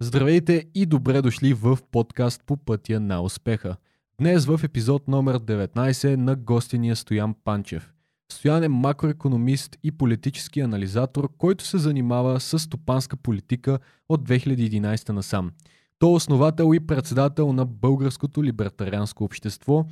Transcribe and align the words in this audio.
Здравейте 0.00 0.64
и 0.74 0.86
добре 0.86 1.22
дошли 1.22 1.54
в 1.54 1.78
подкаст 1.92 2.42
по 2.46 2.56
пътя 2.56 3.00
на 3.00 3.20
успеха. 3.22 3.76
Днес 4.20 4.46
в 4.46 4.60
епизод 4.64 5.08
номер 5.08 5.38
19 5.38 6.16
на 6.16 6.36
гостиния 6.36 6.96
Стоян 6.96 7.34
Панчев. 7.44 7.92
Стоян 8.32 8.64
е 8.64 8.68
макроекономист 8.68 9.76
и 9.82 9.90
политически 9.90 10.60
анализатор, 10.60 11.28
който 11.38 11.64
се 11.64 11.78
занимава 11.78 12.40
с 12.40 12.58
стопанска 12.58 13.16
политика 13.16 13.78
от 14.08 14.28
2011 14.28 15.08
насам. 15.08 15.52
Той 15.98 16.10
е 16.10 16.14
основател 16.14 16.74
и 16.74 16.86
председател 16.86 17.52
на 17.52 17.66
Българското 17.66 18.44
либертарианско 18.44 19.24
общество, 19.24 19.86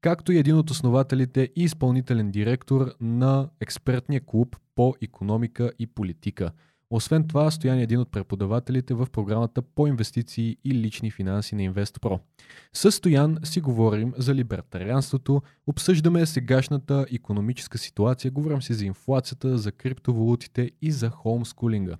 както 0.00 0.32
и 0.32 0.38
един 0.38 0.56
от 0.56 0.70
основателите 0.70 1.50
и 1.56 1.62
изпълнителен 1.62 2.30
директор 2.30 2.94
на 3.00 3.48
експертния 3.60 4.20
клуб 4.26 4.56
по 4.74 4.94
економика 5.02 5.72
и 5.78 5.86
политика– 5.86 6.50
освен 6.96 7.28
това, 7.28 7.50
Стоян 7.50 7.78
е 7.78 7.82
един 7.82 8.00
от 8.00 8.10
преподавателите 8.10 8.94
в 8.94 9.06
програмата 9.12 9.62
по 9.62 9.86
инвестиции 9.86 10.56
и 10.64 10.74
лични 10.74 11.10
финанси 11.10 11.54
на 11.54 11.62
InvestPro. 11.62 12.20
С 12.72 12.92
Стоян 12.92 13.38
си 13.44 13.60
говорим 13.60 14.12
за 14.16 14.34
либертарианството, 14.34 15.42
обсъждаме 15.66 16.26
сегашната 16.26 17.06
економическа 17.12 17.78
ситуация, 17.78 18.30
говорим 18.30 18.62
си 18.62 18.74
за 18.74 18.86
инфлацията, 18.86 19.58
за 19.58 19.72
криптовалутите 19.72 20.70
и 20.82 20.90
за 20.90 21.10
хоумскулинга. 21.10 21.96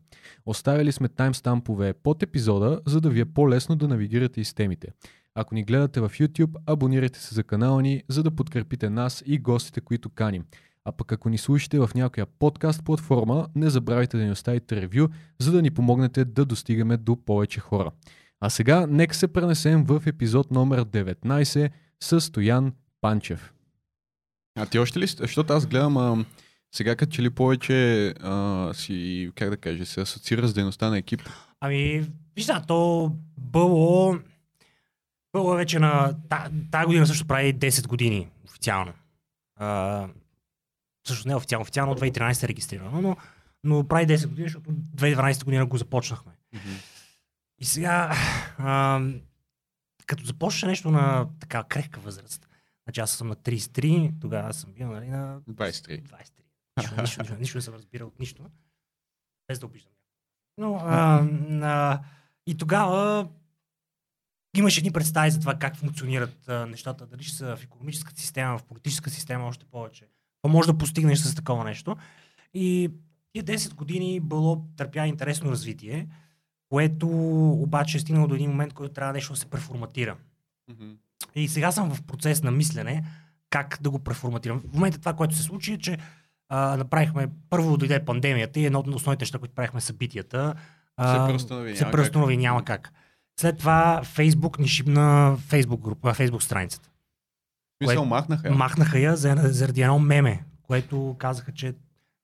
Оставили 0.47 0.93
сме 0.93 1.09
таймстампове 1.09 1.93
под 1.93 2.23
епизода, 2.23 2.81
за 2.87 3.01
да 3.01 3.11
ви 3.11 3.21
е 3.21 3.25
по-лесно 3.25 3.77
да 3.77 3.89
навигирате 3.89 4.41
из 4.41 4.55
темите. 4.55 4.89
Ако 5.35 5.55
ни 5.55 5.65
гледате 5.65 6.01
в 6.01 6.11
YouTube, 6.11 6.57
абонирайте 6.67 7.21
се 7.21 7.35
за 7.35 7.45
канала 7.45 7.83
ни, 7.83 8.03
за 8.09 8.23
да 8.23 8.31
подкрепите 8.31 8.91
нас 8.91 9.23
и 9.27 9.39
гостите, 9.39 9.81
които 9.81 10.11
каним. 10.11 10.45
А 10.85 10.93
пък 10.93 11.13
ако 11.13 11.29
ни 11.29 11.39
слушате 11.39 11.79
в 11.79 11.91
някоя 11.95 12.27
подкаст 12.27 12.85
платформа, 12.85 13.49
не 13.55 13.71
забравяйте 13.71 14.17
да 14.17 14.25
ни 14.25 14.31
оставите 14.31 14.77
ревю, 14.77 15.09
за 15.41 15.53
да 15.53 15.63
ни 15.63 15.71
помогнете 15.71 16.25
да 16.25 16.45
достигаме 16.45 16.97
до 16.97 17.17
повече 17.17 17.61
хора. 17.61 17.91
А 18.41 18.51
сега 18.51 18.87
нека 18.87 19.15
се 19.15 19.29
пренесем 19.29 19.85
в 19.85 20.03
епизод 20.07 20.51
номер 20.51 20.85
19 20.85 21.71
с 22.03 22.21
Стоян 22.21 22.73
Панчев. 23.01 23.53
А 24.59 24.67
ти 24.67 24.79
още 24.79 24.99
ли? 24.99 25.07
Защото 25.07 25.53
аз 25.53 25.67
гледам 25.67 25.97
а, 25.97 26.25
сега 26.75 26.97
като 26.97 27.13
че 27.13 27.23
ли 27.23 27.31
повече 27.31 28.09
а, 28.21 28.71
си, 28.75 29.31
как 29.35 29.51
да 29.51 29.57
кажа, 29.57 29.87
се 29.87 30.01
асоциира 30.01 30.49
с 30.49 30.55
дейността 30.55 30.91
на 30.91 30.99
екип. 30.99 31.21
Ами, 31.61 32.07
виж 32.37 32.45
да, 32.47 32.63
то 32.69 33.13
Бъло, 33.39 34.19
Бъло 35.33 35.55
вече 35.55 35.79
на... 35.79 36.15
Тая 36.71 36.87
година 36.87 37.07
също 37.07 37.27
прави 37.27 37.55
10 37.55 37.87
години 37.87 38.29
официално. 38.45 38.93
А, 39.57 40.09
също 41.07 41.29
не 41.29 41.35
официално, 41.35 41.63
официално 41.63 41.93
от 41.93 42.01
2013 42.01 42.45
е 42.45 42.49
регистрирано, 42.49 43.01
но, 43.01 43.17
но 43.65 43.89
прави 43.89 44.07
10 44.07 44.27
години, 44.27 44.49
защото 44.49 44.71
2012 44.71 45.45
година 45.45 45.67
го 45.67 45.77
започнахме. 45.77 46.33
Mm-hmm. 46.55 46.93
И 47.59 47.65
сега, 47.65 48.17
а, 48.59 49.01
като 50.07 50.25
започна 50.25 50.69
нещо 50.69 50.91
на 50.91 51.29
така 51.41 51.65
крехка 51.65 52.01
възраст, 52.01 52.49
значи 52.87 53.01
аз 53.01 53.11
съм 53.11 53.29
на 53.29 53.37
33, 53.37 54.21
тогава 54.21 54.55
съм 54.55 54.73
бил 54.73 54.89
нали, 54.89 55.09
на 55.09 55.41
23. 55.41 56.03
23. 56.03 56.43
Нищо, 56.79 57.01
нищо, 57.01 57.21
нищо, 57.23 57.37
нищо 57.39 57.59
не 57.59 57.63
съм 57.63 57.75
разбирал 57.75 58.09
от 58.09 58.19
нищо, 58.21 58.51
без 59.49 59.59
да 59.59 59.67
обиждам. 59.67 59.93
Но, 60.59 60.75
а, 60.75 61.27
а, 61.63 62.03
и 62.47 62.57
тогава 62.57 63.29
имаше 64.57 64.81
едни 64.81 64.93
представи 64.93 65.31
за 65.31 65.41
това 65.41 65.55
как 65.55 65.77
функционират 65.77 66.49
а, 66.49 66.67
нещата, 66.67 67.07
дали 67.07 67.23
ще 67.23 67.37
са 67.37 67.57
в 67.57 67.65
економическата 67.65 68.21
система, 68.21 68.59
в 68.59 68.65
политическа 68.65 69.11
система 69.11 69.47
още 69.47 69.65
повече 69.65 70.09
може 70.49 70.73
да 70.73 70.79
постигнеш 70.79 71.19
с 71.19 71.35
такова 71.35 71.65
нещо. 71.65 71.97
И 72.55 72.91
тия 73.33 73.45
10 73.45 73.75
години 73.75 74.21
било 74.21 74.65
търпя 74.77 75.07
интересно 75.07 75.51
развитие, 75.51 76.07
което 76.69 77.09
обаче 77.53 77.97
е 77.97 78.01
стигнало 78.01 78.27
до 78.27 78.35
един 78.35 78.51
момент, 78.51 78.73
който 78.73 78.95
трябва 78.95 79.13
нещо 79.13 79.33
да 79.33 79.39
се 79.39 79.47
преформатира. 79.47 80.17
Mm-hmm. 80.71 80.97
И 81.35 81.49
сега 81.49 81.73
съм 81.73 81.95
в 81.95 82.03
процес 82.03 82.43
на 82.43 82.51
мислене 82.51 83.05
как 83.51 83.79
да 83.81 83.91
го 83.91 83.99
преформатирам. 83.99 84.61
В 84.61 84.75
момента 84.75 84.99
това, 84.99 85.13
което 85.13 85.35
се 85.35 85.43
случи 85.43 85.73
е, 85.73 85.79
че 85.79 85.99
а, 86.49 86.77
направихме, 86.77 87.29
първо 87.51 87.77
дойде 87.77 88.05
пандемията 88.05 88.61
и 88.61 88.67
едно 88.67 88.79
от 88.79 88.89
основните 88.89 89.23
неща, 89.23 89.39
които 89.39 89.55
правихме 89.55 89.81
събитията, 89.81 90.55
а, 90.97 91.27
се 91.27 91.33
преустанови, 91.33 91.77
се 91.77 91.91
преустанови 91.91 92.37
няма 92.37 92.65
как. 92.65 92.93
След 93.41 93.59
това 93.59 94.01
Фейсбук 94.05 94.59
ни 94.59 94.69
шибна 94.69 95.37
Фейсбук 95.47 95.81
група, 95.81 96.15
Фейсбук 96.15 96.43
страницата. 96.43 96.89
Мисъл, 97.89 98.05
махнаха 98.05 98.49
я? 98.49 98.55
Махнаха 98.55 98.99
я 98.99 99.17
заради 99.17 99.83
едно 99.83 99.99
меме, 99.99 100.45
което 100.63 101.17
казаха, 101.19 101.53
че 101.53 101.75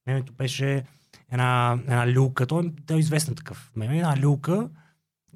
мемето 0.06 0.32
беше 0.32 0.84
една, 1.32 1.78
една 1.82 2.12
люлка. 2.12 2.46
Той, 2.46 2.72
е 2.90 2.94
известен 2.94 3.34
такъв 3.34 3.72
меме, 3.76 3.96
една 3.96 4.20
люлка 4.22 4.68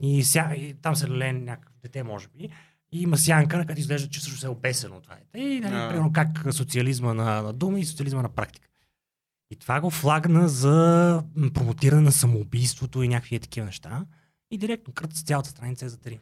и, 0.00 0.24
ся, 0.24 0.54
и 0.56 0.74
там 0.74 0.96
се 0.96 1.10
лелее 1.10 1.32
някакъв 1.32 1.72
дете, 1.82 2.02
може 2.02 2.28
би. 2.28 2.48
И 2.92 3.02
има 3.02 3.18
сянка, 3.18 3.58
на 3.58 3.66
която 3.66 3.80
изглежда, 3.80 4.08
че 4.08 4.20
също 4.20 4.38
се 4.38 4.46
е 4.46 4.50
обесено 4.50 5.00
това. 5.00 5.16
И 5.34 5.60
нали, 5.60 5.74
yeah. 5.74 5.88
примерно 5.88 6.12
как 6.12 6.54
социализма 6.54 7.14
на, 7.14 7.42
на 7.42 7.52
дума 7.52 7.80
и 7.80 7.84
социализма 7.84 8.22
на 8.22 8.28
практика. 8.28 8.68
И 9.50 9.56
това 9.56 9.80
го 9.80 9.90
флагна 9.90 10.48
за 10.48 11.22
промотиране 11.54 12.02
на 12.02 12.12
самоубийството 12.12 13.02
и 13.02 13.08
някакви 13.08 13.40
такива 13.40 13.66
неща. 13.66 14.06
И 14.50 14.58
директно 14.58 14.94
крът 14.94 15.16
с 15.16 15.22
цялата 15.22 15.50
страница 15.50 15.86
е 15.86 15.88
за 15.88 16.00
три. 16.00 16.20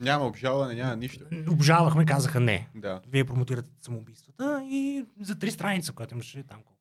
Няма 0.00 0.26
обжалване, 0.26 0.74
няма 0.74 0.96
нищо. 0.96 1.24
Обжалвахме, 1.50 2.04
казаха 2.06 2.40
не. 2.40 2.68
Да. 2.74 3.00
Вие 3.08 3.24
промотирате 3.24 3.70
самоубийствата 3.82 4.62
и 4.70 5.04
за 5.20 5.38
три 5.38 5.50
страница, 5.50 5.92
която 5.92 6.14
имаше 6.14 6.42
там 6.42 6.58
колко, 6.64 6.80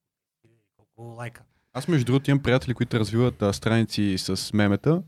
колко 0.77 1.15
лайка. 1.17 1.43
Аз 1.73 1.87
между 1.87 2.05
другото 2.05 2.31
имам 2.31 2.43
приятели, 2.43 2.73
които 2.73 2.99
развиват 2.99 3.41
а, 3.41 3.53
страници 3.53 4.15
с 4.17 4.53
мемета 4.53 5.03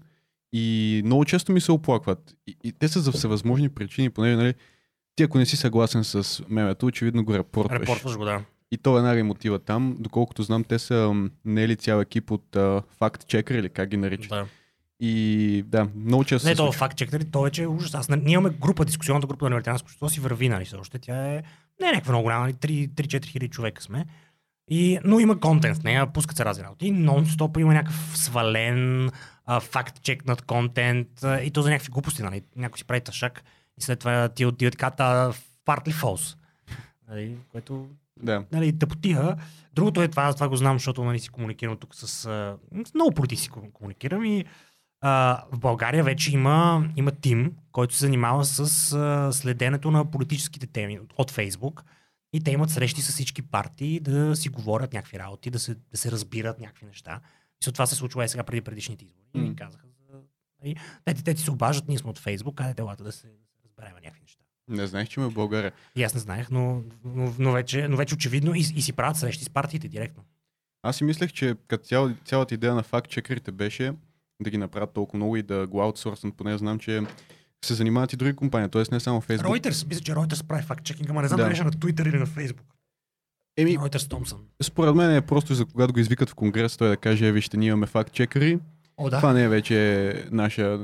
и 0.54 1.02
много 1.06 1.26
често 1.26 1.52
ми 1.52 1.62
се 1.62 1.72
оплакват. 1.72 2.36
И, 2.48 2.56
и 2.64 2.72
те 2.72 2.88
са 2.88 3.00
за 3.00 3.12
всевъзможни 3.12 3.70
причини, 3.70 4.10
понеже 4.10 4.36
нали, 4.36 4.54
ти 5.16 5.24
ако 5.24 5.38
не 5.38 5.46
си 5.46 5.58
съгласен 5.58 6.04
с 6.04 6.44
мемето, 6.50 6.86
очевидно 6.86 7.26
го 7.26 7.34
репортваш. 7.34 7.82
Репортваш 7.82 8.18
го, 8.18 8.26
да. 8.26 8.44
И 8.72 8.78
то 8.78 8.94
веднага 8.94 9.20
им 9.20 9.32
отива 9.32 9.60
там. 9.60 9.96
Доколкото 10.00 10.44
знам, 10.44 10.64
те 10.64 10.80
са 10.80 11.14
не 11.46 11.64
е 11.64 11.68
ли 11.68 11.76
цял 11.76 12.02
екип 12.02 12.32
от 12.32 12.58
факт-чекър 13.00 13.56
или 13.56 13.70
как 13.70 13.90
ги 13.90 13.98
наричат. 13.98 14.30
Да. 14.30 14.46
И 15.00 15.64
да, 15.68 15.88
много 15.96 16.24
често. 16.24 16.48
Не, 16.48 16.56
то 16.56 16.72
факт 16.72 16.98
чек, 16.98 17.12
нали, 17.12 17.26
то 17.26 17.42
вече 17.42 17.64
е 17.64 17.68
ужас. 17.68 17.96
Аз, 17.96 18.10
ние 18.10 18.34
имаме 18.34 18.50
група, 18.50 18.86
дискусионната 18.86 19.28
група 19.28 19.46
на 19.46 19.52
Либертарианско 19.52 19.86
общество 19.86 20.10
си 20.10 20.20
върви, 20.20 20.50
нали, 20.50 20.66
още. 20.80 21.00
Тя 21.00 21.34
е 21.34 21.44
не 21.82 21.88
е 21.88 21.92
някаква 21.92 22.12
много 22.12 22.24
голяма, 22.24 22.42
нали, 22.42 22.54
3-4 22.54 23.26
хиляди 23.26 23.50
човека 23.50 23.82
сме. 23.82 24.06
И, 24.72 25.00
но 25.04 25.20
има 25.20 25.40
контент 25.40 25.78
в 25.78 25.84
нея, 25.84 26.14
пускат 26.14 26.38
се 26.38 26.46
разни 26.46 26.64
работи. 26.64 26.94
Нон-стоп 26.94 27.60
има 27.60 27.74
някакъв 27.74 28.18
свален 28.18 29.10
факт 29.62 30.02
чек 30.02 30.26
над 30.26 30.42
контент 30.42 31.24
а, 31.24 31.42
и 31.42 31.52
то 31.52 31.62
за 31.62 31.70
някакви 31.70 31.92
глупости, 31.92 32.24
нали. 32.24 32.42
Някой 32.56 32.78
си 32.78 32.86
прави 32.86 33.02
тъшак 33.02 33.44
и 33.78 33.82
след 33.82 34.00
това 34.00 34.30
ти 34.30 34.46
отива 34.46 34.72
така 34.72 34.92
partly 35.66 35.92
false. 35.94 36.38
Нали, 37.10 37.38
което 37.52 37.88
да. 38.24 38.44
Нали, 38.52 38.80
тъпотиха. 38.80 39.38
Другото 39.74 40.02
е 40.02 40.08
това, 40.08 40.34
това 40.34 40.50
го 40.50 40.56
знам, 40.56 40.76
защото 40.76 41.04
нали, 41.04 41.20
си 41.20 41.30
комуникирам 41.30 41.78
тук 41.78 41.96
с... 41.96 42.26
А, 42.26 42.58
много 42.96 43.12
политици 43.12 43.50
комуникирам 43.74 44.26
и 44.26 44.46
а, 45.02 45.44
в 45.52 45.60
България 45.60 46.04
вече 46.04 46.34
има, 46.34 46.90
има 46.96 47.12
тим, 47.12 47.54
който 47.72 47.96
се 47.96 48.06
занимава 48.06 48.46
с 48.46 48.94
а, 48.94 49.34
следенето 49.34 49.92
на 49.92 50.12
политическите 50.12 50.68
теми 50.68 51.00
от 51.18 51.32
Фейсбук. 51.32 51.84
И 52.34 52.44
те 52.44 52.52
имат 52.52 52.70
срещи 52.70 53.02
с 53.02 53.12
всички 53.12 53.42
партии 53.42 54.00
да 54.00 54.36
си 54.36 54.50
говорят 54.50 54.94
някакви 54.94 55.20
работи, 55.20 55.50
да 55.50 55.60
се, 55.60 55.76
да 55.92 55.98
се 55.98 56.12
разбират 56.12 56.60
някакви 56.60 56.86
неща. 56.86 57.20
И 57.68 57.72
това 57.72 57.86
се 57.86 57.96
случва 57.96 58.26
и 58.26 58.30
сега 58.30 58.44
преди 58.44 58.62
предишните 58.62 59.06
избори. 59.06 59.26
Mm. 59.36 59.46
И 59.46 59.50
ми 59.50 59.56
казаха, 59.56 59.86
и, 60.64 60.76
те, 61.06 61.14
те, 61.14 61.24
те 61.24 61.34
ти 61.34 61.42
се 61.42 61.52
обаждат, 61.52 61.88
ние 61.88 61.98
сме 61.98 62.10
от 62.10 62.20
Фейсбук, 62.20 62.56
къде 62.56 62.74
телата 62.74 63.04
да 63.04 63.12
се, 63.12 63.28
разберем 63.66 63.94
някакви 64.04 64.22
неща. 64.22 64.44
Не 64.68 64.88
знаех, 64.88 65.10
че 65.10 65.20
има 65.20 65.30
в 65.30 65.34
България. 65.34 65.72
И 65.96 66.04
аз 66.04 66.14
не 66.14 66.20
знаех, 66.20 66.52
но, 66.52 66.84
но, 67.06 67.34
но, 67.40 67.52
вече, 67.52 67.88
но 67.88 67.98
вече 67.98 68.16
очевидно 68.16 68.56
и, 68.56 68.60
и 68.60 68.82
си 68.82 68.94
правят 68.94 69.18
срещи 69.18 69.44
с 69.44 69.50
партиите 69.50 69.88
директно. 69.88 70.24
Аз 70.84 70.96
си 70.96 71.04
мислех, 71.04 71.32
че 71.32 71.56
като 71.68 71.86
цял, 71.86 72.16
цялата 72.26 72.54
идея 72.54 72.76
на 72.76 72.84
факт 72.84 73.10
чекерите 73.10 73.52
беше 73.52 73.94
да 74.42 74.50
ги 74.50 74.58
направят 74.58 74.94
толкова 74.94 75.18
много 75.18 75.36
и 75.38 75.44
да 75.44 75.68
го 75.68 75.82
аутсорснат, 75.82 76.36
поне 76.38 76.58
знам, 76.58 76.80
че 76.80 77.02
се 77.66 77.74
занимават 77.74 78.14
и 78.14 78.16
други 78.16 78.36
компании, 78.36 78.70
т.е. 78.70 78.84
не 78.92 79.00
само 79.00 79.22
Facebook. 79.22 79.60
Reuters, 79.60 79.88
мисля, 79.88 80.02
че 80.02 80.14
Reuters 80.14 80.48
прави 80.48 80.64
факт 80.64 80.84
чекинг, 80.84 81.10
ама 81.10 81.22
не 81.22 81.28
знам 81.28 81.38
да. 81.38 81.44
дали 81.44 81.60
на 81.60 81.72
Twitter 81.72 82.10
или 82.10 82.18
на 82.18 82.28
Facebook. 82.28 82.64
Еми, 83.58 83.78
Reuters 83.78 84.10
Томсън. 84.10 84.40
Според 84.64 84.96
мен 84.96 85.16
е 85.16 85.22
просто 85.22 85.54
за 85.54 85.66
когато 85.66 85.94
го 85.94 86.00
извикат 86.00 86.30
в 86.30 86.36
конгрес, 86.36 86.78
той 86.78 86.90
да 86.90 86.98
каже, 86.98 87.28
«Е, 87.28 87.32
вижте, 87.32 87.58
ние 87.58 87.68
имаме 87.68 87.86
факт 87.86 88.14
чекери. 88.14 88.60
О, 88.98 89.10
да. 89.10 89.18
Това 89.18 89.34
не 89.34 89.44
е 89.44 89.50
вече 89.50 90.26
наша... 90.32 90.80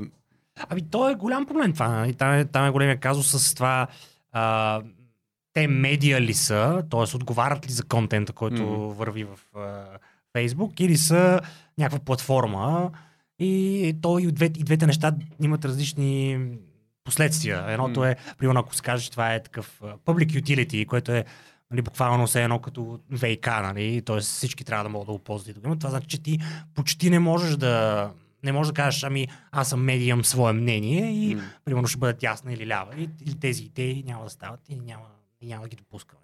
Ами 0.68 0.82
то 0.82 1.10
е 1.10 1.14
голям 1.14 1.46
проблем 1.46 1.72
това. 1.72 1.88
Нали? 1.88 2.14
Там 2.14 2.32
е, 2.32 2.44
там 2.44 2.66
е 2.66 2.70
големия 2.70 3.00
казус 3.00 3.30
с 3.30 3.54
това 3.54 3.86
а, 4.32 4.82
те 5.52 5.68
медиа 5.68 6.20
ли 6.20 6.34
са, 6.34 6.82
т.е. 6.90 7.16
отговарят 7.16 7.66
ли 7.66 7.72
за 7.72 7.84
контента, 7.84 8.32
който 8.32 8.62
mm. 8.62 8.92
върви 8.92 9.24
в 9.24 9.58
а, 9.58 9.84
Facebook 10.36 10.80
или 10.80 10.96
са 10.96 11.40
някаква 11.78 11.98
платформа, 11.98 12.90
и 13.38 13.96
то 14.02 14.18
и, 14.18 14.32
двете, 14.32 14.60
и 14.60 14.64
двете 14.64 14.86
неща 14.86 15.16
имат 15.42 15.64
различни 15.64 16.38
последствия. 17.04 17.64
Едното 17.68 18.04
е, 18.04 18.16
примерно, 18.38 18.60
ако 18.60 18.74
се 18.74 18.82
каже, 18.82 19.10
това 19.10 19.34
е 19.34 19.42
такъв 19.42 19.80
public 19.80 20.42
utility, 20.42 20.86
което 20.86 21.12
е 21.12 21.24
нали, 21.70 21.82
буквално 21.82 22.26
все 22.26 22.42
едно 22.42 22.58
като 22.58 23.00
ВК, 23.16 23.46
нали, 23.46 24.02
т.е. 24.02 24.20
всички 24.20 24.64
трябва 24.64 24.84
да 24.84 24.90
могат 24.90 25.06
да 25.06 25.12
го 25.12 25.18
ползват 25.18 25.62
Това 25.62 25.90
значи, 25.90 26.06
че 26.06 26.22
ти 26.22 26.38
почти 26.74 27.10
не 27.10 27.18
можеш 27.18 27.56
да 27.56 28.10
Не 28.42 28.52
може 28.52 28.70
да 28.70 28.74
кажеш, 28.74 29.02
ами 29.04 29.28
аз 29.50 29.68
съм 29.68 29.84
медия, 29.84 30.08
имам 30.08 30.24
свое 30.24 30.52
мнение 30.52 31.10
и 31.12 31.34
М. 31.34 31.42
примерно 31.64 31.88
ще 31.88 31.98
бъдат 31.98 32.22
ясна 32.22 32.52
или 32.52 32.66
лява. 32.66 32.94
И, 32.96 33.08
или 33.26 33.34
тези 33.34 33.64
идеи 33.64 34.02
няма 34.06 34.24
да 34.24 34.30
стават 34.30 34.60
и 34.68 34.76
няма, 34.76 35.04
и 35.40 35.46
няма 35.46 35.62
да 35.62 35.68
ги 35.68 35.76
допускаме. 35.76 36.22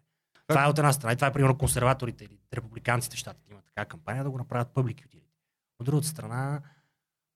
Това 0.48 0.64
е 0.64 0.68
от 0.68 0.78
една 0.78 0.92
страна. 0.92 1.12
И 1.12 1.16
това 1.16 1.26
е 1.26 1.32
примерно 1.32 1.58
консерваторите 1.58 2.24
или 2.24 2.38
републиканците 2.54 3.16
в 3.16 3.18
щатите 3.18 3.50
имат 3.50 3.64
така 3.64 3.84
кампания 3.84 4.24
да 4.24 4.30
го 4.30 4.38
направят 4.38 4.68
public 4.74 4.94
utility. 4.94 5.32
От 5.80 5.86
другата 5.86 6.06
страна, 6.06 6.60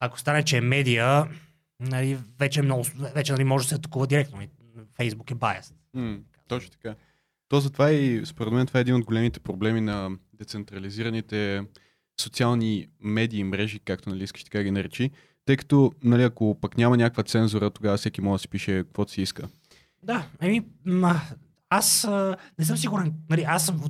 ако 0.01 0.19
стане, 0.21 0.43
че 0.43 0.57
е 0.57 0.61
медия, 0.61 1.29
нали, 1.81 2.19
вече, 2.39 2.61
е 2.61 2.63
много, 2.63 2.85
вече 3.15 3.33
нали, 3.33 3.45
може 3.45 3.65
да 3.65 3.69
се 3.69 3.75
атакува 3.75 4.07
директно. 4.07 4.41
Фейсбук 4.97 5.31
е 5.31 5.35
biased. 5.35 5.75
М, 5.95 6.19
точно 6.49 6.71
така. 6.71 6.95
То 7.49 7.61
затова 7.61 7.91
и 7.91 8.27
според 8.27 8.53
мен 8.53 8.67
това 8.67 8.79
е 8.79 8.81
един 8.81 8.95
от 8.95 9.05
големите 9.05 9.41
проблеми 9.41 9.81
на 9.81 10.11
децентрализираните 10.33 11.63
социални 12.21 12.87
медии 13.01 13.41
и 13.41 13.45
мрежи, 13.45 13.79
както 13.79 14.11
нали 14.11 14.25
искаш 14.25 14.45
така 14.45 14.63
ги 14.63 14.71
наречи, 14.71 15.11
тъй 15.45 15.57
като 15.57 15.93
нали, 16.05 16.23
ако 16.23 16.59
пък 16.61 16.77
няма 16.77 16.97
някаква 16.97 17.23
цензура, 17.23 17.71
тогава 17.71 17.97
всеки 17.97 18.21
може 18.21 18.35
да 18.35 18.43
си 18.43 18.49
пише 18.49 18.85
каквото 18.85 19.13
си 19.13 19.23
иска. 19.23 19.49
Да, 20.03 20.27
еми, 20.41 20.63
ма, 20.85 21.21
аз 21.71 22.05
а, 22.05 22.37
не 22.59 22.65
съм 22.65 22.77
сигурен. 22.77 23.15
Нали, 23.31 23.43
аз 23.43 23.67
съм 23.67 23.81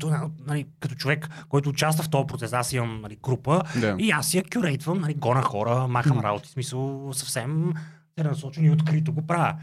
нали, 0.46 0.66
като 0.80 0.94
човек, 0.94 1.28
който 1.48 1.68
участва 1.68 2.04
в 2.04 2.10
този 2.10 2.26
процес. 2.26 2.52
Аз 2.52 2.72
имам 2.72 3.00
нали, 3.00 3.16
група 3.22 3.62
Да. 3.80 3.96
и 3.98 4.10
аз 4.10 4.34
я 4.34 4.44
кюрейтвам, 4.54 5.00
нали, 5.00 5.14
гона 5.14 5.42
хора, 5.42 5.88
махам 5.88 6.20
работи, 6.20 6.48
в 6.48 6.50
смисъл 6.50 7.10
съвсем 7.12 7.72
целенасочено 8.14 8.66
и 8.66 8.70
открито 8.70 9.12
го 9.12 9.26
правя. 9.26 9.56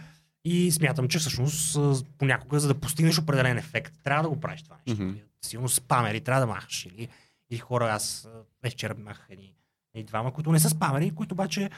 И 0.46 0.72
смятам, 0.72 1.08
че 1.08 1.20
всъщност 1.20 1.78
понякога, 2.18 2.60
за 2.60 2.68
да 2.68 2.80
постигнеш 2.80 3.20
определен 3.20 3.58
ефект, 3.58 3.94
трябва 4.04 4.24
да 4.24 4.30
го 4.30 4.40
правиш 4.40 4.64
това 4.64 4.76
нещо. 4.88 5.04
Нали, 5.04 5.24
Силно 5.46 5.70
спамери 5.70 6.22
трябва 6.22 6.42
да 6.42 6.48
махаш. 6.48 6.86
Или, 6.86 7.08
или 7.50 7.60
хора, 7.60 7.94
аз 7.94 8.28
вчера 8.72 8.96
махах 8.98 9.26
едни, 9.30 9.54
едни 9.96 10.06
двама, 10.06 10.34
които 10.34 10.52
не 10.52 10.60
са 10.60 10.70
спамери, 10.70 11.12
които 11.12 11.34
обаче 11.34 11.70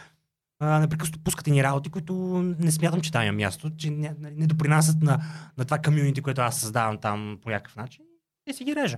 а, 0.65 0.79
непрекъснато 0.79 1.23
пускат 1.23 1.47
ни 1.47 1.63
работи, 1.63 1.89
които 1.89 2.13
не 2.59 2.71
смятам, 2.71 3.01
че 3.01 3.11
там 3.11 3.23
има 3.23 3.33
място, 3.33 3.71
че 3.77 3.89
не, 3.89 4.15
нали, 4.19 4.35
не 4.35 4.47
допринасят 4.47 5.01
на, 5.01 5.23
на 5.57 5.65
това 5.65 5.77
комюнити, 5.77 6.21
което 6.21 6.41
аз 6.41 6.59
създавам 6.59 6.97
там 6.97 7.39
по 7.43 7.49
някакъв 7.49 7.75
начин. 7.75 8.05
И 8.47 8.53
си 8.53 8.63
ги 8.63 8.75
режа. 8.75 8.97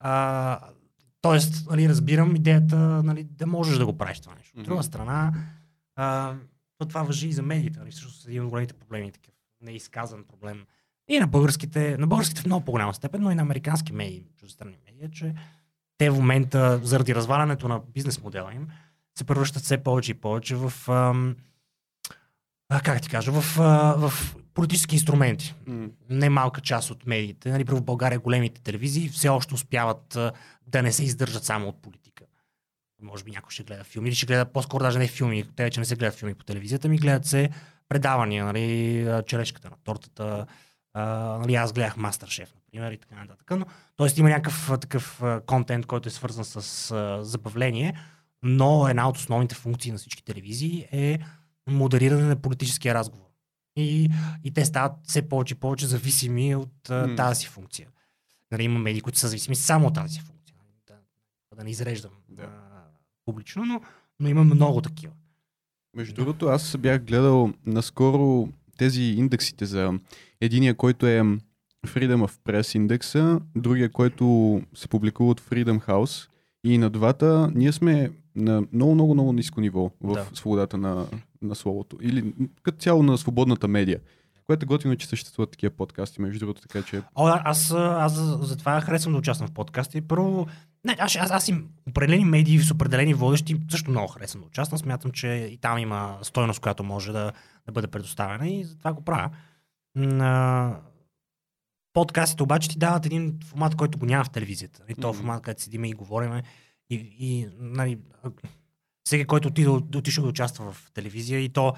А, 0.00 0.60
тоест, 1.20 1.70
нали, 1.70 1.88
разбирам 1.88 2.36
идеята 2.36 2.76
нали, 2.76 3.24
да 3.24 3.46
можеш 3.46 3.78
да 3.78 3.86
го 3.86 3.98
правиш 3.98 4.20
това 4.20 4.34
нещо. 4.34 4.60
От 4.60 4.64
друга 4.64 4.82
страна, 4.82 5.32
а, 5.96 6.34
то 6.78 6.86
това 6.86 7.02
въжи 7.02 7.28
и 7.28 7.32
за 7.32 7.42
медиите. 7.42 7.78
Нали, 7.78 7.90
всъщност 7.90 8.28
един 8.28 8.44
от 8.44 8.50
големите 8.50 8.74
проблеми, 8.74 9.12
такъв 9.12 9.34
неизказан 9.60 10.24
проблем. 10.24 10.64
И 11.08 11.18
на 11.18 11.26
българските, 11.26 11.96
на 11.98 12.06
българските 12.06 12.40
в 12.42 12.46
много 12.46 12.64
по-голяма 12.64 12.94
степен, 12.94 13.22
но 13.22 13.30
и 13.30 13.34
на 13.34 13.42
американски 13.42 13.92
медии, 13.92 14.24
чуждестранни 14.36 14.76
медии, 14.86 15.04
е, 15.04 15.10
че 15.10 15.34
те 15.98 16.10
в 16.10 16.14
момента, 16.14 16.80
заради 16.82 17.14
развалянето 17.14 17.68
на 17.68 17.80
бизнес 17.94 18.22
модела 18.22 18.54
им, 18.54 18.68
се 19.18 19.24
превръщат 19.24 19.62
все 19.62 19.78
повече 19.78 20.10
и 20.10 20.14
повече 20.14 20.56
в, 20.56 20.72
ам, 20.88 21.36
а, 22.68 22.80
как 22.80 23.02
ти 23.02 23.08
кажа, 23.08 23.32
в, 23.32 23.60
а, 23.60 23.94
в 24.08 24.36
политически 24.54 24.94
инструменти. 24.94 25.54
М, 25.66 25.88
Немалка 26.10 26.60
част 26.60 26.90
от 26.90 27.06
медиите, 27.06 27.50
нали, 27.50 27.64
в 27.64 27.82
България 27.82 28.18
големите 28.18 28.60
телевизии 28.60 29.08
все 29.08 29.28
още 29.28 29.54
успяват 29.54 30.16
а, 30.16 30.32
да 30.66 30.82
не 30.82 30.92
се 30.92 31.04
издържат 31.04 31.44
само 31.44 31.68
от 31.68 31.82
политика. 31.82 32.24
Може 33.02 33.24
би 33.24 33.30
някой 33.30 33.50
ще 33.50 33.62
гледа 33.62 33.84
филми 33.84 34.08
или 34.08 34.16
ще 34.16 34.26
гледа 34.26 34.44
по-скоро 34.44 34.84
даже 34.84 34.98
не 34.98 35.06
филми, 35.06 35.44
те 35.56 35.64
вече 35.64 35.80
не 35.80 35.86
се 35.86 35.96
гледат 35.96 36.18
филми 36.18 36.34
по 36.34 36.44
телевизията, 36.44 36.88
ми 36.88 36.98
гледат 36.98 37.26
се 37.26 37.50
предавания, 37.88 38.44
нали, 38.44 39.22
черешката 39.26 39.70
на 39.70 39.76
тортата, 39.84 40.46
а, 40.94 41.04
нали, 41.38 41.54
аз 41.54 41.72
гледах 41.72 41.96
Мастер-шеф, 41.96 42.54
например, 42.54 42.92
и 42.92 42.98
така 42.98 43.14
нататък. 43.14 43.50
Но, 43.50 43.66
тоест 43.96 44.18
има 44.18 44.28
някакъв 44.28 44.70
такъв 44.80 45.22
контент, 45.46 45.86
който 45.86 46.08
е 46.08 46.12
свързан 46.12 46.44
с 46.44 46.90
а, 46.90 47.24
забавление, 47.24 47.94
но 48.42 48.88
една 48.88 49.08
от 49.08 49.16
основните 49.16 49.54
функции 49.54 49.92
на 49.92 49.98
всички 49.98 50.24
телевизии 50.24 50.86
е 50.92 51.18
модериране 51.68 52.22
на 52.24 52.36
политическия 52.36 52.94
разговор. 52.94 53.26
И, 53.76 54.10
и 54.44 54.50
те 54.50 54.64
стават 54.64 54.92
все 55.02 55.28
повече 55.28 55.54
и 55.54 55.58
повече 55.58 55.86
зависими 55.86 56.54
от 56.56 56.90
а, 56.90 57.06
М. 57.06 57.16
тази 57.16 57.46
функция. 57.46 57.88
Нали, 58.50 58.62
има 58.62 58.78
медии, 58.78 59.00
които 59.00 59.18
са 59.18 59.28
зависими 59.28 59.56
само 59.56 59.86
от 59.86 59.94
тази 59.94 60.20
функция. 60.20 60.56
Да, 60.86 60.94
да 61.56 61.64
не 61.64 61.70
изреждам 61.70 62.10
Да. 62.28 62.42
а, 62.42 62.82
публично, 63.24 63.64
но, 63.64 63.80
но 64.20 64.28
има 64.28 64.44
много 64.44 64.80
такива. 64.80 65.12
Между 65.96 66.14
другото, 66.14 66.46
аз 66.46 66.76
бях 66.76 67.04
гледал 67.04 67.52
наскоро 67.66 68.48
тези 68.78 69.02
индексите 69.02 69.66
за 69.66 69.92
единия, 70.40 70.74
който 70.74 71.06
е 71.06 71.20
Freedom 71.86 72.26
of 72.26 72.32
Press 72.44 72.76
индекса, 72.76 73.40
другия, 73.56 73.92
който 73.92 74.24
се 74.74 74.88
публикува 74.88 75.30
от 75.30 75.40
Freedom 75.40 75.86
House. 75.86 76.28
И 76.64 76.78
на 76.78 76.90
двата 76.90 77.50
ние 77.54 77.72
сме 77.72 78.10
на 78.36 78.62
много, 78.72 78.94
много, 78.94 79.14
много 79.14 79.32
ниско 79.32 79.60
ниво 79.60 79.90
в 80.00 80.14
Да. 80.14 80.26
свободата 80.34 80.78
на, 80.78 81.06
на 81.42 81.54
словото. 81.54 81.96
Или 82.02 82.32
като 82.62 82.78
цяло 82.78 83.02
на 83.02 83.18
свободната 83.18 83.68
медия. 83.68 84.00
Което 84.46 84.64
е 84.64 84.66
готино, 84.66 84.96
че 84.96 85.06
съществуват 85.06 85.50
такива 85.50 85.70
подкасти, 85.70 86.20
между 86.20 86.38
другото, 86.38 86.62
така 86.62 86.82
че... 86.82 87.02
О, 87.14 87.26
аз, 87.44 87.70
аз 87.72 88.12
за- 88.12 88.38
затова 88.42 88.80
харесвам 88.80 89.12
да 89.12 89.18
участвам 89.18 89.48
в 89.48 89.52
подкасти. 89.52 90.00
Първо, 90.00 90.46
не, 90.84 90.96
аз, 90.98 91.16
аз, 91.16 91.30
аз 91.30 91.48
им 91.48 91.68
определени 91.88 92.24
медии 92.24 92.58
с 92.58 92.70
определени 92.70 93.14
водещи 93.14 93.60
също 93.70 93.90
много 93.90 94.08
харесвам 94.08 94.40
да 94.42 94.46
участвам. 94.46 94.78
Смятам, 94.78 95.10
че 95.10 95.26
и 95.52 95.56
там 95.56 95.78
има 95.78 96.18
стойност, 96.22 96.60
която 96.60 96.84
може 96.84 97.12
да, 97.12 97.32
да 97.66 97.72
бъде 97.72 97.86
предоставена 97.86 98.48
и 98.48 98.64
затова 98.64 98.92
го 98.92 99.00
правя. 99.00 99.30
Подкастите 101.92 102.42
обаче 102.42 102.68
ти 102.68 102.78
дават 102.78 103.06
един 103.06 103.38
формат, 103.44 103.74
който 103.74 103.98
го 103.98 104.06
няма 104.06 104.24
в 104.24 104.30
телевизията. 104.30 104.82
И 104.88 104.94
то 104.94 105.12
формат, 105.12 105.42
където 105.42 105.62
седиме 105.62 105.88
и 105.88 105.92
говориме. 105.92 106.42
И, 106.90 106.94
и 107.18 107.48
нали, 107.58 107.98
всеки, 109.04 109.24
който 109.24 109.48
отиде, 109.48 109.68
отишъл 109.68 110.24
да 110.24 110.30
участва 110.30 110.72
в 110.72 110.90
телевизия 110.94 111.40
и 111.40 111.48
то 111.48 111.74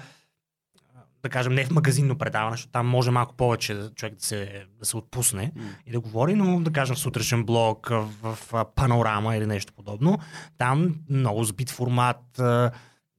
да 1.23 1.29
кажем, 1.29 1.53
не 1.53 1.65
в 1.65 1.71
магазинно 1.71 2.17
предаване, 2.17 2.53
защото 2.53 2.71
там 2.71 2.87
може 2.87 3.11
малко 3.11 3.35
повече 3.35 3.73
да- 3.73 3.93
човек 3.93 4.15
да 4.15 4.25
се, 4.25 4.65
да 4.79 4.85
се 4.85 4.97
отпусне 4.97 5.51
и 5.85 5.91
да 5.91 5.99
говори, 5.99 6.35
но 6.35 6.61
да 6.61 6.71
кажем 6.71 6.95
в 6.95 6.99
сутрешен 6.99 7.43
блок, 7.43 7.89
в, 7.89 8.37
в, 8.51 8.65
панорама 8.75 9.35
или 9.35 9.45
нещо 9.45 9.73
подобно. 9.73 10.19
Там 10.57 10.95
много 11.09 11.43
сбит 11.43 11.69
формат, 11.69 12.41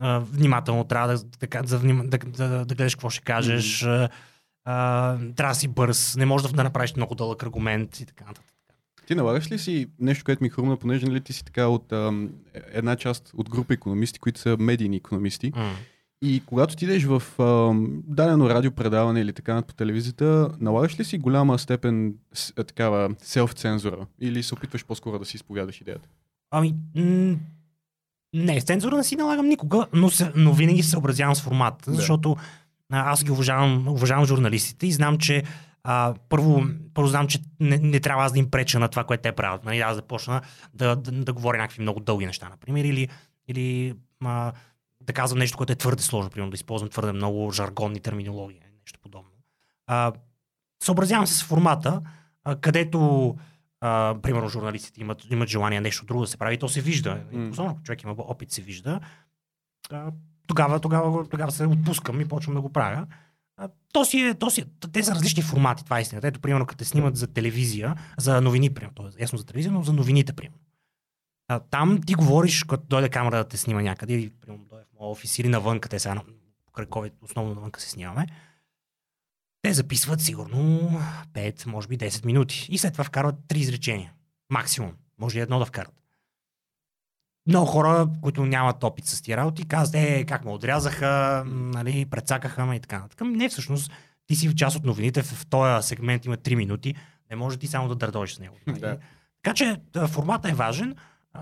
внимателно 0.03 0.85
трябва 0.85 1.09
да, 1.09 1.25
да, 1.25 1.63
да, 1.63 1.79
да, 1.79 2.19
да, 2.19 2.65
да 2.65 2.75
гледаш 2.75 2.95
какво 2.95 3.11
ще 3.11 3.23
кажеш, 3.25 3.83
а, 3.83 4.09
а, 4.67 5.17
трябва 5.37 5.51
да 5.55 5.59
си 5.59 5.69
бърз, 5.69 6.17
не 6.17 6.27
можеш 6.27 6.51
да, 6.51 6.65
направиш 6.65 6.97
много 6.97 7.15
дълъг 7.15 7.43
аргумент 7.43 8.01
и 8.01 8.07
така 8.07 8.25
нататък. 8.25 8.53
Ти 9.07 9.15
налагаш 9.15 9.51
ли 9.51 9.59
си 9.59 9.87
нещо, 10.01 10.25
което 10.25 10.43
ми 10.43 10.49
хрумна, 10.51 10.77
понеже 10.77 11.07
нали, 11.07 11.21
ти 11.21 11.33
си 11.33 11.45
така 11.45 11.67
от 11.67 11.93
ам, 11.93 12.31
една 12.73 12.97
част 12.97 13.33
от 13.37 13.51
група 13.51 13.75
економисти, 13.75 14.19
които 14.19 14.41
са 14.41 14.57
медийни 14.61 14.97
економисти. 14.97 15.53
М. 15.57 15.73
И 16.23 16.43
когато 16.47 16.77
ти 16.77 16.85
идеш 16.85 17.05
в 17.05 17.23
ам, 17.39 18.03
дадено 18.07 18.49
радиопредаване 18.51 19.21
или 19.21 19.33
така 19.33 19.63
по 19.63 19.75
телевизията, 19.75 20.51
налагаш 20.61 21.01
ли 21.01 21.05
си 21.05 21.19
голяма 21.19 21.59
степен 21.59 22.15
с, 22.33 22.53
а, 22.57 22.65
такава 22.65 23.09
селф-цензура? 23.11 24.07
Или 24.21 24.43
се 24.43 24.55
опитваш 24.55 24.85
по-скоро 24.85 25.19
да 25.19 25.25
си 25.25 25.37
изповядаш 25.37 25.81
идеята? 25.81 26.09
Ами, 26.51 26.75
м- 26.97 27.37
не, 28.35 28.61
цензура 28.61 28.97
не 28.97 29.05
си 29.05 29.17
налагам 29.17 29.49
никога, 29.49 29.87
но, 29.93 30.11
се, 30.11 30.33
но 30.37 30.53
винаги 30.53 30.83
се 30.83 30.91
съобразявам 30.91 31.35
с 31.35 31.43
формата, 31.43 31.91
Да. 31.91 31.97
защото 31.97 32.37
аз 32.91 33.25
ги 33.25 33.31
уважавам, 33.31 33.89
уважавам 33.89 34.25
журналистите 34.25 34.87
и 34.87 34.93
знам, 34.93 35.19
че 35.19 35.43
а, 35.85 36.15
първо, 36.29 36.63
първо 36.95 37.09
знам, 37.09 37.27
че 37.27 37.39
не, 37.61 37.79
не 37.79 38.01
трябва 38.01 38.25
аз 38.25 38.33
да 38.33 38.39
им 38.39 38.51
преча 38.51 38.79
на 38.79 38.89
това, 38.89 39.05
което 39.05 39.23
те 39.23 39.33
правят. 39.33 39.65
Нали, 39.65 39.81
аз 39.81 39.97
да 39.97 40.03
почна 40.03 40.41
да, 40.75 40.97
да, 40.97 41.13
да 41.13 41.33
говоря 41.33 41.59
някакви 41.59 41.83
много 41.83 42.01
дълги 42.01 42.27
неща, 42.27 42.49
например, 42.49 42.85
или, 42.85 43.09
или 43.49 43.95
а, 44.25 44.53
да 45.01 45.13
казвам 45.13 45.39
нещо, 45.39 45.57
което 45.57 45.73
е 45.73 45.77
твърде 45.77 46.03
сложно, 46.03 46.31
примерно 46.31 46.51
да 46.51 46.55
използвам 46.55 46.91
твърде 46.91 47.13
много 47.13 47.51
жаргонни 47.51 48.01
терминологии, 48.01 48.61
нещо 48.81 48.99
подобно. 49.03 49.31
А, 49.87 50.13
съобразявам 50.83 51.27
се 51.27 51.35
с 51.35 51.45
формата, 51.45 52.03
а, 52.45 52.57
където 52.57 53.35
а, 53.81 54.15
примерно 54.23 54.49
журналистите 54.49 55.01
имат, 55.01 55.31
имат 55.31 55.49
желание 55.49 55.81
нещо 55.81 56.05
друго 56.05 56.21
да 56.21 56.27
се 56.27 56.37
прави, 56.37 56.59
то 56.59 56.69
се 56.69 56.81
вижда. 56.81 57.21
М. 57.33 57.51
Особено 57.51 57.79
човек 57.83 58.03
има 58.03 58.15
опит, 58.19 58.53
се 58.53 58.63
вижда. 58.63 59.01
А, 59.91 60.11
тогава, 60.47 60.81
тогава, 60.81 61.29
тогава 61.29 61.53
се 61.53 61.67
отпускам 61.67 62.21
и 62.21 62.29
почвам 62.29 62.55
да 62.55 62.61
го 62.61 62.73
правя. 62.73 63.07
То 63.93 64.05
си 64.05 64.21
е, 64.21 64.35
то 64.35 64.51
си 64.51 64.61
е, 64.61 64.65
те 64.93 65.03
са 65.03 65.15
различни 65.15 65.43
формати, 65.43 65.85
това 65.85 65.99
е 65.99 66.03
истината. 66.03 66.27
Ето, 66.27 66.41
примерно, 66.41 66.67
като 66.67 66.79
те 66.79 66.85
снимат 66.85 67.17
за 67.17 67.27
телевизия, 67.27 67.95
за 68.19 68.41
новини, 68.41 68.75
примерно, 68.75 68.95
то 68.95 69.07
е 69.07 69.11
ясно 69.19 69.39
за 69.39 69.47
телевизия, 69.47 69.73
но 69.73 69.83
за 69.83 69.93
новините, 69.93 70.33
примерно. 70.33 70.59
А, 71.49 71.61
там 71.61 72.01
ти 72.07 72.15
говориш, 72.15 72.65
като 72.65 72.85
дойде 72.87 73.09
камера 73.09 73.37
да 73.37 73.49
те 73.49 73.57
снима 73.57 73.83
някъде, 73.83 74.15
или 74.15 74.31
примерно 74.31 74.65
дойде 74.65 74.85
в 74.85 75.01
моя 75.01 75.11
офис 75.11 75.39
или 75.39 75.49
навън, 75.49 75.81
къде 75.81 75.99
сега 75.99 76.23
покрай 76.67 76.87
COVID, 76.87 77.13
основно 77.23 77.55
навънка 77.55 77.81
се 77.81 77.91
снимаме. 77.91 78.27
Те 79.63 79.73
записват 79.73 80.21
сигурно 80.21 80.91
5, 81.33 81.67
може 81.67 81.89
би 81.89 81.99
10 81.99 82.27
минути. 82.27 82.67
И 82.71 82.79
след 82.79 82.93
това 82.93 83.05
вкарват 83.05 83.37
3 83.49 83.57
изречения. 83.57 84.13
Максимум. 84.51 84.93
Може 85.19 85.39
и 85.39 85.43
едно 85.43 85.59
да 85.59 85.65
вкарат. 85.65 85.96
Много 87.47 87.67
хора, 87.67 88.09
които 88.23 88.47
нямат 88.47 88.85
опит 88.85 89.07
с 89.07 89.23
тия 89.23 89.37
работи, 89.37 89.69
казват, 89.69 89.95
е, 89.95 90.25
как 90.25 90.45
ме 90.45 90.51
отрязаха, 90.51 91.43
нали, 91.47 92.05
прецакаха 92.05 92.67
ме 92.67 92.77
и 92.77 92.81
така 92.81 92.97
нататък. 92.97 93.21
Ами 93.21 93.37
Не, 93.37 93.49
всъщност, 93.49 93.93
ти 94.27 94.37
си 94.37 94.49
в 94.49 94.55
част 94.55 94.77
от 94.77 94.85
новините, 94.85 95.23
в, 95.23 95.27
в 95.27 95.47
този 95.47 95.89
сегмент 95.89 96.25
има 96.25 96.37
3 96.37 96.55
минути, 96.55 96.95
не 97.31 97.37
може 97.37 97.57
ти 97.57 97.67
само 97.67 97.89
да 97.89 97.95
дърдоиш 97.95 98.35
с 98.35 98.39
него. 98.39 98.57
нали? 98.67 98.81
Да. 98.81 98.99
Така 99.43 99.55
че 99.55 99.77
формата 100.09 100.49
е 100.49 100.55
важен. 100.55 100.95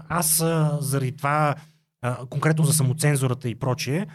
Аз 0.09 0.37
заради 0.81 1.17
това 1.17 1.55
конкретно 2.31 2.65
за 2.65 2.73
самоцензурата 2.73 3.49
и 3.49 3.55
прочие, 3.55 4.07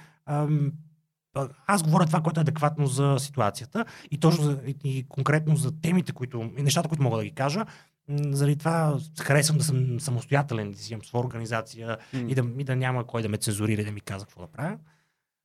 аз 1.68 1.84
говоря 1.84 2.06
това, 2.06 2.22
което 2.22 2.40
е 2.40 2.42
адекватно 2.42 2.88
за 2.88 3.16
ситуацията 3.20 3.86
и 4.12 4.18
точно 4.18 4.60
и 4.84 5.06
конкретно 5.10 5.56
за 5.56 5.82
темите, 5.82 6.12
които, 6.12 6.52
и 6.58 6.64
нещата, 6.64 6.90
които 6.90 7.04
мога 7.04 7.18
да 7.18 7.24
ги 7.24 7.32
кажа. 7.32 7.66
Заради 8.10 8.56
това 8.56 9.00
харесвам 9.22 9.58
да 9.58 9.64
съм 9.64 10.00
самостоятелен, 10.00 10.72
да 10.72 10.78
си 10.78 10.94
имам 10.94 11.04
своя 11.04 11.26
организация 11.26 11.98
mm. 12.16 12.28
и, 12.28 12.36
да, 12.36 12.44
и 12.58 12.64
да 12.64 12.76
няма 12.76 13.08
кой 13.08 13.22
да 13.22 13.30
ме 13.30 13.38
цензурира 13.38 13.82
и 13.82 13.86
да 13.86 13.92
ми 13.92 14.02
казва 14.02 14.26
какво 14.26 14.42
да 14.42 14.48
правя. 14.48 14.78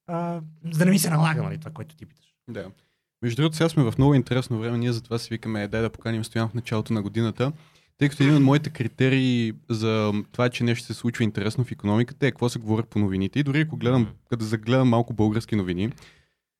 А, 0.06 0.40
за 0.70 0.78
да 0.78 0.84
не 0.84 0.90
ми 0.90 0.98
се 0.98 1.10
налага, 1.10 1.42
нали, 1.42 1.58
това, 1.58 1.70
което 1.70 1.96
ти 1.96 2.06
питаш. 2.06 2.34
Да. 2.48 2.70
Между 3.22 3.36
другото, 3.36 3.56
сега 3.56 3.68
сме 3.68 3.82
в 3.82 3.94
много 3.98 4.14
интересно 4.14 4.58
време. 4.58 4.78
Ние 4.78 4.92
затова 4.92 5.18
си 5.18 5.28
викаме, 5.30 5.68
дай 5.68 5.82
да 5.82 5.90
поканим 5.90 6.24
Стоян 6.24 6.48
в 6.48 6.54
началото 6.54 6.92
на 6.92 7.02
годината. 7.02 7.52
Тъй 7.98 8.08
като 8.08 8.22
един 8.22 8.36
от 8.36 8.42
моите 8.42 8.70
критерии 8.70 9.52
за 9.70 10.12
това, 10.32 10.48
че 10.48 10.64
нещо 10.64 10.86
се 10.86 10.94
случва 10.94 11.24
интересно 11.24 11.64
в 11.64 11.72
економиката 11.72 12.26
е 12.26 12.30
какво 12.30 12.48
се 12.48 12.58
говори 12.58 12.82
по 12.82 12.98
новините. 12.98 13.38
И 13.38 13.42
дори 13.42 13.60
ако 13.60 13.76
гледам, 13.76 14.08
като 14.30 14.44
загледам 14.44 14.88
малко 14.88 15.12
български 15.12 15.56
новини, 15.56 15.92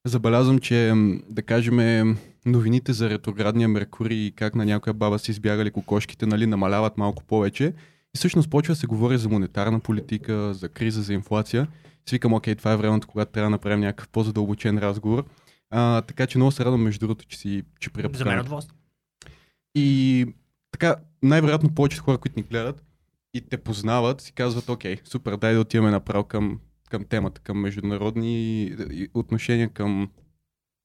забелязвам, 0.07 0.59
че 0.59 0.93
да 1.31 1.43
кажем 1.43 2.17
новините 2.47 2.93
за 2.93 3.11
ретроградния 3.11 3.69
Меркурий 3.69 4.27
и 4.27 4.33
как 4.33 4.55
на 4.55 4.65
някоя 4.65 4.95
баба 4.95 5.19
си 5.19 5.31
избягали 5.31 5.71
кокошките, 5.71 6.27
нали, 6.27 6.47
намаляват 6.47 6.99
малко 6.99 7.25
повече. 7.25 7.65
И 8.15 8.19
всъщност 8.19 8.51
почва 8.51 8.73
да 8.73 8.77
се 8.77 8.87
говори 8.87 9.19
за 9.19 9.29
монетарна 9.29 9.81
политика, 9.81 10.55
за 10.55 10.69
криза, 10.69 11.03
за 11.03 11.15
инфлация. 11.15 11.69
Си 12.09 12.15
викам, 12.15 12.33
окей, 12.33 12.55
това 12.55 12.73
е 12.73 12.77
времето, 12.77 13.09
когато 13.09 13.33
трябва 13.33 13.47
да 13.47 13.51
направим 13.51 13.81
някакъв 13.81 14.09
по-задълбочен 14.09 14.79
разговор. 14.79 15.25
А, 15.71 16.03
така 16.03 16.27
че 16.27 16.39
много 16.39 16.53
се 16.53 16.65
радвам, 16.65 16.83
между 16.83 17.07
другото, 17.07 17.25
че 17.25 17.39
си 17.39 17.63
че 17.81 17.91
За 18.13 18.25
мен 18.25 18.39
е 18.39 18.43
И 19.75 20.27
така, 20.71 20.97
най-вероятно 21.23 21.75
повечето 21.75 22.05
хора, 22.05 22.19
които 22.19 22.39
ни 22.39 22.43
гледат 22.43 22.85
и 23.35 23.41
те 23.41 23.57
познават, 23.57 24.21
си 24.21 24.33
казват, 24.33 24.69
окей, 24.69 24.97
супер, 25.05 25.37
дай 25.37 25.55
да 25.55 25.61
отиваме 25.61 25.91
направо 25.91 26.25
към, 26.25 26.61
към 26.91 27.05
темата, 27.05 27.41
към 27.41 27.61
международни 27.61 28.73
отношения, 29.15 29.69
към 29.69 30.11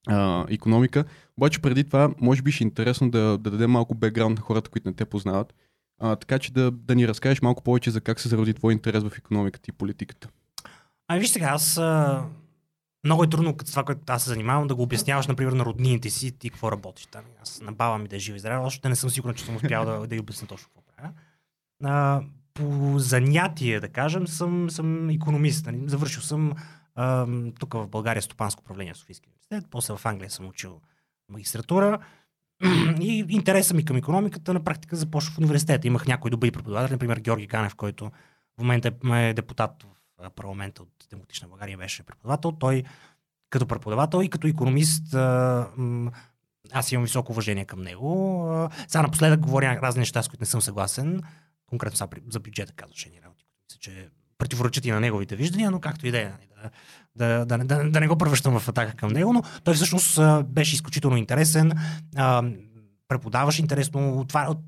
а, 0.07 0.45
економика. 0.49 1.05
Обаче 1.37 1.61
преди 1.61 1.83
това, 1.83 2.09
може 2.21 2.41
би 2.41 2.51
ще 2.51 2.63
е 2.63 2.67
интересно 2.67 3.11
да, 3.11 3.19
да 3.19 3.51
дадем 3.51 3.71
малко 3.71 3.95
бекграунд 3.95 4.39
на 4.39 4.45
хората, 4.45 4.69
които 4.69 4.89
не 4.89 4.95
те 4.95 5.05
познават. 5.05 5.53
А, 6.01 6.15
така 6.15 6.39
че 6.39 6.53
да, 6.53 6.71
да 6.71 6.95
ни 6.95 7.07
разкажеш 7.07 7.41
малко 7.41 7.63
повече 7.63 7.91
за 7.91 8.01
как 8.01 8.19
се 8.19 8.29
зароди 8.29 8.53
твой 8.53 8.73
интерес 8.73 9.03
в 9.03 9.17
економиката 9.17 9.65
и 9.69 9.71
политиката. 9.71 10.29
Ами 11.07 11.19
виж 11.19 11.29
сега, 11.29 11.45
аз 11.45 11.77
а, 11.77 12.23
много 13.03 13.23
е 13.23 13.29
трудно 13.29 13.57
като 13.57 13.71
това, 13.71 13.83
което 13.83 14.01
аз 14.07 14.23
се 14.23 14.29
занимавам, 14.29 14.67
да 14.67 14.75
го 14.75 14.83
обясняваш, 14.83 15.27
например, 15.27 15.51
на 15.51 15.65
роднините 15.65 16.09
си, 16.09 16.31
ти 16.31 16.49
какво 16.49 16.71
работиш 16.71 17.05
там. 17.05 17.23
Аз 17.41 17.61
на 17.61 17.71
баба 17.71 17.97
ми 17.97 18.07
да 18.07 18.15
е 18.15 18.19
жива 18.19 18.37
и 18.37 18.39
здрава, 18.39 18.65
още 18.65 18.89
не 18.89 18.95
съм 18.95 19.09
сигурен, 19.09 19.35
че 19.35 19.45
съм 19.45 19.55
успял 19.55 19.85
да, 19.85 20.07
да 20.07 20.15
й 20.15 20.19
обясня 20.19 20.47
точно 20.47 20.67
какво 20.67 20.81
правя. 20.95 21.13
А, 21.83 22.21
по 22.53 22.99
занятие, 22.99 23.79
да 23.79 23.89
кажем, 23.89 24.27
съм, 24.27 24.69
съм 24.69 25.09
економист. 25.09 25.65
Нали? 25.65 25.81
Завършил 25.85 26.21
съм 26.21 26.51
а, 26.51 26.55
тук 27.59 27.73
в 27.73 27.87
България 27.87 28.21
стопанско 28.21 28.61
управление 28.61 28.93
в 28.93 28.97
Софийския 28.97 29.29
университет, 29.29 29.71
после 29.71 29.93
в 29.93 30.05
Англия 30.05 30.29
съм 30.29 30.47
учил 30.47 30.81
магистратура. 31.29 31.99
И 33.01 33.25
интереса 33.29 33.73
ми 33.73 33.85
към 33.85 33.97
економиката 33.97 34.53
на 34.53 34.63
практика 34.63 34.95
започва 34.95 35.33
в 35.33 35.37
университета. 35.37 35.87
Имах 35.87 36.07
някои 36.07 36.31
добри 36.31 36.51
преподаватели, 36.51 36.91
например 36.91 37.17
Георги 37.17 37.47
Ганев, 37.47 37.75
който 37.75 38.11
в 38.57 38.61
момента 38.61 38.91
е 39.13 39.33
депутат 39.33 39.85
в 40.17 40.29
парламента 40.29 40.83
от 40.83 40.89
Демократична 41.09 41.47
България 41.47 41.77
беше 41.77 42.03
преподавател. 42.03 42.51
Той 42.51 42.83
като 43.49 43.67
преподавател 43.67 44.23
и 44.23 44.29
като 44.29 44.47
економист 44.47 45.13
аз 46.71 46.91
имам 46.91 47.03
високо 47.03 47.31
уважение 47.31 47.65
към 47.65 47.81
него. 47.81 48.69
Сега 48.87 49.01
напоследък 49.01 49.39
говоря 49.39 49.79
разни 49.81 49.99
неща, 49.99 50.23
с 50.23 50.27
които 50.27 50.41
не 50.41 50.45
съм 50.45 50.61
съгласен. 50.61 51.21
Конкретно 51.65 51.97
сега 51.97 52.09
за 52.29 52.39
бюджета 52.39 52.73
казваше 52.73 53.09
ни 53.09 53.21
работи. 53.21 53.45
Мисля, 53.69 53.79
че 53.79 54.09
противоречат 54.39 54.85
и 54.85 54.91
на 54.91 54.99
неговите 54.99 55.35
виждания, 55.35 55.71
но 55.71 55.79
както 55.79 56.07
и 56.07 56.11
да 56.11 56.21
е. 56.21 56.23
Нали, 56.23 56.71
да, 57.15 57.45
да, 57.45 57.57
да, 57.57 57.89
да, 57.89 57.99
не 57.99 58.07
го 58.07 58.17
превръщам 58.17 58.59
в 58.59 58.69
атака 58.69 58.95
към 58.95 59.09
него, 59.09 59.33
но 59.33 59.43
той 59.63 59.73
всъщност 59.73 60.19
беше 60.43 60.75
изключително 60.75 61.17
интересен, 61.17 61.71
преподаваше 63.07 63.61
интересно, 63.61 64.25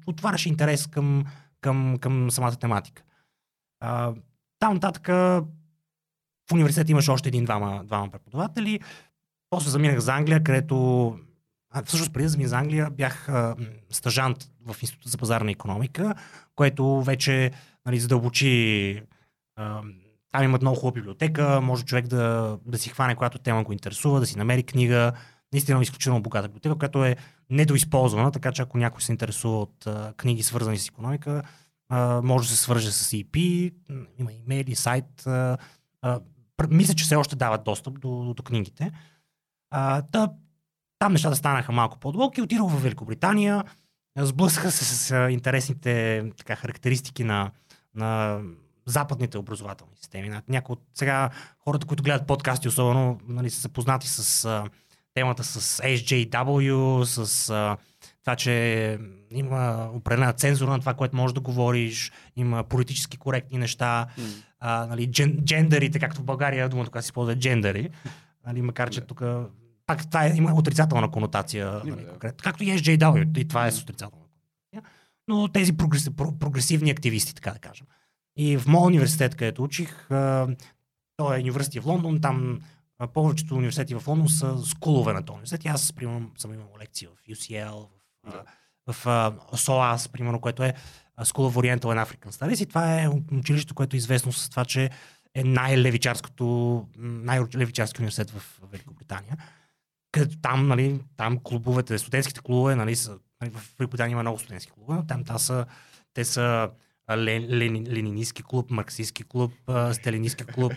отваряше 0.08 0.50
интерес 0.50 0.88
към, 0.88 1.26
към, 1.62 1.98
към 2.02 2.32
самата 2.32 2.56
тематика. 2.56 3.04
Там 4.60 4.74
нататък 4.74 5.08
в 5.08 6.54
университета 6.54 6.92
имаше 6.92 7.12
още 7.12 7.30
един-двама 7.30 7.84
двама 7.86 8.12
преподаватели. 8.12 8.80
После 9.50 9.70
заминах 9.70 10.00
за 10.00 10.14
Англия, 10.14 10.44
където 10.44 11.08
а, 11.70 11.84
всъщност 11.84 12.14
преди 12.14 12.24
да 12.24 12.30
замина 12.30 12.50
за 12.50 12.58
Англия 12.58 12.90
бях 12.90 13.30
а, 13.30 13.56
стажант 13.90 14.38
в 14.66 14.76
Института 14.82 15.10
за 15.10 15.18
пазарна 15.18 15.52
економика, 15.52 16.16
което 16.56 17.02
вече 17.02 17.52
нали, 17.86 18.00
задълбочи 18.00 18.92
а, 18.98 19.02
там 20.32 20.44
имат 20.44 20.62
много 20.62 20.78
хубава 20.78 20.94
библиотека, 20.94 21.62
може 21.62 21.86
човек 21.86 22.08
да, 22.08 22.58
да 22.66 22.78
си 22.78 22.90
хване, 22.90 23.16
която 23.16 23.40
тема 23.40 23.64
го 23.64 23.74
интересува, 23.74 24.20
да 24.20 24.26
си 24.26 24.38
намери 24.38 24.64
книга. 24.64 25.12
Наистина 25.54 25.82
изключително 25.82 26.22
богата 26.22 26.48
библиотека, 26.48 26.76
която 26.76 27.06
е 27.06 27.16
недоизползвана, 27.50 28.32
така 28.32 28.52
че 28.52 28.62
ако 28.62 28.78
някой 28.78 29.02
се 29.02 29.12
интересува 29.12 29.62
от 29.62 29.88
а, 29.88 30.14
книги 30.18 30.44
свързани 30.44 30.78
с 30.78 30.88
економика, 30.88 31.44
а, 31.90 32.22
може 32.22 32.48
да 32.48 32.56
се 32.56 32.62
свърже 32.62 32.92
с 32.92 33.12
EP, 33.12 33.74
има 34.20 34.34
имейли, 34.34 34.76
сайт. 34.76 35.28
А, 35.28 35.58
а, 36.02 36.20
мисля, 36.70 36.94
че 36.94 37.06
все 37.06 37.16
още 37.16 37.36
дават 37.36 37.64
достъп 37.64 38.00
до, 38.00 38.34
до 38.34 38.44
книгите. 38.44 38.92
А, 39.72 40.02
та, 40.02 40.34
там 41.00 41.12
нещата 41.12 41.36
станаха 41.36 41.72
малко 41.72 42.00
по-дълги. 42.00 42.42
Отидох 42.42 42.72
в 42.72 42.84
Великобритания, 42.84 43.64
сблъскаха 44.18 44.72
се 44.72 44.86
с 44.86 45.30
интересните 45.32 46.24
така, 46.38 46.56
характеристики 46.56 47.24
на, 47.24 47.52
на 47.96 48.40
западните 48.86 49.38
образователни 49.38 49.96
системи. 49.96 50.32
Някои 50.50 50.74
от 50.74 50.82
сега 50.94 51.30
хората, 51.60 51.88
които 51.88 52.04
гледат 52.04 52.28
подкасти, 52.28 52.68
особено 52.68 53.20
нали, 53.28 53.50
са 53.50 53.62
запознати 53.62 54.08
с 54.08 54.46
а, 54.46 54.64
темата 55.14 55.44
с 55.44 55.82
SJW, 55.82 57.04
с 57.04 57.50
а, 57.50 57.78
това, 58.22 58.36
че 58.36 59.00
има 59.32 59.90
определена 59.94 60.34
цензура 60.34 60.72
на 60.72 60.80
това, 60.80 60.94
което 60.94 61.16
можеш 61.16 61.34
да 61.34 61.42
говориш, 61.42 62.12
има 62.36 62.64
политически 62.64 63.18
коректни 63.18 63.58
неща, 63.58 64.08
mm. 64.18 64.44
а, 64.60 64.86
нали, 64.86 65.12
джен, 65.12 65.38
джендерите, 65.44 66.00
както 66.00 66.22
в 66.22 66.24
България 66.24 66.70
думата, 66.70 66.86
когато 66.86 67.04
се 67.04 67.08
използва 67.08 67.36
джендери, 67.36 67.90
нали, 68.48 68.62
макар 68.62 68.90
че 68.90 69.02
yeah. 69.02 69.08
тук 69.08 69.24
пак 69.86 70.08
това 70.08 70.26
е, 70.26 70.34
има 70.36 70.54
отрицателна 70.54 71.12
конотация, 71.12 71.72
нали, 71.72 72.02
yeah. 72.02 72.42
както 72.42 72.64
и 72.64 72.68
SJW, 72.68 73.38
и 73.38 73.48
това 73.48 73.68
е 73.68 73.72
с 73.72 73.82
отрицателна 73.82 74.12
конотация, 74.12 74.92
но 75.28 75.48
тези 75.48 75.78
прогрес, 75.78 76.10
прогресивни 76.40 76.92
активисти, 76.92 77.36
така 77.36 77.52
да 77.52 77.60
кажем. 77.60 77.88
И 78.36 78.58
в 78.58 78.68
моят 78.68 78.88
университет, 78.88 79.36
където 79.36 79.64
учих, 79.64 80.08
той 81.18 81.38
е 81.38 81.40
университет 81.40 81.84
в 81.84 81.86
Лондон, 81.86 82.22
там 82.22 82.62
повечето 83.14 83.56
университети 83.56 83.96
в 83.96 84.08
Лондон 84.08 84.30
са 84.30 84.58
скулове 84.66 85.14
на 85.14 85.26
този 85.26 85.34
университет. 85.34 85.66
Аз, 85.66 85.94
примерно, 85.94 86.32
съм 86.38 86.54
имал 86.54 86.70
лекции 86.80 87.08
в 87.08 87.36
UCL, 87.36 87.88
в 88.28 88.46
в, 88.88 88.94
в 89.54 89.58
СОАС, 89.58 90.10
примерно, 90.10 90.42
което 90.42 90.64
е 90.64 90.74
School 91.20 91.52
of 91.52 91.56
Oriental 91.56 91.80
and 91.80 92.06
African 92.06 92.32
Studies 92.32 92.64
и 92.64 92.66
това 92.66 93.02
е 93.02 93.08
училище, 93.32 93.74
което 93.74 93.96
е 93.96 93.98
известно 93.98 94.34
с 94.34 94.50
това, 94.50 94.66
че 94.66 94.90
е 95.36 95.44
най-левичарското, 95.44 96.88
най-левичарски 96.98 98.02
университет 98.02 98.32
в 98.32 98.62
Великобритания. 98.72 99.38
Където 100.12 100.38
там, 100.38 100.68
нали, 100.68 101.00
там 101.18 101.40
клубовете, 101.44 102.00
студентските 102.00 102.42
клубове, 102.42 102.76
нали, 102.76 102.96
са, 102.96 103.18
нали, 103.42 103.52
в 103.52 103.76
Великобритания 103.80 104.12
има 104.12 104.22
много 104.22 104.40
студентски 104.40 104.72
клубове, 104.72 104.98
но 104.98 105.08
там 105.08 105.24
та 105.24 105.38
са, 105.38 105.66
те 106.14 106.26
са 106.26 106.70
Лен, 107.18 107.48
Ленинистски 107.88 108.44
клуб, 108.44 108.72
Марксистски 108.72 109.24
клуб, 109.24 109.52
Сталинистски 109.94 110.44
клуб, 110.44 110.74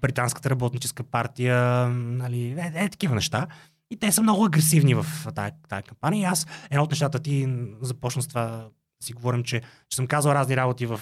Британската 0.00 0.50
работническа 0.50 1.02
партия, 1.02 1.88
нали, 1.88 2.46
е, 2.58 2.72
е, 2.74 2.88
такива 2.88 3.14
неща. 3.14 3.46
И 3.90 3.96
те 3.96 4.12
са 4.12 4.22
много 4.22 4.44
агресивни 4.44 4.94
в 4.94 5.06
тази, 5.34 5.82
кампания. 5.86 6.20
И 6.20 6.24
аз, 6.24 6.46
едно 6.70 6.82
от 6.82 6.90
нещата 6.90 7.18
ти 7.18 7.48
започна 7.80 8.22
с 8.22 8.28
това 8.28 8.68
си 9.02 9.12
говорим, 9.12 9.42
че, 9.42 9.60
че 9.88 9.96
съм 9.96 10.06
казал 10.06 10.32
разни 10.32 10.56
работи 10.56 10.86
в, 10.86 11.00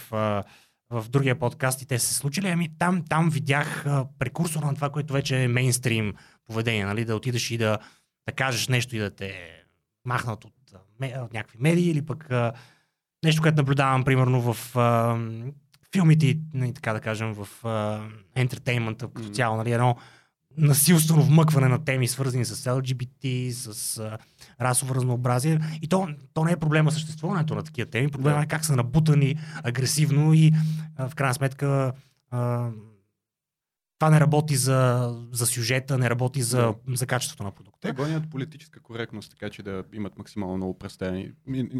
в 0.91 1.09
другия 1.09 1.39
подкаст 1.39 1.83
и 1.83 1.87
те 1.87 1.99
се 1.99 2.15
случили. 2.15 2.49
Ами 2.49 2.69
там, 2.79 3.05
там 3.09 3.31
видях 3.31 3.85
прекурсор 4.19 4.63
на 4.63 4.75
това, 4.75 4.91
което 4.91 5.13
вече 5.13 5.43
е 5.43 5.49
мейнстрим 5.49 6.15
поведение, 6.47 6.85
нали? 6.85 7.05
да 7.05 7.17
отидеш 7.17 7.51
и 7.51 7.59
да, 7.59 7.79
да 8.29 8.33
кажеш 8.35 8.69
нещо 8.69 8.97
и 8.97 8.99
да 8.99 9.11
те 9.11 9.63
махнат 10.05 10.45
от, 10.45 10.55
от 11.03 11.33
някакви 11.33 11.59
медии 11.61 11.91
или 11.91 12.07
пък 12.07 12.31
нещо, 13.25 13.43
което 13.43 13.57
наблюдавам 13.57 14.05
примерно 14.05 14.53
в 14.53 14.77
а, 14.77 15.19
филмите 15.93 16.27
и 16.27 16.41
нали, 16.55 16.75
така 16.75 16.93
да 16.93 17.01
кажем 17.01 17.35
в 17.35 17.49
ентертеймента 18.35 19.09
като 19.15 19.29
цяло, 19.29 19.57
нали, 19.57 19.73
едно 19.73 19.97
насилствено 20.57 21.23
вмъкване 21.23 21.69
на 21.69 21.85
теми, 21.85 22.09
свързани 22.09 22.45
с 22.45 22.57
LGBT, 22.57 23.51
с 23.51 23.99
а, 23.99 24.19
расово 24.61 24.95
разнообразие. 24.95 25.61
И 25.83 25.89
то, 25.89 26.09
то 26.35 26.45
не 26.45 26.53
е 26.53 26.57
проблема 26.57 26.93
съществуването 26.93 27.55
на 27.55 27.63
такива 27.63 27.91
теми, 27.91 28.09
проблема 28.09 28.43
е 28.43 28.47
как 28.47 28.65
са 28.65 28.77
набутани 28.77 29.37
агресивно 29.63 30.35
и 30.35 30.53
а, 30.97 31.09
в 31.09 31.15
крайна 31.15 31.35
сметка 31.35 31.93
а, 32.31 32.69
това 33.99 34.11
не 34.11 34.21
работи 34.21 34.57
за, 34.57 35.11
за 35.33 35.47
сюжета, 35.47 35.99
не 35.99 36.11
работи 36.11 36.43
за, 36.43 36.75
за 36.89 37.07
качеството 37.07 37.43
на 37.43 37.51
продукта. 37.51 37.79
Те 37.81 37.93
гонят 37.93 38.31
политическа 38.31 38.81
коректност, 38.81 39.31
така 39.31 39.51
че 39.51 39.63
да 39.63 39.85
имат 39.93 40.19
максимално 40.19 40.57
много 40.57 40.79
представени. 40.79 41.31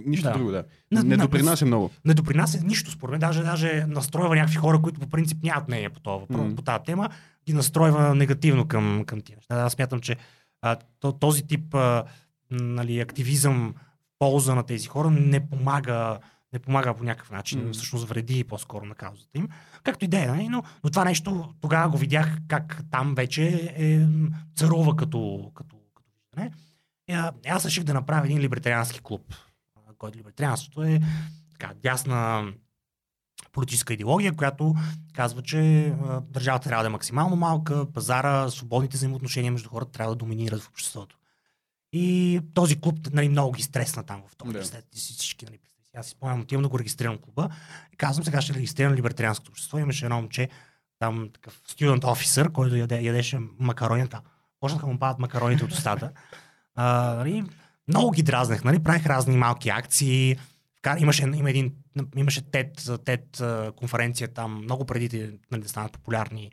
Нищо 0.07 0.29
Да. 0.29 0.33
друго, 0.33 0.51
да. 0.51 0.65
Не 0.93 1.17
на- 1.17 1.17
допринася 1.19 1.67
много. 1.67 1.91
не 2.05 2.15
допринася 2.15 2.65
нищо, 2.65 2.91
според 2.91 3.11
мен. 3.11 3.21
Даже, 3.21 3.43
даже 3.43 3.85
настройва 3.89 4.35
някакви 4.37 4.57
хора, 4.57 4.83
които 4.83 5.01
по 5.01 5.09
принцип 5.09 5.39
нямат 5.43 5.69
мнение 5.69 5.91
по, 5.91 6.01
това, 6.01 6.19
mm. 6.19 6.55
по 6.55 6.63
тази 6.63 6.85
тема, 6.85 7.09
ги 7.47 7.53
настройва 7.53 8.15
негативно 8.15 8.69
към, 8.69 9.05
към 9.07 9.21
тия 9.21 9.37
неща. 9.37 9.55
Аз 9.55 9.73
смятам, 9.73 10.01
че 10.01 10.17
а, 10.63 10.77
то- 11.01 11.13
този 11.13 11.47
тип 11.47 11.75
а, 11.75 12.05
нали, 12.51 13.01
активизъм 13.01 13.75
в 13.77 14.19
полза 14.19 14.55
на 14.55 14.63
тези 14.63 14.87
хора 14.87 15.11
не 15.11 15.49
помага, 15.49 16.19
не 16.53 16.59
помага 16.59 16.95
по 16.95 17.05
някакъв 17.05 17.31
начин, 17.31 17.61
mm. 17.61 17.73
всъщност 17.73 18.09
вреди 18.09 18.45
по-скоро 18.45 18.85
на 18.85 18.95
каузата 18.95 19.39
им. 19.39 19.49
Както 19.83 20.05
и 20.05 20.09
да 20.09 20.23
е, 20.23 20.27
нали, 20.27 20.49
но, 20.49 20.63
но 20.85 20.91
това 20.91 21.05
нещо 21.05 21.55
тогава 21.61 21.89
го 21.89 21.97
видях 21.97 22.39
как 22.49 22.83
там 22.91 23.15
вече 23.15 23.75
е 23.77 24.07
царува 24.57 24.97
като, 24.97 25.51
като, 25.55 25.77
като 25.95 26.11
виждане. 26.17 26.53
А, 27.11 27.33
аз 27.47 27.65
реших 27.65 27.85
да 27.85 27.95
направя 27.95 28.27
един 28.27 28.39
либертариански 28.39 29.01
клуб, 29.03 29.35
който 29.99 30.19
либертарианството 30.19 30.83
е 30.83 31.01
така, 31.53 31.75
дясна 31.75 32.53
политическа 33.53 33.95
идеология, 33.95 34.37
която 34.37 34.75
казва, 35.15 35.43
че 35.43 35.87
а, 35.87 36.21
държавата 36.21 36.69
трябва 36.69 36.83
да 36.83 36.87
е 36.87 36.91
максимално 36.91 37.37
малка, 37.37 37.93
пазара, 37.93 38.51
свободните 38.51 38.97
взаимоотношения 38.97 39.53
между 39.53 39.69
хората 39.69 39.93
трябва 39.93 40.15
да 40.15 40.19
доминират 40.19 40.63
в 40.63 40.69
обществото. 40.69 41.19
И 41.93 42.41
този 42.55 42.81
клуб 42.81 42.99
нали, 43.13 43.29
много 43.29 43.53
ги 43.53 43.63
стресна 43.63 44.03
там 44.03 44.23
в 44.29 44.37
този 44.37 44.53
Да. 44.53 44.59
да. 44.59 44.83
всички. 44.95 45.45
Нали. 45.45 45.59
Аз 45.97 46.07
си 46.07 46.13
спомням, 46.13 46.41
отивам 46.41 46.63
да 46.63 46.69
го 46.69 46.79
регистрирам 46.79 47.19
клуба 47.19 47.49
и 47.93 47.97
казвам, 47.97 48.25
сега 48.25 48.41
ще 48.41 48.55
регистрирам 48.55 48.95
либертарианското 48.95 49.51
общество. 49.51 49.79
Имаше 49.79 50.05
едно 50.05 50.17
момче, 50.17 50.49
там 50.99 51.29
такъв 51.35 51.61
студент 51.67 52.05
офисър, 52.05 52.53
който 52.53 52.77
яде, 52.77 53.01
ядеше 53.01 53.39
макаронията. 53.59 54.21
Почнаха 54.61 54.87
му 54.87 54.99
падат 54.99 55.19
макароните 55.19 55.65
от 55.65 55.73
устата. 55.73 56.13
А, 56.75 57.15
нали, 57.15 57.45
много 57.89 58.11
ги 58.11 58.23
дразнах, 58.23 58.65
нали? 58.65 58.83
правих 58.83 59.07
разни 59.07 59.37
малки 59.37 59.69
акции. 59.69 60.39
Имаше, 60.99 61.23
има 61.23 61.51
един, 61.51 61.75
имаше 62.17 62.43
TED 62.43 63.41
а, 63.41 63.73
конференция 63.73 64.29
там, 64.29 64.63
много 64.63 64.85
преди 64.85 65.39
нали, 65.51 65.63
да 65.63 65.69
станат 65.69 65.93
популярни, 65.93 66.51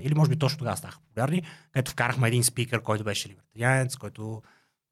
или 0.00 0.14
може 0.14 0.30
би 0.30 0.36
точно 0.36 0.58
тогава 0.58 0.76
станаха 0.76 1.00
популярни, 1.00 1.42
където 1.72 1.90
вкарахме 1.90 2.28
един 2.28 2.44
спикър, 2.44 2.82
който 2.82 3.04
беше 3.04 3.28
либертарианец, 3.28 3.96
който 3.96 4.42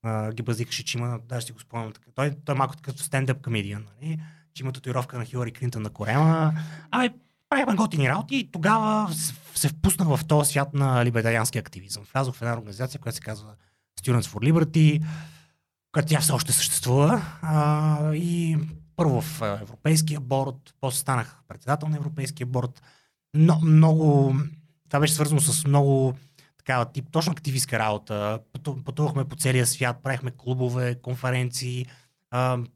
а, 0.03 0.33
ги 0.33 0.43
базикаше, 0.43 0.85
че 0.85 0.99
има, 0.99 1.21
даже 1.29 1.47
си 1.47 1.53
го 1.53 1.61
спомням, 1.61 1.93
така. 1.93 2.07
той, 2.15 2.33
той 2.45 2.55
е 2.55 2.59
малко 2.59 2.75
като 2.83 3.03
стендъп 3.03 3.43
комедиан, 3.43 3.87
нали? 3.95 4.21
че 4.55 4.63
има 4.63 4.73
татуировка 4.73 5.19
на 5.19 5.25
Хилари 5.25 5.53
Клинтон 5.53 5.83
на 5.83 5.91
корема. 5.91 6.53
Абе, 6.91 7.11
правихме 7.49 7.75
готини 7.75 8.09
работи 8.09 8.37
и 8.37 8.51
тогава 8.51 9.15
се 9.55 9.69
впуснах 9.69 10.09
в 10.09 10.25
този 10.25 10.51
свят 10.51 10.75
на 10.75 11.05
либертариански 11.05 11.59
активизъм. 11.59 12.05
Влязох 12.13 12.35
в 12.35 12.43
една 12.43 12.59
организация, 12.59 13.01
която 13.01 13.17
се 13.17 13.23
казва 13.23 13.55
Students 14.01 14.23
for 14.23 14.53
Liberty, 14.53 15.05
която 15.93 16.09
тя 16.09 16.21
все 16.21 16.33
още 16.33 16.53
съществува. 16.53 17.23
А, 17.43 18.15
и 18.15 18.59
първо 18.97 19.21
в 19.21 19.43
Европейския 19.63 20.21
борд, 20.21 20.75
после 20.81 20.99
станах 20.99 21.41
председател 21.49 21.89
на 21.89 21.97
Европейския 21.97 22.47
борд. 22.47 22.83
Но, 23.35 23.61
много, 23.61 24.35
това 24.89 25.01
беше 25.01 25.15
свързано 25.15 25.41
с 25.41 25.67
много 25.67 26.15
такава 26.65 26.93
тип, 26.93 27.11
точно 27.11 27.33
активистка 27.33 27.79
работа. 27.79 28.41
Пъту- 28.53 28.85
Пътувахме 28.85 29.25
по 29.25 29.37
целия 29.37 29.67
свят, 29.67 29.97
правихме 30.03 30.31
клубове, 30.31 30.95
конференции, 30.95 31.87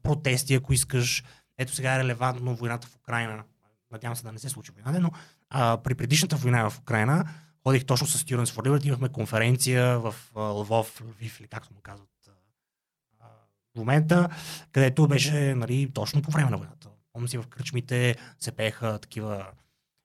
протести, 0.03 0.55
ако 0.55 0.73
искаш. 0.73 1.23
Ето 1.57 1.75
сега 1.75 1.95
е 1.95 1.99
релевантно 1.99 2.55
войната 2.55 2.87
в 2.87 2.95
Украина. 2.95 3.43
Надявам 3.91 4.15
се 4.15 4.23
да 4.23 4.31
не 4.31 4.39
се 4.39 4.49
случи 4.49 4.71
война, 4.71 4.99
но 4.99 5.11
а, 5.49 5.77
при 5.77 5.95
предишната 5.95 6.35
война 6.35 6.69
в 6.69 6.79
Украина 6.79 7.29
ходих 7.63 7.85
точно 7.85 8.07
с 8.07 8.23
Students 8.23 8.45
for 8.45 8.67
Liberty, 8.67 8.85
имахме 8.85 9.09
конференция 9.09 9.99
в 9.99 10.15
Лвов, 10.35 11.01
Лвив 11.01 11.39
или 11.39 11.47
както 11.47 11.73
му 11.73 11.79
казват 11.81 12.09
в 13.75 13.79
момента, 13.79 14.29
където 14.71 15.07
беше 15.07 15.55
нали, 15.55 15.91
точно 15.93 16.21
по 16.21 16.31
време 16.31 16.49
на 16.49 16.57
войната. 16.57 16.89
Помня 17.13 17.27
си 17.27 17.37
в 17.37 17.47
кръчмите 17.47 18.15
се 18.39 18.51
пееха 18.51 18.99
такива 18.99 19.47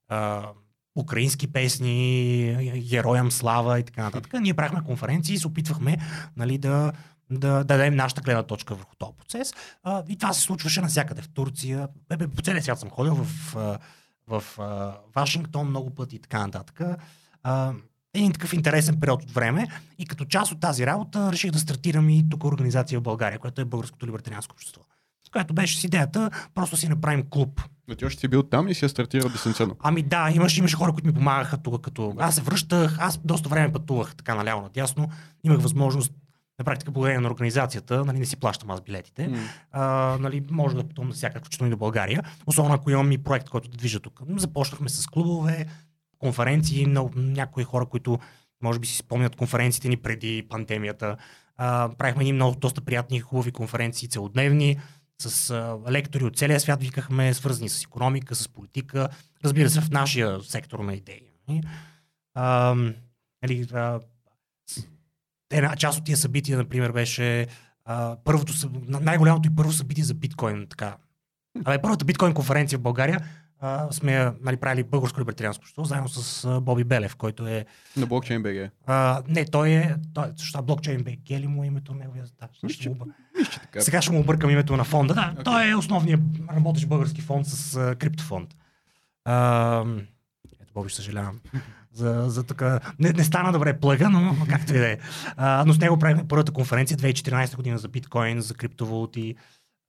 а, 0.09 0.49
украински 0.97 1.53
песни, 1.53 2.83
героям 2.91 3.31
слава 3.31 3.79
и 3.79 3.83
така 3.83 4.03
нататък. 4.03 4.33
Ние 4.41 4.55
правихме 4.55 4.85
конференции 4.85 5.35
и 5.35 5.39
се 5.39 5.47
опитвахме 5.47 5.99
нали, 6.37 6.59
да, 6.59 6.93
да, 7.31 7.51
да 7.51 7.65
дадем 7.65 7.95
нашата 7.95 8.21
гледна 8.21 8.43
точка 8.43 8.75
върху 8.75 8.97
този 8.97 9.13
процес. 9.19 9.55
А, 9.83 10.03
и 10.09 10.17
това 10.17 10.33
се 10.33 10.41
случваше 10.41 10.81
навсякъде 10.81 11.23
в 11.23 11.29
Турция. 11.29 11.89
Бе, 12.09 12.17
бе, 12.17 12.29
по 12.29 12.43
целия 12.43 12.63
свят 12.63 12.81
съм 12.81 12.91
ходил 12.91 13.15
в, 13.15 13.27
в 14.29 14.45
а, 14.59 14.97
Вашингтон 15.15 15.69
много 15.69 15.91
пъти 15.91 16.17
и 16.17 16.19
така 16.19 16.41
нататък. 16.41 16.81
А, 17.43 17.73
един 18.15 18.33
такъв 18.33 18.53
интересен 18.53 19.01
период 19.01 19.23
от 19.23 19.31
време 19.31 19.69
и 19.99 20.07
като 20.07 20.25
част 20.25 20.53
от 20.53 20.61
тази 20.61 20.87
работа 20.87 21.33
реших 21.33 21.51
да 21.51 21.59
стартирам 21.59 22.09
и 22.09 22.29
тук 22.31 22.45
организация 22.45 23.01
в 23.01 23.03
България, 23.03 23.39
която 23.39 23.61
е 23.61 23.65
Българското 23.65 24.07
либертарианско 24.07 24.53
общество. 24.53 24.83
Която 25.33 25.55
беше 25.55 25.81
с 25.81 25.85
идеята 25.85 26.31
просто 26.55 26.77
си 26.77 26.89
направим 26.89 27.25
клуб. 27.31 27.61
Но 27.89 27.95
ти 27.95 28.05
още 28.05 28.21
си 28.21 28.29
бил 28.29 28.43
там 28.43 28.69
и 28.69 28.75
си 28.75 28.85
я 28.85 28.89
стартирал 28.89 29.29
дистанционно. 29.29 29.77
Ами 29.81 30.03
да, 30.03 30.31
имаше, 30.35 30.59
имаше 30.59 30.77
хора, 30.77 30.93
които 30.93 31.07
ми 31.07 31.15
помагаха 31.15 31.57
тук, 31.57 31.83
като 31.83 32.15
аз 32.19 32.35
се 32.35 32.43
връщах, 32.43 32.97
аз 33.01 33.19
доста 33.25 33.49
време 33.49 33.73
пътувах 33.73 34.15
така 34.17 34.35
наляво 34.35 34.63
надясно, 34.63 35.09
имах 35.45 35.61
възможност 35.61 36.13
на 36.59 36.65
практика 36.65 36.91
благодарение 36.91 37.21
на 37.21 37.29
организацията, 37.29 38.05
нали, 38.05 38.19
не 38.19 38.27
си 38.27 38.37
плащам 38.37 38.71
аз 38.71 38.81
билетите, 38.81 39.29
М. 39.29 39.39
а, 39.73 39.83
нали, 40.21 40.43
може 40.51 40.77
да 40.77 40.85
пътувам 40.89 41.09
навсякъде, 41.09 41.39
включително 41.39 41.69
и 41.69 41.71
до 41.71 41.77
България, 41.77 42.23
особено 42.47 42.75
ако 42.75 42.91
имам 42.91 43.13
и 43.13 43.19
проект, 43.19 43.49
който 43.49 43.69
да 43.69 43.77
движа 43.77 44.01
тук. 44.01 44.21
Започнахме 44.37 44.89
с 44.89 45.07
клубове, 45.07 45.67
конференции, 46.19 46.87
много, 46.87 47.13
някои 47.17 47.65
хора, 47.65 47.87
които 47.87 48.19
може 48.63 48.79
би 48.79 48.87
си 48.87 48.97
спомнят 48.97 49.37
конференциите 49.37 49.89
ни 49.89 49.97
преди 49.97 50.47
пандемията. 50.51 51.17
А, 51.57 51.91
правихме 51.99 52.25
ни 52.25 52.33
много 52.33 52.57
доста 52.59 52.81
приятни, 52.81 53.21
хубави 53.21 53.53
конференции, 53.53 54.09
целодневни, 54.09 54.77
с 55.23 55.51
а, 55.51 55.91
лектори 55.91 56.25
от 56.25 56.37
целия 56.37 56.61
свят 56.61 56.83
викахме, 56.83 57.35
свързани 57.35 57.69
с 57.69 57.83
економика, 57.83 58.35
с 58.35 58.49
политика, 58.49 59.09
разбира 59.45 59.71
се, 59.71 59.81
в 59.81 59.91
нашия 59.91 60.41
сектор 60.41 60.79
на 60.79 60.95
идеи. 60.95 61.29
нали. 61.49 61.63
А, 62.35 62.75
нали, 63.43 63.67
а, 63.73 64.01
с- 64.71 64.87
една 65.53 65.77
част 65.77 65.99
от 65.99 66.05
тия 66.05 66.17
събития, 66.17 66.59
например, 66.59 66.93
беше 66.93 67.47
а, 67.85 68.17
първото, 68.25 68.53
най-голямото 68.79 69.49
и 69.49 69.57
първо 69.57 69.73
събитие 69.73 70.05
за 70.05 70.15
биткоин. 70.15 70.67
Така. 70.71 70.97
Абе, 71.65 71.83
първата 71.83 72.05
биткоин 72.05 72.35
конференция 72.35 72.79
в 72.79 72.83
България 72.83 73.27
а, 73.65 73.93
сме 73.93 74.33
нали, 74.41 74.57
правили 74.57 74.83
българско 74.83 75.21
либертарианско 75.21 75.63
общество, 75.63 75.85
заедно 75.85 76.09
с 76.09 76.45
а, 76.45 76.61
Боби 76.61 76.85
Белев, 76.85 77.17
който 77.17 77.47
е... 77.47 77.65
На 77.97 78.07
блокчейн 78.07 78.43
БГ. 78.43 78.71
А, 78.87 79.23
не, 79.29 79.45
той 79.45 79.71
е... 79.71 79.95
Той, 80.15 80.27
защо 80.37 80.63
блокчейн 80.63 81.03
БГ 81.03 81.31
ли 81.31 81.47
му 81.47 81.65
е 81.65 81.67
името 81.67 81.95
неговия? 81.95 82.25
Да, 82.41 82.49
сега 82.61 82.73
ще 82.73 82.89
му 82.89 82.97
че 83.51 83.61
така. 83.61 83.81
сега 83.81 84.03
ще 84.03 84.13
му 84.13 84.21
объркам 84.21 84.51
името 84.51 84.77
на 84.77 84.85
фонда. 84.85 85.15
Да, 85.15 85.29
Окей. 85.33 85.45
той 85.45 85.71
е 85.71 85.77
основният 85.77 86.21
работещ 86.57 86.89
български 86.89 87.21
фонд 87.21 87.47
с 87.47 87.77
а, 87.77 87.95
криптофонд. 87.95 88.55
А, 89.25 89.85
ето, 90.63 90.73
Боби, 90.75 90.91
съжалявам. 90.91 91.41
За, 91.95 92.25
за 92.27 92.43
така... 92.43 92.81
Не, 92.99 93.13
не 93.13 93.25
стана 93.25 93.53
добре 93.53 93.81
плъга, 93.81 94.09
но 94.09 94.37
както 94.49 94.75
и 94.75 94.79
да 94.79 94.93
е. 94.93 94.99
А, 95.37 95.65
но 95.67 95.73
с 95.73 95.79
него 95.79 95.99
правихме 95.99 96.29
първата 96.29 96.53
конференция 96.53 96.97
2014 96.97 97.57
година 97.57 97.79
за 97.79 97.89
биткоин, 97.89 98.41
за 98.41 98.55
криптовалути. 98.55 99.35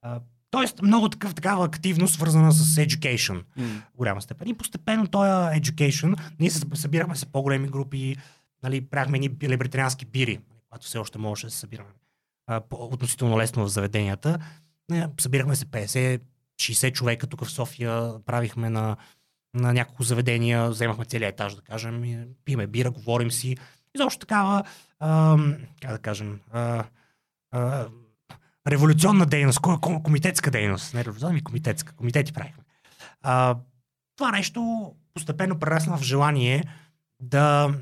А, 0.01 0.19
тоест, 0.53 0.81
много 0.81 1.09
такъв, 1.09 1.35
такава 1.35 1.65
активност, 1.65 2.13
свързана 2.13 2.51
с 2.51 2.75
education 2.75 3.43
в 3.57 3.97
голяма 3.97 4.21
степен. 4.21 4.47
И 4.47 4.53
постепенно 4.53 5.07
този 5.07 5.29
education, 5.29 6.19
ние 6.39 6.49
се 6.49 6.65
събирахме 6.73 7.15
се 7.15 7.25
по-големи 7.25 7.67
групи, 7.67 8.15
нали, 8.63 8.81
правихме 8.81 9.19
ни 9.19 9.29
либертариански 9.43 10.05
бири, 10.05 10.39
когато 10.69 10.85
все 10.85 10.97
още 10.97 11.17
можеше 11.17 11.47
да 11.47 11.51
се 11.51 11.59
събираме 11.59 11.89
а, 12.47 12.61
относително 12.71 13.37
лесно 13.37 13.65
в 13.65 13.69
заведенията. 13.69 14.39
Не, 14.89 15.07
Събирахме 15.19 15.55
се 15.55 15.65
50-60 15.65 16.91
човека 16.91 17.27
тук 17.27 17.45
в 17.45 17.51
София, 17.51 18.13
правихме 18.25 18.69
на, 18.69 18.97
на 19.53 19.73
няколко 19.73 20.03
заведения, 20.03 20.69
вземахме 20.69 21.05
целият 21.05 21.33
етаж, 21.33 21.55
да 21.55 21.61
кажем, 21.61 22.25
пиме 22.45 22.67
бира, 22.67 22.91
говорим 22.91 23.31
си. 23.31 23.51
И 23.95 23.97
защо 23.97 24.19
такава, 24.19 24.63
ам, 24.99 25.55
как 25.81 25.91
да 25.91 25.99
кажем, 25.99 26.39
а, 26.51 26.83
а, 27.51 27.87
революционна 28.67 29.25
дейност, 29.25 29.59
ко- 29.59 29.79
ко- 29.79 30.03
комитетска 30.03 30.51
дейност, 30.51 30.93
не 30.93 31.05
революционна, 31.05 31.31
ами 31.31 31.43
комитетска, 31.43 31.93
комитети 31.93 32.33
правихме. 32.33 32.63
А, 33.21 33.55
това 34.17 34.31
нещо 34.31 34.91
постепенно 35.13 35.59
прерасна 35.59 35.97
в 35.97 36.03
желание 36.03 36.63
да... 37.19 37.73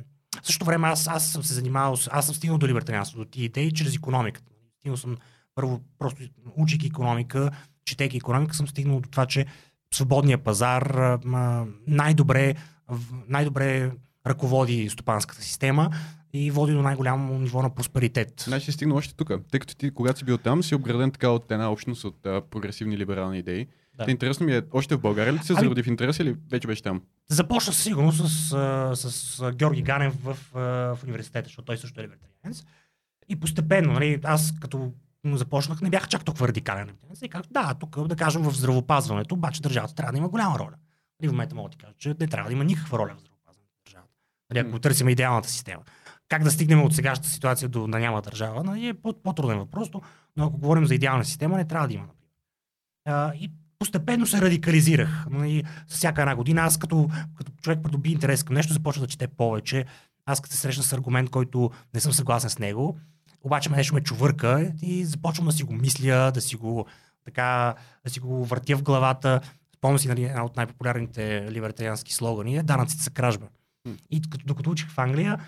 В 0.41 0.45
същото 0.45 0.65
време 0.65 0.87
аз, 0.87 1.07
аз 1.07 1.27
съм 1.31 1.43
се 1.43 1.53
занимавал, 1.53 1.97
аз 2.11 2.25
съм 2.25 2.35
стигнал 2.35 2.57
до 2.57 2.67
либертарианството, 2.67 3.29
тия 3.31 3.45
идеи 3.45 3.73
чрез 3.73 3.95
економиката. 3.95 4.51
Стигнал 4.79 4.97
съм 4.97 5.17
първо, 5.55 5.81
просто 5.99 6.23
учейки 6.55 6.87
економика, 6.87 7.51
четейки 7.85 8.17
економика, 8.17 8.55
съм 8.55 8.67
стигнал 8.67 8.99
до 8.99 9.09
това, 9.09 9.25
че 9.25 9.45
свободния 9.93 10.37
пазар 10.37 11.17
най-добре, 11.87 12.55
най-добре 13.27 13.91
ръководи 14.27 14.89
стопанската 14.89 15.41
система 15.41 15.89
и 16.33 16.51
води 16.51 16.73
до 16.73 16.81
най-голямо 16.81 17.39
ниво 17.39 17.61
на 17.61 17.75
просперитет. 17.75 18.43
Значи 18.47 18.65
си 18.65 18.71
стигнал 18.71 18.97
още 18.97 19.15
тук. 19.15 19.31
Тъй 19.51 19.59
като 19.59 19.75
ти, 19.75 19.91
когато 19.91 20.19
си 20.19 20.25
бил 20.25 20.37
там, 20.37 20.63
си 20.63 20.75
обграден 20.75 21.11
така 21.11 21.29
от 21.29 21.51
една 21.51 21.71
общност 21.71 22.03
от 22.03 22.25
а, 22.25 22.41
прогресивни 22.41 22.97
либерални 22.97 23.39
идеи. 23.39 23.67
Да. 23.97 24.05
Те, 24.05 24.11
интересно 24.11 24.45
ми 24.45 24.55
е, 24.55 24.61
още 24.71 24.95
в 24.95 24.99
България 24.99 25.33
ли 25.33 25.39
ти 25.39 25.45
се 25.45 25.53
Ами- 25.53 25.61
зароди 25.61 25.83
в 25.83 25.87
интерес 25.87 26.19
или 26.19 26.35
вече 26.51 26.67
беше 26.67 26.83
там? 26.83 27.01
Започна 27.27 27.73
сигурно 27.73 28.11
с, 28.11 28.29
с 28.95 29.39
а, 29.41 29.51
Георги 29.51 29.81
Ганев 29.81 30.13
в, 30.23 30.37
в 30.53 30.99
университета, 31.03 31.47
защото 31.47 31.65
той 31.65 31.77
също 31.77 31.99
е 31.99 32.03
либертарианец. 32.03 32.63
И 33.29 33.35
постепенно, 33.39 33.93
нали, 33.93 34.19
аз 34.23 34.53
като 34.61 34.91
започнах, 35.25 35.81
не 35.81 35.89
бях 35.89 36.07
чак 36.07 36.25
толкова 36.25 36.47
радикален 36.47 36.87
либертарианец. 36.87 37.21
И 37.21 37.29
казах, 37.29 37.47
да, 37.51 37.73
тук 37.79 38.07
да 38.07 38.15
кажем 38.15 38.41
в 38.41 38.55
здравопазването, 38.55 39.35
обаче 39.35 39.61
държавата 39.61 39.95
трябва 39.95 40.11
да 40.11 40.17
има 40.17 40.29
голяма 40.29 40.59
роля. 40.59 40.75
Нали, 41.21 41.29
в 41.29 41.31
момента 41.31 41.55
мога 41.55 41.69
да 41.69 41.71
ти 41.71 41.77
кажа, 41.77 41.93
че 41.97 42.15
не 42.19 42.27
трябва 42.27 42.49
да 42.49 42.53
има 42.53 42.63
никаква 42.63 42.97
роля 42.97 43.13
в 43.17 43.19
здравопазването 43.19 43.73
на 43.73 43.83
държавата. 43.85 44.13
Нали, 44.49 44.59
ако 44.59 44.79
търсим 44.79 45.09
идеалната 45.09 45.49
система. 45.49 45.81
Как 46.31 46.43
да 46.43 46.51
стигнем 46.51 46.83
от 46.83 46.95
сегашната 46.95 47.29
ситуация 47.29 47.69
до 47.69 47.87
да 47.87 47.99
няма 47.99 48.21
държава, 48.21 48.63
нали, 48.63 48.87
е 48.87 48.93
по- 48.93 49.13
по-труден 49.23 49.57
въпрос, 49.57 49.89
но- 49.93 50.01
ако 50.45 50.57
говорим 50.57 50.85
за 50.85 50.95
идеална 50.95 51.25
система, 51.25 51.57
не 51.57 51.67
трябва 51.67 51.87
да 51.87 51.93
има. 51.93 52.03
например. 52.03 52.25
А, 53.05 53.33
и 53.35 53.51
постепенно 53.79 54.27
се 54.27 54.41
радикализирах. 54.41 55.25
Нали, 55.29 55.63
всяка 55.87 56.21
една 56.21 56.35
година 56.35 56.61
аз 56.61 56.77
като, 56.77 57.09
като 57.37 57.51
човек 57.61 57.79
придоби 57.83 58.11
интерес 58.11 58.43
към 58.43 58.53
нещо, 58.53 58.73
започна 58.73 59.01
да 59.01 59.07
чете 59.07 59.27
повече. 59.27 59.85
Аз 60.25 60.41
като 60.41 60.55
се 60.55 60.61
срещна 60.61 60.83
с 60.83 60.93
аргумент, 60.93 61.29
който 61.29 61.71
не 61.93 61.99
съм 61.99 62.13
съгласен 62.13 62.49
с 62.49 62.59
него, 62.59 62.99
обаче 63.43 63.69
ме 63.69 63.77
нещо 63.77 63.93
ме 63.93 64.01
чувърка 64.01 64.71
и 64.81 65.05
започвам 65.05 65.45
да 65.47 65.51
си 65.51 65.63
го 65.63 65.73
мисля, 65.73 66.31
да 66.33 66.41
си 66.41 66.55
го, 66.55 66.85
така, 67.25 67.75
да 68.05 68.11
си 68.11 68.19
го 68.19 68.45
въртя 68.45 68.77
в 68.77 68.83
главата. 68.83 69.41
Спомням 69.77 69.99
си 69.99 70.07
нали, 70.07 70.23
една 70.23 70.45
от 70.45 70.57
най-популярните 70.57 71.47
либертариански 71.51 72.13
слогани 72.13 72.57
е 72.57 72.63
данъците 72.63 73.03
са 73.03 73.09
кражба. 73.11 73.47
И 74.09 74.21
като, 74.21 74.45
докато 74.45 74.69
учих 74.71 74.89
в 74.89 74.97
Англия, 74.97 75.39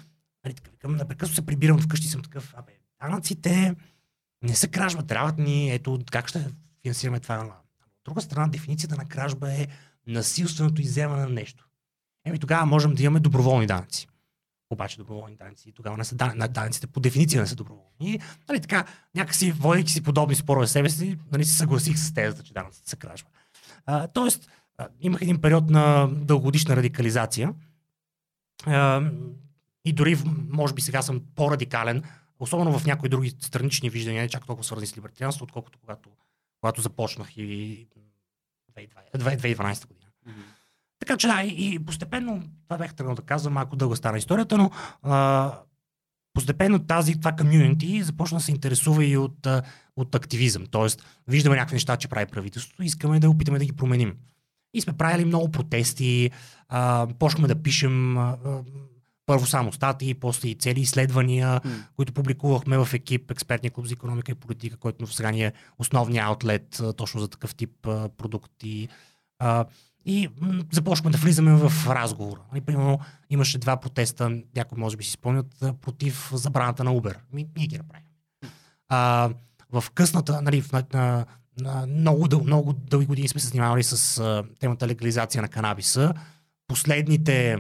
нали, 0.45 0.56
непрекъснато 0.95 1.36
се 1.36 1.45
прибирам 1.45 1.79
вкъщи 1.79 2.08
съм 2.08 2.21
такъв, 2.21 2.53
абе, 2.58 2.73
данъците 3.01 3.75
не 4.43 4.56
са 4.56 4.67
кражба, 4.67 5.03
трябват 5.03 5.38
ни, 5.38 5.71
ето 5.71 5.99
как 6.12 6.27
ще 6.27 6.47
финансираме 6.82 7.19
това. 7.19 7.39
От 7.39 7.91
друга 8.06 8.21
страна, 8.21 8.47
дефиницията 8.47 8.95
на 8.95 9.06
кражба 9.06 9.53
е 9.53 9.67
насилственото 10.08 10.82
изземане 10.82 11.21
на 11.21 11.29
нещо. 11.29 11.67
Еми 12.25 12.39
тогава 12.39 12.65
можем 12.65 12.93
да 12.93 13.03
имаме 13.03 13.19
доброволни 13.19 13.67
данъци. 13.67 14.08
Обаче 14.69 14.97
доброволни 14.97 15.36
данъци 15.36 15.71
тогава 15.71 15.97
не 15.97 16.03
са 16.03 16.15
дан... 16.15 16.38
данъците 16.49 16.88
по 16.88 16.99
дефиниция 16.99 17.41
не 17.41 17.47
са 17.47 17.56
доброволни. 17.56 18.19
Нали, 18.49 18.62
така, 18.62 18.86
някакси, 19.15 19.51
водейки 19.51 19.91
си 19.91 20.03
подобни 20.03 20.36
спорове 20.36 20.67
себе 20.67 20.89
си, 20.89 21.17
нали, 21.32 21.45
се 21.45 21.58
съгласих 21.58 21.97
с 21.97 22.13
тезата, 22.13 22.43
че 22.43 22.53
данъците 22.53 22.89
са 22.89 22.95
кражба. 22.95 23.29
А, 23.86 24.08
тоест, 24.08 24.49
а, 24.77 24.88
имах 24.99 25.21
един 25.21 25.41
период 25.41 25.69
на 25.69 26.08
дългогодишна 26.08 26.75
радикализация. 26.75 27.53
А, 28.65 29.12
и 29.85 29.93
дори, 29.93 30.17
може 30.49 30.73
би 30.73 30.81
сега 30.81 31.01
съм 31.01 31.21
по-радикален, 31.35 32.03
особено 32.39 32.79
в 32.79 32.85
някои 32.85 33.09
други 33.09 33.29
странични 33.39 33.89
виждания, 33.89 34.21
не 34.21 34.29
чак 34.29 34.45
толкова 34.45 34.63
свързани 34.63 34.87
с 34.87 34.97
либертарианство, 34.97 35.43
отколкото 35.43 35.79
когато, 35.79 36.09
когато 36.61 36.81
започнах 36.81 37.37
и 37.37 37.87
2020 38.77 38.87
2012 39.17 39.87
година. 39.87 40.07
Така 40.99 41.17
че 41.17 41.27
да, 41.27 41.43
и, 41.43 41.79
постепенно, 41.85 42.43
това 42.67 42.77
бях 42.77 42.95
тръгнал 42.95 43.15
да 43.15 43.21
казвам, 43.21 43.53
малко 43.53 43.75
дълга 43.75 43.95
стана 43.95 44.17
историята, 44.17 44.57
но 44.57 44.71
а, 45.01 45.53
постепенно 46.33 46.85
тази, 46.85 47.19
това 47.19 47.31
комьюнити 47.31 48.03
започна 48.03 48.37
да 48.37 48.43
се 48.43 48.51
интересува 48.51 49.05
и 49.05 49.17
от, 49.17 49.47
от 49.95 50.15
активизъм. 50.15 50.65
Тоест, 50.71 51.05
виждаме 51.27 51.55
някакви 51.55 51.75
неща, 51.75 51.97
че 51.97 52.07
прави 52.07 52.25
правителството, 52.25 52.83
искаме 52.83 53.19
да 53.19 53.29
опитаме 53.29 53.59
да 53.59 53.65
ги 53.65 53.73
променим. 53.73 54.15
И 54.73 54.81
сме 54.81 54.93
правили 54.93 55.25
много 55.25 55.51
протести, 55.51 56.31
а, 56.69 57.07
почнахме 57.19 57.47
да 57.47 57.63
пишем 57.63 58.17
а, 58.17 58.37
първо 59.25 59.45
само 59.45 59.73
статии, 59.73 60.13
после 60.13 60.47
и 60.49 60.55
цели 60.55 60.81
изследвания, 60.81 61.62
М. 61.65 61.71
които 61.95 62.13
публикувахме 62.13 62.77
в 62.77 62.89
екип 62.93 63.31
Експертния 63.31 63.71
клуб 63.71 63.86
за 63.86 63.93
економика 63.93 64.31
и 64.31 64.36
политика, 64.36 64.77
който 64.77 65.07
сега 65.07 65.31
ни 65.31 65.43
е 65.43 65.53
основният 65.79 66.25
аутлет 66.25 66.81
точно 66.97 67.19
за 67.19 67.27
такъв 67.27 67.55
тип 67.55 67.71
продукти. 68.17 68.88
И 70.05 70.29
започнахме 70.71 71.12
да 71.12 71.17
влизаме 71.17 71.53
в 71.53 71.88
разговор. 71.88 72.39
Нали, 72.51 72.62
примерно 72.62 72.99
имаше 73.29 73.57
два 73.57 73.77
протеста, 73.77 74.29
някои 74.55 74.79
може 74.79 74.97
би 74.97 75.03
си 75.03 75.12
спомнят, 75.12 75.63
против 75.81 76.29
забраната 76.33 76.83
на 76.83 76.91
Uber. 76.91 77.15
Ми, 77.33 77.47
ние 77.57 77.67
ги 77.67 77.77
направим. 77.77 78.05
А, 78.89 79.29
в 79.71 79.83
късната, 79.93 80.41
нали, 80.41 80.62
в, 80.62 80.71
на, 80.71 80.86
на, 80.93 81.25
на 81.57 81.88
много, 81.88 82.27
дъл, 82.27 82.43
много 82.43 82.73
дълги 82.73 83.05
години 83.05 83.27
сме 83.27 83.41
се 83.41 83.47
занимавали 83.47 83.83
с 83.83 84.19
а, 84.19 84.43
темата 84.59 84.88
легализация 84.88 85.41
на 85.41 85.47
канабиса. 85.47 86.13
Последните, 86.67 87.57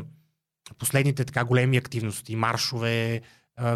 последните 0.77 1.25
така 1.25 1.43
големи 1.43 1.77
активности, 1.77 2.35
маршове, 2.35 3.21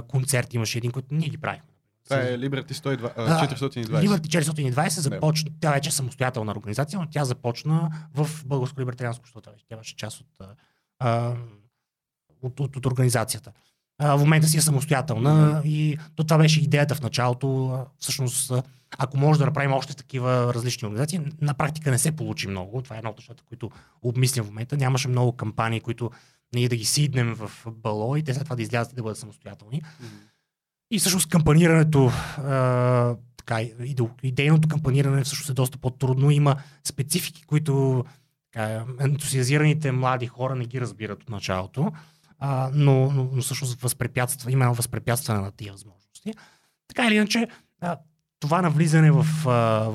концерти 0.08 0.56
имаше 0.56 0.78
един, 0.78 0.91
който 0.91 1.08
ние 1.12 1.30
ги 1.30 1.38
правихме. 1.38 1.69
Това 2.10 2.21
е 2.21 2.38
Liberty 2.38 2.73
102, 2.73 3.12
А, 3.17 3.43
а, 3.43 3.47
420. 3.47 3.86
Liberty 3.86 4.28
420 4.28 4.88
започна, 4.88 5.52
тя 5.60 5.71
вече 5.71 5.89
е 5.89 5.91
самостоятелна 5.91 6.52
организация, 6.52 7.00
но 7.00 7.08
тя 7.10 7.26
започна 7.26 7.91
в 8.13 8.30
Българско 8.45 8.82
либертарианско 8.82 9.21
общество. 9.21 9.41
Тя 9.69 9.78
беше 9.78 9.95
част 9.95 10.21
от, 10.21 10.47
а, 11.00 11.36
от, 12.41 12.60
от, 12.60 12.76
от 12.76 12.86
организацията. 12.86 13.52
А, 14.00 14.15
в 14.15 14.19
момента 14.19 14.47
си 14.47 14.58
е 14.58 14.62
самостоятелна 14.62 15.62
и 15.65 15.97
то 16.15 16.23
това 16.23 16.38
беше 16.38 16.62
идеята 16.62 16.95
в 16.95 17.02
началото. 17.02 17.80
Всъщност, 18.00 18.52
ако 18.97 19.17
може 19.17 19.39
да 19.39 19.45
направим 19.45 19.73
още 19.73 19.95
такива 19.95 20.54
различни 20.54 20.88
организации, 20.88 21.21
на 21.41 21.54
практика 21.54 21.91
не 21.91 21.97
се 21.97 22.12
получи 22.12 22.47
много. 22.47 22.82
Това 22.82 22.95
е 22.95 23.00
едно 23.00 23.10
от 23.10 23.17
нещата, 23.17 23.43
които 23.43 23.71
обмислям 24.02 24.45
в 24.45 24.50
момента. 24.50 24.78
Нямаше 24.78 25.08
много 25.08 25.32
кампании, 25.32 25.82
които 25.82 26.12
ние 26.55 26.69
да 26.69 26.75
ги 26.75 26.86
сиднем 26.86 27.33
в 27.33 27.51
бало 27.71 28.15
и 28.15 28.23
те 28.23 28.33
след 28.33 28.43
това 28.43 28.55
да 28.55 28.62
излязат 28.62 28.93
и 28.93 28.95
да 28.95 29.03
бъдат 29.03 29.17
самостоятелни. 29.17 29.81
Мгм. 29.99 30.15
И 30.91 30.99
всъщност 30.99 31.29
кампанирането, 31.29 32.12
а, 32.38 33.15
така, 33.38 33.62
иде- 33.62 34.10
идейното 34.23 34.67
кампаниране 34.67 35.23
всъщност 35.23 35.49
е 35.49 35.53
доста 35.53 35.77
по-трудно. 35.77 36.31
Има 36.31 36.55
специфики, 36.83 37.43
които 37.43 38.05
така, 38.51 38.86
ентусиазираните 38.99 39.91
млади 39.91 40.27
хора 40.27 40.55
не 40.55 40.65
ги 40.65 40.81
разбират 40.81 41.23
от 41.23 41.29
началото, 41.29 41.91
а, 42.39 42.69
но, 42.73 43.12
но, 43.12 43.29
но 43.33 43.41
всъщност 43.41 43.81
възпрепятства, 43.81 44.51
има 44.51 44.65
едно 44.65 44.73
възпрепятстване 44.73 45.39
на 45.39 45.51
тия 45.51 45.71
възможности. 45.71 46.33
Така 46.88 47.07
или 47.07 47.15
иначе, 47.15 47.47
а, 47.81 47.97
това 48.39 48.62
навлизане 48.62 49.12
в, 49.12 49.25
а, 49.45 49.49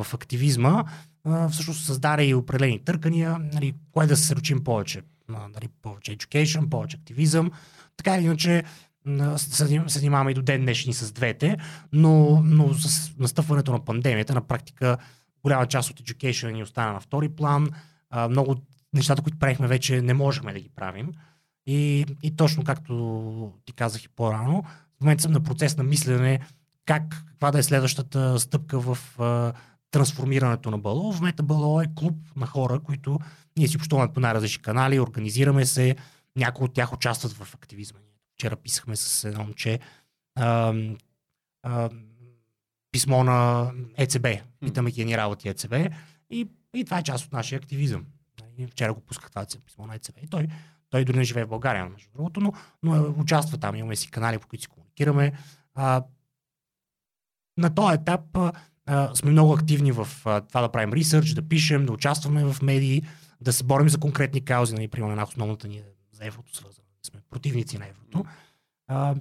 в 0.04 0.14
активизма 0.14 0.84
а, 1.24 1.48
всъщност 1.48 1.84
създаде 1.84 2.24
и 2.24 2.34
определени 2.34 2.84
търкания, 2.84 3.38
нали, 3.38 3.74
кое 3.92 4.06
да 4.06 4.16
се 4.16 4.26
сръчим 4.26 4.64
повече. 4.64 5.02
А, 5.34 5.48
Нали, 5.48 5.68
повече 5.82 6.16
education, 6.16 6.68
повече 6.68 6.96
активизъм. 6.96 7.50
Така 7.96 8.16
или 8.16 8.24
иначе, 8.24 8.64
се 9.36 9.64
заним- 9.64 9.88
се 9.88 9.98
занимаваме 9.98 10.30
и 10.30 10.34
до 10.34 10.42
ден 10.42 10.60
днешни 10.60 10.92
с 10.92 11.12
двете, 11.12 11.56
но, 11.92 12.42
но 12.44 12.74
с 12.74 13.12
настъпването 13.18 13.72
на 13.72 13.84
пандемията, 13.84 14.34
на 14.34 14.46
практика 14.46 14.96
голяма 15.42 15.66
част 15.66 15.90
от 15.90 16.00
education 16.00 16.50
ни 16.50 16.62
остана 16.62 16.92
на 16.92 17.00
втори 17.00 17.28
план. 17.28 17.70
А, 18.10 18.28
много 18.28 18.50
от 18.50 18.62
нещата, 18.94 19.22
които 19.22 19.38
правихме 19.38 19.68
вече, 19.68 20.02
не 20.02 20.14
можехме 20.14 20.52
да 20.52 20.60
ги 20.60 20.70
правим. 20.76 21.12
И, 21.66 22.06
и 22.22 22.36
точно 22.36 22.64
както 22.64 23.52
ти 23.64 23.72
казах 23.72 24.04
и 24.04 24.08
по-рано, 24.08 24.62
в 24.98 25.00
момента 25.00 25.22
съм 25.22 25.32
на 25.32 25.40
процес 25.42 25.76
на 25.76 25.84
мислене 25.84 26.40
как, 26.86 27.24
каква 27.28 27.50
да 27.50 27.58
е 27.58 27.62
следващата 27.62 28.40
стъпка 28.40 28.80
в 28.80 28.98
трансформирането 29.92 30.70
на 30.70 30.78
Бало. 30.78 31.12
В 31.12 31.20
момента 31.20 31.42
Бало 31.42 31.80
е 31.80 31.86
клуб 31.94 32.16
на 32.36 32.46
хора, 32.46 32.80
които 32.80 33.18
ние 33.56 33.68
си 33.68 33.76
общуваме 33.76 34.12
по 34.12 34.20
най-различни 34.20 34.62
канали, 34.62 35.00
организираме 35.00 35.66
се, 35.66 35.96
някои 36.36 36.64
от 36.64 36.74
тях 36.74 36.92
участват 36.92 37.32
в 37.32 37.54
активизма. 37.54 37.98
Вчера 38.34 38.56
писахме 38.56 38.96
с 38.96 39.24
едно 39.24 39.44
момче 39.44 39.80
а, 40.34 40.74
а, 41.62 41.90
писмо 42.92 43.24
на 43.24 43.70
ЕЦБ. 43.96 44.26
Питаме 44.60 44.90
ги 44.90 45.04
ни 45.04 45.16
работи 45.16 45.48
ЕЦБ. 45.48 45.74
И, 46.30 46.48
и 46.74 46.84
това 46.84 46.98
е 46.98 47.02
част 47.02 47.26
от 47.26 47.32
нашия 47.32 47.56
активизъм. 47.56 48.06
И 48.58 48.66
вчера 48.66 48.94
го 48.94 49.00
пусках 49.00 49.30
това 49.30 49.46
писмо 49.66 49.86
на 49.86 49.94
ЕЦБ. 49.94 50.18
И 50.22 50.26
той, 50.26 50.48
той 50.90 51.04
дори 51.04 51.16
не 51.16 51.24
живее 51.24 51.44
в 51.44 51.48
България, 51.48 51.88
между 51.88 52.10
другото, 52.14 52.40
но, 52.40 52.52
но 52.82 52.96
е, 52.96 53.00
участва 53.00 53.58
там. 53.58 53.76
Имаме 53.76 53.96
си 53.96 54.10
канали, 54.10 54.38
по 54.38 54.48
които 54.48 54.62
си 54.62 54.68
комуникираме. 54.68 55.32
А, 55.74 56.04
на 57.56 57.74
този 57.74 57.94
етап 57.94 58.38
а, 58.86 59.14
сме 59.14 59.30
много 59.30 59.52
активни 59.54 59.92
в 59.92 60.08
а, 60.24 60.40
това 60.40 60.60
да 60.60 60.72
правим 60.72 60.92
ресърч, 60.92 61.30
да 61.30 61.48
пишем, 61.48 61.86
да 61.86 61.92
участваме 61.92 62.44
в 62.44 62.62
медии, 62.62 63.02
да 63.40 63.52
се 63.52 63.64
борим 63.64 63.88
за 63.88 64.00
конкретни 64.00 64.44
каузи. 64.44 64.74
Нали, 64.74 64.88
примерно 64.88 65.12
една 65.12 65.24
основната 65.24 65.68
ни 65.68 65.76
е 65.76 65.84
за 66.12 66.26
еврото 66.26 66.56
свързана. 66.56 66.86
Сме 67.02 67.20
противници 67.30 67.78
на 67.78 67.86
еврото. 67.86 68.24
А, 68.88 69.14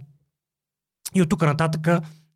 и 1.16 1.22
от 1.22 1.30
тук 1.30 1.42
нататък 1.42 1.88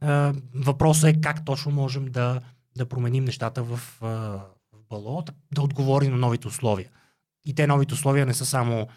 а, 0.02 0.34
въпросът 0.56 1.10
е 1.10 1.22
как 1.22 1.46
точно 1.46 1.72
можем 1.72 2.06
да, 2.06 2.42
да 2.78 2.86
променим 2.86 3.26
нещата 3.26 3.64
в, 3.64 3.80
а, 4.02 4.08
в 4.74 4.84
Бало, 4.90 5.24
да, 5.52 5.62
отговорим 5.62 6.12
на 6.12 6.18
новите 6.18 6.48
условия. 6.48 6.90
И 7.46 7.56
те 7.56 7.68
новите 7.68 7.94
условия 7.94 8.26
не 8.26 8.34
са 8.34 8.46
само, 8.46 8.88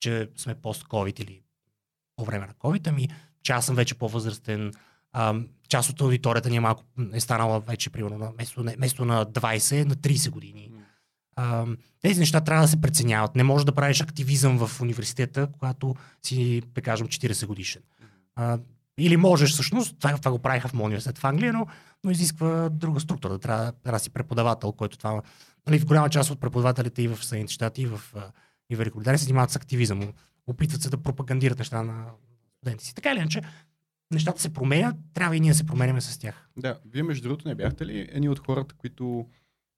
че 0.00 0.30
сме 0.36 0.54
пост-ковид 0.54 1.18
или 1.18 1.42
по 2.16 2.24
време 2.24 2.46
на 2.46 2.54
COVID, 2.54 2.88
ами 2.88 3.08
че 3.42 3.52
аз 3.52 3.66
съм 3.66 3.76
вече 3.76 3.94
по-възрастен, 3.94 4.72
а, 5.12 5.34
част 5.68 5.90
от 5.90 6.00
аудиторията 6.00 6.50
ни 6.50 6.56
е 6.56 6.60
малко 6.60 6.84
е 7.12 7.20
станала 7.20 7.60
вече, 7.60 7.90
примерно, 7.90 8.18
на, 8.18 8.30
вместо, 8.30 8.64
на- 8.64 8.72
вместо 8.76 9.04
на 9.04 9.26
20, 9.26 9.84
на 9.84 9.96
30 9.96 10.30
години. 10.30 10.70
А, 11.36 11.66
тези 12.02 12.20
неща 12.20 12.40
трябва 12.40 12.62
да 12.64 12.68
се 12.68 12.80
преценяват. 12.80 13.36
Не 13.36 13.42
можеш 13.42 13.64
да 13.64 13.72
правиш 13.72 14.00
активизъм 14.00 14.66
в 14.66 14.80
университета, 14.80 15.48
когато 15.52 15.94
си, 16.22 16.62
да 16.74 16.80
кажем, 16.80 17.06
40 17.08 17.46
годишен. 17.46 17.82
А, 18.36 18.58
или 18.98 19.16
можеш 19.16 19.52
всъщност, 19.52 19.96
това, 19.98 20.16
това 20.16 20.30
го 20.30 20.38
правиха 20.38 20.68
в 20.68 20.72
моят 20.72 20.86
университет 20.86 21.18
в 21.18 21.24
Англия, 21.24 21.52
но, 21.52 21.66
но 22.04 22.10
изисква 22.10 22.68
друга 22.68 23.00
структура. 23.00 23.38
Трябва, 23.38 23.72
трябва 23.72 23.96
да 23.98 24.02
си 24.02 24.10
преподавател, 24.10 24.72
който 24.72 24.98
това 24.98 25.22
нали, 25.66 25.78
в 25.78 25.86
голяма 25.86 26.10
част 26.10 26.30
от 26.30 26.40
преподавателите 26.40 27.02
и 27.02 27.08
в 27.08 27.24
Съединените 27.24 27.52
щати, 27.52 27.82
и 27.82 27.86
в, 27.86 28.00
и 28.70 28.74
в 28.74 28.78
Великобритания 28.78 29.18
се 29.18 29.24
занимават 29.24 29.50
с 29.50 29.56
активизъм. 29.56 30.12
Опитват 30.46 30.82
се 30.82 30.90
да 30.90 30.96
пропагандират 30.96 31.58
неща 31.58 31.82
на 31.82 32.04
студенти 32.56 32.84
си. 32.84 32.94
Така 32.94 33.10
или 33.12 33.18
иначе, 33.18 33.42
нещата 34.10 34.40
се 34.40 34.52
променят, 34.52 34.96
трябва 35.14 35.36
и 35.36 35.40
ние 35.40 35.50
да 35.50 35.56
се 35.56 35.66
променяме 35.66 36.00
с 36.00 36.18
тях. 36.18 36.48
Да, 36.56 36.78
вие 36.90 37.02
между 37.02 37.22
другото 37.22 37.48
не 37.48 37.54
бяхте 37.54 37.86
ли 37.86 38.08
едни 38.12 38.28
от 38.28 38.38
хората, 38.38 38.74
които 38.74 39.26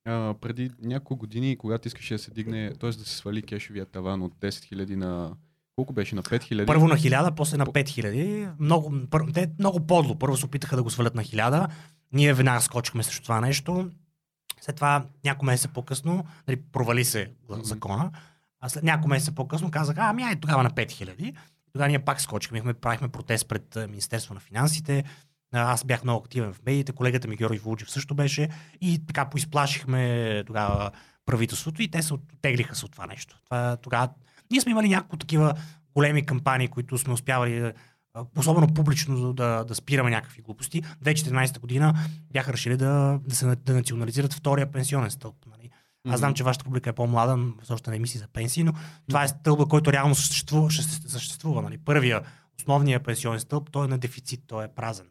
а, 0.05 0.35
преди 0.41 0.71
няколко 0.83 1.17
години, 1.17 1.57
когато 1.57 1.89
искаше 1.89 2.15
да 2.15 2.19
се 2.19 2.31
дигне, 2.31 2.73
т.е. 2.81 2.91
да 2.91 3.05
се 3.05 3.17
свали 3.17 3.43
кешовия 3.43 3.87
таван 3.87 4.23
от 4.23 4.35
10 4.35 4.49
000 4.49 4.95
на... 4.95 5.33
Колко 5.77 5.93
беше? 5.93 6.15
На 6.15 6.23
5 6.23 6.39
000? 6.39 6.67
Първо 6.67 6.89
на 6.89 6.97
1000, 6.97 7.35
после 7.35 7.57
на 7.57 7.67
5000. 7.67 8.51
Много, 8.61 8.93
пър, 9.11 9.23
те 9.35 9.51
много 9.59 9.87
подло. 9.87 10.19
Първо 10.19 10.37
се 10.37 10.47
опитаха 10.47 10.77
да 10.77 10.83
го 10.83 10.91
свалят 10.91 11.15
на 11.15 11.23
1000. 11.23 11.71
Ние 12.13 12.35
веднага 12.35 12.61
скочихме 12.61 13.03
срещу 13.03 13.23
това 13.23 13.41
нещо. 13.41 13.91
След 14.61 14.77
това 14.77 15.05
няколко 15.25 15.45
месеца 15.45 15.69
по-късно, 15.69 16.25
нали, 16.49 16.63
провали 16.73 17.05
се 17.05 17.31
закона, 17.63 18.11
а 18.61 18.69
след 18.69 18.83
няколко 18.83 19.09
месеца 19.09 19.33
по-късно 19.33 19.71
казаха, 19.71 20.01
ами 20.03 20.23
ай 20.23 20.41
тогава 20.41 20.63
на 20.63 20.71
5000. 20.71 21.35
Тогава 21.73 21.89
ние 21.89 21.99
пак 21.99 22.21
скочихме, 22.21 22.75
правихме 22.75 23.09
протест 23.09 23.49
пред 23.49 23.79
Министерство 23.89 24.35
на 24.35 24.41
финансите. 24.41 25.05
Аз 25.53 25.85
бях 25.85 26.05
много 26.05 26.25
активен 26.25 26.53
в 26.53 26.61
медиите, 26.67 26.93
колегата 26.93 27.29
ми 27.29 27.37
Георги 27.37 27.59
Вулджев 27.59 27.91
също 27.91 28.15
беше 28.15 28.49
и 28.81 29.07
така 29.07 29.31
поизплашихме 29.31 30.45
тогава 30.47 30.91
правителството 31.27 31.83
и 31.83 31.91
те 31.91 32.03
се 32.03 32.15
оттеглиха 32.15 32.75
се 32.75 32.85
от 32.85 32.93
това 32.93 33.07
нещо. 33.07 33.39
Това, 33.45 33.77
тогава 33.77 34.09
ние 34.51 34.61
сме 34.61 34.73
имали 34.73 34.89
няколко 34.89 35.17
такива 35.17 35.55
големи 35.95 36.27
кампании, 36.27 36.69
които 36.69 36.99
сме 36.99 37.13
успявали, 37.13 37.73
особено 38.37 38.75
публично, 38.75 39.33
да, 39.33 39.65
да 39.65 39.75
спираме 39.75 40.11
някакви 40.11 40.43
глупости. 40.43 40.83
2014 40.83 41.61
година 41.61 41.95
бяха 42.33 42.53
решили 42.53 42.77
да, 42.77 43.21
да 43.25 43.35
се 43.35 43.57
да 43.57 43.75
национализират 43.75 44.33
втория 44.33 44.73
пенсионен 44.73 45.11
стълб. 45.11 45.37
Аз 46.09 46.19
знам, 46.19 46.35
че 46.35 46.45
вашата 46.45 46.65
публика 46.65 46.91
е 46.91 46.93
по-млада, 46.93 47.39
още 47.71 47.91
не 47.91 47.99
мисли 47.99 48.19
за 48.19 48.29
пенсии, 48.29 48.65
но 48.65 48.73
това 49.09 49.25
е 49.25 49.29
стълба, 49.29 49.67
който 49.67 49.93
реално 49.93 50.15
съществува. 50.15 50.71
ще 50.71 50.83
съществува 50.83 51.63
нали? 51.63 51.79
Първия, 51.79 52.23
основния 52.61 53.03
пенсионен 53.03 53.41
стълб, 53.41 53.71
той 53.71 53.85
е 53.85 53.89
на 53.89 53.99
дефицит, 53.99 54.41
той 54.47 54.65
е 54.65 54.69
празен. 54.69 55.07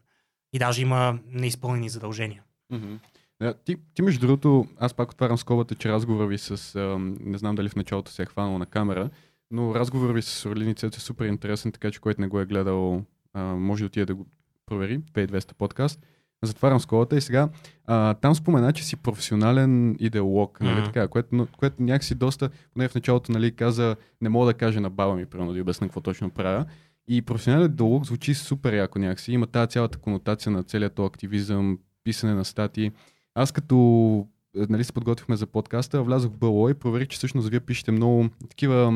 И 0.52 0.58
даже 0.58 0.82
има 0.82 1.18
неизпълнени 1.26 1.88
задължения. 1.88 2.42
Мгм. 2.72 2.94
Да, 3.42 3.54
ти, 3.54 3.76
ти 3.94 4.02
между 4.02 4.20
другото, 4.20 4.66
аз 4.78 4.94
пак 4.94 5.10
отварям 5.10 5.38
скобата, 5.38 5.74
че 5.74 5.88
разговора 5.88 6.26
ви 6.26 6.38
с, 6.38 6.74
ам, 6.76 7.16
не 7.20 7.38
знам 7.38 7.54
дали 7.54 7.68
в 7.68 7.76
началото 7.76 8.10
се 8.10 8.22
е 8.22 8.26
хванал 8.26 8.58
на 8.58 8.66
камера, 8.66 9.10
но 9.50 9.74
разговора 9.74 10.12
ви 10.12 10.22
с 10.22 10.48
Орлини 10.48 10.74
Цец 10.74 10.96
е 10.96 11.00
супер 11.00 11.24
интересен, 11.24 11.72
така 11.72 11.90
че 11.90 12.00
който 12.00 12.20
не 12.20 12.28
го 12.28 12.40
е 12.40 12.46
гледал, 12.46 13.04
а, 13.32 13.42
може 13.42 13.82
да 13.82 13.86
отиде 13.86 14.06
да 14.06 14.14
го 14.14 14.26
провери, 14.66 14.98
5200 14.98 15.54
подкаст. 15.54 16.00
Затварям 16.44 16.80
скобата 16.80 17.16
и 17.16 17.20
сега 17.20 17.48
а, 17.86 18.14
там 18.14 18.34
спомена, 18.34 18.72
че 18.72 18.84
си 18.84 18.96
професионален 18.96 19.96
идеолог, 19.98 20.60
нали, 20.60 20.74
Мгм. 20.74 20.84
така, 20.84 21.08
което, 21.08 21.46
което 21.58 21.82
някакси 21.82 22.14
доста, 22.14 22.50
поне 22.74 22.88
в 22.88 22.94
началото 22.94 23.32
нали, 23.32 23.56
каза, 23.56 23.96
не 24.20 24.28
мога 24.28 24.46
да 24.46 24.54
кажа 24.54 24.80
на 24.80 24.90
баба 24.90 25.14
ми, 25.14 25.26
примерно 25.26 25.52
да 25.52 25.60
обясня 25.60 25.86
какво 25.86 26.00
точно 26.00 26.30
правя. 26.30 26.64
И 27.08 27.22
професионален 27.22 27.66
идеолог 27.70 28.06
звучи 28.06 28.34
супер 28.34 28.72
яко 28.72 28.98
някакси. 28.98 29.32
Има 29.32 29.46
тази 29.46 29.70
цялата 29.70 29.98
конотация 29.98 30.52
на 30.52 30.62
целият 30.62 30.98
активизъм, 30.98 31.78
писане 32.04 32.34
на 32.34 32.44
статии. 32.44 32.92
Аз 33.34 33.52
като 33.52 34.26
нали, 34.54 34.84
се 34.84 34.92
подготвихме 34.92 35.36
за 35.36 35.46
подкаста, 35.46 36.02
влязох 36.02 36.32
в 36.32 36.36
БЛО 36.36 36.68
и 36.68 36.74
проверих, 36.74 37.08
че 37.08 37.16
всъщност 37.16 37.48
вие 37.48 37.60
пишете 37.60 37.92
много 37.92 38.28
такива 38.48 38.92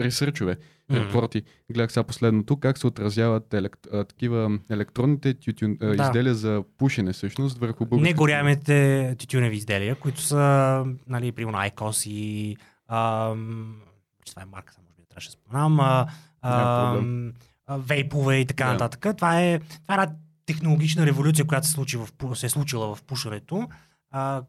ресърчове, 0.00 0.56
Мгм. 0.90 1.00
репорти. 1.00 1.42
Гледах 1.70 1.92
сега 1.92 2.04
последното, 2.04 2.56
как 2.56 2.78
се 2.78 2.86
отразяват 2.86 3.54
елект, 3.54 3.86
а, 3.92 4.04
такива 4.04 4.58
електронните 4.70 5.34
тютюн, 5.34 5.76
а, 5.82 5.86
Да. 5.86 6.02
изделия 6.02 6.34
за 6.34 6.62
пушене 6.78 7.12
всъщност 7.12 7.58
върху 7.58 7.86
българската... 7.86 8.10
Негорямите 8.10 9.16
тютюневи 9.18 9.56
изделия, 9.56 9.94
които 9.94 10.20
са, 10.20 10.84
нали, 11.08 11.32
примерно 11.32 11.58
Айкос 11.58 12.06
и 12.06 12.56
ам, 12.88 13.76
че 14.24 14.32
това 14.32 14.42
е 14.42 14.46
марката, 14.46 14.80
може 14.82 14.94
би 14.94 15.00
не 15.00 15.06
трябваше 15.06 15.28
да 15.28 15.32
споменам, 15.32 15.80
а, 15.80 16.06
ам, 16.42 17.32
вейпове 17.70 18.36
и 18.36 18.46
така 18.46 18.64
Да. 18.64 18.72
нататък. 18.72 19.16
Това 19.16 19.42
е, 19.42 19.58
това 19.58 20.00
е 20.00 20.02
една 20.02 20.12
технологична 20.46 21.06
революция, 21.06 21.44
която 21.44 21.66
се, 21.66 21.72
случи 21.72 21.96
в, 21.96 22.08
се 22.34 22.46
е 22.46 22.48
случила 22.48 22.94
в 22.94 23.02
пушенето, 23.02 23.68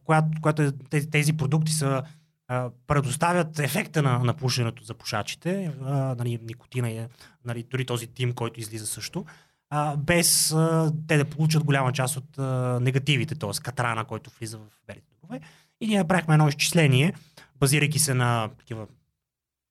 която, 0.03 0.27
която 0.41 0.61
е, 0.61 0.71
тези, 0.89 1.09
тези 1.09 1.37
продукти 1.37 1.71
са 1.71 2.03
а, 2.47 2.69
предоставят 2.87 3.59
ефекта 3.59 4.01
на, 4.01 4.19
на 4.19 4.33
пушенето 4.33 4.83
за 4.83 4.93
пушачите, 4.93 5.71
а, 5.81 6.15
нали, 6.15 6.39
никотина 6.43 6.89
е, 6.89 7.07
нали, 7.45 7.65
дори 7.71 7.85
този 7.85 8.07
тим, 8.07 8.33
който 8.33 8.59
излиза 8.59 8.87
също, 8.87 9.25
а, 9.69 9.97
без 9.97 10.51
а, 10.51 10.93
те 11.07 11.17
да 11.17 11.25
получат 11.25 11.63
голяма 11.63 11.93
част 11.93 12.17
от 12.17 12.39
а, 12.39 12.79
негативите, 12.81 13.35
т.е. 13.35 13.61
катрана, 13.63 14.05
който 14.05 14.31
влиза 14.39 14.57
в 14.57 14.61
белите 14.87 15.07
дробове. 15.11 15.39
И 15.81 15.87
ние 15.87 15.97
направихме 15.97 16.33
едно 16.33 16.47
изчисление, 16.47 17.13
базирайки 17.59 17.99
се 17.99 18.13
на 18.13 18.49
такива 18.57 18.87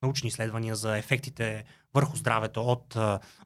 научни 0.03 0.27
изследвания 0.27 0.75
за 0.75 0.97
ефектите 0.97 1.63
върху 1.93 2.17
здравето 2.17 2.61
от, 2.61 2.97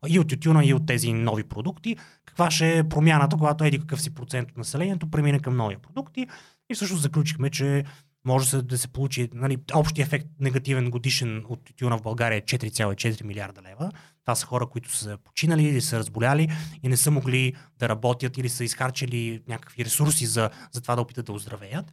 и 0.07 0.19
от 0.19 0.27
тютюна, 0.27 0.65
и 0.65 0.73
от 0.73 0.85
тези 0.85 1.13
нови 1.13 1.43
продукти. 1.43 1.97
Каква 2.39 2.51
ще 2.51 2.77
е 2.77 2.89
промяната, 2.89 3.37
когато 3.37 3.63
еди 3.63 3.79
какъв 3.79 4.01
си 4.01 4.13
процент 4.13 4.51
от 4.51 4.57
населението 4.57 5.11
премине 5.11 5.39
към 5.39 5.57
нови 5.57 5.77
продукти. 5.77 6.27
И 6.69 6.75
всъщност 6.75 7.03
заключихме, 7.03 7.49
че 7.49 7.83
може 8.25 8.61
да 8.61 8.77
се, 8.77 8.87
получи 8.87 9.29
нали, 9.33 9.57
общия 9.73 10.03
ефект 10.03 10.27
негативен 10.39 10.89
годишен 10.89 11.45
от 11.49 11.65
тютюна 11.65 11.97
в 11.97 12.01
България 12.01 12.37
е 12.37 12.41
4,4 12.41 13.23
милиарда 13.23 13.61
лева. 13.61 13.91
Това 14.21 14.35
са 14.35 14.45
хора, 14.45 14.65
които 14.65 14.91
са 14.91 15.17
починали 15.23 15.63
или 15.63 15.81
са 15.81 15.99
разболяли 15.99 16.49
и 16.83 16.87
не 16.87 16.97
са 16.97 17.11
могли 17.11 17.53
да 17.79 17.89
работят 17.89 18.37
или 18.37 18.49
са 18.49 18.63
изхарчили 18.63 19.41
някакви 19.47 19.85
ресурси 19.85 20.25
за, 20.25 20.49
за 20.71 20.81
това 20.81 20.95
да 20.95 21.01
опитат 21.01 21.25
да 21.25 21.31
оздравеят. 21.31 21.85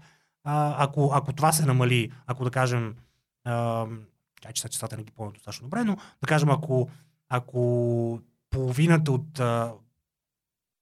А, 0.44 0.84
ако, 0.84 1.10
ако 1.14 1.32
това 1.32 1.52
се 1.52 1.66
намали, 1.66 2.12
ако 2.26 2.44
да 2.44 2.50
кажем, 2.50 2.94
а, 3.44 3.86
че 4.54 4.62
са 4.62 4.68
честата 4.68 4.96
не 4.96 5.02
ги 5.02 5.12
помня 5.12 5.32
достатъчно 5.32 5.64
добре, 5.64 5.84
но 5.84 5.96
да 5.96 6.26
кажем, 6.28 6.50
ако, 6.50 6.88
ако 7.28 8.20
половината 8.50 9.12
от 9.12 9.40
а, 9.40 9.72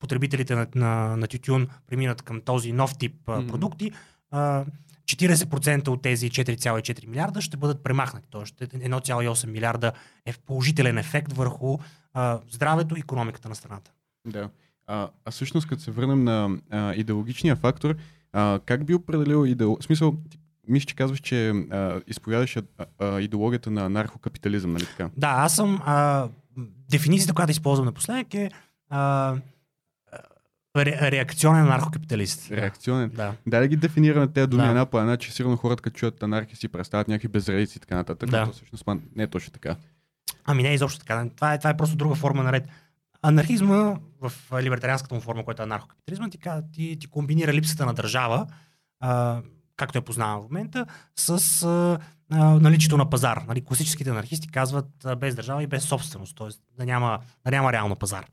потребителите 0.04 0.54
на, 0.54 0.66
на, 0.74 1.16
на 1.16 1.26
тютюн 1.26 1.68
преминат 1.86 2.22
към 2.22 2.40
този 2.40 2.72
нов 2.72 2.98
тип 2.98 3.14
Мгм. 3.28 3.46
продукти, 3.46 3.90
а, 4.30 4.64
40% 5.04 5.88
от 5.88 6.02
тези 6.02 6.30
4,4 6.30 7.06
милиарда 7.06 7.40
ще 7.40 7.56
бъдат 7.56 7.82
премахнати. 7.82 8.26
Тоест 8.30 8.60
1,8 8.60 9.46
милиарда 9.46 9.92
е 10.26 10.32
положителен 10.46 10.98
ефект 10.98 11.32
върху 11.32 11.78
а, 12.14 12.40
здравето 12.50 12.96
и 12.96 13.00
економиката 13.00 13.48
на 13.48 13.54
страната. 13.54 13.90
Да. 14.26 14.48
А, 14.86 15.08
а 15.24 15.30
всъщност, 15.30 15.66
като 15.68 15.82
се 15.82 15.90
върнем 15.90 16.24
на 16.24 16.50
а, 16.70 16.94
идеологичния 16.94 17.56
фактор, 17.56 17.96
а, 18.32 18.60
как 18.66 18.84
би 18.84 18.94
определил 18.94 19.46
идеол... 19.46 19.78
В 19.80 19.84
смисъл, 19.84 20.14
мисля, 20.68 20.86
че 20.86 20.94
казваш, 20.94 21.20
че 21.20 21.48
а, 21.50 22.00
изповядаш 22.06 22.56
а, 22.56 22.62
а, 22.98 23.20
идеологията 23.20 23.70
на 23.70 23.84
анархокапитализъм, 23.84 24.72
нали 24.72 24.86
така? 24.86 25.10
Да, 25.16 25.28
аз 25.28 25.54
съм. 25.56 25.80
А, 25.84 26.28
дефиницията, 26.90 27.34
която 27.34 27.50
използвам 27.50 27.86
напоследък 27.86 28.34
е 28.34 28.50
а, 28.90 29.34
ре, 30.76 31.10
реакционен 31.10 31.66
наркокапиталист. 31.66 32.50
Реакционен. 32.50 33.10
Да. 33.14 33.34
Да, 33.46 33.60
да 33.60 33.68
ги 33.68 33.76
дефинираме 33.76 34.28
тези 34.28 34.46
думи 34.46 34.62
Да. 34.62 34.68
една 34.68 34.86
по 34.86 35.00
една, 35.00 35.16
че 35.16 35.32
сигурно 35.32 35.56
хората, 35.56 35.82
като 35.82 35.96
чуят 35.98 36.22
анархия, 36.22 36.56
си 36.56 36.68
представят 36.68 37.08
някакви 37.08 37.28
безредици 37.28 37.78
и 37.78 37.80
така 37.80 37.94
нататък. 37.94 38.30
Да. 38.30 38.46
но 38.46 38.52
всъщност 38.52 38.84
не 39.16 39.22
е 39.22 39.26
точно 39.26 39.52
така. 39.52 39.76
Ами 40.44 40.62
не 40.62 40.70
е 40.70 40.74
изобщо 40.74 40.98
така. 40.98 41.26
Това 41.36 41.54
е, 41.54 41.58
това 41.58 41.70
е 41.70 41.76
просто 41.76 41.96
друга 41.96 42.14
форма 42.14 42.42
на 42.42 42.52
ред. 42.52 42.68
Анархизма 43.22 43.94
в 44.20 44.32
либертарианската 44.62 45.14
му 45.14 45.20
форма, 45.20 45.44
която 45.44 45.62
е 45.62 45.64
анархокапитализма, 45.64 46.28
ти, 46.28 46.38
ти, 46.72 46.98
ти 47.00 47.06
комбинира 47.06 47.52
липсата 47.52 47.86
на 47.86 47.94
държава, 47.94 48.46
а, 49.00 49.40
както 49.76 49.98
я 49.98 50.02
познавам 50.02 50.40
в 50.40 50.44
момента, 50.44 50.86
с 51.16 51.62
а, 51.62 51.98
а, 52.30 52.44
наличието 52.44 52.96
на 52.96 53.10
пазар. 53.10 53.42
Нали, 53.48 53.64
класическите 53.64 54.10
анархисти 54.10 54.48
казват 54.48 54.86
а, 55.04 55.16
без 55.16 55.34
държава 55.34 55.62
и 55.62 55.66
без 55.66 55.84
собственост, 55.84 56.36
т.е. 56.36 56.48
да 56.78 56.86
няма, 56.86 57.18
да 57.44 57.50
няма 57.50 57.72
реално 57.72 57.96
пазар. 57.96 58.24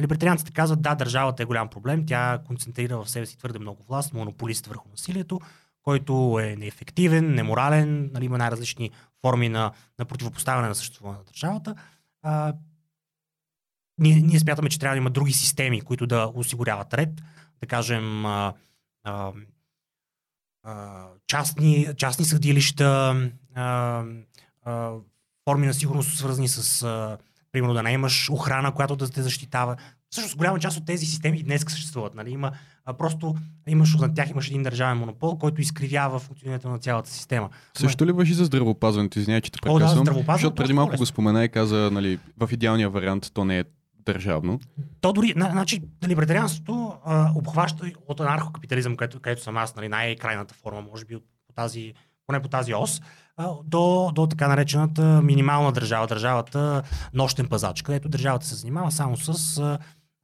Либертарианците 0.00 0.52
казват, 0.52 0.82
да, 0.82 0.94
държавата 0.94 1.42
е 1.42 1.46
голям 1.46 1.68
проблем, 1.68 2.06
тя 2.06 2.38
концентрира 2.46 2.98
в 2.98 3.10
себе 3.10 3.26
си 3.26 3.38
твърде 3.38 3.58
много 3.58 3.82
власт, 3.82 4.14
монополист 4.14 4.66
върху 4.66 4.88
насилието, 4.88 5.40
който 5.82 6.38
е 6.42 6.56
неефективен, 6.56 7.34
неморален, 7.34 8.10
нали, 8.12 8.24
има 8.24 8.38
най-различни 8.38 8.90
форми 9.20 9.48
на, 9.48 9.72
на 9.98 10.04
противопоставяне 10.04 10.68
на 10.68 10.74
съществуване 10.74 11.18
на 11.18 11.24
държавата. 11.24 11.74
А, 12.22 12.54
ние, 13.98 14.14
ние 14.14 14.38
смятаме, 14.38 14.68
че 14.68 14.78
трябва 14.78 14.94
да 14.94 14.98
има 14.98 15.10
други 15.10 15.32
системи, 15.32 15.80
които 15.80 16.06
да 16.06 16.32
осигуряват 16.34 16.94
ред, 16.94 17.10
да 17.60 17.66
кажем 17.66 18.26
а, 18.26 18.54
а, 19.04 19.32
а, 20.62 21.06
частни, 21.26 21.88
частни 21.96 22.24
съдилища, 22.24 23.14
а, 23.54 24.04
а, 24.62 24.92
форми 25.48 25.66
на 25.66 25.74
сигурност, 25.74 26.18
свързани 26.18 26.48
с, 26.48 26.82
а, 26.82 27.18
примерно, 27.52 27.74
да 27.74 27.82
не 27.82 27.92
имаш 27.92 28.30
охрана, 28.30 28.72
която 28.72 28.96
да 28.96 29.10
те 29.10 29.22
защитава. 29.22 29.76
Всъщност, 30.10 30.36
голяма 30.36 30.58
част 30.58 30.78
от 30.78 30.86
тези 30.86 31.06
системи 31.06 31.38
и 31.38 31.42
днес 31.42 31.64
съществуват. 31.68 32.14
Нали? 32.14 32.30
Има, 32.30 32.52
а, 32.84 32.94
просто 32.94 33.34
имаш, 33.68 33.94
над 33.94 34.14
тях 34.14 34.30
имаш 34.30 34.48
един 34.48 34.62
държавен 34.62 34.98
монопол, 34.98 35.38
който 35.38 35.60
изкривява 35.60 36.18
функционирането 36.18 36.68
на 36.68 36.78
цялата 36.78 37.10
система. 37.10 37.48
Също 37.78 38.06
ли 38.06 38.12
въжи 38.12 38.34
за 38.34 38.44
здравеопазването? 38.44 39.18
Извинявай, 39.18 39.40
че 39.40 39.52
те 39.52 39.56
да, 39.56 39.62
прекъсвам. 39.62 39.88
здравеопазването 40.04 40.32
защото 40.38 40.54
преди 40.54 40.72
малко 40.72 40.96
го 40.96 41.06
спомена 41.06 41.44
и 41.44 41.48
каза, 41.48 41.90
нали, 41.92 42.18
в 42.36 42.52
идеалния 42.52 42.90
вариант 42.90 43.30
то 43.34 43.44
не 43.44 43.58
е 43.58 43.64
държавно. 44.04 44.60
То 45.00 45.12
дори, 45.12 45.32
на- 45.36 45.50
значи, 45.50 45.80
либертарианството 46.08 46.92
а, 47.04 47.32
обхваща 47.34 47.92
от 48.08 48.20
анархокапитализъм, 48.20 48.96
където, 48.96 49.20
където 49.20 49.42
съм 49.42 49.56
аз, 49.56 49.76
нали, 49.76 49.88
най-крайната 49.88 50.54
форма, 50.54 50.80
може 50.80 51.04
би 51.04 51.16
от, 51.16 51.24
от 51.48 51.56
тази, 51.56 51.94
поне 52.30 52.42
по 52.42 52.48
тази 52.48 52.74
ос, 52.74 53.00
до, 53.64 54.10
до 54.14 54.26
така 54.26 54.48
наречената 54.48 55.22
минимална 55.22 55.72
държава, 55.72 56.06
държавата 56.06 56.82
нощен 57.14 57.48
пазач, 57.48 57.82
където 57.82 58.08
държавата 58.08 58.46
се 58.46 58.54
занимава 58.54 58.90
само 58.90 59.16
с 59.16 59.58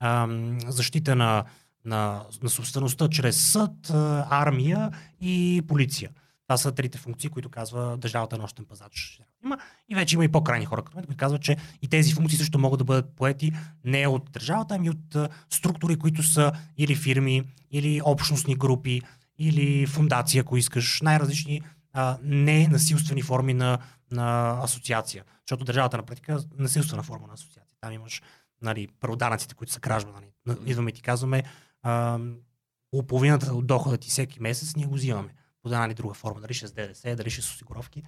а, 0.01 0.29
защита 0.67 1.17
на, 1.17 1.45
на, 1.85 2.23
на 2.43 2.51
собствеността 2.51 3.09
чрез 3.09 3.53
съд, 3.53 3.91
армия 4.31 4.91
и 5.21 5.63
полиция. 5.69 6.11
Това 6.49 6.57
са 6.57 6.73
трите 6.73 6.99
функции, 6.99 7.31
които 7.31 7.49
казва 7.49 7.97
държавата 7.97 8.39
нощен 8.39 8.65
пазач. 8.65 9.21
Има. 9.45 9.59
И 9.89 9.95
вече 9.95 10.15
има 10.15 10.25
и 10.25 10.29
по-крайни 10.33 10.65
хора, 10.65 10.83
които 10.83 11.17
казват, 11.17 11.43
че 11.43 11.57
и 11.83 11.89
тези 11.89 12.15
функции 12.15 12.39
също 12.39 12.59
могат 12.59 12.79
да 12.79 12.85
бъдат 12.85 13.17
поети 13.17 13.53
не 13.85 14.07
от 14.07 14.31
държавата, 14.33 14.75
ами 14.75 14.91
от 14.91 15.17
структури, 15.51 15.99
които 15.99 16.23
са 16.23 16.53
или 16.77 16.95
фирми, 16.95 17.43
или 17.71 18.01
общностни 18.05 18.55
групи, 18.55 19.03
или 19.39 19.87
фундация, 19.87 20.41
ако 20.41 20.57
искаш, 20.57 21.01
най-различни 21.01 21.63
а, 21.97 22.19
не 22.23 22.69
насилствени 22.69 23.23
форми 23.23 23.55
на, 23.55 23.79
на 24.11 24.59
асоциация. 24.63 25.25
Защото 25.47 25.65
държавата 25.65 25.97
на 25.97 26.03
практика 26.03 26.33
е 26.33 26.63
насилствена 26.63 27.03
форма 27.03 27.27
на 27.27 27.33
асоциация. 27.33 27.77
Там 27.81 27.93
имаш 27.93 28.23
нали, 28.63 28.89
първо 29.01 29.17
данъците, 29.17 29.55
които 29.55 29.73
са 29.73 29.81
кражба. 29.81 30.11
Нали. 30.13 30.59
Идваме 30.67 30.91
и 30.91 30.93
ти 30.93 31.03
казваме, 31.03 31.43
а, 31.83 32.19
половината 33.09 33.55
от 33.55 33.67
дохода 33.67 33.97
ти 33.97 34.09
всеки 34.09 34.43
месец 34.43 34.77
ние 34.77 34.87
го 34.87 34.95
взимаме 34.95 35.35
по 35.63 35.69
една 35.69 35.87
или 35.87 35.95
друга 35.95 36.15
форма, 36.15 36.41
дали 36.41 36.55
ще 36.55 36.67
с 36.67 36.73
ДДС, 36.73 37.17
дали 37.17 37.31
ще 37.31 37.43
с 37.43 37.51
осигуровки. 37.51 38.03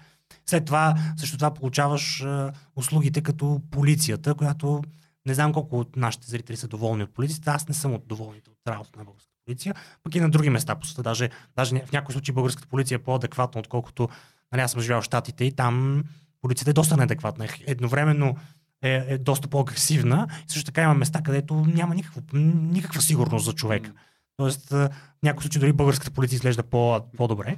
След 0.46 0.64
това, 0.64 0.94
също 1.16 1.36
това 1.36 1.54
получаваш 1.54 2.22
а, 2.22 2.52
услугите 2.76 3.22
като 3.22 3.60
полицията, 3.70 4.34
която 4.34 4.82
не 5.26 5.34
знам 5.34 5.52
колко 5.52 5.78
от 5.78 5.96
нашите 5.96 6.30
зрители 6.30 6.56
са 6.56 6.68
доволни 6.68 7.02
от 7.02 7.14
полицията. 7.14 7.50
Аз 7.50 7.68
не 7.68 7.74
съм 7.74 7.94
от 7.94 8.06
доволните 8.06 8.50
от 8.50 8.58
работата 8.68 8.98
на 8.98 9.04
българската 9.04 9.27
полиция, 9.48 9.74
пък 10.02 10.14
и 10.14 10.20
на 10.20 10.30
други 10.30 10.50
места 10.50 10.74
по 10.74 10.86
света. 10.86 11.02
Даже, 11.02 11.30
даже 11.56 11.82
в 11.86 11.92
някои 11.92 12.12
случаи 12.12 12.34
българската 12.34 12.68
полиция 12.68 12.96
е 12.96 12.98
по-адекватна, 12.98 13.58
отколкото 13.60 14.08
нали, 14.52 14.62
аз 14.62 14.72
съм 14.72 14.80
живял 14.80 15.00
в 15.00 15.04
Штатите 15.04 15.44
и 15.44 15.52
там 15.52 16.04
полицията 16.42 16.70
е 16.70 16.72
доста 16.72 16.96
неадекватна. 16.96 17.48
Едновременно 17.66 18.36
е, 18.82 19.04
е 19.08 19.18
доста 19.18 19.48
по-агресивна. 19.48 20.26
И 20.48 20.52
също 20.52 20.66
така 20.66 20.82
има 20.82 20.94
места, 20.94 21.22
където 21.22 21.54
няма 21.54 21.94
никакво, 21.94 22.20
никаква 22.32 23.02
сигурност 23.02 23.44
за 23.44 23.52
човека. 23.52 23.92
Тоест, 24.36 24.68
в 24.70 24.90
някои 25.22 25.42
случаи 25.42 25.60
дори 25.60 25.72
българската 25.72 26.10
полиция 26.10 26.36
изглежда 26.36 26.62
по, 26.62 27.00
по-добре. 27.16 27.56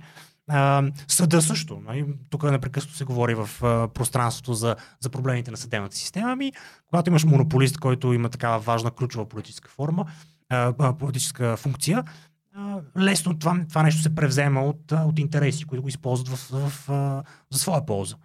Съда 1.09 1.42
също. 1.42 1.83
Нали? 1.87 2.07
Тук 2.31 2.42
непрекъснато 2.42 2.96
се 2.96 3.05
говори 3.05 3.35
в 3.35 3.50
пространството 3.94 4.55
за, 4.55 4.76
за 5.00 5.11
проблемите 5.11 5.50
на 5.50 5.57
съдебната 5.57 5.96
система. 5.96 6.33
Ами, 6.33 6.53
когато 6.87 7.11
имаш 7.11 7.24
монополист, 7.24 7.79
който 7.79 8.12
има 8.12 8.29
такава 8.29 8.59
важна 8.59 8.90
ключова 8.90 9.29
политическа 9.29 9.70
форма, 9.70 10.07
политическа 10.98 11.56
функция, 11.56 12.04
лесно 12.98 13.38
това, 13.38 13.64
това 13.68 13.82
нещо 13.82 14.02
се 14.02 14.14
превзема 14.14 14.64
от, 14.64 14.92
от 14.92 15.18
интереси, 15.18 15.64
които 15.64 15.82
го 15.82 15.88
използват 15.88 16.28
в, 16.28 16.50
в, 16.50 16.68
в, 16.88 17.24
за 17.50 17.58
своя 17.58 17.86
полза. 17.86 18.16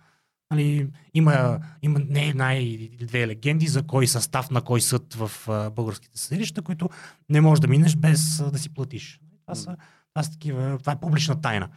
Нали, 0.52 0.90
има, 1.14 1.60
има 1.82 2.00
не 2.10 2.28
една 2.28 2.54
или 2.54 3.06
две 3.06 3.28
легенди 3.28 3.68
за 3.68 3.84
кой 3.84 4.08
състав 4.08 4.52
на 4.52 4.62
кой 4.62 4.82
съд 4.82 5.14
в 5.14 5.32
българските 5.76 6.20
съдилища, 6.20 6.62
които 6.62 6.90
не 7.30 7.42
можеш 7.42 7.60
да 7.60 7.68
минеш 7.68 7.96
без 7.96 8.44
да 8.52 8.60
си 8.60 8.74
платиш. 8.74 9.20
Това 9.42 9.56
са, 9.56 9.76
това 10.14 10.24
са 10.24 10.32
такива, 10.32 10.78
това 10.80 10.92
е 10.92 11.00
публична 11.00 11.42
тайна. 11.42 11.70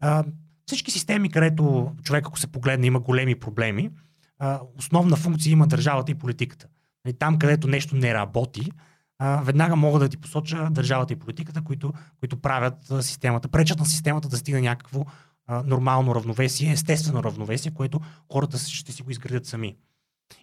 А, 0.00 0.24
всички 0.66 0.90
системи, 0.90 1.30
където 1.30 1.92
човек, 2.02 2.26
ако 2.26 2.38
се 2.38 2.46
погледне, 2.46 2.86
има 2.86 3.00
големи 3.00 3.34
проблеми, 3.34 3.90
а, 4.38 4.60
основна 4.78 5.16
функция 5.16 5.50
има 5.50 5.66
държавата 5.66 6.12
и 6.12 6.14
политиката. 6.14 6.66
Нали, 7.04 7.14
там, 7.18 7.38
където 7.38 7.68
нещо 7.68 7.96
не 7.96 8.14
работи, 8.14 8.70
веднага 9.20 9.76
мога 9.76 9.98
да 9.98 10.08
ти 10.08 10.16
посоча 10.16 10.68
държавата 10.70 11.12
и 11.12 11.16
политиката, 11.16 11.62
които, 11.62 11.92
които 12.20 12.36
правят 12.36 12.92
системата, 13.00 13.48
пречат 13.48 13.78
на 13.78 13.86
системата 13.86 14.28
да 14.28 14.36
стигне 14.36 14.60
някакво 14.60 15.04
нормално 15.64 16.14
равновесие, 16.14 16.72
естествено 16.72 17.24
равновесие, 17.24 17.74
което 17.74 18.00
хората 18.32 18.58
ще 18.58 18.92
си 18.92 19.02
го 19.02 19.10
изградят 19.10 19.46
сами. 19.46 19.76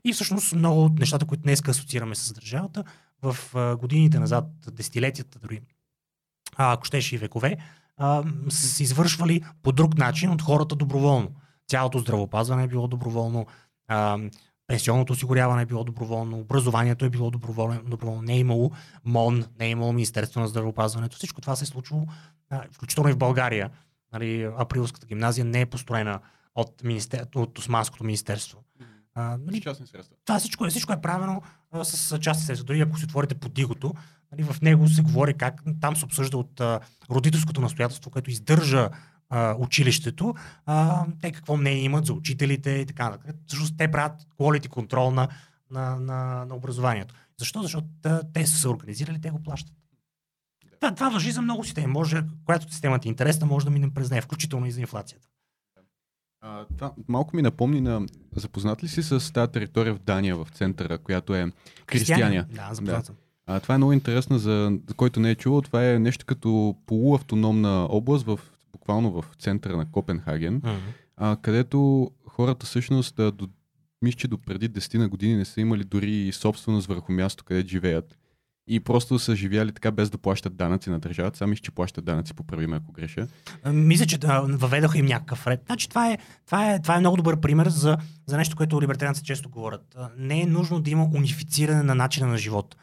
И 0.04 0.14
всъщност 0.14 0.56
много 0.56 0.84
от 0.84 1.00
нещата, 1.00 1.26
които 1.26 1.44
днес 1.44 1.68
асоциираме 1.68 2.16
с 2.16 2.34
държавата, 2.34 2.84
в 3.22 3.38
годините 3.80 4.20
назад, 4.20 4.46
десетилетията 4.72 5.40
дори, 5.40 5.62
а, 6.56 6.74
ако 6.74 6.86
щеше 6.86 7.16
и 7.16 7.18
векове, 7.18 7.58
са 8.50 8.68
се 8.68 8.84
извършвали 8.84 9.44
по 9.64 9.72
друг 9.72 9.98
начин 9.98 10.32
от 10.32 10.42
хората 10.42 10.76
доброволно. 10.76 11.32
Цялото 11.68 12.00
здравопазване 12.00 12.64
е 12.64 12.68
било 12.68 12.88
доброволно, 12.88 13.46
пенсионното 14.68 15.14
осигуряване 15.14 15.62
е 15.62 15.66
било 15.66 15.84
доброволно, 15.84 16.40
образованието 16.40 17.06
е 17.06 17.10
било 17.10 17.32
доброволно, 17.32 17.82
доброволно. 17.84 18.22
не 18.22 18.34
е 18.34 18.40
имало 18.40 18.72
МОН, 19.06 19.46
не 19.60 19.66
е 19.66 19.70
имало 19.70 19.94
Министерство 19.94 20.40
на 20.40 20.48
здравеопазването. 20.48 21.18
Всичко 21.18 21.42
това 21.42 21.56
се 21.56 21.64
е 21.64 21.68
случило, 21.68 22.08
включително 22.72 23.10
и 23.10 23.14
в 23.14 23.18
България. 23.18 23.70
Нали, 24.14 24.50
Априлската 24.58 25.08
гимназия 25.08 25.46
не 25.46 25.62
е 25.62 25.66
построена 25.66 26.20
от, 26.56 26.84
министер... 26.84 27.26
от 27.36 27.58
Османското 27.58 28.04
министерство. 28.04 28.64
А, 29.16 29.38
нали, 29.46 29.62
частни 29.62 29.88
средства. 29.88 30.16
Това 30.26 30.40
всичко 30.40 30.66
е, 30.66 30.70
всичко 30.70 30.94
е 30.94 31.02
правено 31.02 31.42
а, 31.72 31.84
с 31.84 32.20
частни 32.20 32.46
средства. 32.46 32.66
Дори 32.66 32.82
ако 32.82 33.00
си 33.00 33.06
отворите 33.06 33.36
по 33.36 33.50
дигото, 33.50 33.94
нали, 34.32 34.44
в 34.44 34.62
него 34.62 34.88
се 34.88 35.02
говори 35.02 35.34
как 35.34 35.64
там 35.82 35.96
се 35.96 36.06
обсъжда 36.06 36.38
от 36.38 36.62
а, 36.62 36.80
родителското 37.10 37.62
настоятелство, 37.62 38.12
което 38.12 38.32
издържа 38.32 38.90
а, 39.30 39.56
училището, 39.60 40.36
а, 40.66 41.06
те 41.22 41.32
какво 41.32 41.58
мнение 41.58 41.84
имат 41.84 42.06
за 42.06 42.14
учителите 42.14 42.70
и 42.70 42.86
така 42.86 43.10
нататък. 43.10 43.36
Защото 43.48 43.78
те 43.78 43.92
правят 43.92 44.28
quality 44.40 44.68
контрол 44.68 45.12
на, 45.12 45.28
на, 45.72 46.00
на, 46.00 46.46
на 46.46 46.56
образованието. 46.56 47.16
Защо? 47.40 47.62
Защото 47.62 47.88
те 48.34 48.48
са 48.48 48.58
се 48.58 48.68
организирали, 48.68 49.22
те 49.22 49.30
го 49.30 49.44
плащат. 49.44 49.74
Това, 50.80 50.96
това 50.96 51.10
въжи 51.10 51.32
за 51.32 51.42
много 51.42 51.64
системи. 51.64 51.88
Може, 51.88 52.24
която 52.46 52.72
системата 52.72 53.08
е 53.08 53.10
интересна, 53.10 53.48
може 53.48 53.66
да 53.66 53.72
минем 53.72 53.94
през 53.94 54.10
нея, 54.10 54.22
включително 54.22 54.66
и 54.66 54.72
за 54.72 54.82
инфлацията. 54.82 55.28
А, 56.42 56.66
това 56.78 56.92
малко 57.08 57.36
ми 57.36 57.42
напомни 57.42 57.82
на... 57.82 58.06
Запознат 58.36 58.84
ли 58.84 58.88
си 58.88 59.04
с 59.04 59.34
тази 59.34 59.52
територия 59.52 59.94
в 59.94 60.00
Дания, 60.00 60.36
в 60.36 60.48
центъра, 60.54 60.98
която 60.98 61.36
е 61.36 61.52
християния? 61.90 62.48
Да, 62.52 62.70
запознат 62.74 63.06
съм. 63.06 63.16
Да. 63.16 63.54
А, 63.54 63.60
това 63.60 63.76
е 63.76 63.78
много 63.78 63.94
интересно, 63.94 64.38
за 64.38 64.80
който 64.96 65.20
не 65.20 65.32
е 65.32 65.36
чувал. 65.36 65.62
Това 65.62 65.92
е 65.92 66.00
нещо 66.00 66.26
като 66.26 66.76
полуавтономна 66.86 67.88
област, 67.90 68.26
в, 68.26 68.40
буквално 68.88 69.22
в 69.22 69.26
центъра 69.40 69.78
на 69.78 69.92
Копенхаген, 69.92 70.62
Mm-hmm. 70.62 70.80
а, 71.18 71.38
където 71.42 72.12
хората 72.28 72.66
всъщност 72.66 73.16
до, 73.16 73.48
мисля, 74.02 74.18
че 74.18 74.28
до 74.28 74.38
преди 74.38 74.70
10 74.70 74.98
на 74.98 75.10
години 75.10 75.36
не 75.36 75.46
са 75.46 75.62
имали 75.62 75.84
дори 75.84 76.32
собственост 76.32 76.88
върху 76.88 77.12
място, 77.12 77.44
където 77.44 77.70
живеят. 77.70 78.18
И 78.68 78.80
просто 78.80 79.20
са 79.20 79.36
живяли 79.36 79.72
така 79.72 79.92
без 79.92 80.10
да 80.10 80.18
плащат 80.18 80.56
данъци 80.56 80.90
на 80.90 81.00
държавата. 81.00 81.38
Сами 81.38 81.58
че 81.58 81.72
плащат 81.72 82.06
данъци, 82.06 82.34
поправим 82.34 82.74
ако 82.74 82.92
греша. 82.92 83.28
Мисля, 83.66 84.06
че 84.06 84.18
да, 84.18 84.42
въведоха 84.42 84.98
им 84.98 85.06
някакъв 85.06 85.48
ред. 85.48 85.62
Значи, 85.66 85.90
това, 85.90 86.12
е, 86.12 86.18
това, 86.46 86.74
е, 86.74 86.82
това 86.82 86.96
е 86.96 87.00
много 87.00 87.18
добър 87.18 87.40
пример 87.40 87.68
за, 87.68 87.98
за 88.26 88.38
нещо, 88.38 88.56
което 88.56 88.82
либертарианците 88.82 89.26
често 89.26 89.50
говорят. 89.50 89.98
Не 90.18 90.42
е 90.42 90.46
нужно 90.46 90.80
да 90.80 90.90
има 90.90 91.10
унифициране 91.16 91.84
на 91.84 91.96
начина 91.96 92.28
на 92.28 92.38
живот. 92.38 92.76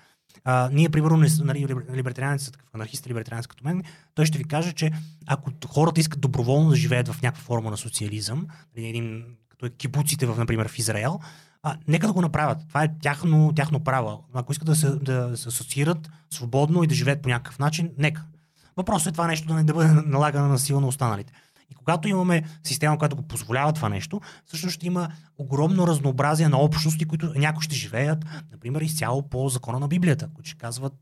А, 0.44 0.70
ние, 0.72 0.88
примерно, 0.88 1.16
не, 1.16 1.28
нали, 1.40 1.66
либертарианци, 1.94 2.52
такъв 2.52 2.68
анархист 2.72 3.06
либертарианец 3.06 3.46
като 3.46 3.64
мен, 3.64 3.82
той 4.14 4.26
ще 4.26 4.38
ви 4.38 4.44
каже, 4.44 4.72
че 4.72 4.90
ако 5.26 5.50
хората 5.66 6.00
искат 6.00 6.20
доброволно 6.20 6.70
да 6.70 6.76
живеят 6.76 7.08
в 7.08 7.22
някаква 7.22 7.44
форма 7.44 7.70
на 7.70 7.76
социализъм, 7.76 8.46
нали, 8.76 8.88
един, 8.88 9.24
като 9.48 9.66
е 9.66 9.70
кибуците, 9.70 10.26
в, 10.26 10.38
например, 10.38 10.68
в 10.68 10.78
Израел, 10.78 11.20
а, 11.62 11.76
нека 11.88 12.06
да 12.06 12.12
го 12.12 12.22
направят. 12.22 12.58
Това 12.68 12.84
е 12.84 12.98
тяхно, 13.02 13.52
тяхно 13.56 13.80
право. 13.80 14.24
Ако 14.34 14.52
искат 14.52 14.66
да 14.66 14.76
се, 14.76 14.90
да 14.90 15.36
се 15.36 15.48
асоциират 15.48 16.10
свободно 16.30 16.84
и 16.84 16.86
да 16.86 16.94
живеят 16.94 17.22
по 17.22 17.28
някакъв 17.28 17.58
начин, 17.58 17.90
нека. 17.98 18.24
Въпросът 18.76 19.06
е 19.06 19.12
това 19.12 19.26
нещо 19.26 19.48
да 19.48 19.54
не 19.54 19.64
да 19.64 19.74
бъде 19.74 19.92
налагано 20.06 20.48
на 20.48 20.58
сила 20.58 20.80
на 20.80 20.86
останалите. 20.86 21.32
И 21.74 21.76
когато 21.76 22.08
имаме 22.08 22.42
система, 22.62 22.98
която 22.98 23.16
го 23.16 23.22
позволява 23.22 23.72
това 23.72 23.88
нещо, 23.88 24.20
всъщност 24.46 24.74
ще 24.74 24.86
има 24.86 25.08
огромно 25.38 25.86
разнообразие 25.86 26.48
на 26.48 26.58
общности, 26.58 27.04
които 27.04 27.32
някои 27.36 27.62
ще 27.62 27.74
живеят, 27.74 28.24
например, 28.52 28.80
изцяло 28.80 29.28
по 29.28 29.48
закона 29.48 29.78
на 29.78 29.88
Библията, 29.88 30.28
които 30.34 30.50
ще 30.50 30.58
казват, 30.58 30.94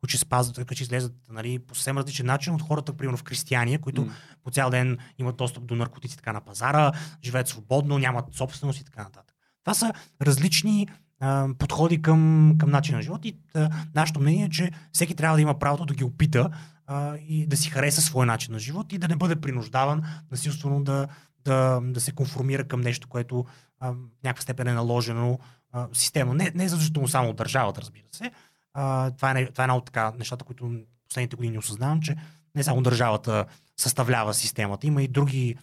които 0.00 0.08
ще 0.08 0.18
спазват, 0.18 0.56
които 0.56 0.74
ще 0.74 0.82
излезат 0.82 1.14
нали, 1.30 1.58
по 1.58 1.74
съвсем 1.74 1.98
различен 1.98 2.26
начин 2.26 2.54
от 2.54 2.62
хората, 2.62 2.92
примерно 2.92 3.16
в 3.16 3.24
християния, 3.24 3.78
които 3.78 4.04
mm. 4.04 4.10
по 4.44 4.50
цял 4.50 4.70
ден 4.70 4.98
имат 5.18 5.36
достъп 5.36 5.66
до 5.66 5.74
наркотици 5.74 6.16
така 6.16 6.32
на 6.32 6.40
пазара, 6.40 6.92
живеят 7.24 7.48
свободно, 7.48 7.98
нямат 7.98 8.34
собственост 8.34 8.80
и 8.80 8.84
така 8.84 9.02
нататък. 9.02 9.36
Това 9.64 9.74
са 9.74 9.92
различни 10.22 10.88
а, 11.20 11.48
подходи 11.58 12.02
към, 12.02 12.54
към 12.58 12.70
начина 12.70 12.98
на 12.98 13.02
живот 13.02 13.24
и 13.24 13.36
а, 13.54 13.70
нашето 13.94 14.20
мнение 14.20 14.44
е, 14.44 14.50
че 14.50 14.70
всеки 14.92 15.14
трябва 15.14 15.36
да 15.36 15.42
има 15.42 15.58
правото 15.58 15.86
да 15.86 15.94
ги 15.94 16.04
опита 16.04 16.50
а, 16.86 17.16
и 17.16 17.46
да 17.46 17.56
си 17.56 17.70
хареса 17.70 18.02
своя 18.02 18.26
начин 18.26 18.52
на 18.52 18.58
живот 18.58 18.92
и 18.92 18.98
да 18.98 19.08
не 19.08 19.16
бъде 19.16 19.40
принуждаван 19.40 20.02
насилствено 20.30 20.84
да, 20.84 21.08
да, 21.44 21.80
да 21.82 22.00
се 22.00 22.12
конформира 22.12 22.64
към 22.64 22.80
нещо, 22.80 23.08
което 23.08 23.44
а, 23.80 23.90
в 23.90 23.96
някаква 24.24 24.42
степен 24.42 24.68
е 24.68 24.72
наложено 24.72 25.38
а, 25.72 25.88
системно. 25.92 26.34
Не, 26.34 26.52
не 26.54 26.68
задължително 26.68 27.08
само 27.08 27.32
държавата, 27.32 27.80
разбира 27.80 28.04
се. 28.12 28.30
А, 28.74 29.10
това, 29.10 29.30
е, 29.30 29.46
това 29.46 29.64
е 29.64 29.64
една 29.64 29.76
от 29.76 29.84
така 29.84 30.12
нещата, 30.18 30.44
които 30.44 30.80
последните 31.08 31.36
години 31.36 31.58
осъзнавам, 31.58 32.00
че 32.00 32.16
не 32.54 32.64
само 32.64 32.82
държавата 32.82 33.44
съставлява 33.76 34.34
системата, 34.34 34.86
има 34.86 35.02
и 35.02 35.08
други 35.08 35.56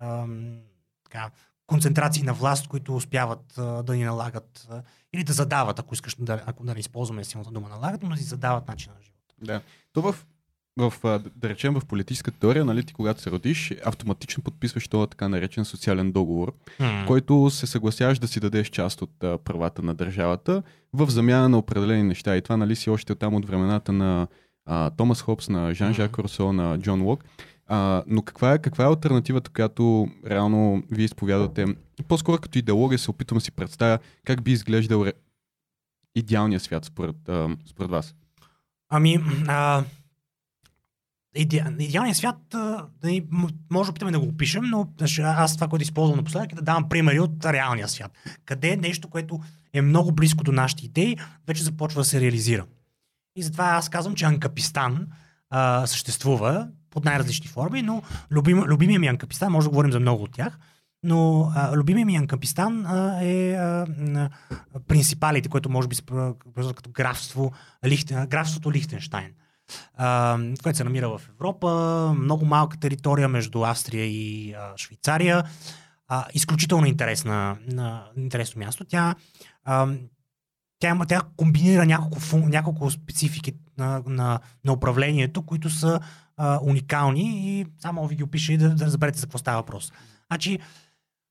ам, 0.00 0.58
така, 1.04 1.30
концентрации 1.66 2.22
на 2.22 2.34
власт, 2.34 2.68
които 2.68 2.96
успяват 2.96 3.58
а, 3.58 3.82
да 3.82 3.96
ни 3.96 4.04
налагат 4.04 4.66
а, 4.70 4.82
или 5.12 5.24
да 5.24 5.32
задават, 5.32 5.78
ако 5.78 5.94
искаш 5.94 6.16
да, 6.18 6.42
ако 6.46 6.64
да 6.64 6.74
не 6.74 6.80
използваме 6.80 7.24
силната 7.24 7.50
дума 7.50 7.68
налагат, 7.68 8.02
но 8.02 8.08
да 8.08 8.16
си 8.16 8.24
задават 8.24 8.68
начина 8.68 8.94
на 8.94 9.02
живота. 9.02 9.34
Да. 9.40 9.60
То 9.92 10.02
в 10.02 10.26
в, 10.76 10.92
да 11.36 11.48
речем 11.48 11.74
в 11.74 11.86
политическата 11.86 12.38
теория, 12.38 12.64
нали, 12.64 12.82
ти 12.82 12.94
когато 12.94 13.20
се 13.20 13.30
родиш, 13.30 13.74
автоматично 13.84 14.42
подписваш 14.42 14.88
този 14.88 15.10
така 15.10 15.28
наречен 15.28 15.64
социален 15.64 16.12
договор, 16.12 16.52
М. 16.80 17.04
който 17.06 17.50
се 17.50 17.66
съгласяваш 17.66 18.18
да 18.18 18.28
си 18.28 18.40
дадеш 18.40 18.68
част 18.68 19.02
от 19.02 19.24
а, 19.24 19.38
правата 19.38 19.82
на 19.82 19.94
държавата 19.94 20.62
в 20.92 21.10
замяна 21.10 21.48
на 21.48 21.58
определени 21.58 22.02
неща. 22.02 22.36
И 22.36 22.42
това 22.42 22.56
нали 22.56 22.76
си 22.76 22.90
още 22.90 23.14
там 23.14 23.34
от 23.34 23.46
времената 23.46 23.92
на 23.92 24.26
а, 24.66 24.90
Томас 24.90 25.22
Хопс, 25.22 25.48
на 25.48 25.74
Жан-Жак 25.74 26.18
Русо, 26.18 26.52
на 26.52 26.78
Джон 26.78 27.02
Лок. 27.02 27.24
А, 27.66 28.02
но 28.06 28.22
каква 28.22 28.52
е, 28.52 28.58
каква 28.58 28.84
е 28.84 28.88
альтернативата, 28.88 29.50
която 29.50 30.08
реално 30.26 30.82
вие 30.90 31.04
изповядате? 31.04 31.66
По-скоро 32.08 32.38
като 32.38 32.58
идеология 32.58 32.98
се 32.98 33.10
опитвам 33.10 33.36
да 33.36 33.44
си 33.44 33.52
представя 33.52 33.98
как 34.24 34.42
би 34.42 34.52
изглеждал 34.52 35.04
ре... 35.04 35.12
идеалният 36.14 36.62
свят 36.62 36.84
според, 36.84 37.28
а, 37.28 37.56
според 37.66 37.90
вас. 37.90 38.14
Ами, 38.88 39.18
а, 39.48 39.84
иде, 41.36 41.64
идеалният 41.78 42.16
свят, 42.16 42.54
а, 42.54 42.86
м- 43.30 43.48
може 43.70 43.86
да 43.86 43.90
опитаме 43.90 44.12
да 44.12 44.20
го 44.20 44.26
опишем, 44.26 44.64
но 44.64 44.88
ще- 45.04 45.22
аз 45.22 45.54
това, 45.54 45.68
което 45.68 45.82
използвам 45.82 46.16
напоследък 46.16 46.52
е 46.52 46.54
да 46.54 46.62
давам 46.62 46.88
примери 46.88 47.20
от 47.20 47.44
реалния 47.44 47.88
свят. 47.88 48.12
Къде 48.44 48.68
е 48.68 48.76
нещо, 48.76 49.08
което 49.08 49.40
е 49.72 49.82
много 49.82 50.12
близко 50.12 50.44
до 50.44 50.52
нашите 50.52 50.84
идеи, 50.84 51.16
вече 51.46 51.62
започва 51.62 52.00
да 52.00 52.04
се 52.04 52.20
реализира. 52.20 52.64
И 53.36 53.42
затова 53.42 53.64
аз 53.64 53.88
казвам, 53.88 54.14
че 54.14 54.24
Анкапистан 54.24 55.06
а, 55.50 55.86
съществува 55.86 56.68
под 56.90 57.04
най-различни 57.04 57.46
форми, 57.46 57.82
но 57.82 58.02
любим, 58.30 58.58
любимия 58.58 59.00
ми 59.00 59.06
Анкапистан, 59.06 59.52
може 59.52 59.64
да 59.64 59.70
говорим 59.70 59.92
за 59.92 60.00
много 60.00 60.22
от 60.22 60.32
тях, 60.32 60.58
но 61.02 61.52
а, 61.54 61.76
любимия 61.76 62.06
ми 62.06 62.16
Анкапистан 62.16 62.86
а, 62.86 63.18
е 63.22 63.52
а, 63.54 63.86
а, 64.14 64.30
принципалите, 64.88 65.48
което 65.48 65.70
може 65.70 65.88
би 65.88 65.94
се 65.94 66.02
като 66.74 66.90
графство, 66.92 67.52
Лихтен, 67.84 68.26
графството 68.26 68.72
Лихтенштайн, 68.72 69.26
а, 69.26 69.45
което 70.62 70.76
се 70.76 70.84
намира 70.84 71.08
в 71.08 71.22
Европа, 71.28 72.14
много 72.18 72.44
малка 72.44 72.76
територия 72.80 73.28
между 73.28 73.64
Австрия 73.64 74.04
и 74.04 74.54
Швейцария. 74.76 75.44
Изключително 76.34 76.86
интересна, 76.86 77.56
на, 77.66 78.04
интересно 78.16 78.58
място. 78.58 78.84
Тя, 78.84 79.14
тя, 80.78 80.98
тя 81.08 81.22
комбинира 81.36 81.86
няколко, 81.86 82.18
няколко 82.32 82.90
специфики 82.90 83.52
на, 83.78 84.02
на, 84.06 84.40
на 84.64 84.72
управлението, 84.72 85.42
които 85.42 85.70
са 85.70 86.00
уникални 86.62 87.58
и 87.60 87.66
само 87.78 88.06
ви 88.06 88.16
ги 88.16 88.22
опиша 88.22 88.52
и 88.52 88.56
да, 88.56 88.74
да 88.74 88.86
разберете 88.86 89.18
за 89.18 89.26
какво 89.26 89.38
става 89.38 89.58
въпрос. 89.58 89.92
Значи, 90.26 90.58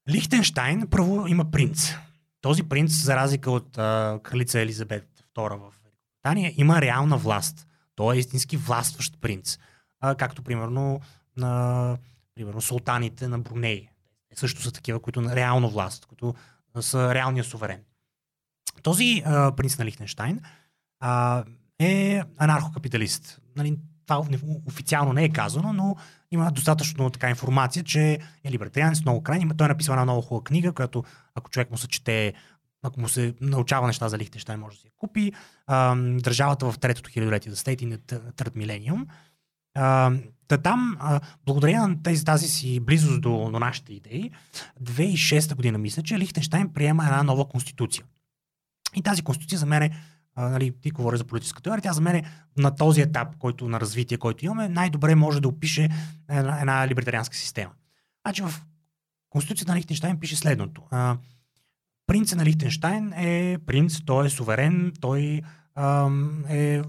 Лихтенштайн 0.10 0.88
първо 0.92 1.28
има 1.28 1.52
принц. 1.52 1.94
Този 2.42 2.64
принц, 2.64 2.92
за 2.92 3.16
разлика 3.16 3.52
от 3.52 3.78
а, 3.78 4.20
кралица 4.24 4.60
Елизабет 4.60 5.08
II 5.36 5.58
в 5.58 5.74
Великобритания, 5.84 6.54
има 6.58 6.82
реална 6.82 7.18
власт. 7.18 7.65
Той 7.96 8.16
е 8.16 8.20
истински 8.20 8.58
властващ 8.58 9.22
принц. 9.22 9.60
А, 10.00 10.16
както 10.16 10.44
примерно 10.44 11.02
на 11.38 11.98
примерно, 12.36 12.62
султаните 12.62 13.28
на 13.28 13.40
Бруней. 13.40 13.88
Също 14.36 14.62
са 14.62 14.72
такива, 14.72 15.00
които 15.00 15.24
реално 15.24 15.70
власт, 15.70 16.06
които 16.06 16.36
са 16.82 17.14
реалния 17.14 17.44
суверен. 17.44 17.84
Този 18.84 19.24
а, 19.26 19.56
принц 19.56 19.78
на 19.78 19.86
Лихтенштайн 19.86 20.42
а, 21.00 21.44
е 21.80 22.22
анархокапиталист. 22.38 23.42
Нали, 23.56 23.78
това 24.06 24.22
оф- 24.22 24.68
официално 24.68 25.14
не 25.14 25.24
е 25.24 25.30
казано, 25.30 25.74
но 25.74 25.96
има 26.32 26.52
достатъчно 26.52 27.10
така 27.10 27.30
информация, 27.30 27.84
че 27.84 28.20
е 28.44 28.52
либертарианец, 28.52 29.02
много 29.02 29.24
крайни. 29.24 29.58
Той 29.58 29.66
е 29.66 29.68
написал 29.68 29.94
една 29.94 30.04
много 30.04 30.22
хубава 30.22 30.44
книга, 30.44 30.74
която 30.74 31.04
ако 31.36 31.50
човек 31.50 31.72
му 31.72 31.78
се 31.78 31.88
чете, 31.88 32.34
ако 32.84 33.02
му 33.02 33.10
се 33.10 33.36
научава 33.42 33.88
неща 33.88 34.10
за 34.10 34.18
Лихтенштайн, 34.18 34.60
може 34.60 34.76
да 34.76 34.82
си 34.82 34.88
я 34.88 34.92
купи. 34.98 35.34
Държавата 36.20 36.72
в 36.72 36.80
третото 36.80 37.10
хилядолетие, 37.10 37.52
The 37.52 37.56
State 37.56 37.84
in 37.84 37.98
the 37.98 38.32
Third 38.32 38.56
Millennium. 38.56 39.06
Та 40.48 40.58
там, 40.58 40.98
а, 41.00 41.20
благодарение 41.46 41.80
на 41.80 42.04
тази, 42.04 42.26
тази 42.26 42.48
си 42.48 42.80
близост 42.80 43.22
до, 43.22 43.50
до 43.52 43.60
нашите 43.60 43.94
идеи, 43.94 44.32
2006 44.84 45.56
година 45.56 45.78
мисля, 45.78 46.04
че 46.04 46.20
Лихтенштайн 46.20 46.74
приема 46.74 47.04
една 47.04 47.24
нова 47.24 47.50
конституция. 47.50 48.06
И 48.96 49.02
тази 49.02 49.22
конституция 49.22 49.60
за 49.60 49.66
мен 49.66 49.84
е, 49.84 49.92
нали, 50.38 50.74
ти 50.82 50.92
говори 50.92 51.18
за 51.18 51.24
политическа 51.24 51.62
теория, 51.62 51.82
тя 51.82 51.94
за 51.94 52.02
мен 52.02 52.16
е 52.16 52.24
на 52.58 52.76
този 52.76 53.02
етап, 53.02 53.36
който 53.40 53.70
на 53.70 53.80
развитие, 53.80 54.18
който 54.18 54.46
имаме, 54.46 54.70
най-добре 54.70 55.16
може 55.16 55.42
да 55.42 55.48
опише 55.48 55.90
една, 56.30 56.60
една 56.60 56.88
либертарианска 56.88 57.36
система. 57.36 57.72
Значи 58.26 58.42
в 58.42 58.62
Конституцията 59.30 59.72
на 59.72 59.78
Лихтенштайн 59.78 60.20
пише 60.20 60.36
следното. 60.36 60.82
А, 60.92 61.18
принцът 62.08 62.38
на 62.38 62.46
Лихтенштайн 62.46 63.14
е 63.14 63.58
принц, 63.66 64.02
той 64.06 64.26
е 64.26 64.30
суверен, 64.30 64.94
той 65.02 65.42
ам, 65.76 66.46
е 66.50 66.82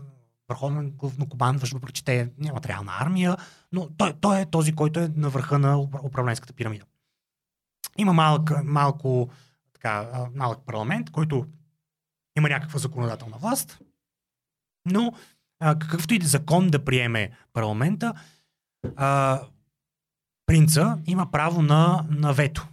върховен 0.48 0.90
главнокомандващ, 0.90 1.72
въпреки 1.72 2.04
те 2.04 2.30
нямат 2.38 2.66
реална 2.66 2.92
армия, 2.98 3.36
но 3.72 3.88
той, 3.96 4.12
той 4.20 4.40
е 4.40 4.46
този, 4.46 4.72
който 4.72 5.00
е 5.00 5.12
на 5.16 5.30
върха 5.30 5.58
на 5.58 5.76
управ- 5.76 6.04
управленската 6.04 6.52
пирамида. 6.52 6.84
Има 7.98 8.12
малък, 8.12 8.64
малко, 8.64 9.30
така, 9.72 10.08
малък 10.34 10.66
парламент, 10.66 11.10
който 11.10 11.46
има 12.36 12.48
някаква 12.48 12.78
законодателна 12.78 13.38
власт, 13.38 13.78
но 14.86 15.12
а, 15.60 15.78
какъвто 15.78 16.14
и 16.14 16.20
закон 16.22 16.68
да 16.68 16.84
приеме 16.84 17.30
парламента, 17.52 18.14
а, 18.96 19.40
принца 20.46 20.98
има 21.06 21.30
право 21.30 21.62
на, 21.62 22.06
на 22.10 22.32
вето. 22.32 22.68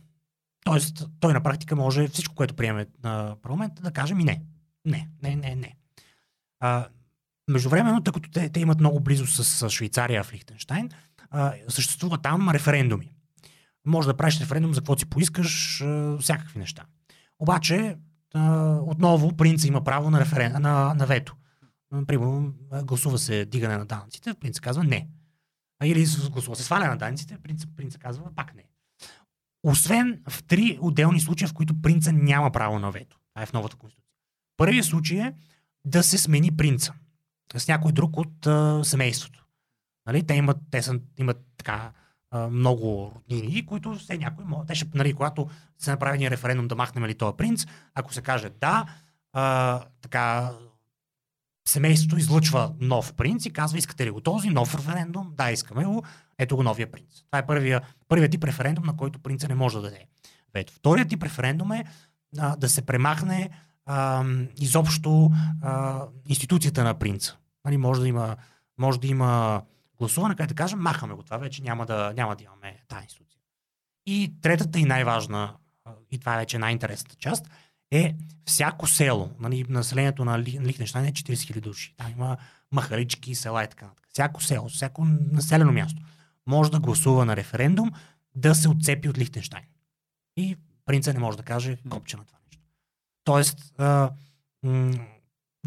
Тоест, 0.64 1.08
той 1.20 1.34
на 1.34 1.44
практика 1.44 1.76
може 1.76 2.08
всичко, 2.08 2.36
което 2.36 2.54
приеме 2.54 2.86
на 3.04 3.36
парламента, 3.42 3.82
да 3.82 3.92
каже 3.92 4.16
ми 4.16 4.24
не. 4.24 4.42
Не, 4.86 5.10
не, 5.24 5.36
не, 5.36 5.56
не. 5.56 5.76
А, 6.60 6.88
междувременно, 7.50 8.04
тъй 8.04 8.14
като 8.14 8.32
те, 8.32 8.50
те 8.50 8.60
имат 8.60 8.80
много 8.80 9.00
близо 9.00 9.28
с, 9.28 9.70
Швейцария 9.70 10.24
в 10.24 10.34
Лихтенштайн, 10.34 10.90
а, 11.30 11.54
съществува 11.68 12.18
там 12.18 12.50
референдуми. 12.50 13.16
Може 13.86 14.08
да 14.08 14.18
правиш 14.18 14.40
референдум 14.40 14.74
за 14.74 14.82
какво 14.82 14.98
си 14.98 15.06
поискаш, 15.06 15.82
а, 15.82 16.18
всякакви 16.22 16.60
неща. 16.60 16.86
Обаче, 17.40 17.98
а, 18.34 18.76
отново 18.82 19.38
принца 19.38 19.68
има 19.68 19.84
право 19.84 20.10
на, 20.10 20.20
референ... 20.20 20.52
на, 20.62 20.94
на 20.94 21.06
вето. 21.06 21.36
Примерно, 22.08 22.54
гласува 22.84 23.18
се 23.18 23.46
дигане 23.46 23.78
на 23.78 23.86
данъците, 23.86 24.34
принца 24.34 24.62
казва 24.62 24.84
не. 24.84 25.08
Или 25.84 26.06
гласува 26.32 26.56
се 26.56 26.64
сваля 26.64 26.88
на 26.88 26.98
данъците, 26.98 27.38
принца, 27.44 27.68
принца 27.76 28.00
казва 28.00 28.36
пак 28.36 28.56
не. 28.56 28.64
Освен 29.64 30.22
в 30.30 30.44
три 30.44 30.78
отделни 30.82 31.22
случая, 31.22 31.48
в 31.48 31.54
които 31.54 31.82
принца 31.82 32.12
няма 32.12 32.52
право 32.52 32.80
на 32.80 32.92
вето. 32.92 33.20
Това 33.34 33.44
е 33.44 33.46
в 33.46 33.54
новата 33.54 33.76
конституция. 33.76 34.10
Първият 34.58 34.86
случай 34.86 35.18
е 35.18 35.34
да 35.86 36.04
се 36.04 36.18
смени 36.18 36.58
принца 36.58 36.94
с 37.56 37.68
някой 37.68 37.92
друг 37.92 38.18
от 38.18 38.48
а, 38.48 38.84
семейството. 38.84 39.46
Нали? 40.06 40.24
Те 40.24 40.34
имат, 40.34 40.58
те 40.72 40.82
са, 40.82 41.00
имат 41.18 41.38
така 41.58 41.92
много 42.52 43.12
роднини, 43.16 43.66
които 43.66 43.94
все 43.94 44.18
някой 44.18 44.46
може. 44.46 44.68
Те 44.68 44.76
ще, 44.76 44.88
нали, 44.94 45.14
когато 45.14 45.50
се 45.78 45.92
направи 45.92 46.30
референдум 46.30 46.68
да 46.68 46.76
махнем 46.76 47.06
ли 47.06 47.16
този 47.16 47.38
принц, 47.38 47.66
ако 47.96 48.14
се 48.14 48.22
каже 48.22 48.50
да, 48.50 48.86
а, 49.34 49.82
така 50.02 50.52
семейството 51.66 52.18
излъчва 52.18 52.74
нов 52.80 53.14
принц 53.14 53.46
и 53.46 53.54
казва, 53.54 53.78
искате 53.78 54.06
ли 54.06 54.12
го 54.12 54.22
този 54.22 54.50
нов 54.50 54.76
референдум? 54.76 55.32
Да, 55.38 55.52
искаме 55.52 55.86
го. 55.86 56.04
Ето 56.38 56.56
го 56.56 56.64
новия 56.64 56.92
принц. 56.92 57.24
Това 57.26 57.40
е 57.40 57.46
първия, 57.46 57.82
първият 58.08 58.32
тип 58.32 58.44
референдум, 58.44 58.86
на 58.86 58.98
който 58.98 59.20
принца 59.20 59.48
не 59.48 59.56
може 59.56 59.76
да 59.76 59.82
даде. 59.82 60.06
Вето. 60.54 60.74
Вторият 60.74 61.10
тип 61.10 61.24
референдум 61.24 61.72
е 61.72 61.86
а, 62.38 62.56
да 62.56 62.70
се 62.70 62.82
премахне 62.82 63.50
а, 63.86 64.26
изобщо 64.60 65.32
а, 65.62 66.04
институцията 66.26 66.84
на 66.84 67.00
принца. 67.00 67.38
Нали, 67.66 67.78
може, 67.78 68.02
да 68.02 68.08
има, 68.08 68.36
може 68.78 69.00
да 69.00 69.08
има 69.08 69.62
гласуване, 69.98 70.36
където 70.36 70.54
да 70.54 70.64
кажем, 70.64 70.80
махаме 70.80 71.14
го 71.14 71.24
това, 71.24 71.38
вече 71.38 71.64
няма 71.64 71.86
да, 71.86 72.14
няма 72.16 72.36
да 72.36 72.44
имаме 72.44 72.78
тази 72.88 73.04
институция. 73.04 73.42
И 74.06 74.34
третата 74.42 74.80
и 74.80 74.86
най-важна, 74.86 75.54
и 76.12 76.20
това 76.20 76.36
е 76.36 76.38
вече 76.38 76.60
най-интересната 76.60 77.16
част, 77.16 77.50
е 77.94 78.16
всяко 78.46 78.88
село, 78.88 79.32
нали, 79.40 79.66
населението 79.70 80.26
на 80.26 80.40
Ли- 80.40 80.60
Лихтенштайн 80.62 81.06
е 81.06 81.12
40 81.12 81.34
000 81.34 81.62
души. 81.62 81.94
Там 81.98 82.12
има 82.12 82.38
махалички, 82.72 83.36
села 83.36 83.64
и 83.64 83.68
така 83.68 83.86
нататък. 83.86 84.08
Всяко 84.10 84.44
село, 84.44 84.70
всяко 84.70 85.06
населено 85.32 85.72
място 85.72 86.02
може 86.48 86.72
да 86.72 86.80
гласува 86.80 87.26
на 87.26 87.36
референдум 87.36 87.92
да 88.36 88.56
се 88.56 88.70
отцепи 88.70 89.10
от 89.10 89.18
Лихтенштайн. 89.18 89.64
И 90.38 90.58
принца 90.86 91.14
не 91.14 91.20
може 91.20 91.38
да 91.38 91.44
каже 91.44 91.78
копче 91.90 92.18
на 92.18 92.26
това 92.26 92.38
нещо. 92.46 92.64
Тоест, 93.24 93.74
а, 93.78 94.12
м- 94.64 94.94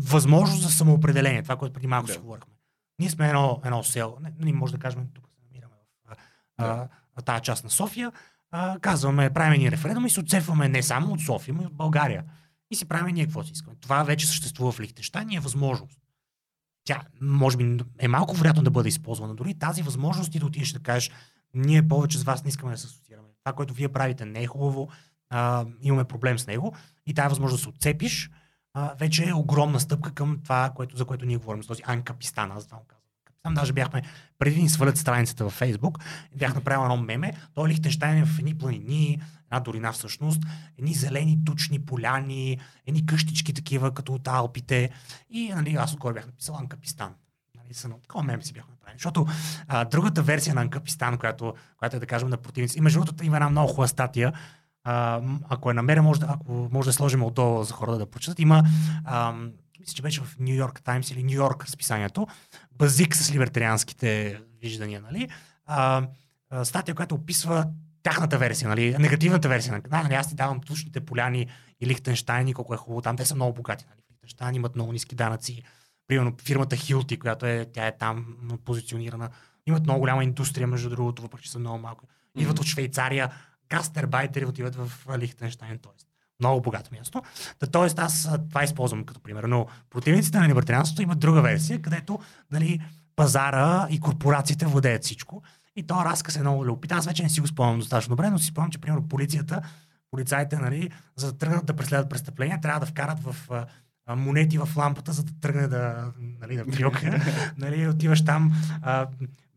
възможност 0.00 0.62
за 0.62 0.70
самоопределение, 0.70 1.42
това, 1.42 1.56
което 1.56 1.72
преди 1.72 1.86
малко 1.86 2.06
Да. 2.06 2.12
си 2.12 2.18
говорихме. 2.18 2.54
Ние 2.98 3.10
сме 3.10 3.28
едно, 3.28 3.60
едно 3.64 3.84
село, 3.84 4.18
не, 4.20 4.32
не 4.38 4.52
може 4.52 4.72
да 4.72 4.78
кажем, 4.78 5.06
тук 5.14 5.28
се 5.28 5.42
намираме 5.42 5.74
в 6.06 6.16
а, 6.58 6.88
а, 7.16 7.22
тази 7.22 7.42
част 7.42 7.64
на 7.64 7.70
София, 7.70 8.12
а, 8.51 8.78
казваме, 8.78 9.30
правим 9.30 9.61
ни 9.61 9.70
референдум 9.70 10.07
и 10.07 10.11
се 10.11 10.20
отцепваме 10.20 10.68
не 10.68 10.82
само 10.82 11.12
от 11.12 11.20
София, 11.20 11.55
но 11.55 11.62
и 11.62 11.66
от 11.66 11.74
България. 11.74 12.24
И 12.70 12.76
си 12.76 12.84
правим 12.84 13.14
ние 13.14 13.24
какво 13.24 13.42
си 13.42 13.53
искаме. 13.53 13.76
Това 13.80 14.03
вече 14.03 14.26
съществува 14.26 14.72
в 14.72 14.80
Лихтенштайн 14.80 15.30
и 15.30 15.36
е 15.36 15.40
възможност. 15.40 15.99
Тя, 16.84 17.03
може 17.20 17.57
би, 17.57 17.78
е 17.99 18.09
малко 18.09 18.34
вероятно 18.34 18.62
да 18.62 18.70
бъде 18.70 18.88
използвана. 18.88 19.34
Дори 19.34 19.55
тази 19.55 19.82
възможност 19.82 20.32
ти 20.32 20.38
да 20.38 20.47
отидеш 20.47 20.72
да 20.72 20.78
кажеш, 20.78 21.11
ние 21.55 21.88
повече 21.88 22.18
с 22.18 22.22
вас 22.22 22.44
не 22.44 22.49
искаме 22.49 22.72
да 22.72 22.78
се 22.78 22.86
асоциираме. 22.86 23.28
Това, 23.44 23.53
което 23.57 23.74
вие 23.74 23.88
правите, 23.88 24.24
не 24.24 24.42
е 24.42 24.47
хубаво, 24.47 24.88
а, 25.30 25.66
имаме 25.82 26.05
проблем 26.05 26.38
с 26.38 26.47
него 26.47 26.76
и 27.07 27.14
тази 27.14 27.28
възможност 27.28 27.61
да 27.61 27.62
се 27.62 27.68
отцепиш, 27.68 28.30
а, 28.74 28.94
вече 28.94 29.28
е 29.28 29.34
огромна 29.34 29.80
стъпка 29.80 30.14
към 30.14 30.40
това, 30.42 30.72
което, 30.74 30.97
за 30.97 31.05
което 31.05 31.26
ние 31.26 31.36
говорим, 31.36 31.62
с 31.62 31.66
този 31.66 31.82
анкапистан, 31.86 32.53
аз 32.53 32.66
това. 32.66 32.78
Там 33.47 33.55
даже 33.55 33.72
бяхме, 33.72 34.03
преди 34.38 34.57
да 34.57 34.62
ни 34.62 34.68
свалят 34.68 34.97
страницата 34.97 35.44
във 35.44 35.53
Фейсбук, 35.53 35.99
бях 36.36 36.55
направил 36.55 36.82
едно 36.82 36.97
меме, 36.97 37.32
той 37.55 37.68
Лихтенштайн 37.68 38.18
е 38.18 38.24
в 38.24 38.38
едни 38.38 38.59
планини, 38.59 39.20
една 39.44 39.61
долина 39.61 39.92
всъщност, 39.92 40.42
едни 40.78 40.94
зелени 40.94 41.44
тучни 41.44 41.78
поляни, 41.78 42.59
едни 42.86 43.07
къщички 43.07 43.55
такива, 43.55 43.94
като 43.94 44.12
от 44.12 44.28
Алпите. 44.28 44.90
И 45.30 45.49
нали, 45.49 45.74
аз 45.74 45.92
отгоре 45.92 46.14
бях 46.14 46.26
написал 46.26 46.57
Анкапистан. 46.57 47.14
Нали, 47.57 47.74
са, 47.74 47.88
такова 48.03 48.24
меме 48.24 48.42
си 48.42 48.53
бях 48.53 48.68
направил. 48.68 48.99
Защото 48.99 49.26
а, 49.68 49.84
другата 49.84 50.22
версия 50.22 50.55
на 50.55 50.61
Анкапистан, 50.61 51.18
която, 51.18 51.55
която 51.76 51.97
е 51.97 52.01
да 52.01 52.07
кажем 52.07 52.28
на 52.28 52.36
противници, 52.36 52.78
и 52.78 52.80
между 52.80 53.01
другото 53.01 53.24
има 53.24 53.36
една 53.36 53.51
много 53.51 53.68
хубава 53.68 53.88
статия, 53.88 54.32
а, 54.84 55.20
ако 55.49 55.70
е 55.70 55.74
намеря, 55.74 56.03
може 56.03 56.20
да, 56.20 56.26
ако 56.30 56.68
може 56.72 56.86
да 56.86 56.92
сложим 56.92 57.22
отдолу 57.22 57.62
за 57.62 57.74
хората 57.74 57.99
да 57.99 58.11
прочитат, 58.11 58.38
има 58.38 58.62
а, 59.05 59.34
мисля, 59.80 59.94
че 59.94 60.03
беше 60.03 60.20
в 60.20 60.36
Нью 60.38 60.55
Йорк 60.55 60.82
Таймс 60.82 61.11
или 61.11 61.22
Нью 61.22 61.34
Йорк 61.34 61.64
разписанието, 61.64 62.26
базик 62.78 63.16
с 63.16 63.32
либертарианските 63.32 64.40
виждания, 64.62 65.00
нали? 65.00 65.28
А, 65.66 66.06
а, 66.50 66.64
статия, 66.64 66.94
която 66.94 67.14
описва 67.14 67.66
тяхната 68.02 68.38
версия, 68.38 68.68
нали? 68.68 68.96
негативната 68.98 69.48
версия. 69.48 69.72
Нали? 69.72 69.82
нали 69.90 70.14
аз 70.14 70.28
ти 70.28 70.34
давам 70.34 70.60
тушните 70.60 71.00
поляни 71.00 71.46
и 71.80 71.86
Лихтенштайн 71.86 72.48
и 72.48 72.54
колко 72.54 72.74
е 72.74 72.76
хубаво 72.76 73.02
там. 73.02 73.16
Те 73.16 73.24
са 73.26 73.34
много 73.34 73.52
богати. 73.52 73.84
Нали? 73.88 73.98
Лихтенштайн 74.12 74.54
имат 74.54 74.74
много 74.74 74.92
ниски 74.92 75.14
данъци. 75.14 75.62
Примерно 76.08 76.36
фирмата 76.42 76.76
Хилти, 76.76 77.18
която 77.18 77.46
е, 77.46 77.66
тя 77.72 77.86
е 77.86 77.96
там 77.98 78.36
позиционирана, 78.64 79.30
имат 79.66 79.84
много 79.84 80.00
голяма 80.00 80.24
индустрия, 80.24 80.66
между 80.66 80.90
другото, 80.90 81.22
въпреки 81.22 81.44
че 81.44 81.50
са 81.50 81.58
много 81.58 81.78
малко. 81.78 82.06
Идват 82.38 82.56
mm-hmm. 82.56 82.60
от 82.60 82.66
Швейцария, 82.66 83.32
гастербайтери 83.68 84.44
отиват 84.44 84.74
в 84.74 84.90
Лихтенштайн, 85.18 85.78
т.е. 85.78 86.15
много 86.41 86.61
богато 86.61 86.91
място. 86.95 87.22
Та, 87.59 87.66
тоест 87.66 87.99
аз 87.99 88.30
това 88.49 88.64
използвам 88.64 89.05
като 89.05 89.20
пример. 89.20 89.45
Но 89.45 89.66
противниците 89.91 90.39
на 90.39 90.49
либертарианството 90.49 91.03
имат 91.03 91.18
друга 91.18 91.43
версия, 91.43 91.82
където 91.82 92.18
нали, 92.51 92.80
пазара 93.16 93.87
и 93.91 94.01
корпорациите 94.01 94.66
владеят 94.66 95.05
всичко. 95.05 95.43
И 95.76 95.82
то 95.82 95.95
разказ 96.05 96.37
е 96.37 96.41
много 96.41 96.66
любопитен. 96.66 96.99
Аз 96.99 97.07
вече 97.07 97.22
не 97.22 97.28
си 97.28 97.41
го 97.41 97.47
спомням 97.47 97.78
достатъчно 97.78 98.16
добре, 98.16 98.30
но 98.30 98.39
си 98.39 98.47
спомням, 98.47 98.70
че 98.70 98.78
примерно 98.78 99.09
полицията, 99.09 99.62
полицаите, 100.11 100.57
нали, 100.57 100.91
за 101.16 101.32
да 101.32 101.39
тръгнат 101.39 101.66
да 101.66 101.76
преследват 101.76 102.11
престъпления, 102.11 102.61
трябва 102.61 102.80
да 102.80 102.87
вкарат 102.87 103.18
в 103.20 103.37
монети 104.16 104.59
в 104.59 104.68
лампата, 104.76 105.12
за 105.12 105.24
да 105.24 105.32
тръгне 105.41 105.68
да, 105.68 106.12
нали, 106.41 106.57
да 106.57 106.66
пиока. 106.66 107.20
нали, 107.59 107.89
отиваш 107.89 108.24
там, 108.24 108.53
а, 108.82 109.07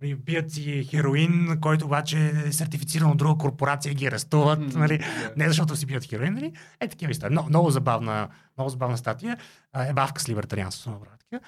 бият 0.01 0.51
си 0.51 0.87
хероин, 0.89 1.57
който 1.61 1.85
обаче 1.85 2.33
е 2.45 2.51
сертифициран 2.51 3.11
от 3.11 3.17
друга 3.17 3.37
корпорация 3.37 3.91
и 3.91 3.95
ги 3.95 4.05
арестуват, 4.05 4.59
mm-hmm. 4.59 4.75
нали? 4.75 4.99
не 5.37 5.47
защото 5.47 5.75
си 5.75 5.85
бият 5.85 6.05
хероин, 6.05 6.33
нали? 6.33 6.53
е 6.79 6.87
такива 6.87 7.11
истории. 7.11 7.31
Много, 7.31 7.49
много, 7.49 7.69
забавна, 7.69 8.27
много 8.57 8.69
забавна 8.69 8.97
статия, 8.97 9.37
е 9.89 9.93
бавка 9.93 10.21
с 10.21 10.29
либертарианството, 10.29 10.89
на 10.89 11.39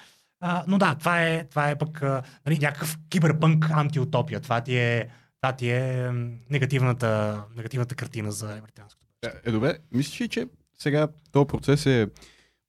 а, 0.44 0.64
но 0.68 0.78
да, 0.78 0.94
това 0.94 1.22
е, 1.22 1.44
това 1.44 1.70
е 1.70 1.78
пък 1.78 2.02
нали, 2.46 2.58
някакъв 2.60 2.98
киберпънк 3.08 3.70
антиутопия. 3.70 4.40
Това 4.40 4.60
ти 4.60 4.76
е, 4.76 5.08
това 5.40 5.52
ти 5.52 5.70
е 5.70 6.10
негативната, 6.50 7.42
негативната 7.56 7.94
картина 7.94 8.32
за 8.32 8.56
либертарианското. 8.56 9.06
Е, 9.22 9.30
е, 9.44 9.52
добре, 9.52 9.78
мислиш 9.92 10.28
че 10.28 10.46
сега 10.78 11.08
този 11.32 11.46
процес 11.46 11.86
е 11.86 12.08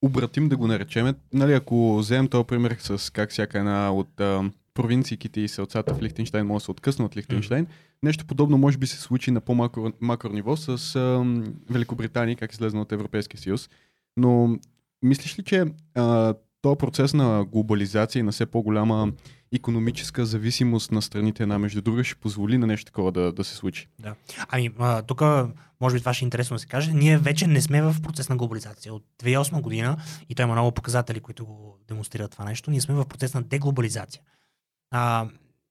обратим 0.02 0.50
да 0.50 0.58
го 0.58 0.68
наречем. 0.68 1.16
Нали, 1.34 1.54
ако 1.54 1.98
вземем 1.98 2.28
този 2.28 2.48
пример 2.48 2.76
с 2.80 3.14
как 3.14 3.30
всяка 3.30 3.60
една 3.60 3.92
от 3.92 4.22
провинциите 4.74 5.42
и 5.42 5.48
селцата 5.48 5.94
в 5.94 6.02
Лихтенштайн 6.02 6.46
може 6.46 6.62
да 6.62 6.66
се 6.66 6.72
откъсна 6.72 7.06
от 7.06 7.18
Лихтенштайн. 7.18 7.66
Mm. 7.66 7.70
Нещо 8.04 8.26
подобно 8.26 8.58
може 8.58 8.78
би 8.78 8.88
се 8.88 8.98
случи 8.98 9.32
на 9.32 9.42
по-макро 9.42 10.30
ниво 10.34 10.58
с 10.58 10.96
а, 10.96 11.26
Великобритания, 11.70 12.36
как 12.36 12.54
излезна 12.54 12.82
от 12.82 12.92
Европейския 12.92 13.40
съюз. 13.40 13.70
Но 14.18 14.58
мислиш 15.04 15.40
ли, 15.40 15.44
че 15.44 15.66
а, 15.96 16.34
този 16.62 16.78
процес 16.78 17.14
на 17.14 17.46
глобализация 17.46 18.20
и 18.20 18.24
на 18.24 18.32
все 18.32 18.46
по-голяма 18.46 19.12
економическа 19.56 20.26
зависимост 20.26 20.92
на 20.92 21.02
страните 21.02 21.44
една 21.44 21.60
между 21.60 21.82
друга 21.82 22.04
ще 22.04 22.16
позволи 22.16 22.58
на 22.58 22.68
нещо 22.68 22.86
такова 22.86 23.12
да, 23.12 23.32
да 23.32 23.44
се 23.44 23.56
случи. 23.56 23.88
Да. 24.00 24.16
Ами, 24.50 24.70
тук 25.08 25.22
може 25.82 25.96
би 25.96 26.00
това 26.00 26.14
ще 26.14 26.26
е 26.26 26.28
интересно 26.28 26.56
да 26.56 26.60
се 26.60 26.68
каже. 26.68 26.94
Ние 26.94 27.18
вече 27.18 27.48
не 27.48 27.62
сме 27.62 27.82
в 27.82 27.96
процес 28.04 28.30
на 28.30 28.36
глобализация. 28.36 28.94
От 28.94 29.04
2008 29.24 29.62
година, 29.62 29.98
и 30.30 30.36
той 30.36 30.44
има 30.44 30.54
много 30.54 30.72
показатели, 30.72 31.20
които 31.20 31.46
го 31.46 31.78
демонстрират 31.88 32.32
това 32.32 32.46
нещо, 32.46 32.72
ние 32.72 32.82
сме 32.82 32.96
в 32.96 33.06
процес 33.06 33.34
на 33.34 33.42
деглобализация 33.42 34.22
а, 34.94 35.28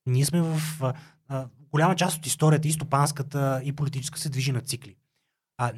ние 0.07 0.25
сме 0.25 0.43
в 0.43 0.61
а, 1.29 1.47
голяма 1.71 1.97
част 1.97 2.19
от 2.19 2.27
историята, 2.27 2.69
и 2.69 2.73
стопанската, 2.73 3.61
и 3.65 3.73
политическа, 3.73 4.19
се 4.19 4.29
движи 4.29 4.53
на 4.53 4.61
цикли. 4.61 4.97
А, 5.59 5.73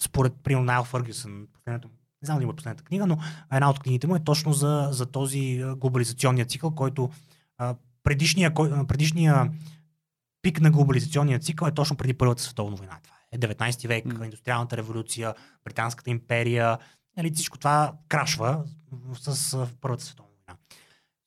според, 0.00 0.32
примерно, 0.42 0.64
Найл 0.64 0.84
Фъргюсън, 0.84 1.46
последното, 1.52 1.88
не 2.22 2.26
знам 2.26 2.38
да 2.38 2.42
има 2.42 2.56
последната 2.56 2.84
книга, 2.84 3.06
но 3.06 3.18
една 3.52 3.70
от 3.70 3.78
книгите 3.78 4.06
му 4.06 4.16
е 4.16 4.24
точно 4.24 4.52
за, 4.52 4.88
за 4.92 5.06
този 5.06 5.64
глобализационния 5.76 6.46
цикъл, 6.46 6.70
който 6.70 7.10
а, 7.58 7.74
предишния, 8.02 8.54
кой, 8.54 8.86
предишния 8.86 9.50
пик 10.42 10.60
на 10.60 10.70
глобализационния 10.70 11.38
цикъл 11.38 11.66
е 11.66 11.74
точно 11.74 11.96
преди 11.96 12.14
Първата 12.14 12.42
световна 12.42 12.76
война. 12.76 12.98
Това 13.02 13.16
е 13.32 13.38
19 13.38 13.88
век, 13.88 14.04
mm. 14.04 14.24
индустриалната 14.24 14.76
революция, 14.76 15.34
Британската 15.64 16.10
империя. 16.10 16.78
Нали, 17.16 17.30
всичко 17.34 17.58
това 17.58 17.92
крашва 18.08 18.64
с 19.14 19.66
Първата 19.80 20.04
световна 20.04 20.33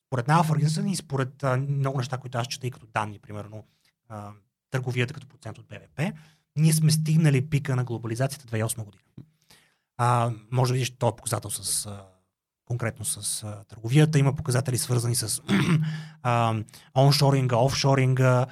според 0.08 0.28
Найл 0.28 0.42
Фъргюсън 0.42 0.88
и 0.88 0.96
според 0.96 1.44
а, 1.44 1.56
много 1.56 1.98
неща, 1.98 2.18
които 2.18 2.38
аз 2.38 2.46
чета 2.46 2.66
и 2.66 2.70
като 2.70 2.86
данни, 2.86 3.18
примерно 3.18 3.64
а, 4.08 4.30
търговията 4.70 5.14
като 5.14 5.28
процент 5.28 5.58
от 5.58 5.66
БВП, 5.68 6.12
ние 6.56 6.72
сме 6.72 6.90
стигнали 6.90 7.50
пика 7.50 7.76
на 7.76 7.84
глобализацията 7.84 8.46
2008 8.46 8.84
година. 8.84 9.02
А, 9.96 10.30
може 10.50 10.68
да 10.68 10.72
видиш 10.72 10.90
този 10.90 11.16
показател 11.16 11.50
с 11.50 11.86
а, 11.86 12.02
конкретно 12.64 13.04
с 13.04 13.42
а, 13.42 13.64
търговията. 13.64 14.18
Има 14.18 14.34
показатели 14.34 14.78
свързани 14.78 15.14
с 15.14 15.42
а, 16.22 16.54
оншоринга, 16.96 17.56
офшоринга. 17.56 18.46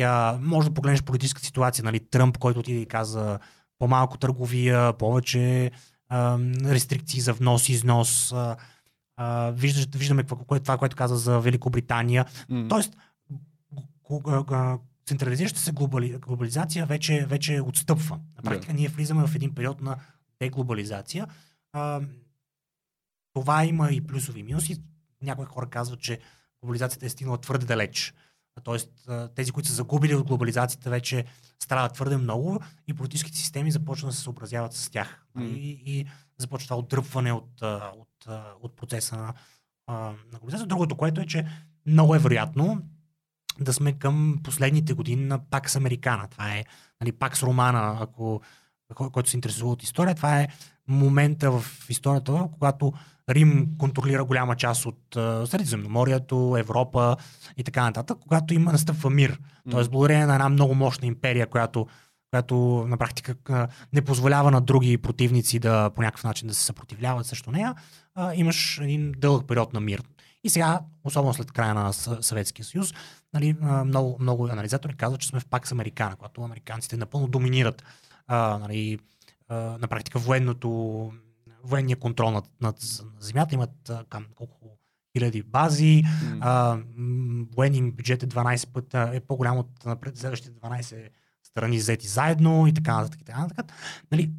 А, 0.00 0.38
може 0.40 0.68
да 0.68 0.74
погледнеш 0.74 1.02
политическа 1.02 1.40
ситуация, 1.40 1.84
нали, 1.84 2.00
Тръмп, 2.00 2.38
който 2.38 2.62
ти 2.62 2.72
и 2.72 2.86
каза 2.86 3.38
по-малко 3.78 4.18
търговия, 4.18 4.92
повече 4.92 5.70
а, 6.08 6.38
рестрикции 6.64 7.20
за 7.20 7.32
внос 7.32 7.68
износ. 7.68 8.32
А, 8.32 8.56
а, 9.16 9.50
виждаш, 9.50 9.86
виждаме 9.98 10.24
това, 10.24 10.78
което 10.78 10.96
каза 10.96 11.16
за 11.16 11.40
Великобритания. 11.40 12.24
Mm. 12.50 12.68
Тоест, 12.68 12.96
централизираща 15.06 15.60
се 15.60 15.72
глобали, 15.72 16.18
глобализация 16.18 16.86
вече, 16.86 17.26
вече 17.26 17.60
отстъпва. 17.60 18.20
На 18.36 18.42
практика 18.42 18.72
yeah. 18.72 18.76
ние 18.76 18.88
влизаме 18.88 19.26
в 19.26 19.34
един 19.34 19.54
период 19.54 19.80
на 19.80 19.96
деглобализация. 20.40 21.26
А, 21.72 22.00
това 23.32 23.64
има 23.64 23.90
и 23.90 24.06
плюсови 24.06 24.40
и 24.40 24.42
минуси. 24.42 24.82
Някои 25.22 25.44
хора 25.44 25.66
казват, 25.70 26.00
че 26.00 26.18
глобализацията 26.62 27.06
е 27.06 27.08
стигнала 27.08 27.38
твърде 27.38 27.66
далеч. 27.66 28.14
Тоест, 28.64 29.08
тези, 29.34 29.52
които 29.52 29.68
са 29.68 29.74
загубили 29.74 30.14
от 30.14 30.26
глобализацията, 30.26 30.90
вече 30.90 31.24
страдат 31.62 31.94
твърде 31.94 32.16
много 32.16 32.60
и 32.86 32.94
политическите 32.94 33.38
системи 33.38 33.70
започват 33.70 34.10
да 34.10 34.16
се 34.16 34.22
съобразяват 34.22 34.72
с 34.72 34.90
тях. 34.90 35.24
Mm. 35.36 35.44
И, 35.44 35.82
и 35.86 36.06
започва 36.38 36.66
това 36.66 36.76
отдръпване 36.76 37.32
от, 37.32 37.62
от, 37.96 38.26
от 38.62 38.76
процеса 38.76 39.16
на, 39.16 39.34
на 40.32 40.38
глобализация. 40.38 40.66
Другото, 40.66 40.96
което 40.96 41.20
е, 41.20 41.26
че 41.26 41.46
много 41.86 42.14
е 42.14 42.18
вероятно 42.18 42.82
да 43.60 43.72
сме 43.72 43.92
към 43.92 44.38
последните 44.44 44.92
години 44.92 45.26
на 45.26 45.38
Пакс 45.50 45.76
Американа. 45.76 46.28
Това 46.28 46.54
е 46.54 46.64
нали, 47.00 47.12
Пакс 47.12 47.42
Романа, 47.42 47.96
ако 48.00 48.40
който 48.94 49.30
се 49.30 49.36
интересува 49.36 49.70
от 49.70 49.82
история. 49.82 50.14
Това 50.14 50.40
е 50.40 50.48
момента 50.88 51.50
в 51.50 51.64
историята, 51.88 52.48
когато 52.52 52.92
Рим 53.30 53.68
контролира 53.78 54.24
голяма 54.24 54.56
част 54.56 54.86
от 54.86 54.98
Средиземноморието, 55.48 56.56
Европа 56.58 57.16
и 57.56 57.64
така 57.64 57.82
нататък, 57.82 58.18
когато 58.20 58.54
има 58.54 58.72
настъпва 58.72 59.10
мир. 59.10 59.32
Mm. 59.32 59.70
Тоест, 59.70 59.90
благодарение 59.90 60.26
на 60.26 60.34
една 60.34 60.48
много 60.48 60.74
мощна 60.74 61.06
империя, 61.06 61.46
която, 61.46 61.86
която 62.34 62.84
на 62.88 62.96
практика 62.96 63.68
не 63.92 64.02
позволява 64.02 64.50
на 64.50 64.60
други 64.60 64.98
противници 64.98 65.58
да 65.58 65.90
по 65.90 66.02
някакъв 66.02 66.24
начин 66.24 66.48
да 66.48 66.54
се 66.54 66.64
съпротивляват 66.64 67.26
срещу 67.26 67.50
нея, 67.50 67.74
имаш 68.34 68.78
един 68.82 69.12
дълъг 69.16 69.46
период 69.46 69.72
на 69.72 69.80
мир. 69.80 70.02
И 70.44 70.50
сега, 70.50 70.80
особено 71.04 71.34
след 71.34 71.52
края 71.52 71.74
на 71.74 71.92
Съветския 71.92 72.64
съюз, 72.64 72.94
нали, 73.34 73.56
много, 73.84 74.16
много 74.20 74.46
анализатори 74.46 74.96
казват, 74.96 75.20
че 75.20 75.28
сме 75.28 75.40
в 75.40 75.46
пак 75.46 75.68
с 75.68 75.72
Американа, 75.72 76.16
когато 76.16 76.42
американците 76.42 76.96
напълно 76.96 77.28
доминират 77.28 77.84
а, 78.26 78.58
нали, 78.58 78.98
а, 79.48 79.54
на 79.54 79.88
практика 79.88 80.18
военното, 80.18 81.12
военния 81.64 81.96
контрол 81.96 82.30
над, 82.30 82.44
над 82.60 82.76
земята. 83.20 83.54
Имат 83.54 83.90
към 84.08 84.26
колко 84.34 84.78
хиляди 85.16 85.42
бази, 85.42 86.02
mm. 86.04 86.38
а, 86.40 86.78
военния 87.56 87.92
бюджет 87.92 88.22
е 88.22 88.26
12 88.26 88.72
пъти, 88.72 89.16
е 89.16 89.20
по-голям 89.20 89.58
от 89.58 89.84
на 89.84 89.96
следващите 90.14 90.52
12 90.52 91.08
страни 91.54 91.78
взети 91.78 92.08
заедно 92.08 92.66
и 92.66 92.74
така 92.74 92.96
нататък. 92.96 93.20
И 93.20 93.24
така 93.24 93.40
нататък. 93.40 93.72
Нали, 94.12 94.30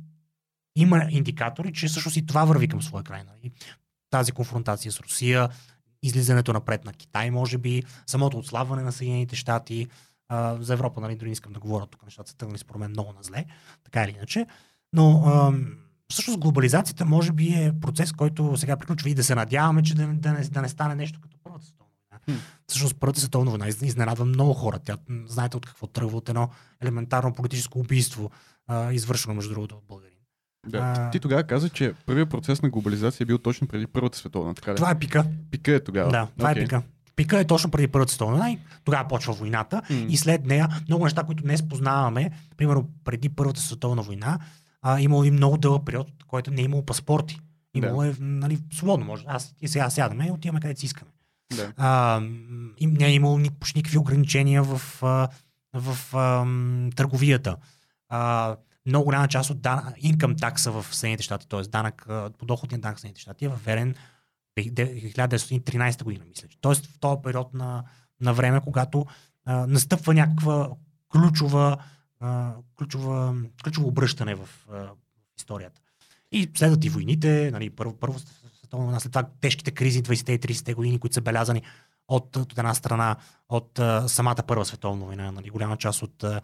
има 0.75 1.07
индикатори, 1.09 1.73
че 1.73 1.87
всъщност 1.87 2.17
и 2.17 2.25
това 2.25 2.45
върви 2.45 2.67
към 2.67 2.81
своя 2.81 3.03
край. 3.03 3.23
Нали. 3.23 3.51
Тази 4.09 4.31
конфронтация 4.31 4.91
с 4.91 4.99
Русия, 4.99 5.49
излизането 6.03 6.53
напред 6.53 6.85
на 6.85 6.93
Китай, 6.93 7.31
може 7.31 7.57
би, 7.57 7.83
самото 8.07 8.37
отслабване 8.37 8.83
на 8.83 8.91
Съединените 8.91 9.35
щати, 9.35 9.87
а, 10.29 10.57
за 10.59 10.73
Европа, 10.73 11.01
нали, 11.01 11.15
дори 11.15 11.29
не 11.29 11.33
искам 11.33 11.53
да 11.53 11.59
говоря 11.59 11.85
тук, 11.85 12.03
нещата 12.03 12.29
са 12.29 12.37
тръгнали 12.37 12.59
според 12.59 12.79
мен 12.79 12.91
много 12.91 13.13
на 13.13 13.23
зле, 13.23 13.45
така 13.83 14.03
или 14.03 14.11
иначе. 14.11 14.45
Но 14.93 15.23
а, 15.25 15.53
всъщност 16.11 16.39
глобализацията 16.39 17.05
може 17.05 17.31
би 17.31 17.47
е 17.47 17.73
процес, 17.81 18.11
който 18.11 18.57
сега 18.57 18.77
приключва 18.77 19.09
и 19.09 19.15
да 19.15 19.23
се 19.23 19.35
надяваме, 19.35 19.83
че 19.83 19.95
да, 19.95 20.07
да, 20.07 20.33
не, 20.33 20.41
да 20.41 20.61
не 20.61 20.69
стане 20.69 20.95
нещо 20.95 21.21
като 21.21 21.37
Първата 21.43 21.65
световна 21.65 21.84
Хм. 22.25 22.33
Всъщност 22.67 22.95
Първата 22.99 23.19
световна 23.19 23.51
война 23.51 23.67
из- 23.67 23.81
изненадва 23.81 24.25
много 24.25 24.53
хора. 24.53 24.79
Тя, 24.79 24.97
знаете 25.25 25.57
от 25.57 25.65
какво 25.65 25.87
тръгва 25.87 26.17
от 26.17 26.29
едно 26.29 26.49
елементарно 26.81 27.33
политическо 27.33 27.79
убийство, 27.79 28.31
а, 28.67 28.91
извършено 28.91 29.33
между 29.33 29.53
другото 29.53 29.75
от 29.75 29.83
българин. 29.87 30.11
Да. 30.67 30.77
А- 30.77 31.11
Ти 31.11 31.19
тогава 31.19 31.43
каза, 31.43 31.69
че 31.69 31.93
първият 32.05 32.29
процес 32.29 32.61
на 32.61 32.69
глобализация 32.69 33.23
е 33.23 33.27
бил 33.27 33.37
точно 33.37 33.67
преди 33.67 33.87
Първата 33.87 34.17
световна, 34.17 34.53
така 34.53 34.71
ли? 34.71 34.75
Това 34.75 34.91
е 34.91 34.99
пика. 34.99 35.25
Пика 35.51 35.71
е 35.71 35.79
тогава. 35.79 36.11
Да, 36.11 36.27
това 36.37 36.51
Окей. 36.51 36.61
е 36.61 36.65
пика. 36.65 36.81
Пика 37.15 37.39
е 37.39 37.45
точно 37.45 37.71
преди 37.71 37.87
Първата 37.87 38.11
световна 38.11 38.33
война 38.33 38.51
и 38.51 38.59
тогава 38.83 39.07
почва 39.07 39.33
войната. 39.33 39.81
М. 39.89 40.05
И 40.09 40.17
след 40.17 40.45
нея 40.45 40.69
много 40.87 41.03
неща, 41.03 41.23
които 41.23 41.43
днес 41.43 41.63
познаваме, 41.63 42.31
примерно 42.57 42.89
преди 43.03 43.29
Първата 43.29 43.61
световна 43.61 44.01
война, 44.01 44.39
а, 44.81 44.99
имало 45.01 45.23
и 45.23 45.31
много 45.31 45.57
дълъг 45.57 45.85
период, 45.85 46.07
който 46.27 46.51
не 46.51 46.61
е 46.61 46.65
имало 46.65 46.85
паспорти. 46.85 47.39
Имало 47.73 48.03
е, 48.03 48.15
нали, 48.19 48.59
свободно 48.73 49.05
може. 49.05 49.23
Аз 49.27 49.55
и 49.61 49.67
сега 49.67 49.89
сядаме 49.89 50.27
и 50.27 50.31
отиваме 50.31 50.59
където 50.59 50.79
си 50.79 50.85
искаме. 50.85 51.11
Да. 51.53 51.73
А, 51.77 52.19
не 52.81 53.05
е 53.05 53.13
имало 53.13 53.37
ни, 53.37 53.49
почти 53.49 53.79
никакви 53.79 53.97
ограничения 53.97 54.63
в, 54.63 54.81
в 55.73 56.13
м, 56.45 56.89
търговията. 56.95 57.57
А, 58.09 58.55
много 58.85 59.05
голяма 59.05 59.27
част 59.27 59.49
от 59.49 59.61
дан... 59.61 59.79
income 60.03 60.39
такса 60.39 60.71
в 60.71 60.85
Съединените 60.91 61.23
щати, 61.23 61.47
т.е. 61.47 61.61
данък, 61.61 62.07
подоходният 62.37 62.81
данък 62.81 62.97
в 62.97 63.01
Съединените 63.01 63.21
щати 63.21 63.45
е 63.45 63.49
въведен 63.49 63.95
в 64.57 64.61
1913 64.61 66.03
година, 66.03 66.25
мисля. 66.27 66.47
Тоест 66.61 66.85
в 66.85 66.99
този 66.99 67.21
период 67.23 67.53
на, 67.53 67.83
на 68.21 68.33
време, 68.33 68.61
когато 68.63 69.05
а, 69.45 69.67
настъпва 69.67 70.13
някаква 70.13 70.69
ключова, 71.11 71.77
а, 72.19 72.53
ключова, 72.77 73.35
ключово 73.63 73.87
обръщане 73.87 74.35
в, 74.35 74.49
а, 74.71 74.75
в 74.75 74.95
историята. 75.37 75.81
И 76.31 76.51
следват 76.57 76.85
и 76.85 76.89
войните, 76.89 77.49
нали, 77.51 77.69
първо, 77.69 77.97
първо 77.97 78.19
война, 78.83 78.99
след 78.99 79.11
това 79.11 79.23
тежките 79.41 79.71
кризи 79.71 80.03
20-те 80.03 80.33
и 80.33 80.39
30-те 80.39 80.73
години, 80.73 80.99
които 80.99 81.13
са 81.13 81.21
белязани 81.21 81.61
от, 82.07 82.35
от 82.35 82.57
една 82.57 82.73
страна 82.73 83.15
от 83.49 83.79
а, 83.79 84.09
самата 84.09 84.43
Първа 84.47 84.65
световна 84.65 85.05
война. 85.05 85.31
Нали, 85.31 85.49
голяма 85.49 85.77
част 85.77 86.01
от 86.01 86.23
а, 86.23 86.41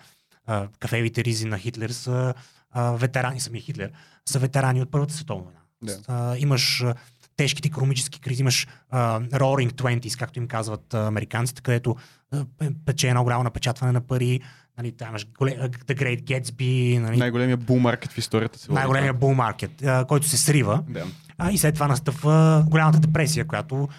кафевите 0.79 1.23
ризи 1.23 1.45
на 1.45 1.57
Хитлер 1.57 1.89
са 1.89 2.33
а, 2.71 2.91
ветерани, 2.91 3.39
самия 3.39 3.61
Хитлер, 3.61 3.91
са 4.25 4.39
ветерани 4.39 4.81
от 4.81 4.91
Първата 4.91 5.13
световна 5.13 5.43
война. 5.43 5.59
Да. 5.83 5.99
А, 6.07 6.37
имаш 6.37 6.81
а, 6.81 6.95
тежките 7.37 7.67
економически 7.67 8.19
кризи, 8.19 8.41
имаш 8.41 8.67
а, 8.89 9.19
Roaring 9.19 9.71
Twenties, 9.71 10.19
както 10.19 10.39
им 10.39 10.47
казват 10.47 10.93
а, 10.93 11.07
американците, 11.07 11.61
където 11.61 11.95
а, 12.31 12.45
пе- 12.45 12.75
пече 12.85 13.07
едно 13.07 13.23
голямо 13.23 13.43
напечатване 13.43 13.91
на 13.91 14.01
пари, 14.01 14.41
нали, 14.81 14.91
там 14.91 15.09
имаш 15.09 15.25
The 15.25 15.95
Great 15.95 16.23
Gatsby, 16.23 16.99
нали, 16.99 17.17
Най-големия 17.17 17.57
маркет 17.69 18.11
в 18.11 18.17
историята 18.17 18.59
води 18.59 18.73
най-големия 18.73 19.13
bull 19.13 19.35
market, 19.35 19.85
а, 19.85 20.05
който 20.05 20.27
се 20.27 20.37
срива. 20.37 20.83
Да. 20.89 21.05
А, 21.37 21.51
и 21.51 21.57
след 21.57 21.73
това 21.73 21.87
настъпва 21.87 22.65
голямата 22.67 22.99
депресия, 22.99 23.47
която 23.47 23.89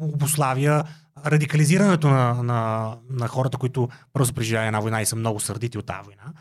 обославя 0.00 0.84
радикализирането 1.26 2.08
на, 2.08 2.42
на, 2.42 2.90
на 3.10 3.28
хората, 3.28 3.58
които 3.58 3.88
първо 4.12 4.26
са 4.26 4.32
преживяли 4.32 4.66
една 4.66 4.80
война 4.80 5.02
и 5.02 5.06
са 5.06 5.16
много 5.16 5.40
сърдити 5.40 5.78
от 5.78 5.86
тази 5.86 6.00
война. 6.04 6.32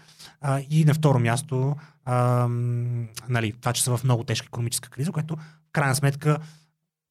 А, 0.42 0.60
и 0.70 0.86
на 0.86 0.94
второ 0.94 1.20
място, 1.20 1.76
а, 2.06 2.48
нали, 3.30 3.54
това, 3.62 3.74
че 3.74 3.84
са 3.84 3.98
в 3.98 4.04
много 4.04 4.24
тежка 4.24 4.46
економическа 4.48 4.90
криза, 4.90 5.12
което 5.12 5.36
в 5.36 5.72
крайна 5.72 5.96
сметка 5.96 6.38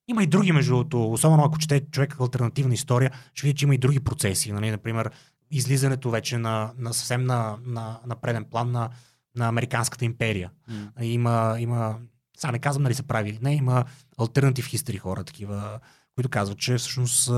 има 0.09 0.22
и 0.22 0.26
други, 0.26 0.53
между 0.53 0.70
другото, 0.70 1.12
особено 1.12 1.45
ако 1.45 1.59
чете 1.59 1.81
човек 1.91 2.16
альтернативна 2.20 2.74
история, 2.74 3.11
ще 3.35 3.47
види, 3.47 3.59
че 3.59 3.64
има 3.64 3.74
и 3.74 3.78
други 3.78 4.01
процеси. 4.01 4.53
Нали? 4.53 4.70
Например, 4.70 5.11
излизането 5.51 6.11
вече 6.11 6.38
на, 6.38 6.72
на 6.78 6.94
съвсем 6.94 7.24
на, 7.24 7.59
на, 7.64 8.01
на 8.07 8.16
преден 8.16 8.44
план 8.44 8.70
на, 8.70 8.90
на 9.36 9.48
Американската 9.48 10.05
империя. 10.05 10.51
М. 10.68 10.92
Има, 11.01 11.57
има, 11.59 11.98
сега 12.36 12.53
не 12.53 12.59
казвам 12.59 12.82
дали 12.82 12.94
са 12.94 13.03
прави 13.03 13.30
или 13.30 13.38
не, 13.42 13.55
има 13.55 13.84
альтернатив 14.18 14.66
хистори 14.66 14.98
хора, 14.98 15.24
такива, 15.24 15.80
които 16.14 16.28
казват, 16.28 16.59
че 16.59 16.76
всъщност 16.76 17.28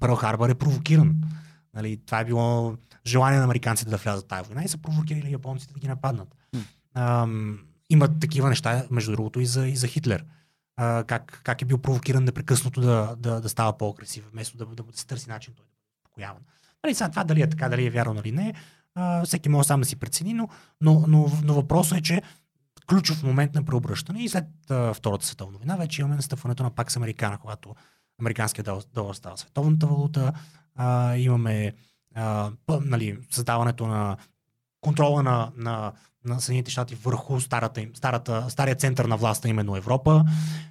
Пърл 0.00 0.14
Харбър 0.14 0.48
е 0.48 0.54
провокиран. 0.54 1.16
Нали, 1.74 2.00
това 2.06 2.20
е 2.20 2.24
било 2.24 2.76
желание 3.06 3.38
на 3.38 3.44
американците 3.44 3.90
да 3.90 3.96
влязат 3.96 4.24
в 4.24 4.28
тази 4.28 4.46
война 4.48 4.64
и 4.64 4.68
са 4.68 4.78
провокирали 4.78 5.32
японците 5.32 5.74
да 5.74 5.80
ги 5.80 5.88
нападнат. 5.88 6.36
М. 6.52 6.60
Ам, 6.94 7.58
има 7.90 8.18
такива 8.20 8.48
неща, 8.48 8.86
между 8.90 9.12
другото, 9.12 9.40
и 9.40 9.46
за, 9.46 9.68
и 9.68 9.76
за 9.76 9.86
Хитлер. 9.86 10.24
А, 10.76 11.04
как, 11.04 11.40
как 11.44 11.62
е 11.62 11.64
бил 11.64 11.78
провокиран 11.78 12.24
непрекъснато 12.24 12.80
да, 12.80 13.16
да, 13.18 13.40
да 13.40 13.48
става 13.48 13.78
по-агресив, 13.78 14.24
вместо 14.32 14.56
да, 14.56 14.66
да, 14.66 14.82
да 14.82 14.98
се 14.98 15.06
търси 15.06 15.28
начин 15.28 15.54
той 15.56 15.64
да 15.64 15.70
бъде 15.70 15.86
успокояван. 16.04 16.42
Нали, 16.84 16.94
сега 16.94 17.10
това 17.10 17.24
дали 17.24 17.42
е 17.42 17.50
така, 17.50 17.68
дали 17.68 17.86
е 17.86 17.90
вярно 17.90 18.20
или 18.24 18.32
не, 18.32 18.54
а, 18.94 19.24
всеки 19.24 19.48
може 19.48 19.66
сам 19.66 19.80
да 19.80 19.86
си 19.86 19.96
прецени, 19.96 20.34
но, 20.34 20.48
но, 20.80 21.04
но, 21.08 21.26
но 21.44 21.54
въпросът 21.54 21.98
е, 21.98 22.02
че 22.02 22.22
ключов 22.88 23.22
момент 23.22 23.54
на 23.54 23.64
преобръщане 23.64 24.24
и 24.24 24.28
след 24.28 24.70
а, 24.70 24.94
Втората 24.94 25.26
световна 25.26 25.58
война 25.58 25.76
вече 25.76 26.00
имаме 26.00 26.16
настъпването 26.16 26.62
на 26.62 26.70
Пакс 26.70 26.96
Американа, 26.96 27.38
когато 27.38 27.74
американският 28.20 28.70
долар, 28.94 29.14
става 29.14 29.38
световната 29.38 29.86
валута, 29.86 30.32
а, 30.74 31.16
имаме 31.16 31.72
а, 32.14 32.50
пъ, 32.66 32.80
нали, 32.84 33.18
създаването 33.30 33.86
на 33.86 34.16
контрола 34.80 35.22
на, 35.22 35.52
на, 35.56 35.92
на 36.24 36.40
Съединените 36.40 36.70
щати 36.70 36.94
върху 36.94 37.40
старата, 37.40 37.86
старата, 37.94 38.50
стария 38.50 38.74
център 38.74 39.04
на 39.04 39.16
властта, 39.16 39.48
именно 39.48 39.76
Европа 39.76 40.24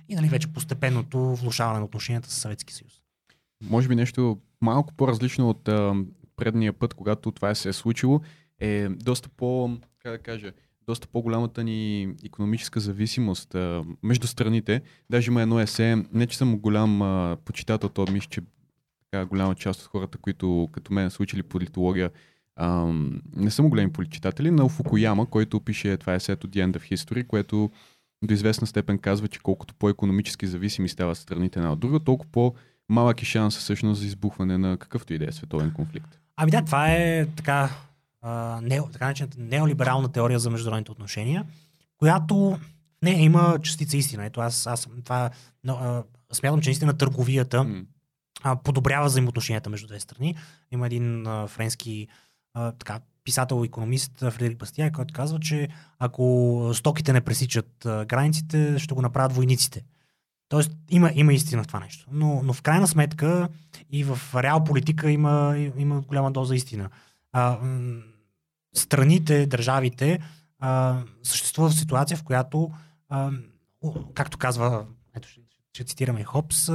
и 0.10 0.16
нали, 0.16 0.28
вече 0.28 0.54
постепенното 0.54 1.36
влушаване 1.36 1.80
на 1.80 1.86
отношенията 1.86 2.32
с 2.32 2.34
Съветски 2.34 2.74
съюз. 2.74 3.03
Може 3.70 3.88
би 3.88 3.96
нещо 3.96 4.38
малко 4.62 4.94
по-различно 4.94 5.50
от 5.50 5.68
а, 5.68 5.96
предния 6.36 6.74
път, 6.74 6.94
когато 6.94 7.32
това 7.32 7.56
се 7.56 7.70
е 7.70 7.74
случило, 7.74 8.22
е 8.60 8.90
доста 8.90 9.30
по, 9.30 9.78
как 10.00 10.12
да 10.12 10.18
кажа, 10.18 10.52
доста 10.88 11.08
по-голямата 11.08 11.64
ни 11.64 12.14
економическа 12.26 12.80
зависимост 12.80 13.56
а, 13.56 13.84
между 14.04 14.28
страните. 14.28 14.82
Даже 15.10 15.32
има 15.32 15.42
едно 15.42 15.60
есе, 15.60 16.06
не 16.14 16.28
че 16.28 16.38
съм 16.38 16.60
голям 16.60 17.02
а, 17.02 17.38
почитател, 17.46 17.90
то 17.90 18.06
мисля, 18.12 18.30
че 18.30 18.42
така 19.12 19.26
голяма 19.26 19.56
част 19.56 19.82
от 19.82 19.88
хората, 19.88 20.18
които 20.18 20.70
като 20.72 20.94
мен 20.94 21.12
са 21.12 21.24
учили 21.24 21.44
политология, 21.44 22.12
а, 22.56 22.94
не 23.36 23.52
съм 23.52 23.70
големи 23.70 23.92
почитатели, 23.92 24.52
на 24.52 24.70
Фукуяма, 24.70 25.30
който 25.30 25.60
пише 25.60 25.98
това 25.98 26.14
есето 26.14 26.48
The 26.48 26.66
End 26.66 26.78
of 26.78 26.94
History, 26.96 27.28
което 27.28 27.72
до 28.24 28.34
известна 28.34 28.68
степен 28.68 28.98
казва, 28.98 29.28
че 29.28 29.40
колкото 29.40 29.74
по-економически 29.74 30.48
зависими 30.48 30.90
стават 30.90 31.18
страните 31.18 31.60
една 31.60 31.72
от 31.72 31.80
друга, 31.80 32.00
толкова 32.00 32.32
по- 32.32 32.54
малък 32.90 33.22
е 33.22 33.26
шанс 33.26 33.58
всъщност 33.58 34.02
за 34.02 34.08
избухване 34.08 34.58
на 34.58 34.78
какъвто 34.78 35.14
и 35.14 35.18
да 35.18 35.26
е 35.26 35.32
световен 35.32 35.74
конфликт. 35.74 36.20
Ами 36.36 36.52
да, 36.52 36.66
това 36.66 36.92
е 36.92 37.26
така, 37.26 37.70
а, 38.22 38.60
не, 38.64 38.82
така 38.92 39.06
наречената 39.06 39.38
неолиберална 39.40 40.12
теория 40.12 40.40
за 40.40 40.50
международните 40.50 40.92
отношения, 40.92 41.46
която 41.98 42.60
не 43.04 43.24
има 43.24 43.60
частица 43.64 43.98
истина. 43.98 44.26
Ето 44.26 44.42
аз, 44.42 44.68
аз 44.68 44.88
това, 45.04 45.30
но, 45.64 45.74
а, 45.74 46.04
смятам, 46.34 46.62
че 46.62 46.70
наистина 46.70 46.98
търговията 46.98 47.64
М, 47.64 47.84
а, 48.44 48.56
подобрява 48.56 49.06
взаимоотношенията 49.06 49.70
между 49.70 49.88
две 49.88 50.00
страни. 50.00 50.36
Има 50.72 50.86
един 50.86 51.28
а, 51.28 51.48
френски 51.48 52.08
а, 52.54 52.72
така, 52.72 53.00
писател-економист 53.24 54.20
Фредерик 54.20 54.58
Бастия, 54.58 54.92
който 54.92 55.14
казва, 55.14 55.40
че 55.40 55.68
ако 56.00 56.72
стоките 56.74 57.14
не 57.14 57.22
пресичат 57.22 57.70
границите, 57.84 58.80
ще 58.80 58.94
го 58.94 59.02
направят 59.02 59.34
войниците. 59.34 59.84
Тоест 60.54 60.72
има, 60.90 61.12
има 61.16 61.34
истина 61.34 61.64
в 61.64 61.68
това 61.68 61.80
нещо. 61.80 62.06
Но, 62.12 62.42
но 62.44 62.54
в 62.54 62.62
крайна 62.62 62.88
сметка 62.88 63.50
и 63.92 64.04
в 64.04 64.20
реал 64.36 64.64
политика 64.64 65.12
има, 65.12 65.58
има 65.78 66.02
голяма 66.02 66.32
доза 66.32 66.56
истина. 66.56 66.90
А, 67.32 67.60
страните, 68.76 69.46
държавите 69.46 70.20
а, 70.60 71.00
съществува 71.24 71.70
в 71.70 71.76
ситуация, 71.76 72.18
в 72.18 72.24
която, 72.24 72.72
а, 73.10 73.32
както 74.14 74.38
казва, 74.38 74.86
ето 75.16 75.28
ще, 75.28 75.42
ще 75.74 75.84
цитираме 75.84 76.24
Хопс, 76.24 76.70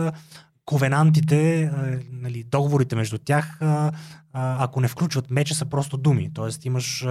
ковенантите, 0.64 1.62
а, 1.62 2.01
нали, 2.11 2.45
договорите 2.45 2.97
между 2.97 3.18
тях, 3.18 3.62
а, 3.62 3.93
ако 4.33 4.81
не 4.81 4.89
включват 4.89 5.31
меча, 5.31 5.55
са 5.55 5.66
просто 5.66 5.97
думи. 5.97 6.31
Тоест 6.35 6.64
имаш 6.64 7.07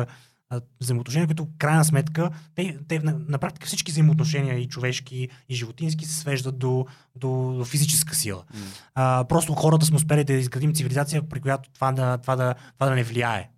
взаимоотношения, 0.81 1.27
които 1.27 1.47
крайна 1.57 1.85
сметка, 1.85 2.29
те, 2.55 2.77
те 2.87 2.99
на, 2.99 3.19
на 3.27 3.37
практика 3.37 3.67
всички 3.67 3.91
взаимоотношения 3.91 4.59
и 4.59 4.67
човешки, 4.67 5.29
и 5.49 5.55
животински 5.55 6.05
се 6.05 6.19
свеждат 6.19 6.57
до, 6.57 6.85
до, 7.15 7.53
до 7.57 7.65
физическа 7.65 8.15
сила. 8.15 8.43
м. 8.53 8.59
А, 8.95 9.25
просто 9.29 9.53
хората 9.53 9.85
сме 9.85 9.95
успели 9.95 10.23
да 10.23 10.33
изградим 10.33 10.73
цивилизация, 10.73 11.29
при 11.29 11.41
която 11.41 11.69
това 11.69 11.91
да, 11.91 12.17
това 12.17 12.35
да, 12.35 12.55
това 12.73 12.89
да 12.89 12.95
не 12.95 13.03
влияе. 13.03 13.49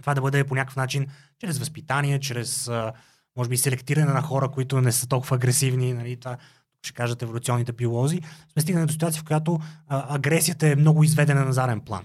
Това 0.00 0.14
да 0.14 0.20
бъде 0.20 0.44
по 0.44 0.54
някакъв 0.54 0.76
начин 0.76 1.06
чрез 1.40 1.58
възпитание, 1.58 2.20
чрез 2.20 2.70
може 3.36 3.50
би 3.50 3.56
селектиране 3.56 4.12
на 4.12 4.22
хора, 4.22 4.48
които 4.48 4.80
не 4.80 4.92
са 4.92 5.08
толкова 5.08 5.36
агресивни, 5.36 5.92
нали, 5.92 6.16
това 6.16 6.36
ще 6.82 6.94
кажат 6.94 7.22
еволюционните 7.22 7.72
биолози, 7.72 8.20
сме 8.52 8.62
стигнали 8.62 8.86
до 8.86 8.92
ситуация, 8.92 9.20
в 9.22 9.24
която 9.24 9.60
а, 9.88 10.14
агресията 10.14 10.68
е 10.68 10.76
много 10.76 11.04
изведена 11.04 11.44
на 11.44 11.52
заден 11.52 11.80
план. 11.80 12.04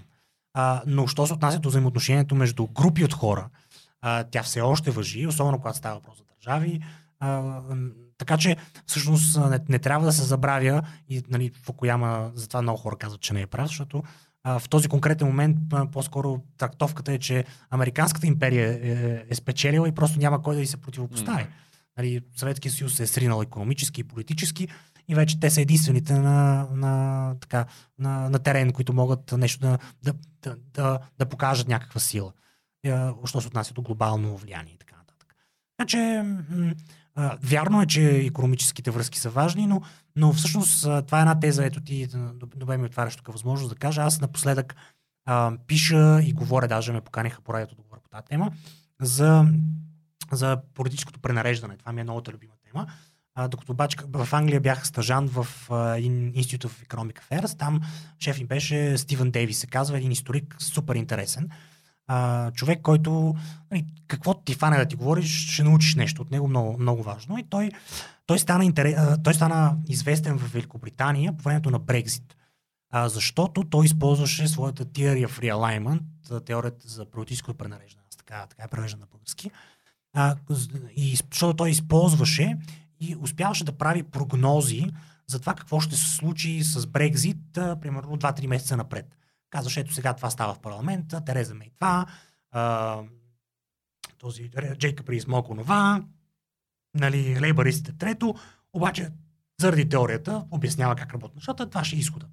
А, 0.53 0.81
но 0.87 1.07
що 1.07 1.27
се 1.27 1.33
отнася 1.33 1.59
до 1.59 1.69
взаимоотношението 1.69 2.35
между 2.35 2.67
групи 2.67 3.03
от 3.03 3.13
хора, 3.13 3.49
а, 4.01 4.23
тя 4.23 4.43
все 4.43 4.61
още 4.61 4.91
въжи, 4.91 5.27
особено 5.27 5.57
когато 5.59 5.77
става 5.77 5.95
въпрос 5.95 6.17
за 6.17 6.23
държави. 6.23 6.81
А, 7.19 7.61
така 8.17 8.37
че, 8.37 8.57
всъщност, 8.85 9.37
не, 9.49 9.59
не 9.69 9.79
трябва 9.79 10.05
да 10.05 10.13
се 10.13 10.23
забравя 10.23 10.81
и 11.09 11.23
нали, 11.29 11.51
Фукуяма, 11.63 12.31
затова 12.33 12.61
много 12.61 12.77
хора 12.77 12.95
казват, 12.95 13.21
че 13.21 13.33
не 13.33 13.41
е 13.41 13.47
прав, 13.47 13.67
защото 13.67 14.03
а, 14.43 14.59
в 14.59 14.69
този 14.69 14.87
конкретен 14.87 15.27
момент 15.27 15.57
по-скоро 15.91 16.41
трактовката 16.57 17.13
е, 17.13 17.19
че 17.19 17.45
Американската 17.69 18.27
империя 18.27 18.69
е, 18.71 19.25
е 19.29 19.35
спечелила 19.35 19.87
и 19.87 19.91
просто 19.91 20.19
няма 20.19 20.41
кой 20.41 20.55
да 20.55 20.61
й 20.61 20.65
се 20.65 20.77
противопостави. 20.77 21.47
Нали, 21.97 22.21
Съветския 22.35 22.71
съюз 22.71 22.93
се 22.93 23.03
е 23.03 23.07
сринал 23.07 23.41
економически 23.41 24.01
и 24.01 24.03
политически 24.03 24.67
и 25.07 25.15
вече 25.15 25.39
те 25.39 25.49
са 25.49 25.61
единствените 25.61 26.13
на, 26.13 26.67
на, 26.71 27.35
така, 27.41 27.65
на, 27.99 28.29
на 28.29 28.39
терен, 28.39 28.71
които 28.71 28.93
могат 28.93 29.31
нещо 29.31 29.59
да, 29.59 29.77
да, 30.03 30.13
да, 30.41 30.55
да, 30.73 30.99
да 31.19 31.25
покажат 31.25 31.67
някаква 31.67 31.99
сила. 31.99 32.31
Що 33.25 33.41
се 33.41 33.47
отнася 33.47 33.73
до 33.73 33.81
глобално 33.81 34.37
влияние 34.37 34.73
и 34.73 34.77
така 34.77 34.95
нататък. 34.95 35.35
Така 35.77 36.33
вярно 37.43 37.81
е, 37.81 37.85
че 37.85 38.17
економическите 38.17 38.91
връзки 38.91 39.19
са 39.19 39.29
важни, 39.29 39.67
но, 39.67 39.81
но 40.15 40.33
всъщност 40.33 40.81
това 40.81 41.17
е 41.17 41.21
една 41.21 41.39
теза, 41.39 41.65
ето 41.65 41.81
ти 41.81 42.07
добре 42.55 42.77
ми 42.77 42.85
отваряш 42.85 43.15
тук 43.15 43.27
възможност 43.27 43.69
да 43.69 43.75
кажа. 43.75 44.01
Аз 44.01 44.21
напоследък 44.21 44.75
а, 45.25 45.53
пиша 45.67 46.21
и 46.23 46.33
говоря, 46.33 46.67
даже 46.67 46.91
ме 46.91 47.01
поканиха 47.01 47.41
по 47.41 47.53
радиото 47.53 47.75
да 47.75 47.81
говоря 47.81 47.99
по 48.03 48.09
тази 48.09 48.25
тема, 48.25 48.51
за, 49.01 49.45
за 50.31 50.61
политическото 50.73 51.19
пренареждане. 51.19 51.77
Това 51.77 51.91
ми 51.91 52.01
е 52.01 52.03
новата 52.03 52.31
любима 52.31 52.53
тема. 52.71 52.87
А, 53.35 53.47
докато 53.47 53.71
обаче 53.71 53.97
в 54.07 54.29
Англия 54.31 54.61
бях 54.61 54.87
стажан 54.87 55.27
в 55.27 55.47
а, 55.69 55.73
Institute 55.99 56.67
of 56.67 56.87
Economic 56.87 57.19
Affairs, 57.21 57.57
там 57.57 57.81
шеф 58.19 58.39
им 58.39 58.47
беше 58.47 58.97
Стивен 58.97 59.31
Дейвис, 59.31 59.59
се 59.59 59.67
казва, 59.67 59.97
един 59.97 60.11
историк, 60.11 60.55
супер 60.59 60.95
интересен. 60.95 61.49
А, 62.11 62.51
човек, 62.51 62.81
който 62.81 63.35
нали, 63.71 63.85
какво 64.07 64.33
ти 64.33 64.53
фане 64.53 64.77
да 64.77 64.85
ти 64.85 64.95
говориш, 64.95 65.51
ще 65.53 65.63
научиш 65.63 65.95
нещо 65.95 66.21
от 66.21 66.31
него, 66.31 66.47
много, 66.47 66.77
много 66.79 67.03
важно. 67.03 67.37
И 67.37 67.43
той, 67.43 67.71
той, 68.25 68.39
стана, 68.39 68.65
интерес, 68.65 68.95
той 69.23 69.33
стана 69.33 69.77
известен 69.87 70.37
в 70.37 70.53
Великобритания 70.53 71.37
по 71.37 71.43
времето 71.43 71.71
на 71.71 71.79
Брекзит. 71.79 72.35
А, 72.91 73.09
защото 73.09 73.63
той 73.63 73.85
използваше 73.85 74.47
своята 74.47 74.85
theory 74.85 75.27
of 75.27 75.41
realignment, 75.41 76.45
теорията 76.45 76.87
за 76.87 77.05
политическо 77.05 77.53
пренареждане. 77.53 78.05
Така, 78.17 78.45
така 78.49 78.63
е 78.63 78.67
превеждана 78.67 79.01
на 79.01 79.07
български. 79.11 79.51
А, 80.13 80.35
и, 80.95 81.15
защото 81.31 81.53
той 81.53 81.69
използваше 81.69 82.57
и 82.99 83.15
успяваше 83.15 83.63
да 83.63 83.77
прави 83.77 84.03
прогнози 84.03 84.91
за 85.27 85.39
това 85.39 85.53
какво 85.53 85.79
ще 85.79 85.95
се 85.95 86.15
случи 86.15 86.63
с 86.63 86.87
Брекзит, 86.87 87.37
примерно 87.53 88.17
2-3 88.17 88.47
месеца 88.47 88.77
напред. 88.77 89.18
Казваше, 89.49 89.79
ето 89.79 89.93
сега 89.93 90.13
това 90.13 90.29
става 90.29 90.53
в 90.53 90.59
парламента, 90.59 91.25
Тереза 91.25 91.55
Мей 91.55 91.69
това, 91.75 92.05
а, 92.51 92.97
този 94.17 94.51
Джейкъб 94.77 95.09
Рис 95.09 95.27
Мок 95.27 95.49
онова, 95.49 96.03
нали, 96.93 97.39
лейбаристите 97.41 97.97
трето, 97.97 98.35
обаче 98.73 99.11
заради 99.59 99.89
теорията 99.89 100.45
обяснява 100.51 100.95
как 100.95 101.13
работят 101.13 101.35
нещата, 101.35 101.69
това 101.69 101.83
ще 101.83 101.95
е 101.95 101.99
изхода. 101.99 102.25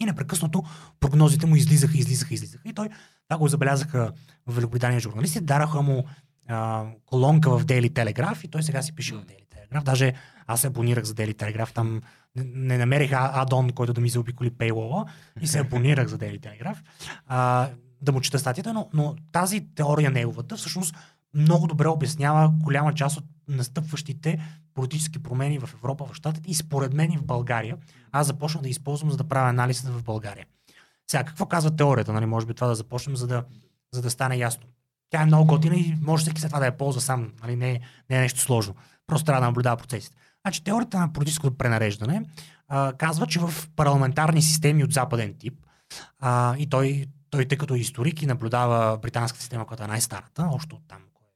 И 0.00 0.04
непрекъснато 0.04 0.64
прогнозите 1.00 1.46
му 1.46 1.56
излизаха, 1.56 1.98
излизаха, 1.98 2.34
излизаха. 2.34 2.68
И 2.68 2.72
той, 2.72 2.88
това 3.28 3.38
го 3.38 3.48
забелязаха 3.48 4.12
в 4.46 4.54
Великобритания 4.54 5.00
журналисти, 5.00 5.40
дараха 5.40 5.82
му 5.82 6.04
а, 6.48 6.86
колонка 7.06 7.58
в 7.58 7.66
Daily 7.66 7.90
Telegraph 7.90 8.44
и 8.44 8.48
той 8.48 8.62
сега 8.62 8.82
си 8.82 8.94
пише 8.94 9.14
в 9.14 9.24
Daily 9.24 9.53
Telegraph. 9.64 9.82
Даже 9.82 10.14
аз 10.46 10.60
се 10.60 10.66
абонирах 10.66 11.04
за 11.04 11.14
Daily 11.14 11.34
Telegraph, 11.34 11.72
там 11.72 12.00
не, 12.36 12.78
намерих 12.78 13.10
адон, 13.12 13.70
който 13.70 13.92
да 13.92 14.00
ми 14.00 14.08
заобиколи 14.08 14.50
paywall 14.50 15.08
и 15.40 15.46
се 15.46 15.58
абонирах 15.58 16.08
за 16.08 16.18
Daily 16.18 16.40
Telegraph. 16.40 16.76
А, 17.26 17.68
да 18.02 18.12
му 18.12 18.20
чета 18.20 18.38
статията, 18.38 18.72
но, 18.72 18.88
но 18.94 19.16
тази 19.32 19.66
теория 19.74 20.10
неговата 20.10 20.56
всъщност 20.56 20.94
много 21.34 21.66
добре 21.66 21.88
обяснява 21.88 22.48
голяма 22.48 22.94
част 22.94 23.16
от 23.16 23.24
настъпващите 23.48 24.40
политически 24.74 25.22
промени 25.22 25.58
в 25.58 25.70
Европа, 25.74 26.04
в 26.04 26.14
Щатите 26.14 26.50
и 26.50 26.54
според 26.54 26.92
мен 26.92 27.12
и 27.12 27.18
в 27.18 27.24
България. 27.24 27.76
Аз 28.12 28.26
започнах 28.26 28.62
да 28.62 28.68
използвам, 28.68 29.10
за 29.10 29.16
да 29.16 29.24
правя 29.24 29.48
анализ 29.48 29.80
в 29.80 30.02
България. 30.02 30.46
Сега, 31.10 31.24
какво 31.24 31.46
казва 31.46 31.76
теорията? 31.76 32.12
Нали? 32.12 32.26
Може 32.26 32.46
би 32.46 32.54
това 32.54 32.66
да 32.66 32.74
започнем, 32.74 33.16
за 33.16 33.26
да, 33.26 33.44
за 33.92 34.02
да 34.02 34.10
стане 34.10 34.36
ясно. 34.36 34.64
Тя 35.10 35.22
е 35.22 35.26
много 35.26 35.46
готина 35.46 35.76
и 35.76 35.96
може 36.02 36.22
всеки 36.22 36.40
след 36.40 36.50
това 36.50 36.58
да 36.58 36.66
я 36.66 36.76
ползва 36.76 37.00
сам. 37.00 37.32
Нали? 37.42 37.56
Не, 37.56 37.70
е- 37.70 37.80
не 38.10 38.16
е 38.16 38.20
нещо 38.20 38.40
сложно. 38.40 38.74
Просто 39.06 39.24
трябва 39.24 39.40
да 39.40 39.46
наблюдава 39.46 39.76
процесите. 39.76 40.16
Значи, 40.44 40.64
теорията 40.64 40.98
на 40.98 41.12
политическото 41.12 41.56
пренареждане 41.56 42.22
а, 42.68 42.92
казва, 42.92 43.26
че 43.26 43.38
в 43.38 43.68
парламентарни 43.76 44.42
системи 44.42 44.84
от 44.84 44.92
западен 44.92 45.34
тип, 45.38 45.66
а, 46.20 46.56
и 46.56 46.68
той, 46.68 47.06
той, 47.30 47.44
тъй 47.44 47.58
като 47.58 47.74
е 47.74 47.78
историк 47.78 48.22
и 48.22 48.26
наблюдава 48.26 48.98
британската 48.98 49.42
система, 49.42 49.66
която 49.66 49.84
е 49.84 49.86
най-старата, 49.86 50.48
още 50.52 50.74
от 50.74 50.82
там, 50.88 50.98
кой 51.14 51.26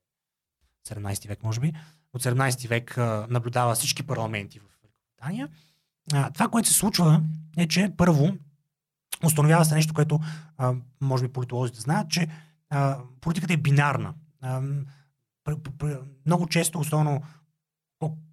е 0.96 1.00
17 1.00 1.28
век, 1.28 1.42
може 1.42 1.60
би, 1.60 1.72
от 2.12 2.22
17 2.22 2.68
век 2.68 2.98
а, 2.98 3.26
наблюдава 3.30 3.74
всички 3.74 4.02
парламенти 4.02 4.58
в 4.58 4.62
Великобритания. 4.82 5.48
Това, 6.34 6.48
което 6.48 6.68
се 6.68 6.74
случва, 6.74 7.22
е, 7.56 7.68
че 7.68 7.92
първо 7.96 8.36
установява 9.24 9.64
се 9.64 9.74
нещо, 9.74 9.94
което 9.94 10.20
а, 10.56 10.74
може 11.00 11.24
би 11.24 11.32
политолозите 11.32 11.80
знаят, 11.80 12.10
че 12.10 12.28
а, 12.70 12.98
политиката 13.20 13.52
е 13.52 13.56
бинарна. 13.56 14.14
А, 14.40 14.62
много 16.26 16.46
често, 16.46 16.78
особено 16.78 17.22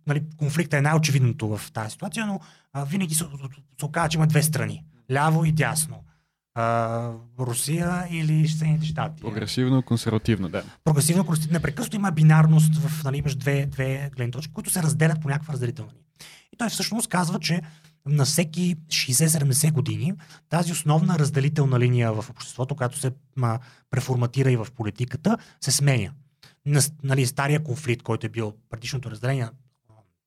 нали, 0.07 0.23
конфликта 0.37 0.77
е 0.77 0.81
най-очевидното 0.81 1.57
в 1.57 1.71
тази 1.71 1.91
ситуация, 1.91 2.25
но 2.25 2.39
а, 2.73 2.85
винаги 2.85 3.15
се, 3.15 3.25
се 3.79 3.85
оказва, 3.85 4.09
че 4.09 4.17
има 4.17 4.27
две 4.27 4.43
страни. 4.43 4.83
Ляво 5.11 5.45
и 5.45 5.51
дясно. 5.51 6.03
А, 6.55 7.11
Русия 7.39 8.07
или 8.11 8.47
Съединените 8.47 8.85
щати. 8.85 9.21
Прогресивно, 9.21 9.83
консервативно, 9.83 10.49
да. 10.49 10.63
Прогресивно, 10.83 11.23
конститу- 11.25 11.51
непрекъснато 11.51 11.95
има 11.95 12.11
бинарност, 12.11 12.75
в, 12.75 13.03
нали, 13.03 13.17
имаш 13.17 13.35
две, 13.35 13.65
две 13.65 14.09
гледни 14.15 14.31
точки, 14.31 14.53
които 14.53 14.69
се 14.69 14.83
разделят 14.83 15.21
по 15.21 15.29
някаква 15.29 15.53
разделителна 15.53 15.91
линия. 15.91 16.05
И 16.53 16.57
той 16.57 16.69
всъщност 16.69 17.07
казва, 17.07 17.39
че 17.39 17.61
на 18.05 18.25
всеки 18.25 18.75
60-70 18.87 19.71
години 19.71 20.13
тази 20.49 20.71
основна 20.71 21.19
разделителна 21.19 21.79
линия 21.79 22.13
в 22.13 22.29
обществото, 22.29 22.75
която 22.75 22.99
се 22.99 23.11
ма, 23.35 23.59
преформатира 23.89 24.51
и 24.51 24.57
в 24.57 24.67
политиката, 24.75 25.37
се 25.61 25.71
сменя. 25.71 26.11
На, 26.65 26.81
нали, 27.03 27.25
стария 27.25 27.63
конфликт, 27.63 28.03
който 28.03 28.25
е 28.25 28.29
бил 28.29 28.53
предишното 28.69 29.11
разделение, 29.11 29.47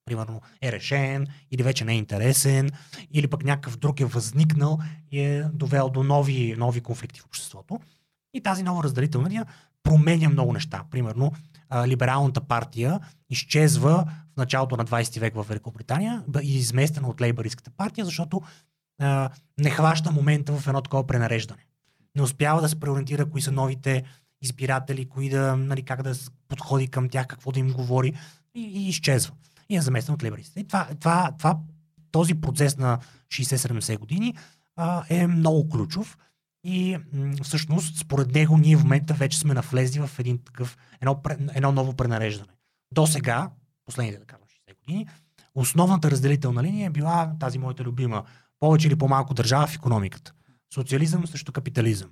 примерно 0.09 0.41
е 0.63 0.73
решен 0.73 1.27
или 1.51 1.63
вече 1.63 1.85
не 1.85 1.93
е 1.93 1.97
интересен, 1.97 2.71
или 3.13 3.27
пък 3.27 3.45
някакъв 3.45 3.77
друг 3.77 4.01
е 4.01 4.05
възникнал 4.05 4.79
и 5.11 5.21
е 5.21 5.45
довел 5.53 5.89
до 5.89 6.03
нови, 6.03 6.55
нови 6.59 6.81
конфликти 6.81 7.21
в 7.21 7.25
обществото. 7.25 7.81
И 8.35 8.41
тази 8.41 8.63
нова 8.63 8.85
разделителна 8.85 9.29
линия 9.29 9.47
променя 9.83 10.29
много 10.29 10.53
неща. 10.53 10.85
Примерно, 10.91 11.33
либералната 11.87 12.41
партия 12.41 13.01
изчезва 13.31 14.11
в 14.35 14.37
началото 14.37 14.77
на 14.77 14.85
20 14.85 15.21
век 15.21 15.35
в 15.35 15.47
Великобритания 15.49 16.25
и 16.43 16.57
изместена 16.57 17.09
от 17.09 17.21
лейбаристската 17.21 17.71
партия, 17.71 18.05
защото 18.05 18.43
а, 19.01 19.31
не 19.59 19.71
хваща 19.71 20.13
момента 20.13 20.53
в 20.53 20.67
едно 20.67 20.81
такова 20.81 21.07
пренареждане. 21.07 21.63
Не 22.17 22.23
успява 22.23 22.61
да 22.61 22.69
се 22.69 22.81
преориентира 22.81 23.31
кои 23.31 23.43
са 23.43 23.53
новите 23.53 24.05
избиратели, 24.43 25.09
кои 25.09 25.29
да, 25.29 25.57
нали, 25.57 25.83
как 25.83 26.03
да 26.03 26.15
подходи 26.49 26.89
към 26.89 27.09
тях, 27.09 27.27
какво 27.27 27.53
да 27.53 27.61
им 27.61 27.73
говори 27.73 28.15
и, 28.55 28.61
и 28.61 28.89
изчезва. 28.89 29.35
И 29.69 29.77
е 29.77 29.81
заместен 29.81 30.15
от 30.15 30.23
лейбаристите. 30.23 30.61
И 30.61 30.67
това, 30.67 30.89
това, 31.01 31.33
това, 31.39 31.59
този 32.11 32.35
процес 32.35 32.77
на 32.77 32.99
60-70 33.29 33.99
години 33.99 34.35
а, 34.77 35.05
е 35.09 35.27
много 35.27 35.69
ключов. 35.69 36.19
И 36.65 36.99
всъщност, 37.43 37.99
според 37.99 38.35
него, 38.35 38.59
ние 38.59 38.77
в 38.77 38.83
момента 38.83 39.15
вече 39.15 39.39
сме 39.39 39.55
навлезли 39.55 40.01
в 40.01 40.11
един 40.19 40.39
такъв, 40.39 40.77
едно, 41.01 41.21
едно 41.55 41.73
ново 41.73 41.93
пренареждане. 41.93 42.53
До 42.95 43.07
сега, 43.07 43.51
последните, 43.85 44.19
да 44.19 44.25
кажем, 44.25 44.45
60 44.69 44.81
години, 44.81 45.07
основната 45.55 46.11
разделителна 46.11 46.63
линия 46.63 46.87
е 46.87 46.91
била 46.91 47.33
тази 47.41 47.59
моята 47.59 47.85
любима. 47.85 48.25
Повече 48.61 48.89
или 48.89 48.97
по-малко 48.97 49.35
държава 49.35 49.67
в 49.67 49.75
економиката. 49.75 50.33
Социализъм 50.75 51.27
срещу 51.27 51.53
капитализъм. 51.53 52.11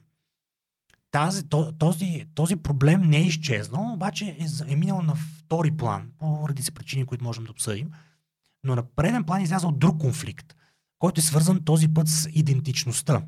Тази, 1.16 1.48
то- 1.48 1.72
този, 1.72 2.26
този 2.34 2.56
проблем 2.56 3.00
не 3.00 3.16
е 3.16 3.26
изчезнал, 3.26 3.92
обаче 3.92 4.24
е, 4.24 4.72
е 4.72 4.76
минал 4.76 5.02
на 5.02 5.14
втори 5.14 5.70
план, 5.70 6.10
по 6.18 6.48
редица 6.48 6.72
причини, 6.72 7.06
които 7.06 7.24
можем 7.24 7.44
да 7.44 7.50
обсъдим. 7.50 7.90
Но 8.64 8.74
на 8.74 8.82
преден 8.96 9.24
план 9.24 9.40
е 9.40 9.42
излязъл 9.42 9.72
друг 9.72 10.00
конфликт, 10.00 10.56
който 10.98 11.18
е 11.18 11.22
свързан 11.22 11.64
този 11.64 11.94
път 11.94 12.08
с 12.08 12.28
идентичността. 12.32 13.22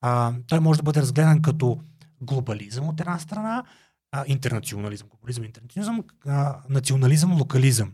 А, 0.00 0.32
той 0.46 0.60
може 0.60 0.78
да 0.78 0.82
бъде 0.82 1.00
разгледан 1.00 1.42
като 1.42 1.80
глобализъм 2.20 2.88
от 2.88 3.00
една 3.00 3.18
страна, 3.18 3.64
а, 4.12 4.24
интернационализъм, 4.26 5.08
глобализъм, 5.08 5.44
интернационализъм, 5.44 6.04
а, 6.26 6.60
национализъм, 6.68 7.38
локализъм. 7.38 7.92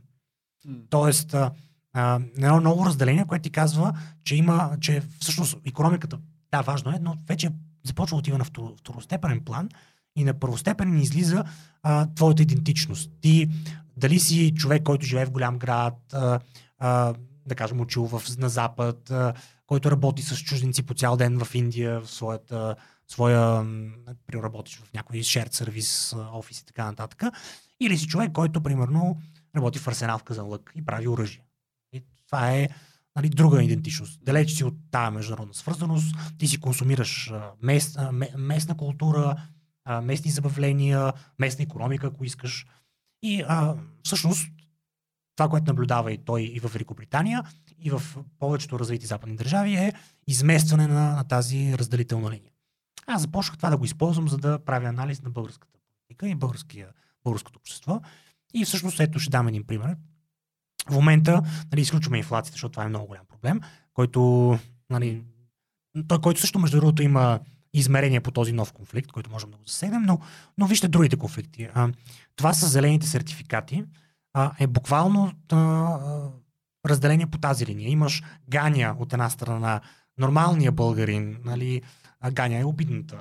Тоест, 0.90 1.34
а, 1.34 1.52
а, 1.92 2.20
едно 2.36 2.60
ново 2.60 2.86
разделение, 2.86 3.24
което 3.24 3.42
ти 3.42 3.50
казва, 3.50 3.98
че 4.24 4.36
има, 4.36 4.76
че 4.80 5.02
всъщност 5.20 5.56
економиката, 5.64 6.18
да, 6.50 6.62
важно 6.62 6.90
е, 6.90 6.98
но 7.00 7.16
вече 7.28 7.50
започва 7.84 8.16
отива 8.16 8.38
на 8.38 8.44
второ, 8.44 8.76
второстепенен 8.76 9.40
план 9.40 9.68
и 10.16 10.24
на 10.24 10.34
първостепенен 10.34 11.00
излиза 11.00 11.44
а, 11.82 12.06
твоята 12.14 12.42
идентичност. 12.42 13.10
Ти 13.20 13.48
дали 13.96 14.20
си 14.20 14.54
човек, 14.54 14.82
който 14.82 15.06
живее 15.06 15.26
в 15.26 15.30
голям 15.30 15.58
град, 15.58 15.98
а, 16.12 16.40
а, 16.78 17.14
да 17.46 17.54
кажем, 17.54 17.80
учил 17.80 18.06
в, 18.06 18.22
на 18.38 18.48
Запад, 18.48 19.10
а, 19.10 19.34
който 19.66 19.90
работи 19.90 20.22
с 20.22 20.38
чужденци 20.38 20.82
по 20.82 20.94
цял 20.94 21.16
ден 21.16 21.44
в 21.44 21.54
Индия, 21.54 22.00
в 22.00 22.10
своята, 22.10 22.76
своя, 23.08 23.62
м, 23.62 23.92
примерно 24.26 24.44
работиш 24.44 24.76
в 24.76 24.92
някой 24.92 25.18
shared 25.18 25.54
сервис, 25.54 26.14
офис 26.32 26.60
и 26.60 26.66
така 26.66 26.84
нататък. 26.84 27.22
Или 27.80 27.98
си 27.98 28.06
човек, 28.06 28.32
който, 28.32 28.62
примерно, 28.62 29.18
работи 29.56 29.78
в 29.78 29.88
арсенал 29.88 30.18
в 30.18 30.22
Казанлък 30.22 30.72
и 30.76 30.84
прави 30.84 31.08
оръжие. 31.08 31.44
И 31.92 32.02
това 32.26 32.52
е 32.52 32.68
нали, 33.16 33.28
друга 33.28 33.62
идентичност. 33.62 34.24
Далеч 34.24 34.52
си 34.52 34.64
от 34.64 34.74
тази 34.90 35.14
международна 35.14 35.54
свързаност, 35.54 36.16
ти 36.38 36.46
си 36.46 36.60
консумираш 36.60 37.32
мест, 37.62 37.98
местна 38.36 38.76
култура, 38.76 39.36
местни 40.02 40.30
забавления, 40.30 41.12
местна 41.38 41.62
економика, 41.62 42.06
ако 42.06 42.24
искаш. 42.24 42.66
И 43.22 43.44
а, 43.48 43.76
всъщност 44.04 44.48
това, 45.36 45.48
което 45.48 45.66
наблюдава 45.66 46.12
и 46.12 46.18
той 46.18 46.42
и 46.42 46.60
в 46.60 46.72
Великобритания, 46.72 47.42
и 47.78 47.90
в 47.90 48.02
повечето 48.38 48.78
развити 48.78 49.06
западни 49.06 49.36
държави 49.36 49.74
е 49.74 49.92
изместване 50.26 50.86
на, 50.86 51.16
на 51.16 51.24
тази 51.24 51.78
разделителна 51.78 52.30
линия. 52.30 52.52
Аз 53.06 53.22
започнах 53.22 53.56
това 53.56 53.70
да 53.70 53.76
го 53.76 53.84
използвам, 53.84 54.28
за 54.28 54.38
да 54.38 54.64
правя 54.64 54.88
анализ 54.88 55.22
на 55.22 55.30
българската 55.30 55.78
политика 55.78 56.28
и 56.28 56.34
българското 57.24 57.58
общество. 57.58 58.00
И 58.54 58.64
всъщност 58.64 59.00
ето 59.00 59.18
ще 59.18 59.30
дам 59.30 59.48
един 59.48 59.66
пример. 59.66 59.96
В 60.88 60.94
момента 60.94 61.42
нали, 61.72 61.80
изключваме 61.80 62.18
инфлацията, 62.18 62.54
защото 62.54 62.72
това 62.72 62.84
е 62.84 62.88
много 62.88 63.06
голям 63.06 63.24
проблем, 63.28 63.60
който, 63.94 64.58
нали, 64.90 65.22
той, 66.08 66.20
който 66.20 66.40
също 66.40 66.58
между 66.58 66.80
другото 66.80 67.02
има 67.02 67.40
измерение 67.74 68.20
по 68.20 68.30
този 68.30 68.52
нов 68.52 68.72
конфликт, 68.72 69.12
който 69.12 69.30
можем 69.30 69.50
да 69.50 69.56
го 69.56 69.62
засегнем, 69.66 70.02
но, 70.02 70.20
но 70.58 70.66
вижте 70.66 70.88
другите 70.88 71.16
конфликти. 71.16 71.68
А, 71.74 71.88
това 72.36 72.52
са 72.52 72.66
зелените 72.66 73.06
сертификати. 73.06 73.84
А, 74.34 74.52
е 74.58 74.66
буквално 74.66 75.32
а, 75.52 75.98
разделение 76.86 77.26
по 77.26 77.38
тази 77.38 77.66
линия. 77.66 77.88
Имаш 77.88 78.22
Ганя 78.48 78.96
от 78.98 79.12
една 79.12 79.30
страна, 79.30 79.80
нормалния 80.18 80.72
българин, 80.72 81.38
нали, 81.44 81.82
Ганя 82.32 82.58
е 82.58 82.64
обидната 82.64 83.16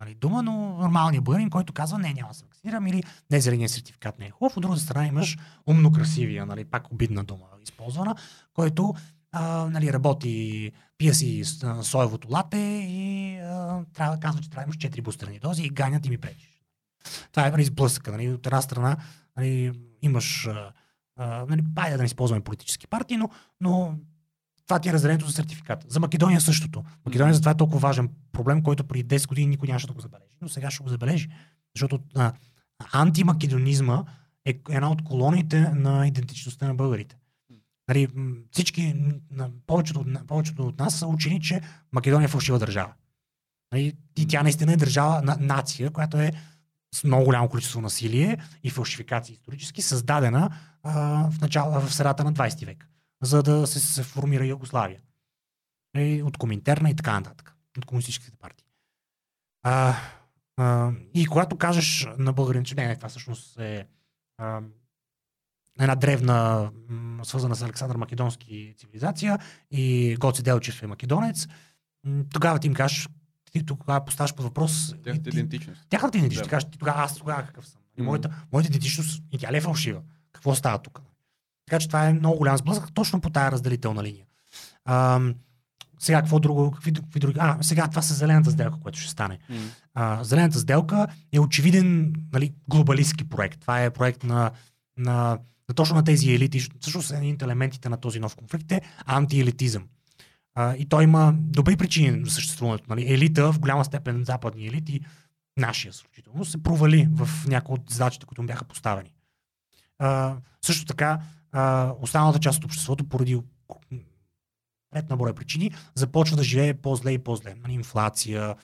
нали, 0.00 0.14
дума, 0.14 0.42
но 0.42 0.52
нормалният 0.52 1.24
българин, 1.24 1.50
който 1.50 1.72
казва 1.72 1.98
не, 1.98 2.14
няма 2.14 2.28
да 2.28 2.34
се 2.34 2.44
вакцинирам 2.58 2.86
или 2.86 3.02
не, 3.30 3.40
зеления 3.40 3.68
сертификат 3.68 4.18
не 4.18 4.26
е 4.26 4.30
хубав. 4.30 4.56
От 4.56 4.62
друга 4.62 4.76
страна 4.76 5.06
имаш 5.06 5.38
умно 5.66 5.92
красивия, 5.92 6.46
нали, 6.46 6.64
пак 6.64 6.92
обидна 6.92 7.24
дума 7.24 7.46
използвана, 7.62 8.14
който 8.54 8.94
а, 9.32 9.66
нали, 9.70 9.92
работи, 9.92 10.72
пие 10.98 11.14
си 11.14 11.42
соевото 11.82 12.28
лате 12.30 12.58
и 12.88 13.38
а, 13.38 13.84
трябва 13.94 14.16
да 14.16 14.20
казва, 14.20 14.40
че 14.40 14.50
трябва 14.50 14.64
да 14.64 14.66
имаш 14.66 14.96
4 14.96 15.02
бустерни 15.02 15.38
дози 15.38 15.62
и 15.62 15.70
ганят 15.70 16.06
и 16.06 16.10
ми 16.10 16.18
пречиш. 16.18 16.62
Това 17.32 17.46
е 17.46 17.50
нали, 17.50 17.64
сблъсъка. 17.64 18.12
Нали, 18.12 18.28
от 18.28 18.46
една 18.46 18.62
страна 18.62 18.96
нали, 19.36 19.72
имаш 20.02 20.46
а, 20.46 20.72
а, 21.16 21.46
нали, 21.48 21.62
пайде 21.74 21.96
да 21.96 22.02
не 22.02 22.06
използваме 22.06 22.44
политически 22.44 22.86
партии, 22.86 23.16
но, 23.16 23.30
но 23.60 23.94
това 24.66 24.78
ти 24.78 24.88
е 24.88 24.92
разделението 24.92 25.26
за 25.26 25.32
сертификат. 25.32 25.84
За 25.88 26.00
Македония 26.00 26.40
същото. 26.40 26.84
Македония 27.06 27.34
за 27.34 27.40
това 27.40 27.50
е 27.50 27.56
толкова 27.56 27.78
важен 27.78 28.08
проблем, 28.32 28.62
който 28.62 28.84
преди 28.84 29.18
10 29.18 29.28
години 29.28 29.46
никой 29.46 29.66
нямаше 29.68 29.86
да 29.86 29.92
го 29.92 30.00
забележи. 30.00 30.36
Но 30.40 30.48
сега 30.48 30.70
ще 30.70 30.82
го 30.82 30.88
забележи. 30.88 31.28
Защото 31.78 32.00
а, 32.16 32.32
антимакедонизма 32.92 34.04
е 34.44 34.60
една 34.70 34.90
от 34.90 35.04
колониите 35.04 35.60
на 35.60 36.06
идентичността 36.06 36.66
на 36.66 36.74
българите. 36.74 37.16
Нали, 37.88 38.08
всички, 38.50 38.94
повечето, 39.66 40.04
повечето 40.26 40.66
от 40.66 40.78
нас 40.78 40.98
са 40.98 41.06
учени, 41.06 41.40
че 41.40 41.60
Македония 41.92 42.24
е 42.24 42.28
фалшива 42.28 42.58
държава. 42.58 42.92
Нали, 43.72 43.96
и 44.16 44.28
тя 44.28 44.42
наистина 44.42 44.72
е 44.72 44.76
държава, 44.76 45.22
на, 45.22 45.36
нация, 45.40 45.90
която 45.90 46.16
е 46.16 46.32
с 46.94 47.04
много 47.04 47.24
голямо 47.24 47.48
количество 47.48 47.80
насилие 47.80 48.38
и 48.64 48.70
фалшификации 48.70 49.32
исторически, 49.32 49.82
създадена 49.82 50.50
а, 50.82 50.92
в, 51.30 51.40
начало, 51.40 51.80
в 51.80 51.94
средата 51.94 52.24
на 52.24 52.32
20 52.32 52.66
век, 52.66 52.88
за 53.22 53.42
да 53.42 53.66
се, 53.66 53.80
се 53.80 54.02
формира 54.02 54.46
Югославия. 54.46 55.00
И 55.96 56.22
от 56.22 56.38
Коминтерна 56.38 56.90
и 56.90 56.96
така 56.96 57.12
нататък. 57.12 57.54
От 57.78 57.84
комунистическите 57.84 58.36
партии. 58.36 58.66
А, 59.62 59.94
а, 60.58 60.92
и 61.14 61.26
когато 61.26 61.56
кажеш 61.56 62.08
на 62.18 62.32
българин, 62.32 62.64
че 62.64 62.74
не, 62.74 62.86
не, 62.86 62.96
това 62.96 63.08
всъщност 63.08 63.58
е 63.58 63.86
а, 64.38 64.60
една 65.80 65.94
древна, 65.94 66.70
свързана 67.22 67.56
с 67.56 67.62
Александър 67.62 67.96
Македонски 67.96 68.74
цивилизация 68.78 69.38
и 69.70 70.16
Гоци 70.20 70.42
Делчев 70.42 70.82
е 70.82 70.86
македонец, 70.86 71.46
тогава 72.32 72.58
ти 72.58 72.66
им 72.66 72.74
кажеш, 72.74 73.08
ти 73.52 73.66
тогава 73.66 74.04
поставяш 74.04 74.34
под 74.34 74.44
въпрос 74.44 74.94
Тяхната 75.04 75.28
идентичност. 75.28 75.86
Тяхната 75.88 76.18
идентичност. 76.18 76.44
Да. 76.44 76.48
Да. 76.48 76.50
Кажеш, 76.50 76.70
ти 76.70 76.78
тогава 76.78 77.02
аз 77.02 77.16
тогава 77.16 77.42
какъв 77.42 77.66
съм. 77.66 77.80
Мгм. 77.98 78.04
моята, 78.04 78.30
моята 78.52 78.68
идентичност 78.68 79.22
и 79.32 79.38
тя 79.38 79.52
ли 79.52 79.56
е 79.56 79.60
фалшива? 79.60 80.00
Какво 80.32 80.54
става 80.54 80.78
тук? 80.78 81.00
Така 81.66 81.78
че 81.78 81.86
това 81.86 82.08
е 82.08 82.12
много 82.12 82.38
голям 82.38 82.56
сблъсък 82.56 82.94
точно 82.94 83.20
по 83.20 83.30
тая 83.30 83.52
разделителна 83.52 84.02
линия. 84.02 84.26
Ам, 84.84 85.34
сега 85.98 86.20
какво 86.20 86.38
друго? 86.38 86.70
Какви, 86.70 86.92
какви 86.92 87.20
други? 87.20 87.38
А, 87.40 87.58
сега 87.60 87.88
това 87.88 88.02
са 88.02 88.14
зелената 88.14 88.50
сделка, 88.50 88.80
което 88.80 88.98
ще 88.98 89.10
стане. 89.10 89.38
М. 89.48 89.56
А, 89.94 90.24
зелената 90.24 90.58
сделка 90.58 91.06
е 91.32 91.40
очевиден 91.40 92.14
нали, 92.32 92.52
глобалистски 92.68 93.28
проект. 93.28 93.60
Това 93.60 93.84
е 93.84 93.90
проект 93.90 94.24
на, 94.24 94.50
на, 94.96 95.38
на 95.68 95.74
точно 95.74 95.96
на 95.96 96.04
тези 96.04 96.34
елити. 96.34 96.68
Всъщност 96.80 97.12
един 97.12 97.34
от 97.34 97.42
елементите 97.42 97.88
на 97.88 97.96
този 97.96 98.20
нов 98.20 98.36
конфликт 98.36 98.72
е 98.72 98.80
антиелитизъм. 99.06 99.84
А, 100.54 100.74
и 100.76 100.88
той 100.88 101.04
има 101.04 101.34
добри 101.36 101.76
причини 101.76 102.24
за 102.24 102.30
съществуването. 102.30 102.84
Нали. 102.88 103.12
Елита, 103.12 103.52
в 103.52 103.58
голяма 103.58 103.84
степен 103.84 104.24
западни 104.24 104.66
елити, 104.66 105.00
нашия 105.56 105.92
случително, 105.92 106.44
се 106.44 106.62
провали 106.62 107.08
в 107.12 107.28
някои 107.46 107.74
от 107.74 107.90
задачите, 107.90 108.26
които 108.26 108.42
му 108.42 108.46
бяха 108.46 108.64
поставени. 108.64 109.12
А, 109.98 110.36
също 110.64 110.84
така, 110.84 111.20
а, 111.52 111.92
останалата 112.00 112.38
част 112.38 112.58
от 112.58 112.64
обществото, 112.64 113.08
поради 113.08 113.40
ред 114.96 115.10
на 115.10 115.16
брой 115.16 115.34
причини, 115.34 115.74
започва 115.94 116.36
да 116.36 116.42
живее 116.42 116.74
по-зле 116.74 117.12
и 117.12 117.18
по-зле. 117.18 117.54
Нали, 117.54 117.72
инфлация, 117.72 118.54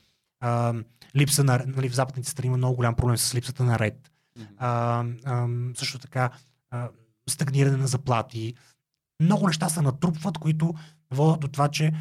а, 0.41 0.75
липса 1.17 1.45
на... 1.45 1.65
Нали, 1.67 1.89
в 1.89 1.95
западните 1.95 2.31
страни 2.31 2.47
има 2.47 2.57
много 2.57 2.77
голям 2.77 2.95
проблем 2.95 3.17
с 3.17 3.35
липсата 3.35 3.65
на 3.65 3.79
ред. 3.79 4.11
А, 4.57 5.05
а, 5.25 5.49
също 5.75 5.99
така, 5.99 6.31
а, 6.71 6.89
стагниране 7.29 7.77
на 7.77 7.87
заплати. 7.87 8.55
Много 9.21 9.47
неща 9.47 9.69
се 9.69 9.83
натрупват, 9.83 10.39
които 10.39 10.75
водят 11.11 11.41
до 11.41 11.49
това, 11.49 11.69
че 11.69 11.93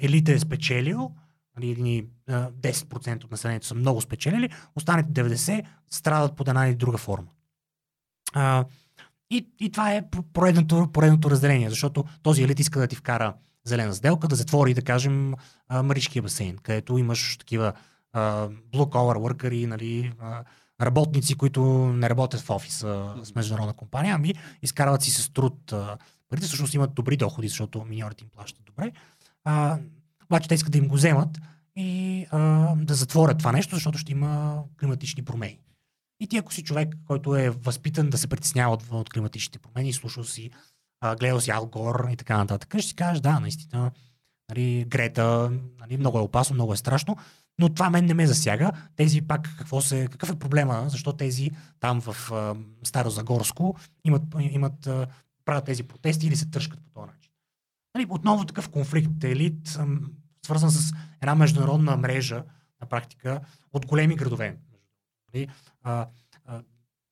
елита 0.00 0.32
е 0.32 0.38
спечелил, 0.38 1.10
нали, 1.56 1.70
едни, 1.70 2.04
а, 2.28 2.50
10% 2.50 3.24
от 3.24 3.30
населението 3.30 3.66
са 3.66 3.74
много 3.74 4.00
спечелили, 4.00 4.50
останалите 4.76 5.12
90% 5.12 5.64
страдат 5.90 6.36
под 6.36 6.48
една 6.48 6.68
или 6.68 6.74
друга 6.74 6.98
форма. 6.98 7.28
А, 8.32 8.64
и, 9.30 9.48
и 9.60 9.70
това 9.70 9.94
е 9.94 10.08
поредното, 10.32 10.88
поредното 10.92 11.30
разделение, 11.30 11.70
защото 11.70 12.04
този 12.22 12.42
елит 12.42 12.60
иска 12.60 12.80
да 12.80 12.86
ти 12.86 12.96
вкара 12.96 13.34
зелена 13.64 13.94
сделка, 13.94 14.28
да 14.28 14.36
затвори, 14.36 14.74
да 14.74 14.82
кажем, 14.82 15.34
Маришкия 15.70 16.22
басейн, 16.22 16.56
където 16.56 16.98
имаш 16.98 17.36
такива 17.36 17.72
blue 18.14 18.50
collar 18.72 19.34
workers, 19.34 19.66
нали, 19.66 20.12
работници, 20.80 21.34
които 21.34 21.62
не 21.92 22.10
работят 22.10 22.40
в 22.40 22.50
офиса 22.50 23.14
с 23.22 23.34
международна 23.34 23.72
компания, 23.72 24.14
ами 24.14 24.34
изкарват 24.62 25.02
си 25.02 25.10
с 25.10 25.32
труд 25.32 25.72
парите, 26.28 26.46
всъщност 26.46 26.74
имат 26.74 26.94
добри 26.94 27.16
доходи, 27.16 27.48
защото 27.48 27.84
миньорите 27.84 28.24
им 28.24 28.30
плащат 28.30 28.64
добре. 28.64 28.92
А, 29.44 29.78
обаче 30.24 30.48
те 30.48 30.54
искат 30.54 30.72
да 30.72 30.78
им 30.78 30.88
го 30.88 30.94
вземат 30.94 31.38
и 31.76 32.26
а, 32.30 32.38
да 32.76 32.94
затворят 32.94 33.38
това 33.38 33.52
нещо, 33.52 33.76
защото 33.76 33.98
ще 33.98 34.12
има 34.12 34.62
климатични 34.80 35.24
промени. 35.24 35.58
И 36.20 36.26
ти 36.26 36.36
ако 36.36 36.54
си 36.54 36.64
човек, 36.64 36.96
който 37.06 37.36
е 37.36 37.50
възпитан 37.50 38.10
да 38.10 38.18
се 38.18 38.26
притеснява 38.26 38.74
от, 38.74 38.84
от 38.90 39.10
климатичните 39.10 39.58
промени, 39.58 39.92
слушал 39.92 40.24
си, 40.24 40.50
а, 41.00 41.16
гледал 41.16 41.40
си 41.40 41.50
Ал 41.50 41.66
Гор 41.66 42.06
и 42.10 42.16
така 42.16 42.36
нататък, 42.36 42.74
ще 42.78 42.88
си 42.88 42.94
кажеш, 42.94 43.20
да, 43.20 43.40
наистина, 43.40 43.90
нали, 44.50 44.84
Грета, 44.88 45.52
нали, 45.80 45.96
много 45.96 46.18
е 46.18 46.22
опасно, 46.22 46.54
много 46.54 46.72
е 46.72 46.76
страшно, 46.76 47.16
но 47.58 47.68
това 47.68 47.90
мен 47.90 48.04
не 48.04 48.14
ме 48.14 48.26
засяга. 48.26 48.72
Тези 48.96 49.22
пак, 49.22 49.56
какво 49.58 49.80
се, 49.80 50.08
какъв 50.10 50.30
е 50.30 50.38
проблема, 50.38 50.84
защо 50.88 51.12
тези 51.12 51.50
там 51.80 52.00
в 52.00 52.32
а, 52.32 52.56
Старозагорско 52.82 53.76
имат, 54.04 54.22
имат 54.38 54.88
правят 55.44 55.64
тези 55.64 55.82
протести 55.82 56.26
или 56.26 56.36
се 56.36 56.50
тръжкат 56.50 56.80
по 56.80 56.90
този 56.90 57.06
начин. 57.06 57.32
Нали, 57.94 58.06
отново 58.10 58.44
такъв 58.44 58.68
конфликт, 58.68 59.24
елит, 59.24 59.78
свързан 60.44 60.70
с 60.70 60.92
една 61.22 61.34
международна 61.34 61.96
мрежа, 61.96 62.44
на 62.80 62.86
практика, 62.86 63.40
от 63.72 63.86
големи 63.86 64.16
градове. 64.16 64.56
Нали, 65.34 65.48
а, 65.82 66.06
а, 66.44 66.62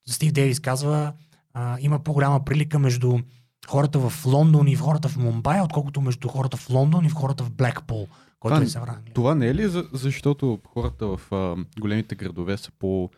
Стив 0.09 0.33
Дейвис 0.33 0.61
казва, 0.61 1.13
а, 1.55 1.77
има 1.81 2.03
по-голяма 2.03 2.45
прилика 2.45 2.79
между 2.79 3.19
хората 3.67 3.99
в 4.01 4.27
Лондон 4.27 4.69
и 4.69 4.77
в 4.77 4.81
хората 4.81 5.09
в 5.09 5.17
Мумбай, 5.17 5.61
отколкото 5.61 6.01
между 6.01 6.29
хората 6.29 6.57
в 6.57 6.71
Лондон 6.71 7.05
и 7.05 7.09
в 7.09 7.15
хората 7.15 7.45
в 7.45 7.51
Блекпол, 7.51 8.09
който 8.41 8.55
Това- 8.55 8.65
е 8.65 8.69
събран. 8.69 8.97
Това 9.15 9.35
не 9.35 9.47
е 9.49 9.55
ли 9.55 9.69
за, 9.69 9.89
защото 9.93 10.59
хората 10.69 11.07
в 11.07 11.33
а, 11.33 11.57
големите 11.81 12.15
градове 12.15 12.57
са 12.57 12.71
по 12.79 13.11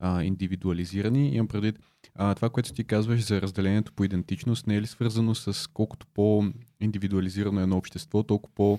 а, 0.00 0.22
индивидуализирани? 0.22 1.28
Имам 1.28 1.48
предвид 1.48 1.78
а, 2.14 2.34
това, 2.34 2.50
което 2.50 2.72
ти 2.72 2.84
казваш 2.84 3.24
за 3.26 3.42
разделението 3.42 3.92
по 3.92 4.04
идентичност, 4.04 4.66
не 4.66 4.76
е 4.76 4.82
ли 4.82 4.86
свързано 4.86 5.34
с 5.34 5.70
колкото 5.72 6.06
по-индивидуализирано 6.06 7.60
е 7.60 7.62
едно 7.62 7.76
общество, 7.76 8.22
толкова 8.22 8.54
по 8.54 8.78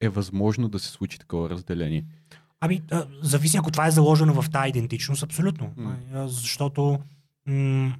е 0.00 0.08
възможно 0.08 0.68
да 0.68 0.78
се 0.78 0.88
случи 0.88 1.18
такова 1.18 1.50
разделение? 1.50 2.04
Ами, 2.60 2.82
зависи 3.22 3.56
ако 3.56 3.70
това 3.70 3.86
е 3.86 3.90
заложено 3.90 4.42
в 4.42 4.50
тази 4.50 4.68
идентичност, 4.68 5.22
абсолютно. 5.22 5.72
А, 6.14 6.28
Защото 6.28 6.98
м- 7.46 7.94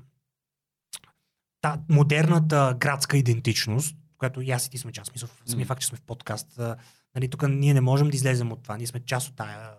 та, 1.67 1.79
модерната 1.89 2.77
градска 2.81 3.17
идентичност, 3.17 3.97
която 4.19 4.41
и 4.41 4.51
аз 4.51 4.67
и 4.67 4.71
ти 4.71 4.79
сме 4.79 4.93
част, 4.93 5.11
смисъл, 5.11 5.29
самия 5.47 5.67
факт, 5.67 5.81
че 5.81 5.87
сме 5.87 5.99
в 5.99 6.03
подкаст, 6.03 6.59
а, 6.59 6.77
нали, 7.15 7.29
тук 7.29 7.49
ние 7.49 7.75
не 7.75 7.81
можем 7.81 8.11
да 8.11 8.17
излезем 8.17 8.53
от 8.53 8.63
това, 8.63 8.77
ние 8.77 8.87
сме 8.87 9.01
част 9.01 9.29
от 9.29 9.37
тая, 9.37 9.71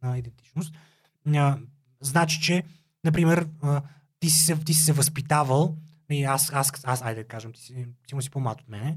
тая 0.00 0.16
идентичност. 0.16 0.74
А, 1.34 1.58
значи, 2.00 2.40
че, 2.40 2.62
например, 3.04 3.48
а, 3.62 3.82
ти 4.20 4.30
си 4.30 4.44
се, 4.44 4.56
ти 4.56 4.74
си 4.74 4.84
се 4.84 4.92
възпитавал, 4.92 5.76
и 6.10 6.24
аз, 6.24 6.52
аз, 6.52 6.72
аз, 6.84 7.02
айде 7.02 7.22
да 7.22 7.28
кажем, 7.28 7.52
ти 7.52 7.60
си, 7.60 7.86
ти 8.06 8.14
му 8.14 8.22
си 8.22 8.30
по-млад 8.30 8.60
от 8.60 8.68
мене, 8.68 8.96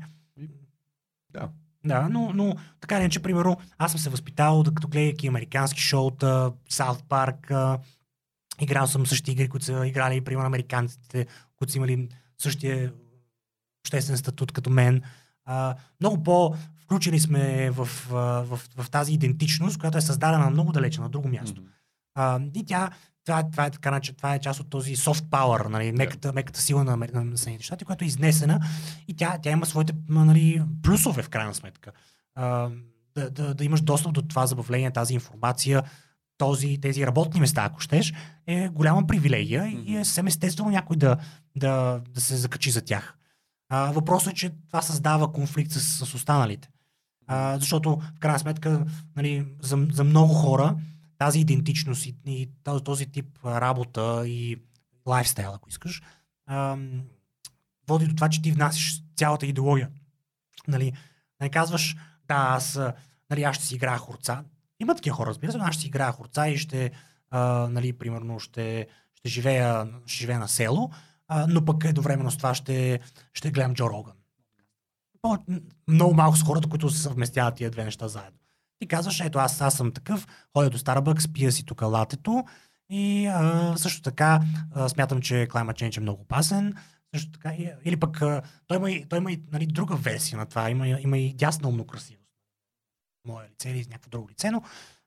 Да. 1.30 1.50
да, 1.86 2.10
но, 2.10 2.32
но 2.34 2.56
така 2.82 2.96
или 2.96 3.02
иначе, 3.02 3.22
примерно, 3.22 3.58
аз 3.78 3.92
съм 3.92 4.00
се 4.00 4.10
възпитавал, 4.10 4.64
докато 4.64 4.88
гледайки 4.88 5.28
американски 5.28 5.82
шоута, 5.82 6.54
Саут 6.70 7.04
Парк, 7.10 7.52
играл 8.62 8.88
съм 8.88 9.06
същите 9.06 9.32
игри, 9.32 9.50
които 9.50 9.66
са 9.66 9.88
играли, 9.88 10.24
примерно, 10.24 10.48
американците, 10.48 11.28
които 11.56 11.72
са 11.72 11.78
имали 11.78 12.10
същия 12.38 12.94
обществен 13.84 14.18
статут 14.18 14.52
като 14.52 14.70
мен. 14.70 15.02
А, 15.46 15.76
много 16.02 16.24
по-включени 16.24 17.20
сме 17.20 17.72
в, 17.72 17.86
в, 17.86 18.46
в, 18.46 18.60
в 18.78 18.90
тази 18.90 19.14
идентичност, 19.14 19.78
която 19.80 19.98
е 19.98 20.02
създадена 20.02 20.50
много 20.50 20.72
далече, 20.72 21.02
на 21.02 21.10
друго 21.10 21.28
място. 21.28 21.64
А, 22.16 22.40
и 22.56 22.66
тя, 22.66 22.90
това, 23.26 23.40
е- 23.40 23.52
това, 23.52 23.66
е, 23.66 23.72
така, 23.72 24.00
това 24.18 24.36
е 24.36 24.40
част 24.40 24.60
от 24.60 24.70
този 24.70 24.96
soft 24.96 25.24
power, 25.30 25.68
нали, 25.68 25.92
меката, 25.92 26.34
меката 26.34 26.62
сила 26.62 26.84
на, 26.84 26.98
Амер- 26.98 27.14
на 27.14 27.38
Съединените 27.38 27.66
щати, 27.66 27.86
която 27.86 28.04
е 28.04 28.08
изнесена 28.08 28.60
и 29.08 29.16
тя, 29.16 29.38
тя 29.44 29.52
има 29.52 29.66
своите 29.66 29.94
нали, 30.10 30.62
плюсове 30.84 31.24
в 31.24 31.30
крайна 31.30 31.54
сметка. 31.54 31.92
А, 32.36 32.70
да, 33.16 33.30
да, 33.30 33.54
да 33.54 33.66
имаш 33.66 33.82
достъп 33.82 34.14
до 34.14 34.22
това 34.22 34.46
забавление, 34.48 34.92
тази 34.92 35.14
информация, 35.14 35.84
този, 36.38 36.78
тези 36.82 37.06
работни 37.06 37.40
места, 37.40 37.64
ако 37.64 37.80
щеш, 37.80 38.14
е 38.48 38.70
голяма 38.70 39.08
привилегия 39.08 39.68
и 39.86 39.98
е 39.98 40.06
съвсем 40.06 40.28
естествено 40.28 40.70
някой 40.70 40.98
да, 40.98 41.18
да, 41.56 42.02
да 42.10 42.22
се 42.22 42.36
закачи 42.36 42.72
за 42.72 42.82
тях. 42.82 43.16
А, 43.70 43.92
въпросът 43.92 44.34
е, 44.34 44.36
че 44.36 44.52
това 44.68 44.82
създава 44.82 45.32
конфликт 45.32 45.72
с, 45.72 46.06
с 46.06 46.14
останалите. 46.14 46.70
А, 47.28 47.60
защото, 47.60 47.96
в 48.16 48.20
крайна 48.20 48.40
сметка, 48.40 48.86
нали, 49.16 49.46
за, 49.62 49.88
за 49.92 50.04
много 50.04 50.34
хора 50.34 50.76
тази 51.18 51.40
идентичност 51.40 52.06
и, 52.06 52.16
и 52.26 52.50
този, 52.64 52.84
този 52.84 53.06
тип 53.06 53.38
работа 53.46 54.24
и 54.28 54.58
лайфстайл, 55.06 55.54
ако 55.54 55.70
искаш, 55.70 56.02
а, 56.46 56.78
води 57.88 58.08
до 58.08 58.16
това, 58.16 58.30
че 58.30 58.42
ти 58.42 58.52
внасяш 58.52 59.02
цялата 59.16 59.46
идеология. 59.46 59.90
Нали, 60.68 60.94
не 61.42 61.50
казваш, 61.50 61.96
да, 62.28 62.36
аз, 62.36 62.80
нали, 63.30 63.44
аз 63.44 63.56
ще 63.56 63.66
си 63.66 63.76
играя 63.76 63.98
хорца. 63.98 64.44
Има 64.84 64.96
такива 64.96 65.16
хора, 65.16 65.30
разбира 65.30 65.52
се, 65.52 65.58
аз 65.62 65.74
ще 65.74 65.82
си 65.82 65.88
играя 65.88 66.12
хорца 66.12 66.48
и 66.50 66.58
ще, 66.58 66.92
а, 67.30 67.68
нали, 67.72 67.94
примерно, 67.94 68.40
ще, 68.40 68.88
ще, 69.16 69.30
живея, 69.30 69.88
ще 70.06 70.18
живея 70.18 70.40
на 70.40 70.48
село, 70.48 70.92
а, 71.28 71.48
но 71.50 71.66
пък 71.66 71.84
едновременно 71.86 72.32
с 72.32 72.38
това 72.38 72.56
ще, 72.56 73.00
ще 73.34 73.52
гледам 73.52 73.74
Джо 73.74 73.90
Роган. 73.90 74.14
По- 75.22 75.38
Много 75.88 76.14
малко 76.14 76.38
са 76.38 76.46
хората, 76.46 76.70
които 76.70 76.90
съвместяват 76.90 77.56
тия 77.56 77.72
две 77.72 77.84
неща 77.84 78.08
заедно. 78.08 78.40
Ти 78.80 78.88
казваш, 78.88 79.20
ето 79.20 79.40
аз, 79.40 79.62
аз 79.62 79.76
съм 79.76 79.92
такъв, 79.92 80.28
ходя 80.54 80.70
до 80.70 80.78
Starbucks, 80.78 81.34
пия 81.34 81.52
си 81.52 81.66
тук 81.66 81.82
латето 81.82 82.44
и 82.90 83.26
а, 83.26 83.74
също 83.78 84.02
така 84.02 84.40
а, 84.72 84.90
смятам, 84.90 85.22
че 85.22 85.34
Climate 85.34 85.74
Change 85.74 85.98
е 85.98 86.02
много 86.02 86.22
опасен. 86.22 86.74
Също 87.16 87.32
така, 87.32 87.54
или 87.86 88.00
пък 88.00 88.22
а, 88.22 88.42
той 88.68 88.78
има 88.78 89.08
той 89.10 89.20
има 89.20 89.32
и 89.32 89.44
нали, 89.52 89.66
друга 89.68 89.96
версия 89.96 90.38
на 90.38 90.46
това, 90.46 90.70
има, 90.70 90.88
има 90.88 91.18
и 91.18 91.34
дясна 91.34 91.70
умно 91.70 91.86
красивост. 91.88 92.23
Мое 93.28 93.46
лице 93.52 93.70
или 93.70 93.86
някакво 93.90 94.10
друго 94.10 94.30
лице, 94.30 94.52
но, 94.52 94.62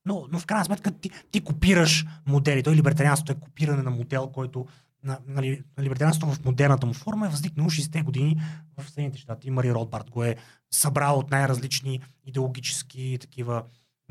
но, 0.06 0.26
но 0.32 0.38
в 0.38 0.46
крайна 0.46 0.64
сметка 0.64 0.90
ти, 0.90 1.10
ти 1.30 1.44
копираш 1.44 2.06
модели. 2.26 2.62
Той 2.62 2.76
либертарианството 2.76 3.32
е 3.32 3.40
копиране 3.40 3.82
на 3.82 3.90
модел, 3.90 4.26
който 4.26 4.66
на, 5.04 5.18
нали, 5.26 5.62
либертарианството 5.80 6.34
в 6.34 6.44
модерната 6.44 6.86
му 6.86 6.92
форма 6.94 7.26
е 7.26 7.30
възникнало 7.30 7.70
60-те 7.70 8.02
години 8.02 8.42
в 8.76 8.90
Съединените 8.90 9.18
щати. 9.18 9.50
Мари 9.50 9.74
Ротбард 9.74 10.10
го 10.10 10.24
е 10.24 10.36
събрал 10.70 11.18
от 11.18 11.30
най-различни 11.30 12.00
идеологически 12.24 13.18
такива 13.20 13.64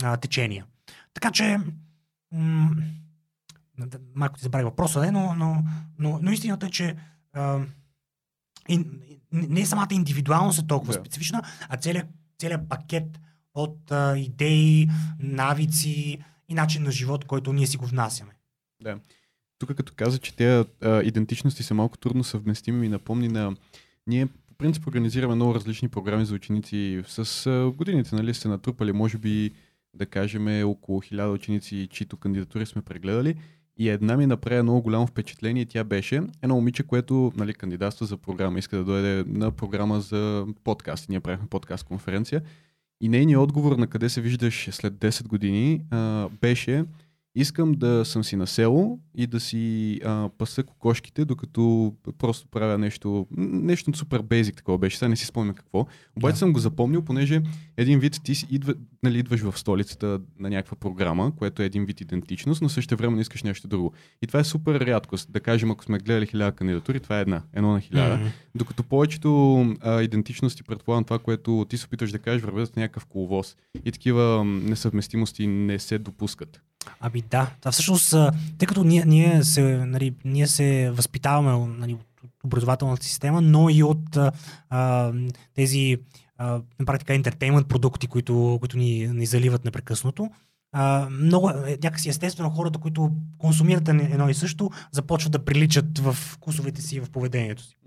а, 0.03 0.17
течения. 0.17 0.65
Така 1.13 1.31
че, 1.31 1.59
м- 2.31 2.75
малко 4.15 4.35
ти 4.37 4.43
забрави 4.43 4.63
въпроса, 4.63 5.01
не, 5.01 5.11
но, 5.11 5.35
но, 5.35 5.63
но, 5.99 6.19
но 6.21 6.31
истината 6.31 6.65
е, 6.65 6.69
че 6.69 6.95
а, 7.33 7.59
и, 8.69 8.85
не 9.31 9.61
е 9.61 9.65
самата 9.65 9.87
индивидуалност 9.91 10.59
е 10.59 10.67
толкова 10.67 10.93
Да. 10.93 10.99
специфична, 10.99 11.41
а 11.69 11.77
целият, 11.77 12.07
целият 12.39 12.69
пакет 12.69 13.19
от 13.55 13.91
а, 13.91 14.17
идеи, 14.17 14.87
навици 15.19 16.17
и 16.49 16.53
начин 16.53 16.83
на 16.83 16.91
живот, 16.91 17.25
който 17.25 17.53
ние 17.53 17.67
си 17.67 17.77
го 17.77 17.85
внасяме. 17.85 18.31
Тук 19.59 19.75
като 19.75 19.93
каза, 19.95 20.17
че 20.17 20.35
тези 20.35 20.67
идентичности 21.03 21.63
са 21.63 21.73
малко 21.73 21.97
трудно 21.97 22.23
съвместими, 22.23 22.77
ми 22.77 22.89
напомни 22.89 23.27
на... 23.27 23.55
Ние 24.07 24.25
по 24.25 24.53
принцип 24.57 24.87
организираме 24.87 25.35
много 25.35 25.55
различни 25.55 25.89
програми 25.89 26.25
за 26.25 26.35
ученици. 26.35 27.03
С 27.07 27.45
а, 27.45 27.71
годините 27.71 28.15
нали, 28.15 28.33
сте 28.33 28.47
натрупали, 28.47 28.91
може 28.91 29.17
би, 29.17 29.51
да 29.93 30.05
кажем, 30.05 30.69
около 30.69 31.01
1000 31.01 31.33
ученици, 31.33 31.87
чието 31.91 32.17
кандидатури 32.17 32.65
сме 32.65 32.81
прегледали. 32.81 33.35
И 33.77 33.89
една 33.89 34.17
ми 34.17 34.25
направи 34.25 34.61
много 34.61 34.81
голямо 34.81 35.07
впечатление. 35.07 35.65
Тя 35.65 35.83
беше 35.83 36.21
едно 36.41 36.55
момиче, 36.55 36.83
което 36.83 37.33
нали, 37.35 37.53
кандидатства 37.53 38.05
за 38.05 38.17
програма, 38.17 38.59
иска 38.59 38.77
да 38.77 38.83
дойде 38.83 39.23
на 39.27 39.51
програма 39.51 40.01
за 40.01 40.45
подкаст. 40.63 41.09
Ние 41.09 41.19
правихме 41.19 41.47
подкаст 41.47 41.83
конференция. 41.83 42.41
И 43.05 43.09
нейният 43.09 43.41
отговор 43.41 43.75
на 43.75 43.87
къде 43.87 44.09
се 44.09 44.21
виждаш 44.21 44.69
след 44.71 44.93
10 44.93 45.27
години 45.27 45.81
а, 45.91 46.27
беше 46.41 46.85
искам 47.35 47.71
да 47.71 48.05
съм 48.05 48.23
си 48.23 48.35
на 48.35 48.47
село 48.47 48.99
и 49.15 49.27
да 49.27 49.39
си 49.39 49.99
а, 50.05 50.29
паса 50.37 50.63
кокошките, 50.63 51.25
докато 51.25 51.93
просто 52.17 52.47
правя 52.47 52.77
нещо, 52.77 53.27
нещо 53.37 53.97
супер 53.97 54.21
бейзик 54.21 54.55
такова 54.55 54.77
беше, 54.77 54.97
сега 54.97 55.09
не 55.09 55.15
си 55.15 55.25
спомням 55.25 55.55
какво. 55.55 55.85
Обаче 56.17 56.33
Да. 56.33 56.37
съм 56.37 56.53
го 56.53 56.59
запомнил, 56.59 57.01
понеже 57.01 57.41
един 57.77 57.99
вид 57.99 58.19
ти 58.23 58.35
си 58.35 58.47
идва, 58.51 58.73
нали, 59.03 59.19
идваш 59.19 59.41
в 59.41 59.59
столицата 59.59 60.19
на 60.39 60.49
някаква 60.49 60.77
програма, 60.77 61.35
което 61.35 61.61
е 61.61 61.65
един 61.65 61.85
вид 61.85 62.01
идентичност, 62.01 62.61
но 62.61 62.69
също 62.69 62.97
време 62.97 63.21
искаш 63.21 63.43
нещо 63.43 63.67
друго. 63.67 63.93
И 64.21 64.27
това 64.27 64.39
е 64.39 64.43
супер 64.43 64.79
рядкост. 64.79 65.31
Да 65.31 65.39
кажем, 65.39 65.71
ако 65.71 65.83
сме 65.83 65.97
гледали 65.97 66.25
хиляда 66.27 66.51
кандидатури, 66.51 66.99
това 66.99 67.17
е 67.17 67.21
една, 67.21 67.41
едно 67.53 67.71
на 67.71 67.81
хиляда. 67.81 68.15
Мгм. 68.17 68.27
Докато 68.55 68.83
повечето 68.83 69.59
а, 69.81 70.01
идентичности, 70.01 70.63
предполагам 70.63 71.03
това, 71.03 71.19
което 71.19 71.65
ти 71.69 71.77
се 71.77 71.85
опитваш 71.85 72.11
да 72.11 72.19
кажеш, 72.19 72.41
вървят 72.41 72.73
в 72.73 72.75
някакъв 72.75 73.05
коловоз. 73.05 73.55
И 73.85 73.91
такива 73.91 74.45
несъвместимости 74.45 75.47
не 75.47 75.79
се 75.79 75.97
допускат. 75.99 76.61
Ами 76.99 77.21
да, 77.21 77.51
да 77.61 77.71
всъщност, 77.71 78.15
тъй 78.57 78.67
като 78.67 78.83
ние, 78.83 79.03
ние, 79.05 79.43
се, 79.43 79.85
нали, 79.85 80.13
ние 80.25 80.47
се 80.47 80.91
възпитаваме 80.91 81.75
нали, 81.77 81.93
от 81.93 82.29
образователната 82.43 83.03
система, 83.03 83.41
но 83.41 83.69
и 83.69 83.83
от 83.83 84.17
а, 84.69 85.13
тези 85.53 85.97
а, 86.37 86.61
на 86.79 86.85
практика 86.85 87.13
интертеймент 87.13 87.67
продукти, 87.67 88.07
които, 88.07 88.57
които 88.59 88.77
ни, 88.77 89.07
ни 89.07 89.25
заливат 89.25 89.65
непрекъснато. 89.65 90.29
А, 90.71 91.07
много 91.09 91.49
е 91.49 91.77
някакси 91.83 92.09
естествено 92.09 92.49
хората, 92.49 92.79
които 92.79 93.11
консумират 93.37 93.87
едно 93.87 94.29
и 94.29 94.33
също, 94.33 94.71
започват 94.91 95.31
да 95.31 95.45
приличат 95.45 95.99
в 95.99 96.13
вкусовете 96.13 96.81
си 96.81 96.95
и 96.95 96.99
в 96.99 97.09
поведението 97.09 97.63
си. 97.63 97.77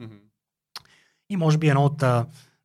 И 1.30 1.36
може 1.36 1.58
би 1.58 1.68
едно 1.68 1.84
от, 1.84 2.02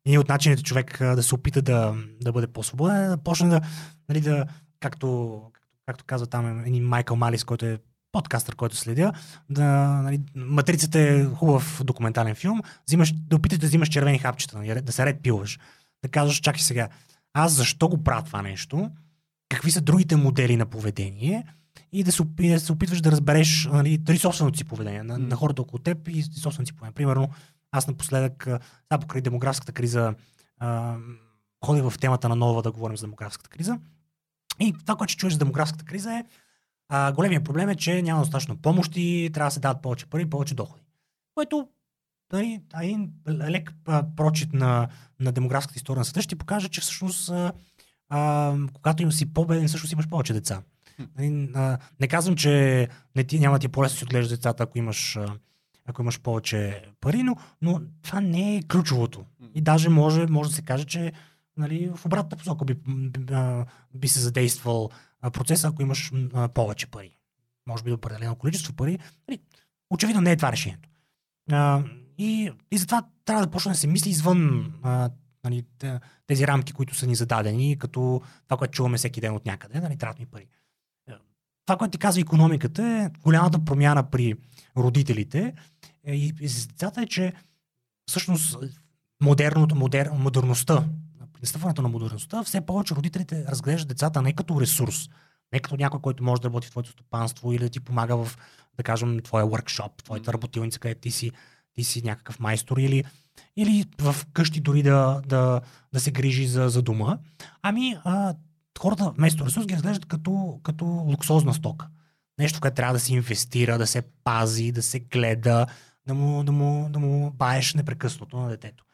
един 0.06 0.18
от 0.18 0.28
начините 0.28 0.62
човек 0.62 0.98
да 0.98 1.22
се 1.22 1.34
опита 1.34 1.62
да, 1.62 1.94
да 2.20 2.32
бъде 2.32 2.46
по-свободен 2.46 3.04
е 3.04 3.08
да 3.08 3.16
почне 3.16 3.48
да, 3.48 3.60
нали, 4.08 4.20
да 4.20 4.46
както, 4.80 5.40
както 5.86 6.04
казва 6.04 6.26
там 6.26 6.60
един 6.66 6.84
Майкъл 6.84 7.16
Малис, 7.16 7.44
който 7.44 7.66
е 7.66 7.78
подкастър, 8.12 8.56
който 8.56 8.76
следя, 8.76 9.12
да, 9.50 9.64
нали, 10.02 10.20
Матрицата 10.36 11.00
е 11.00 11.24
хубав 11.24 11.80
документален 11.84 12.34
филм, 12.34 12.60
взимаш, 12.86 13.12
да 13.12 13.36
опиташ 13.36 13.58
да 13.58 13.66
взимаш 13.66 13.88
червени 13.88 14.18
хапчета, 14.18 14.58
нали, 14.58 14.80
да 14.80 14.92
се 14.92 15.06
ред 15.06 15.22
пилаш, 15.22 15.58
да 16.02 16.08
казваш, 16.08 16.36
чакай 16.36 16.60
сега, 16.60 16.88
аз 17.32 17.52
защо 17.52 17.88
го 17.88 18.04
правя 18.04 18.22
това 18.22 18.42
нещо, 18.42 18.90
какви 19.48 19.70
са 19.70 19.80
другите 19.80 20.16
модели 20.16 20.56
на 20.56 20.66
поведение? 20.66 21.44
И 21.92 22.04
да 22.04 22.12
се, 22.12 22.22
опи- 22.22 22.54
да 22.54 22.60
се 22.60 22.72
опитваш 22.72 23.00
да 23.00 23.10
разбереш 23.10 23.68
нали, 23.72 23.98
дали 23.98 24.18
собственото 24.18 24.58
си 24.58 24.64
поведение 24.64 25.02
на, 25.02 25.18
на 25.18 25.36
хората 25.36 25.62
около 25.62 25.78
теб 25.78 26.08
и 26.08 26.22
собственото 26.22 26.66
си 26.66 26.72
поведение. 26.72 26.94
Примерно, 26.94 27.28
аз 27.72 27.86
напоследък, 27.86 28.42
сега 28.42 28.98
покрай 29.00 29.22
демографската 29.22 29.72
криза, 29.72 30.14
а, 30.58 30.96
ходя 31.64 31.90
в 31.90 31.98
темата 31.98 32.28
на 32.28 32.36
нова 32.36 32.62
да 32.62 32.72
говорим 32.72 32.96
за 32.96 33.06
демографската 33.06 33.50
криза. 33.50 33.78
И 34.60 34.72
това, 34.72 34.96
което 34.96 35.12
ще 35.12 35.20
чуеш 35.20 35.32
за 35.32 35.38
демографската 35.38 35.84
криза 35.84 36.14
е, 36.14 36.24
а, 36.88 37.12
големия 37.12 37.44
проблем 37.44 37.68
е, 37.68 37.76
че 37.76 38.02
няма 38.02 38.20
достатъчно 38.20 38.56
помощи, 38.56 39.30
трябва 39.34 39.48
да 39.48 39.54
се 39.54 39.60
дават 39.60 39.82
повече 39.82 40.06
пари, 40.06 40.30
повече 40.30 40.54
доходи. 40.54 40.82
Което 41.34 41.68
нали, 42.32 42.60
един 42.82 43.12
лек 43.28 43.72
прочит 44.16 44.52
на, 44.52 44.88
на 45.20 45.32
демографската 45.32 45.76
история 45.76 45.98
на 45.98 46.04
света 46.04 46.22
ще 46.22 46.36
покаже, 46.36 46.68
че 46.68 46.80
всъщност 46.80 47.30
а, 47.30 47.52
а, 48.08 48.54
когато 48.72 49.02
им 49.02 49.12
си 49.12 49.32
по-беден, 49.32 49.68
всъщност 49.68 49.92
имаш 49.92 50.08
повече 50.08 50.32
деца. 50.32 50.62
Нали, 51.18 51.50
а, 51.54 51.78
не 52.00 52.08
казвам, 52.08 52.36
че 52.36 52.88
не 53.16 53.24
ти, 53.24 53.40
няма 53.40 53.58
ти 53.58 53.66
е 53.66 53.68
по-лесно 53.68 53.94
да 53.94 53.98
си 53.98 54.04
отглеждаш 54.04 54.36
децата, 54.36 54.62
ако 54.62 54.78
имаш, 54.78 55.18
ако 55.86 56.02
имаш 56.02 56.20
повече 56.20 56.84
пари, 57.00 57.22
но, 57.22 57.36
но 57.62 57.80
това 58.02 58.20
не 58.20 58.56
е 58.56 58.62
ключовото. 58.62 59.24
И 59.54 59.60
даже 59.60 59.88
може, 59.88 60.26
може 60.26 60.50
да 60.50 60.56
се 60.56 60.62
каже, 60.62 60.84
че 60.84 61.12
нали, 61.56 61.90
в 61.96 62.06
обратната 62.06 62.36
посока 62.36 62.64
би, 62.64 62.74
би, 62.74 63.34
би 63.94 64.08
се 64.08 64.20
задействал 64.20 64.90
процеса, 65.32 65.68
ако 65.68 65.82
имаш 65.82 66.12
повече 66.54 66.86
пари. 66.86 67.16
Може 67.66 67.82
би 67.82 67.90
до 67.90 67.96
определено 67.96 68.36
количество 68.36 68.72
пари. 68.72 68.98
Нали, 69.28 69.40
очевидно 69.90 70.20
не 70.20 70.32
е 70.32 70.36
това 70.36 70.52
решението. 70.52 70.88
И, 72.18 72.50
и 72.70 72.78
затова 72.78 73.02
трябва 73.24 73.46
да 73.46 73.50
почне 73.50 73.72
да 73.72 73.78
се 73.78 73.86
мисли 73.86 74.10
извън 74.10 74.72
нали, 75.44 75.64
те- 75.78 76.00
тези 76.26 76.46
рамки, 76.46 76.72
които 76.72 76.94
са 76.94 77.06
ни 77.06 77.14
зададени, 77.14 77.78
като 77.78 78.22
това, 78.44 78.56
което 78.56 78.72
чуваме 78.72 78.98
всеки 78.98 79.20
ден 79.20 79.34
от 79.34 79.46
някъде, 79.46 79.80
нали, 79.80 79.96
трябват 79.96 80.18
ми 80.18 80.26
пари. 80.26 80.46
Е, 81.08 81.12
Това, 81.66 81.76
което 81.76 81.92
ти 81.92 81.98
казва 81.98 82.20
економиката 82.20 82.82
е 82.82 83.20
голямата 83.22 83.64
промяна 83.64 84.10
при 84.10 84.34
родителите 84.76 85.54
е, 86.04 86.14
и, 86.14 86.26
и 86.26 86.48
децата 86.68 87.02
е, 87.02 87.06
че 87.06 87.32
всъщност 88.08 88.56
модерното, 89.22 89.74
модер, 89.74 90.10
модерността, 90.10 90.84
настъпването 91.44 91.82
на 91.82 91.88
модерността, 91.88 92.42
все 92.42 92.60
повече 92.60 92.94
родителите 92.94 93.44
разглеждат 93.48 93.88
децата 93.88 94.22
не 94.22 94.32
като 94.32 94.60
ресурс, 94.60 95.08
не 95.52 95.60
като 95.60 95.76
някой, 95.76 96.00
който 96.00 96.24
може 96.24 96.42
да 96.42 96.48
работи 96.48 96.66
в 96.66 96.70
твоето 96.70 96.90
стопанство 96.90 97.52
или 97.52 97.62
да 97.62 97.68
ти 97.68 97.80
помага 97.80 98.16
в, 98.16 98.38
да 98.76 98.82
кажем, 98.82 99.20
твоя 99.20 99.46
workshop, 99.46 100.02
твоята 100.04 100.32
работилница, 100.32 100.78
където 100.78 101.00
ти 101.00 101.10
си, 101.10 101.30
ти 101.74 101.84
си 101.84 102.02
някакъв 102.04 102.40
майстор 102.40 102.76
или 102.76 103.04
или 103.56 103.84
в 104.00 104.16
къщи 104.32 104.60
дори 104.60 104.82
да, 104.82 105.22
да, 105.26 105.60
да 105.92 106.00
се 106.00 106.10
грижи 106.10 106.46
за, 106.46 106.68
за 106.68 106.82
дома. 106.82 107.18
Ами 107.62 107.96
а, 108.04 108.34
хората 108.78 109.12
вместо 109.16 109.46
ресурс 109.46 109.66
ги 109.66 109.74
разглеждат 109.74 110.06
като, 110.06 110.60
като 110.62 110.84
луксозна 110.84 111.54
стока. 111.54 111.88
Нещо, 112.38 112.58
в 112.58 112.60
което 112.60 112.74
трябва 112.74 112.94
да 112.94 113.00
се 113.00 113.14
инвестира, 113.14 113.78
да 113.78 113.86
се 113.86 114.02
пази, 114.24 114.72
да 114.72 114.82
се 114.82 115.00
гледа, 115.00 115.66
да 116.06 116.14
му, 116.14 116.44
да 116.44 116.52
му, 116.52 116.88
да 116.90 116.98
му 116.98 117.30
баеш 117.30 117.74
непрекъснато 117.74 118.36
на 118.36 118.48
детето. 118.48 118.84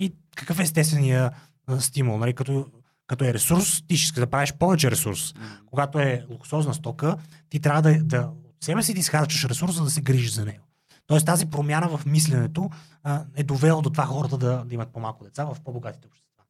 И 0.00 0.14
какъв 0.36 0.58
е 0.58 0.62
естествения 0.62 1.30
стимул? 1.78 2.18
Нали? 2.18 2.34
Като, 2.34 2.66
като 3.06 3.24
е 3.24 3.34
ресурс, 3.34 3.82
ти 3.88 3.96
ще 3.96 4.04
искаш 4.04 4.20
да 4.20 4.26
правиш 4.26 4.52
повече 4.52 4.90
ресурс. 4.90 5.34
Когато 5.66 5.98
е 5.98 6.26
луксозна 6.30 6.74
стока, 6.74 7.16
ти 7.50 7.60
трябва 7.60 7.82
да, 7.82 8.04
да 8.04 8.30
от 8.58 8.64
себе 8.64 8.82
си 8.82 8.94
ти 8.94 9.00
изхарчаш 9.00 9.44
ресурс, 9.44 9.74
за 9.74 9.84
да 9.84 9.90
се 9.90 10.00
грижиш 10.00 10.32
за 10.32 10.44
него. 10.44 10.64
Тоест 11.06 11.26
тази 11.26 11.46
промяна 11.46 11.88
в 11.88 12.06
мисленето 12.06 12.70
а, 13.02 13.24
е 13.36 13.42
довела 13.42 13.82
до 13.82 13.90
това 13.90 14.04
хората 14.06 14.38
да, 14.38 14.64
да 14.64 14.74
имат 14.74 14.88
по-малко 14.92 15.24
деца 15.24 15.44
в 15.44 15.56
по-богатите 15.64 16.06
общества. 16.06 16.42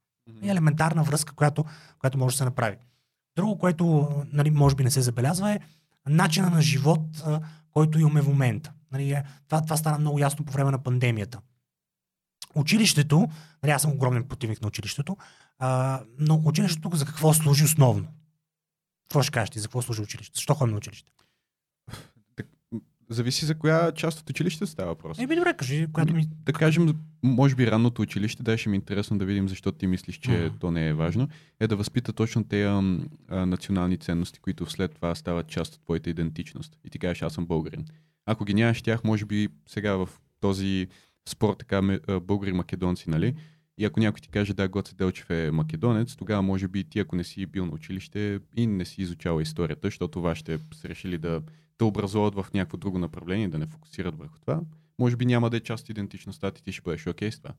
И 0.42 0.50
елементарна 0.50 1.02
връзка, 1.02 1.34
която, 1.34 1.64
която 1.98 2.18
може 2.18 2.34
да 2.34 2.38
се 2.38 2.44
направи. 2.44 2.76
Друго, 3.36 3.58
което 3.58 4.08
нали, 4.32 4.50
може 4.50 4.76
би 4.76 4.84
не 4.84 4.90
се 4.90 5.00
забелязва 5.00 5.52
е 5.52 5.60
начина 6.08 6.50
на 6.50 6.62
живот, 6.62 7.22
а, 7.26 7.40
който 7.72 7.98
имаме 7.98 8.22
в 8.22 8.28
момента. 8.28 8.72
Нали, 8.92 9.12
е, 9.12 9.24
това, 9.48 9.60
това 9.60 9.76
стана 9.76 9.98
много 9.98 10.18
ясно 10.18 10.44
по 10.44 10.52
време 10.52 10.70
на 10.70 10.78
пандемията. 10.78 11.38
Училището, 12.55 13.28
нали, 13.62 13.72
аз 13.72 13.82
съм 13.82 13.92
огромен 13.92 14.24
противник 14.24 14.62
на 14.62 14.68
училището, 14.68 15.16
а, 15.59 16.01
но 16.18 16.42
училището 16.44 16.90
за 16.96 17.07
какво 17.07 17.34
служи 17.34 17.64
основно? 17.64 18.09
Какво 19.09 19.22
ще 19.22 19.32
кажеш 19.32 19.51
ти? 19.51 19.59
За 19.59 19.68
какво 19.68 19.82
служи 19.82 20.03
училището? 20.03 20.36
Защо 20.38 20.55
ходим 20.55 20.72
на 20.72 20.78
училище? 20.78 21.12
Зависи 23.11 23.46
за 23.46 23.55
коя 23.55 23.92
част 23.92 24.20
от 24.20 24.30
училището 24.30 24.66
става 24.66 24.88
въпрос. 24.88 25.18
Еми 25.18 25.36
добре, 25.36 25.55
кажи, 25.57 25.86
която 25.92 26.14
ми... 26.14 26.26
Да 26.30 26.53
кажем, 26.53 26.94
може 27.22 27.55
би 27.55 27.70
ранното 27.70 28.03
училище, 28.03 28.42
да 28.42 28.59
ще 28.59 28.68
ми 28.68 28.74
е 28.74 28.80
интересно 28.80 29.18
да 29.18 29.24
видим 29.24 29.49
защо 29.49 29.72
ти 29.72 29.86
мислиш, 29.86 30.16
че 30.18 30.30
Мгм. 30.30 30.57
то 30.61 30.70
не 30.70 30.88
е 30.88 30.94
важно, 30.94 31.28
е 31.61 31.66
да 31.66 31.76
възпита 31.76 32.12
точно 32.12 32.44
тези 32.44 32.99
национални 33.30 33.96
ценности, 33.96 34.38
които 34.38 34.70
след 34.70 34.94
това 34.94 35.14
стават 35.14 35.49
част 35.49 35.74
от 35.74 35.80
твоята 35.82 36.11
идентичност. 36.11 36.76
И 36.84 36.90
ти 36.90 36.99
кажеш, 36.99 37.22
аз 37.22 37.32
съм 37.32 37.46
българин. 37.46 37.84
Ако 38.26 38.44
ги 38.44 38.55
нямаш 38.55 38.82
тях, 38.82 39.05
може 39.05 39.24
би 39.24 39.49
сега 39.66 39.96
в 39.96 40.09
този 40.40 40.88
спор 41.29 41.55
така 41.55 41.99
а, 42.09 42.20
българи-македонци, 42.20 43.11
нали? 43.11 43.35
И 43.79 43.85
ако 43.85 44.01
някой 44.01 44.20
ти 44.20 44.29
каже, 44.29 44.55
да, 44.55 44.68
Гоце 44.68 44.95
Делчев 44.95 45.31
е 45.31 45.51
македонец, 45.51 46.16
тогава 46.16 46.43
може 46.43 46.68
би 46.68 46.85
ти, 46.85 47.01
ако 47.01 47.16
не 47.16 47.24
си 47.24 47.47
бил 47.47 47.66
на 47.66 47.72
училище 47.72 48.41
и 48.57 48.66
не 48.66 48.85
си 48.85 49.03
изучавал 49.03 49.41
историята, 49.41 49.87
защото 49.87 50.20
вашите 50.20 50.59
са 50.74 50.89
решили 50.89 51.18
да 51.18 51.43
те 51.79 51.85
образуват 51.85 52.35
в 52.35 52.47
някакво 52.55 52.76
друго 52.76 52.99
направление, 52.99 53.49
да 53.49 53.59
не 53.59 53.66
фокусират 53.66 54.18
върху 54.18 54.39
това, 54.41 54.61
може 54.99 55.16
би 55.16 55.26
няма 55.26 55.51
да 55.51 55.57
е 55.57 55.61
част 55.61 55.85
от 55.85 55.91
идентичността 55.91 56.51
ти, 56.51 56.62
ти 56.62 56.72
ще 56.72 56.83
бъдеш 56.83 57.07
окей 57.07 57.33
с 57.33 57.39
това. 57.41 57.51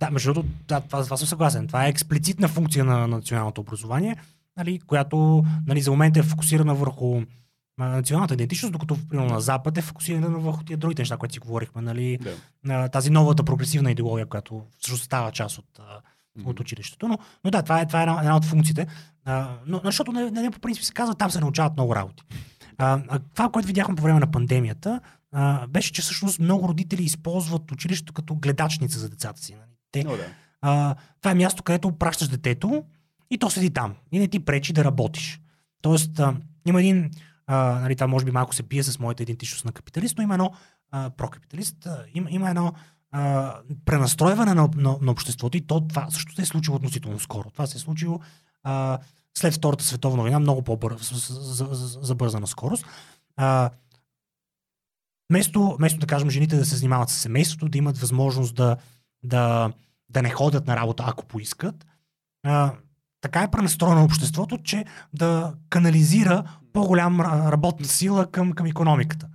Да, 0.00 0.10
между 0.10 0.32
другото, 0.32 0.54
да, 0.68 0.80
това, 0.80 1.04
съм 1.04 1.28
съгласен. 1.28 1.66
Това 1.66 1.86
е 1.86 1.88
експлицитна 1.88 2.48
функция 2.48 2.84
на 2.84 3.06
националното 3.06 3.60
образование, 3.60 4.16
нали, 4.56 4.80
която 4.80 5.44
нали, 5.66 5.80
за 5.80 5.90
момента 5.90 6.20
е 6.20 6.22
фокусирана 6.22 6.74
върху 6.74 7.22
националната 7.78 8.34
идентичност, 8.34 8.72
докато 8.72 8.96
примерно 9.08 9.34
на 9.34 9.40
Запад 9.40 9.78
е 9.78 9.82
фокусирана 9.82 10.28
върху 10.28 10.64
тия 10.64 10.76
другите 10.76 11.02
неща, 11.02 11.16
които 11.16 11.32
си 11.32 11.38
говорихме. 11.40 11.82
Нали, 11.82 12.18
Да. 12.64 12.88
тази 12.88 13.10
новата 13.10 13.44
прогресивна 13.44 13.90
идеология, 13.90 14.26
която 14.26 14.62
всъщност 14.78 15.04
става 15.04 15.32
част 15.32 15.58
от, 15.58 15.78
а, 15.78 16.00
от 16.44 16.60
училището. 16.60 17.08
Но, 17.08 17.18
но 17.44 17.50
да, 17.50 17.62
това 17.62 17.80
е, 17.80 17.86
това 17.86 18.00
е 18.00 18.02
една, 18.02 18.20
една 18.20 18.36
от 18.36 18.44
функциите. 18.44 18.86
А, 19.24 19.56
но, 19.66 19.80
защото 19.84 20.12
не, 20.12 20.30
не, 20.30 20.50
по 20.50 20.58
принцип 20.60 20.84
се 20.84 20.92
казва, 20.92 21.14
там 21.14 21.30
се 21.30 21.40
научават 21.40 21.72
много 21.76 21.94
работи. 21.94 22.22
А, 22.78 23.00
а, 23.08 23.18
това, 23.34 23.48
което 23.50 23.66
видяхме 23.66 23.94
по 23.94 24.02
време 24.02 24.20
на 24.20 24.30
пандемията, 24.30 25.00
а, 25.32 25.66
беше, 25.66 25.92
че 25.92 26.02
всъщност 26.02 26.38
много 26.40 26.68
родители 26.68 27.02
използват 27.02 27.72
училището 27.72 28.12
като 28.12 28.34
гледачница 28.34 28.98
за 28.98 29.08
децата 29.08 29.40
си. 29.42 29.52
Нали. 29.52 29.70
Те, 29.92 30.04
Но, 30.04 30.16
да. 30.16 30.26
а, 30.60 30.94
това 31.20 31.30
е 31.30 31.34
място, 31.34 31.62
където 31.62 31.92
пращаш 31.92 32.28
детето 32.28 32.84
и 33.30 33.38
то 33.38 33.50
седи 33.50 33.70
там. 33.70 33.94
И 34.12 34.18
не 34.18 34.28
ти 34.28 34.40
пречи 34.40 34.72
да 34.72 34.84
работиш. 34.84 35.40
Тоест, 35.82 36.18
а, 36.20 36.34
има 36.66 36.80
един, 36.80 37.10
а, 37.46 37.56
нали, 37.80 37.96
това 37.96 38.06
може 38.06 38.24
би 38.24 38.30
малко 38.30 38.54
се 38.54 38.62
бие 38.62 38.82
с 38.82 38.98
моята 38.98 39.22
идентичност 39.22 39.64
на 39.64 39.72
капиталист, 39.72 40.18
но 40.18 40.24
има 40.24 40.34
едно 40.34 40.52
а, 40.90 41.10
прокапиталист, 41.10 41.86
а, 41.86 42.04
има, 42.14 42.30
има 42.30 42.50
едно 42.50 42.72
а, 43.10 43.54
пренастройване 43.84 44.54
на, 44.54 44.68
на, 44.76 44.96
на 45.02 45.12
обществото 45.12 45.56
и 45.56 45.60
то 45.60 45.86
това 45.88 46.10
също 46.10 46.34
се 46.34 46.42
е 46.42 46.46
случило 46.46 46.76
относително 46.76 47.20
скоро. 47.20 47.50
Това 47.50 47.66
се 47.66 47.76
е 47.76 47.80
случило 47.80 48.20
а, 48.62 48.98
след 49.38 49.54
Втората 49.54 49.84
световна 49.84 50.22
война, 50.22 50.38
много 50.38 50.62
по-забързана 50.62 52.46
скорост. 52.46 52.86
А, 53.36 53.70
вместо, 55.30 55.76
вместо 55.78 56.00
да 56.00 56.06
кажем 56.06 56.30
жените 56.30 56.56
да 56.56 56.64
се 56.64 56.76
занимават 56.76 57.08
с 57.08 57.14
семейството, 57.14 57.68
да 57.68 57.78
имат 57.78 57.98
възможност 57.98 58.54
да, 58.54 58.76
да, 59.22 59.72
да 60.08 60.22
не 60.22 60.30
ходят 60.30 60.66
на 60.66 60.76
работа, 60.76 61.04
ако 61.06 61.26
поискат, 61.26 61.86
а, 62.42 62.72
така 63.20 63.42
е 63.42 63.50
пренастроено 63.50 64.04
обществото, 64.04 64.58
че 64.58 64.84
да 65.12 65.54
канализира 65.70 66.44
по-голям 66.74 67.20
работна 67.20 67.86
сила 67.86 68.30
към, 68.30 68.52
към 68.52 68.66
економиката. 68.66 69.28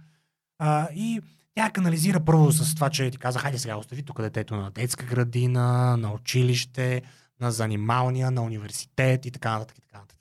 А, 0.59 0.87
и 0.95 1.21
тя 1.55 1.69
канализира 1.69 2.19
първо 2.19 2.51
с 2.51 2.75
това, 2.75 2.89
че 2.89 3.11
ти 3.11 3.17
каза, 3.17 3.39
хайде 3.39 3.57
сега 3.57 3.77
остави 3.77 4.03
тук 4.03 4.21
детето 4.21 4.55
на 4.55 4.71
детска 4.71 5.05
градина, 5.05 5.97
на 5.97 6.13
училище, 6.13 7.01
на 7.41 7.51
занималния, 7.51 8.31
на 8.31 8.41
университет 8.41 9.25
и 9.25 9.31
така 9.31 9.51
нататък. 9.51 9.77
И 9.77 9.81
така 9.81 9.97
нататък. 9.97 10.19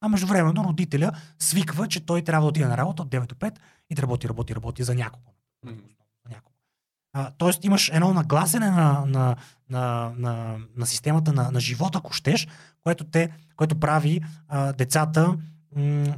А 0.00 0.08
междувременно 0.08 0.64
родителя 0.64 1.12
свиква, 1.38 1.88
че 1.88 2.06
той 2.06 2.22
трябва 2.22 2.44
да 2.44 2.48
отиде 2.48 2.66
на 2.66 2.76
работа 2.76 3.02
от 3.02 3.08
9 3.08 3.26
до 3.26 3.34
5 3.34 3.56
и 3.90 3.94
да 3.94 4.02
работи, 4.02 4.28
работи, 4.28 4.54
работи 4.54 4.84
за 4.84 4.94
някого. 4.94 5.32
Мгм. 5.66 5.76
За 6.24 6.30
някого. 6.30 6.54
А, 7.12 7.30
тоест 7.38 7.64
имаш 7.64 7.90
едно 7.94 8.14
нагласене 8.14 8.70
на, 8.70 9.04
на, 9.06 9.36
на, 9.70 10.12
на, 10.16 10.58
на 10.76 10.86
системата 10.86 11.32
на, 11.32 11.50
на 11.50 11.60
живота, 11.60 11.98
ако 11.98 12.12
щеш, 12.12 12.48
което, 12.82 13.04
те, 13.04 13.30
което 13.56 13.80
прави 13.80 14.20
а, 14.48 14.72
децата 14.72 15.38
м- 15.76 16.14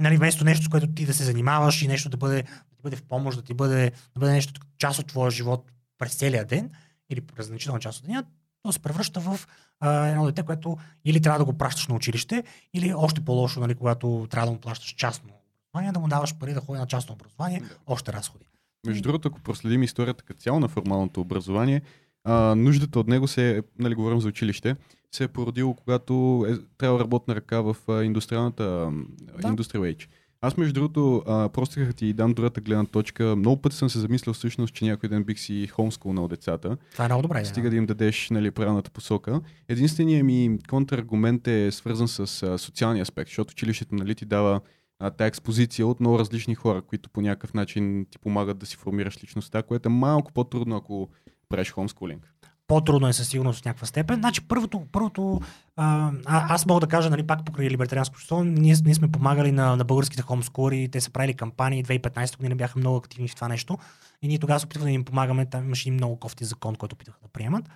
нали, 0.00 0.16
вместо 0.16 0.44
нещо, 0.44 0.64
с 0.64 0.68
което 0.68 0.86
ти 0.86 1.06
да 1.06 1.14
се 1.14 1.24
занимаваш 1.24 1.82
и 1.82 1.88
нещо 1.88 2.08
да 2.08 2.16
бъде, 2.16 2.42
да 2.42 2.76
ти 2.76 2.82
бъде 2.82 2.96
в 2.96 3.02
помощ, 3.02 3.38
да 3.38 3.44
ти 3.44 3.54
бъде, 3.54 3.90
да 4.14 4.20
бъде 4.20 4.32
нещо 4.32 4.60
част 4.78 4.98
от 4.98 5.06
твоя 5.06 5.30
живот 5.30 5.72
през 5.98 6.14
целия 6.14 6.44
ден 6.44 6.70
или 7.10 7.20
през 7.20 7.46
значителна 7.46 7.80
част 7.80 7.98
от 8.00 8.06
деня, 8.06 8.24
то 8.62 8.72
се 8.72 8.78
превръща 8.78 9.20
в 9.20 9.40
а, 9.80 10.06
едно 10.06 10.26
дете, 10.26 10.42
което 10.42 10.76
или 11.04 11.20
трябва 11.20 11.38
да 11.38 11.44
го 11.44 11.58
пращаш 11.58 11.86
на 11.86 11.94
училище, 11.94 12.44
или 12.74 12.94
още 12.94 13.20
по-лошо, 13.20 13.60
нали, 13.60 13.74
когато 13.74 14.26
трябва 14.30 14.46
да 14.46 14.52
му 14.52 14.58
плащаш 14.58 14.94
частно 14.94 15.30
образование, 15.30 15.92
да 15.92 16.00
му 16.00 16.08
даваш 16.08 16.34
пари 16.34 16.54
да 16.54 16.60
ходи 16.60 16.78
на 16.80 16.86
частно 16.86 17.14
образование, 17.14 17.60
Да. 17.60 17.74
още 17.86 18.12
разходи. 18.12 18.44
Между 18.86 19.02
другото, 19.02 19.28
ако 19.28 19.40
проследим 19.40 19.82
историята 19.82 20.24
като 20.24 20.40
цяло 20.40 20.60
на 20.60 20.68
формалното 20.68 21.20
образование, 21.20 21.82
а, 22.24 22.54
нуждата 22.54 23.00
от 23.00 23.08
него 23.08 23.28
се, 23.28 23.58
е, 23.58 23.62
нали, 23.78 23.94
говорим 23.94 24.20
за 24.20 24.28
училище, 24.28 24.76
се 25.12 25.24
е 25.24 25.28
породило, 25.28 25.74
когато 25.74 26.46
е 26.48 26.54
трябва 26.78 27.00
работна 27.00 27.34
ръка 27.34 27.60
в 27.60 27.76
а, 27.88 28.04
индустриалната 28.04 28.62
Да. 28.62 28.90
да. 29.38 29.48
Industrial 29.48 29.94
Age. 29.94 30.06
Аз, 30.42 30.56
между 30.56 30.74
другото, 30.74 31.22
а, 31.26 31.48
просто 31.48 31.74
като 31.74 31.92
ти 31.92 32.12
дам 32.12 32.34
другата 32.34 32.60
гледна 32.60 32.84
точка, 32.84 33.36
много 33.36 33.62
пъти 33.62 33.76
съм 33.76 33.90
се 33.90 33.98
замислял 33.98 34.34
всъщност, 34.34 34.74
че 34.74 34.84
някой 34.84 35.08
ден 35.08 35.24
бих 35.24 35.38
си 35.38 35.66
хомскулнал 35.66 36.28
децата. 36.28 36.76
Това 36.92 37.04
е 37.04 37.08
много 37.08 37.22
добре. 37.22 37.44
Стига 37.44 37.70
да 37.70 37.76
им 37.76 37.86
дадеш 37.86 38.30
нали, 38.30 38.50
правилната 38.50 38.90
посока. 38.90 39.40
Единственият 39.68 40.26
ми 40.26 40.58
контраргумент 40.68 41.46
е 41.46 41.70
свързан 41.72 42.08
с 42.08 42.42
а, 42.42 42.58
социалния 42.58 43.02
аспект, 43.02 43.28
защото 43.28 43.52
училището 43.52 43.94
нали, 43.94 44.14
ти 44.14 44.24
дава 44.24 44.60
а, 44.98 45.10
тая 45.10 45.28
експозиция 45.28 45.86
от 45.86 46.00
много 46.00 46.18
различни 46.18 46.54
хора, 46.54 46.82
които 46.82 47.10
по 47.10 47.20
някакъв 47.20 47.54
начин 47.54 48.06
ти 48.10 48.18
помагат 48.18 48.58
да 48.58 48.66
си 48.66 48.76
формираш 48.76 49.24
личността, 49.24 49.62
което 49.62 49.88
е 49.88 49.92
малко 49.92 50.32
по-трудно, 50.32 50.76
ако 50.76 51.08
правиш 51.48 51.70
хомскулинг. 51.72 52.34
По-трудно 52.70 53.08
е 53.08 53.12
със 53.12 53.28
сигурност 53.28 53.62
в 53.62 53.64
някаква 53.64 53.86
степен. 53.86 54.16
Значи 54.16 54.40
първото, 54.40 54.82
първото 54.92 55.40
а, 55.76 56.10
аз 56.26 56.66
мога 56.66 56.80
да 56.80 56.86
кажа, 56.86 57.10
нали, 57.10 57.26
пак 57.26 57.44
покрай 57.44 57.70
либертарианско 57.70 58.12
общество, 58.12 58.44
ние, 58.44 58.74
ние 58.84 58.94
сме 58.94 59.12
помагали 59.12 59.52
на, 59.52 59.76
на 59.76 59.84
българските 59.84 60.22
хомскори, 60.22 60.88
те 60.92 61.00
са 61.00 61.10
правили 61.10 61.34
кампании, 61.34 61.84
2015 61.84 62.36
година 62.36 62.56
бяха 62.56 62.78
много 62.78 62.96
активни 62.96 63.28
в 63.28 63.34
това 63.34 63.48
нещо 63.48 63.78
и 64.22 64.28
ние 64.28 64.38
тогава 64.38 64.60
се 64.60 64.66
опитваме 64.66 64.90
да 64.90 64.94
им 64.94 65.04
помагаме, 65.04 65.46
там 65.46 65.64
имаше 65.64 65.88
един 65.88 65.94
много 65.94 66.16
кофти 66.16 66.44
закон, 66.44 66.74
който 66.76 66.94
опитаха 66.94 67.18
да 67.22 67.28
приемат, 67.28 67.68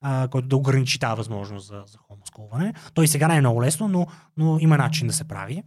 а, 0.00 0.28
който 0.28 0.48
да 0.48 0.56
ограничи 0.56 0.98
тази 0.98 1.16
възможност 1.16 1.66
за, 1.66 1.82
за 1.86 1.98
хомскулване. 1.98 2.74
Той 2.94 3.04
и 3.04 3.08
сега 3.08 3.28
не 3.28 3.36
е 3.36 3.40
много 3.40 3.62
лесно, 3.62 3.88
но, 3.88 4.06
но 4.36 4.58
има 4.60 4.76
начин 4.76 5.06
да 5.06 5.12
се 5.12 5.24
прави. 5.24 5.62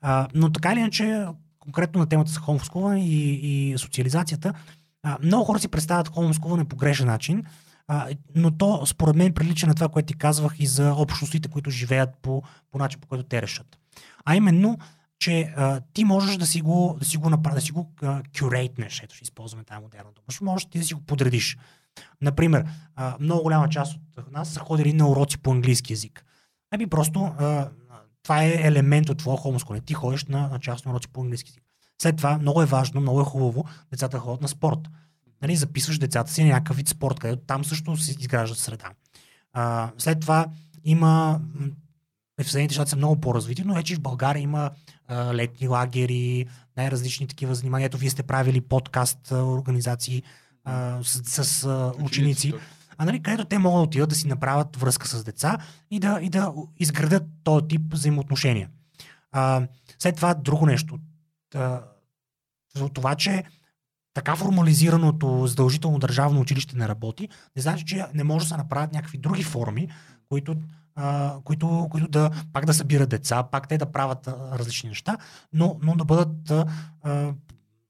А, 0.00 0.28
но 0.34 0.52
така 0.52 0.72
или 0.72 0.80
иначе, 0.80 1.26
конкретно 1.58 2.00
на 2.00 2.06
темата 2.06 2.30
за 2.30 2.40
хомскулване 2.40 3.04
и, 3.06 3.32
и 3.72 3.78
социализацията, 3.78 4.52
а, 5.02 5.18
много 5.22 5.44
хора 5.44 5.58
си 5.58 5.68
представят 5.68 6.08
хомскулване 6.08 6.64
по 6.64 6.76
грешен 6.76 7.06
начин, 7.06 7.44
но 8.34 8.50
то 8.50 8.86
според 8.86 9.16
мен 9.16 9.34
прилича 9.34 9.66
на 9.66 9.74
това, 9.74 9.88
което 9.88 10.06
ти 10.06 10.14
казвах 10.14 10.54
и 10.58 10.66
за 10.66 10.94
общностите, 10.94 11.48
които 11.48 11.70
живеят 11.70 12.10
по, 12.22 12.42
по 12.70 12.78
начин, 12.78 13.00
по 13.00 13.08
който 13.08 13.24
те 13.24 13.42
решат. 13.42 13.78
А 14.24 14.36
именно, 14.36 14.78
че 15.18 15.52
а, 15.56 15.80
ти 15.92 16.04
можеш 16.04 16.36
да 16.36 16.46
си 16.46 16.60
го, 16.60 16.96
да 16.98 17.04
си 17.04 17.16
го 17.16 17.30
направиш, 17.30 17.54
да 17.54 17.60
си 17.60 17.72
го 17.72 17.92
кюрейтнеш, 18.38 19.00
ето 19.02 19.14
ще 19.14 19.22
използваме 19.22 19.64
тази 19.64 19.82
модерна 19.82 20.10
дума. 20.12 20.52
Можеш 20.52 20.66
ти 20.66 20.78
да 20.78 20.84
си 20.84 20.94
го 20.94 21.00
подредиш. 21.00 21.58
Например, 22.20 22.66
а, 22.94 23.16
много 23.20 23.42
голяма 23.42 23.68
част 23.68 23.98
от 24.18 24.32
нас 24.32 24.48
са 24.48 24.60
ходили 24.60 24.92
на 24.92 25.08
уроци 25.08 25.38
по 25.38 25.50
английски 25.50 25.92
язик. 25.92 26.24
Ами 26.70 26.86
просто 26.86 27.20
а, 27.20 27.68
това 28.22 28.44
е 28.44 28.50
елемент 28.50 29.08
от 29.08 29.18
твоя 29.18 29.38
хомосколе. 29.38 29.80
Ти 29.80 29.94
ходиш 29.94 30.24
на, 30.24 30.48
на 30.48 30.58
частни 30.58 30.90
уроци 30.90 31.08
по 31.08 31.20
английски 31.20 31.50
язик. 31.50 31.62
След 32.02 32.16
това 32.16 32.38
много 32.38 32.62
е 32.62 32.66
важно, 32.66 33.00
много 33.00 33.20
е 33.20 33.24
хубаво 33.24 33.64
децата 33.90 34.18
ходят 34.18 34.42
на 34.42 34.48
спорт. 34.48 34.88
Нали, 35.42 35.56
записваш 35.56 35.98
децата 35.98 36.32
си 36.32 36.44
на 36.44 36.48
някакъв 36.48 36.76
вид 36.76 36.88
спорт, 36.88 37.18
където 37.18 37.42
там 37.46 37.64
също 37.64 37.96
се 37.96 38.10
изгражда 38.10 38.54
среда. 38.54 38.90
А, 39.52 39.90
след 39.98 40.20
това 40.20 40.46
има 40.84 41.40
м, 41.54 41.66
в 42.42 42.50
Съединените 42.50 42.74
щати 42.74 42.90
са 42.90 42.96
много 42.96 43.20
по-развити, 43.20 43.62
но 43.64 43.74
вече 43.74 43.96
в 43.96 44.00
България 44.00 44.40
има 44.40 44.70
а, 45.08 45.34
летни 45.34 45.68
лагери, 45.68 46.46
най-различни 46.76 47.26
такива 47.26 47.54
занимания. 47.54 47.86
Ето, 47.86 47.98
вие 47.98 48.10
сте 48.10 48.22
правили 48.22 48.60
подкаст 48.60 49.32
а, 49.32 49.44
организации 49.44 50.22
а, 50.64 50.98
с, 51.02 51.44
с 51.44 51.64
а, 51.64 51.92
ученици, 52.00 52.52
а 52.98 53.04
нали, 53.04 53.22
където 53.22 53.44
те 53.44 53.58
могат 53.58 53.78
да 53.78 53.82
отидат 53.82 54.08
да 54.08 54.14
си 54.14 54.26
направят 54.26 54.76
връзка 54.76 55.08
с 55.08 55.24
деца 55.24 55.58
и 55.90 56.00
да, 56.00 56.18
и 56.22 56.28
да 56.28 56.52
изградят 56.78 57.24
този 57.44 57.68
тип 57.68 57.82
взаимоотношения. 57.92 58.68
А, 59.32 59.66
след 59.98 60.16
това 60.16 60.34
друго 60.34 60.66
нещо. 60.66 60.98
За 62.76 62.88
това, 62.94 63.14
че 63.14 63.44
така 64.16 64.36
формализираното 64.36 65.46
задължително 65.46 65.98
държавно 65.98 66.40
училище 66.40 66.76
не 66.76 66.88
работи, 66.88 67.28
не 67.56 67.62
значи, 67.62 67.84
че 67.84 68.04
не 68.14 68.24
може 68.24 68.44
да 68.44 68.48
се 68.48 68.56
направят 68.56 68.92
някакви 68.92 69.18
други 69.18 69.42
форми, 69.42 69.88
които, 70.28 70.56
а, 70.94 71.36
които, 71.44 71.88
които 71.90 72.08
да 72.08 72.30
пак 72.52 72.66
да 72.66 72.74
събират 72.74 73.08
деца, 73.08 73.42
пак 73.42 73.68
те 73.68 73.78
да 73.78 73.92
правят 73.92 74.28
а, 74.28 74.58
различни 74.58 74.88
неща, 74.88 75.16
но, 75.52 75.78
но 75.82 75.96
да 75.96 76.04
бъдат 76.04 76.50
а, 76.50 76.66
а, 77.02 77.34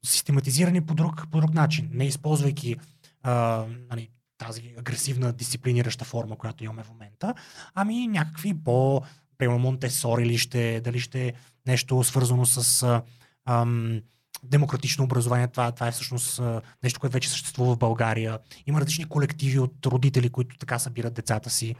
систематизирани 0.05 0.87
по 0.87 0.95
друг, 0.95 1.27
по 1.31 1.41
друг 1.41 1.55
начин, 1.55 1.89
не 1.93 2.05
използвайки 2.05 2.77
а, 3.23 3.65
нали, 3.91 4.09
тази 4.39 4.75
агресивна 4.79 5.33
дисциплинираща 5.33 6.05
форма, 6.05 6.37
която 6.37 6.65
имаме 6.65 6.83
в 6.83 6.91
момента, 6.91 7.35
ами 7.75 8.07
някакви 8.07 8.55
по 8.65 9.03
примерно 9.39 9.59
Монтесори 9.59 10.27
ли 10.27 10.39
ще, 10.39 10.81
дали 10.81 11.01
ще 11.01 11.33
нещо 11.67 12.05
свързано 12.05 12.47
с 12.47 12.83
а, 12.83 13.03
ам, 13.45 14.01
демократично 14.43 15.05
образование. 15.05 15.49
Това, 15.49 15.73
това 15.73 15.89
е 15.89 15.93
всъщност 15.93 16.41
нещо, 16.83 17.01
което 17.01 17.15
вече 17.15 17.31
съществува 17.31 17.75
в 17.75 17.79
България. 17.79 18.39
Има 18.67 18.81
различни 18.81 19.05
колективи 19.05 19.59
от 19.59 19.87
родители, 19.87 20.29
които 20.29 20.59
така 20.59 20.79
събират 20.79 21.15
децата 21.15 21.51
си. 21.51 21.75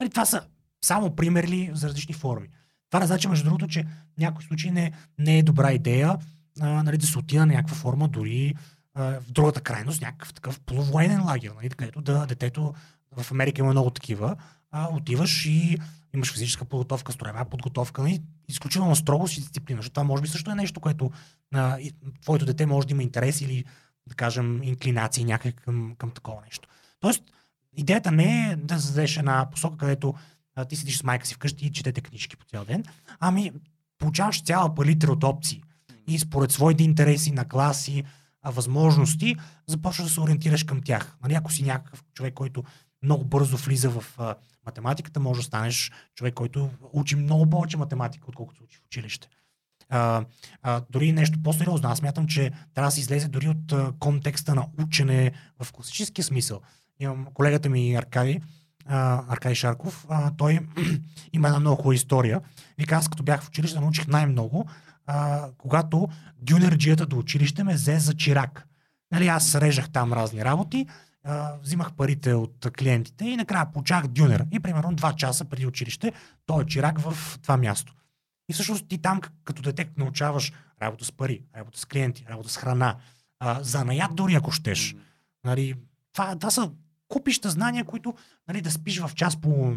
Нали, 0.00 0.10
това 0.10 0.24
са 0.24 0.42
само 0.84 1.16
примери 1.16 1.70
за 1.74 1.88
различни 1.88 2.14
форми. 2.14 2.48
Това 2.90 3.00
не 3.00 3.06
значи, 3.06 3.28
между 3.28 3.44
другото, 3.44 3.68
че 3.68 3.82
в 3.82 4.18
някои 4.18 4.44
случаи 4.44 4.70
не, 4.70 4.92
не 5.18 5.38
е 5.38 5.42
добра 5.42 5.72
идея 5.72 6.18
а, 6.60 6.82
нали, 6.82 6.98
да 6.98 7.06
се 7.06 7.18
отида 7.18 7.46
на 7.46 7.52
някаква 7.52 7.76
форма, 7.76 8.08
дори 8.08 8.54
а, 8.94 9.20
в 9.20 9.30
другата 9.30 9.60
крайност, 9.60 10.02
някакъв 10.02 10.34
такъв 10.34 10.60
полувоенен 10.60 11.24
лагер, 11.24 11.52
нали, 11.56 11.68
където 11.68 12.00
да, 12.00 12.26
детето 12.26 12.74
в 13.16 13.30
Америка 13.30 13.62
има 13.62 13.70
много 13.70 13.90
такива, 13.90 14.36
а, 14.70 14.88
отиваш 14.92 15.46
и 15.46 15.78
имаш 16.14 16.32
физическа 16.32 16.64
подготовка, 16.64 17.12
строева 17.12 17.44
подготовка, 17.44 18.02
нали, 18.02 18.22
изключително 18.48 18.96
строго 18.96 19.28
си 19.28 19.40
дисциплина. 19.40 19.78
Защото 19.78 19.94
това 19.94 20.04
може 20.04 20.22
би 20.22 20.28
също 20.28 20.50
е 20.50 20.54
нещо, 20.54 20.80
което 20.80 21.10
а, 21.54 21.78
и, 21.78 21.92
твоето 22.22 22.46
дете 22.46 22.66
може 22.66 22.86
да 22.86 22.92
има 22.92 23.02
интерес 23.02 23.40
или, 23.40 23.64
да 24.06 24.14
кажем, 24.14 24.62
инклинации 24.62 25.24
някак 25.24 25.54
към, 25.54 25.94
към 25.98 26.10
такова 26.10 26.42
нещо. 26.44 26.68
Тоест, 27.00 27.22
идеята 27.76 28.12
не 28.12 28.50
е 28.50 28.56
да 28.56 28.78
зададеш 28.78 29.16
една 29.16 29.50
посока, 29.50 29.76
където 29.76 30.14
а, 30.54 30.64
ти 30.64 30.76
седиш 30.76 30.98
с 30.98 31.02
майка 31.02 31.26
си 31.26 31.34
вкъщи 31.34 31.66
и 31.66 31.72
четете 31.72 32.00
книжки 32.00 32.36
по 32.36 32.44
цял 32.44 32.64
ден, 32.64 32.84
ами 33.20 33.52
получаваш 33.98 34.42
цяла 34.42 34.74
палитра 34.74 35.12
от 35.12 35.24
опции. 35.24 35.62
И 36.08 36.18
според 36.18 36.52
своите 36.52 36.84
интереси 36.84 37.32
на 37.32 37.48
класи, 37.48 38.04
а, 38.42 38.50
възможности, 38.50 39.36
започваш 39.66 40.06
да 40.06 40.14
се 40.14 40.20
ориентираш 40.20 40.64
към 40.64 40.82
тях. 40.82 41.16
Нали, 41.22 41.34
ако 41.34 41.52
си 41.52 41.62
някакъв 41.62 42.04
човек, 42.14 42.34
който 42.34 42.64
много 43.02 43.24
бързо 43.24 43.56
влиза 43.56 43.90
в 43.90 44.04
а, 44.18 44.34
математиката, 44.66 45.20
може 45.20 45.40
да 45.40 45.46
станеш 45.46 45.92
човек, 46.14 46.34
който 46.34 46.70
учи 46.92 47.16
много 47.16 47.50
повече 47.50 47.76
математика, 47.76 48.24
отколкото 48.28 48.64
учи 48.64 48.76
в 48.76 48.84
училище. 48.86 49.28
А, 49.88 50.24
а, 50.62 50.82
дори 50.90 51.12
нещо 51.12 51.42
по-сериозно. 51.42 51.88
Аз 51.88 52.02
мятам, 52.02 52.26
че 52.26 52.50
трябва 52.74 52.88
да 52.88 52.92
се 52.92 53.00
излезе 53.00 53.28
дори 53.28 53.48
от 53.48 53.72
а, 53.72 53.92
контекста 53.98 54.54
на 54.54 54.66
учене 54.82 55.32
в 55.62 55.72
класическия 55.72 56.24
смисъл. 56.24 56.60
Имам 57.00 57.26
колегата 57.34 57.68
ми 57.68 57.94
Аркадий, 57.94 58.40
а, 58.86 59.54
Шарков, 59.54 60.06
а, 60.08 60.30
той 60.36 60.58
има 61.32 61.48
една 61.48 61.60
много 61.60 61.76
хубава 61.76 61.94
история. 61.94 62.40
Вика, 62.78 62.94
аз 62.94 63.08
като 63.08 63.22
бях 63.22 63.42
в 63.42 63.48
училище, 63.48 63.80
научих 63.80 64.06
най-много, 64.06 64.68
а, 65.06 65.48
когато 65.58 66.08
дюнерджията 66.38 67.06
до 67.06 67.18
училище 67.18 67.64
ме 67.64 67.74
взе 67.74 67.98
за 67.98 68.14
чирак. 68.16 68.66
Нали, 69.12 69.28
аз 69.28 69.54
режах 69.54 69.90
там 69.90 70.12
разни 70.12 70.44
работи, 70.44 70.86
а, 71.24 71.56
взимах 71.62 71.92
парите 71.92 72.34
от 72.34 72.66
клиентите 72.78 73.24
и 73.24 73.36
накрая 73.36 73.72
получах 73.72 74.06
дюнер. 74.06 74.46
И 74.52 74.60
примерно 74.60 74.94
два 74.94 75.12
часа 75.12 75.44
преди 75.44 75.66
училище, 75.66 76.12
той 76.46 76.62
е 76.62 76.66
чирак 76.66 76.98
в 76.98 77.38
това 77.42 77.56
място. 77.56 77.94
И 78.48 78.52
всъщност 78.52 78.88
ти 78.88 78.98
там 78.98 79.20
като 79.44 79.62
детект 79.62 79.98
научаваш 79.98 80.52
работа 80.82 81.04
с 81.04 81.12
пари, 81.12 81.42
работа 81.56 81.78
с 81.78 81.84
клиенти, 81.84 82.26
работа 82.30 82.48
с 82.48 82.56
храна, 82.56 82.96
а, 83.40 83.62
занаят 83.62 84.14
дори 84.14 84.34
ако 84.34 84.50
щеш. 84.50 84.96
Нали, 85.44 85.74
това, 86.12 86.36
това 86.36 86.50
са 86.50 86.70
купища 87.08 87.50
знания, 87.50 87.84
които 87.84 88.14
нали, 88.48 88.60
да 88.60 88.70
спиш 88.70 89.00
в 89.00 89.14
час 89.14 89.40
по 89.40 89.76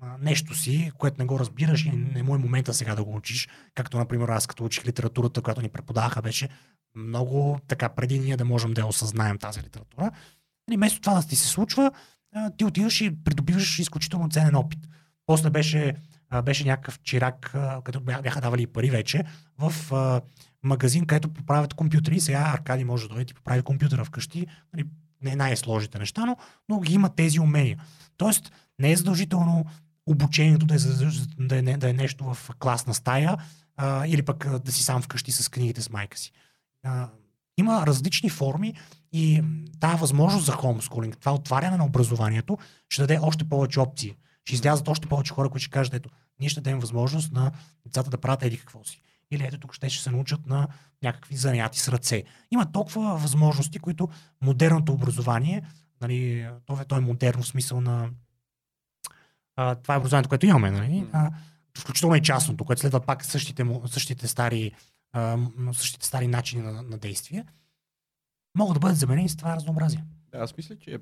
а, 0.00 0.16
нещо 0.20 0.54
си, 0.54 0.92
което 0.98 1.16
не 1.18 1.24
го 1.24 1.38
разбираш 1.38 1.84
и 1.84 1.90
не 1.90 2.22
му 2.22 2.34
е 2.34 2.38
момента 2.38 2.74
сега 2.74 2.94
да 2.94 3.04
го 3.04 3.16
учиш. 3.16 3.48
Както, 3.74 3.98
например, 3.98 4.28
аз 4.28 4.46
като 4.46 4.64
учих 4.64 4.86
литературата, 4.86 5.42
която 5.42 5.62
ни 5.62 5.68
преподаваха, 5.68 6.22
беше 6.22 6.48
много 6.94 7.60
така 7.68 7.88
преди 7.88 8.18
ние 8.18 8.36
да 8.36 8.44
можем 8.44 8.74
да 8.74 8.86
осъзнаем 8.86 9.38
тази 9.38 9.62
литература. 9.62 10.10
Нали, 10.68 10.76
вместо 10.76 11.00
това 11.00 11.14
да 11.14 11.28
ти 11.28 11.36
се 11.36 11.48
случва, 11.48 11.92
ти 12.56 12.64
отиваш 12.64 13.00
и 13.00 13.24
придобиваш 13.24 13.78
изключително 13.78 14.30
ценен 14.30 14.54
опит. 14.54 14.78
После 15.26 15.50
беше, 15.50 15.94
беше 16.44 16.64
някакъв 16.64 17.00
чирак, 17.00 17.50
като 17.84 18.00
бя- 18.00 18.22
бяха 18.22 18.40
давали 18.40 18.66
пари 18.66 18.90
вече, 18.90 19.24
в 19.58 19.72
магазин, 20.62 21.06
където 21.06 21.32
поправят 21.32 21.74
компютри. 21.74 22.20
Сега 22.20 22.52
Аркадий 22.54 22.84
може 22.84 23.08
да 23.08 23.14
дойде 23.14 23.30
и 23.30 23.34
поправи 23.34 23.62
компютъра 23.62 24.04
вкъщи. 24.04 24.46
Нали, 24.74 24.86
не 25.22 25.36
най-сложните 25.36 25.98
неща, 25.98 26.26
но, 26.26 26.36
но 26.68 26.80
ги 26.80 26.94
има 26.94 27.08
тези 27.08 27.40
умения. 27.40 27.78
Тоест, 28.16 28.52
не 28.78 28.92
е 28.92 28.96
задължително 28.96 29.64
обучението 30.06 30.66
да 30.66 30.74
е, 30.74 30.78
да 31.38 31.58
е, 31.58 31.76
да 31.76 31.90
е 31.90 31.92
нещо 31.92 32.34
в 32.34 32.50
класна 32.58 32.94
стая 32.94 33.36
а, 33.76 34.06
или 34.06 34.22
пък 34.22 34.58
да 34.58 34.72
си 34.72 34.82
сам 34.82 35.02
вкъщи 35.02 35.32
с 35.32 35.48
книгите 35.48 35.82
с 35.82 35.90
майка 35.90 36.18
си. 36.18 36.32
А, 36.82 37.08
има 37.62 37.86
различни 37.86 38.30
форми 38.30 38.74
и 39.12 39.42
тази 39.80 39.96
възможност 39.96 40.46
за 40.46 40.52
хомскулинг, 40.52 41.18
това 41.18 41.34
отваряне 41.34 41.76
на 41.76 41.84
образованието, 41.84 42.58
ще 42.88 43.02
даде 43.02 43.18
още 43.22 43.48
повече 43.48 43.80
опции. 43.80 44.14
Ще 44.44 44.54
излязат 44.54 44.88
още 44.88 45.08
повече 45.08 45.32
хора, 45.32 45.48
които 45.48 45.62
ще 45.62 45.70
кажат, 45.70 45.94
ето, 45.94 46.10
ние 46.40 46.48
ще 46.48 46.60
дадем 46.60 46.80
възможност 46.80 47.32
на 47.32 47.52
децата 47.86 48.10
да 48.10 48.18
правят 48.18 48.42
еди 48.42 48.58
какво 48.58 48.84
си. 48.84 49.02
Или 49.30 49.44
ето 49.44 49.58
тук 49.58 49.74
ще, 49.74 49.88
ще 49.88 50.02
се 50.02 50.10
научат 50.10 50.46
на 50.46 50.68
някакви 51.02 51.36
занятия 51.36 51.82
с 51.82 51.88
ръце. 51.88 52.24
Има 52.50 52.72
толкова 52.72 53.16
възможности, 53.16 53.78
които 53.78 54.08
модерното 54.42 54.92
образование, 54.92 55.62
нали, 56.00 56.48
то, 56.66 56.80
е, 56.80 56.84
то 56.84 56.96
е 56.96 57.00
модерно 57.00 57.42
в 57.42 57.46
смисъл 57.46 57.80
на 57.80 58.10
а, 59.56 59.74
това 59.74 59.94
е 59.94 59.98
образованието, 59.98 60.28
което 60.28 60.46
имаме, 60.46 60.70
нали? 60.70 61.06
а, 61.12 61.30
включително 61.78 62.16
и 62.16 62.22
частното, 62.22 62.64
което 62.64 62.80
следва 62.80 63.00
пак 63.00 63.24
същите, 63.24 63.66
същите, 63.86 64.28
стари, 64.28 64.72
а, 65.12 65.38
същите 65.72 66.06
стари 66.06 66.26
начини 66.26 66.62
на, 66.62 66.82
на 66.82 66.98
действие, 66.98 67.44
могат 68.58 68.74
да 68.74 68.80
бъдат 68.80 68.96
заменени 68.96 69.28
с 69.28 69.36
това 69.36 69.56
разнообразие. 69.56 70.04
Да, 70.32 70.38
аз 70.38 70.56
мисля, 70.56 70.76
че 70.78 70.98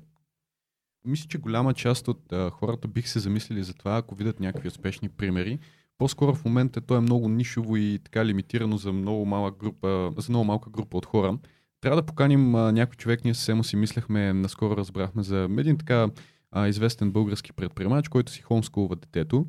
мисля, 1.05 1.27
че 1.27 1.37
голяма 1.37 1.73
част 1.73 2.07
от 2.07 2.33
а, 2.33 2.49
хората 2.49 2.87
бих 2.87 3.09
се 3.09 3.19
замислили 3.19 3.63
за 3.63 3.73
това, 3.73 3.97
ако 3.97 4.15
видят 4.15 4.39
някакви 4.39 4.67
успешни 4.67 5.09
примери. 5.09 5.59
По-скоро 5.97 6.35
в 6.35 6.45
момента 6.45 6.81
то 6.81 6.95
е 6.95 6.99
много 6.99 7.29
нишово 7.29 7.75
и 7.77 7.99
така 8.03 8.25
лимитирано 8.25 8.77
за 8.77 8.93
много 8.93 9.25
малка 9.25 9.57
група, 9.57 10.11
за 10.17 10.29
много 10.29 10.45
малка 10.45 10.69
група 10.69 10.97
от 10.97 11.05
хора. 11.05 11.37
Трябва 11.81 12.01
да 12.01 12.05
поканим 12.05 12.55
а, 12.55 12.71
някой 12.71 12.95
човек, 12.95 13.23
ние 13.23 13.33
съвсем 13.33 13.63
си 13.63 13.75
мислехме, 13.75 14.33
наскоро 14.33 14.77
разбрахме 14.77 15.23
за 15.23 15.47
един 15.57 15.77
така 15.77 16.07
а, 16.51 16.67
известен 16.67 17.11
български 17.11 17.53
предприемач, 17.53 18.07
който 18.07 18.31
си 18.31 18.41
хомскулва 18.41 18.95
детето. 18.95 19.45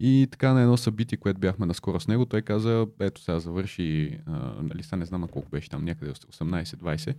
И 0.00 0.28
така 0.30 0.52
на 0.52 0.62
едно 0.62 0.76
събитие, 0.76 1.18
което 1.18 1.40
бяхме 1.40 1.66
наскоро 1.66 2.00
с 2.00 2.08
него, 2.08 2.26
той 2.26 2.42
каза, 2.42 2.86
ето 3.00 3.20
сега 3.20 3.38
завърши, 3.38 4.18
а, 4.26 4.54
нали, 4.62 4.82
сега 4.82 4.96
не 4.96 5.04
знам 5.04 5.20
на 5.20 5.28
колко 5.28 5.48
беше 5.48 5.68
там, 5.68 5.84
някъде 5.84 6.12
18-20, 6.12 7.14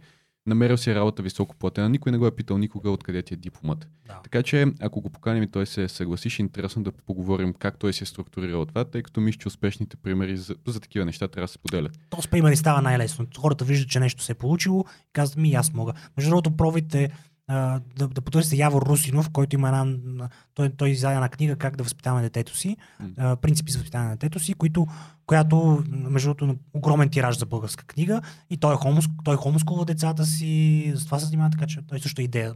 намерил 0.48 0.78
си 0.78 0.96
работа 0.96 1.24
високо 1.24 1.56
платена, 1.56 1.90
никой 1.90 2.12
не 2.12 2.18
го 2.18 2.28
е 2.28 2.36
питал 2.36 2.58
никога 2.58 2.92
откъде 2.92 3.22
ти 3.22 3.34
е 3.34 3.38
дипломата. 3.38 3.88
Да. 4.08 4.20
Така 4.24 4.44
че, 4.44 4.66
ако 4.80 5.02
го 5.02 5.10
поканим 5.10 5.44
и 5.44 5.52
той 5.52 5.66
се 5.66 5.88
съгласи, 5.88 6.30
ще 6.30 6.42
е 6.42 6.46
интересно 6.46 6.84
да 6.84 6.92
поговорим 6.92 7.54
как 7.54 7.78
той 7.80 7.94
се 7.94 8.04
е 8.04 8.08
структурирал 8.08 8.66
това, 8.66 8.86
тъй 8.86 9.04
като 9.04 9.22
мисля, 9.22 9.40
че 9.40 9.48
успешните 9.48 9.98
примери 9.98 10.38
за, 10.38 10.56
за 10.68 10.80
такива 10.80 11.06
неща 11.06 11.28
трябва 11.28 11.44
да 11.44 11.52
се 11.52 11.60
поделят. 11.60 12.00
То 12.10 12.22
с 12.22 12.28
примери 12.28 12.56
става 12.56 12.82
най-лесно. 12.82 13.28
Хората 13.38 13.66
виждат, 13.66 13.90
че 13.90 14.00
нещо 14.00 14.24
се 14.24 14.32
е 14.32 14.36
получило 14.36 14.86
и 15.10 15.14
казват 15.14 15.38
ми, 15.38 15.54
аз 15.54 15.74
мога. 15.74 15.94
Между 16.18 16.30
другото, 16.30 16.58
пробвайте 16.58 17.04
а, 17.04 17.10
да, 17.50 17.82
да 17.98 18.22
потърсите 18.22 18.56
Явор 18.56 18.82
Русинов, 18.82 19.30
който 19.30 19.56
има 19.56 19.68
една... 19.68 19.98
Той, 20.54 20.70
той 20.70 20.90
издаде 20.90 21.16
една 21.16 21.30
книга 21.30 21.56
как 21.56 21.76
да 21.76 21.84
възпитаваме 21.84 22.22
детето 22.22 22.58
си. 22.58 22.78
А, 23.18 23.36
принципи 23.36 23.72
за 23.72 23.78
възпитаване 23.78 24.10
на 24.10 24.16
детето 24.16 24.40
си, 24.40 24.54
които, 24.54 24.88
която, 25.26 25.84
между 25.90 26.34
другото, 26.34 26.60
огромен 26.74 27.10
тираж 27.10 27.38
за 27.38 27.46
българска 27.46 27.86
книга. 27.86 28.22
И 28.50 28.58
той 28.58 28.74
е, 28.74 28.78
хомос, 28.78 29.10
той 29.24 29.34
е 29.34 29.38
хомоскулва 29.38 29.86
децата 29.86 30.26
си. 30.26 30.94
С 30.96 31.06
това 31.06 31.20
се 31.20 31.26
занимава, 31.26 31.50
така 31.50 31.68
че 31.68 31.82
той 31.88 32.00
също 32.00 32.22
е 32.22 32.24
идея, 32.24 32.54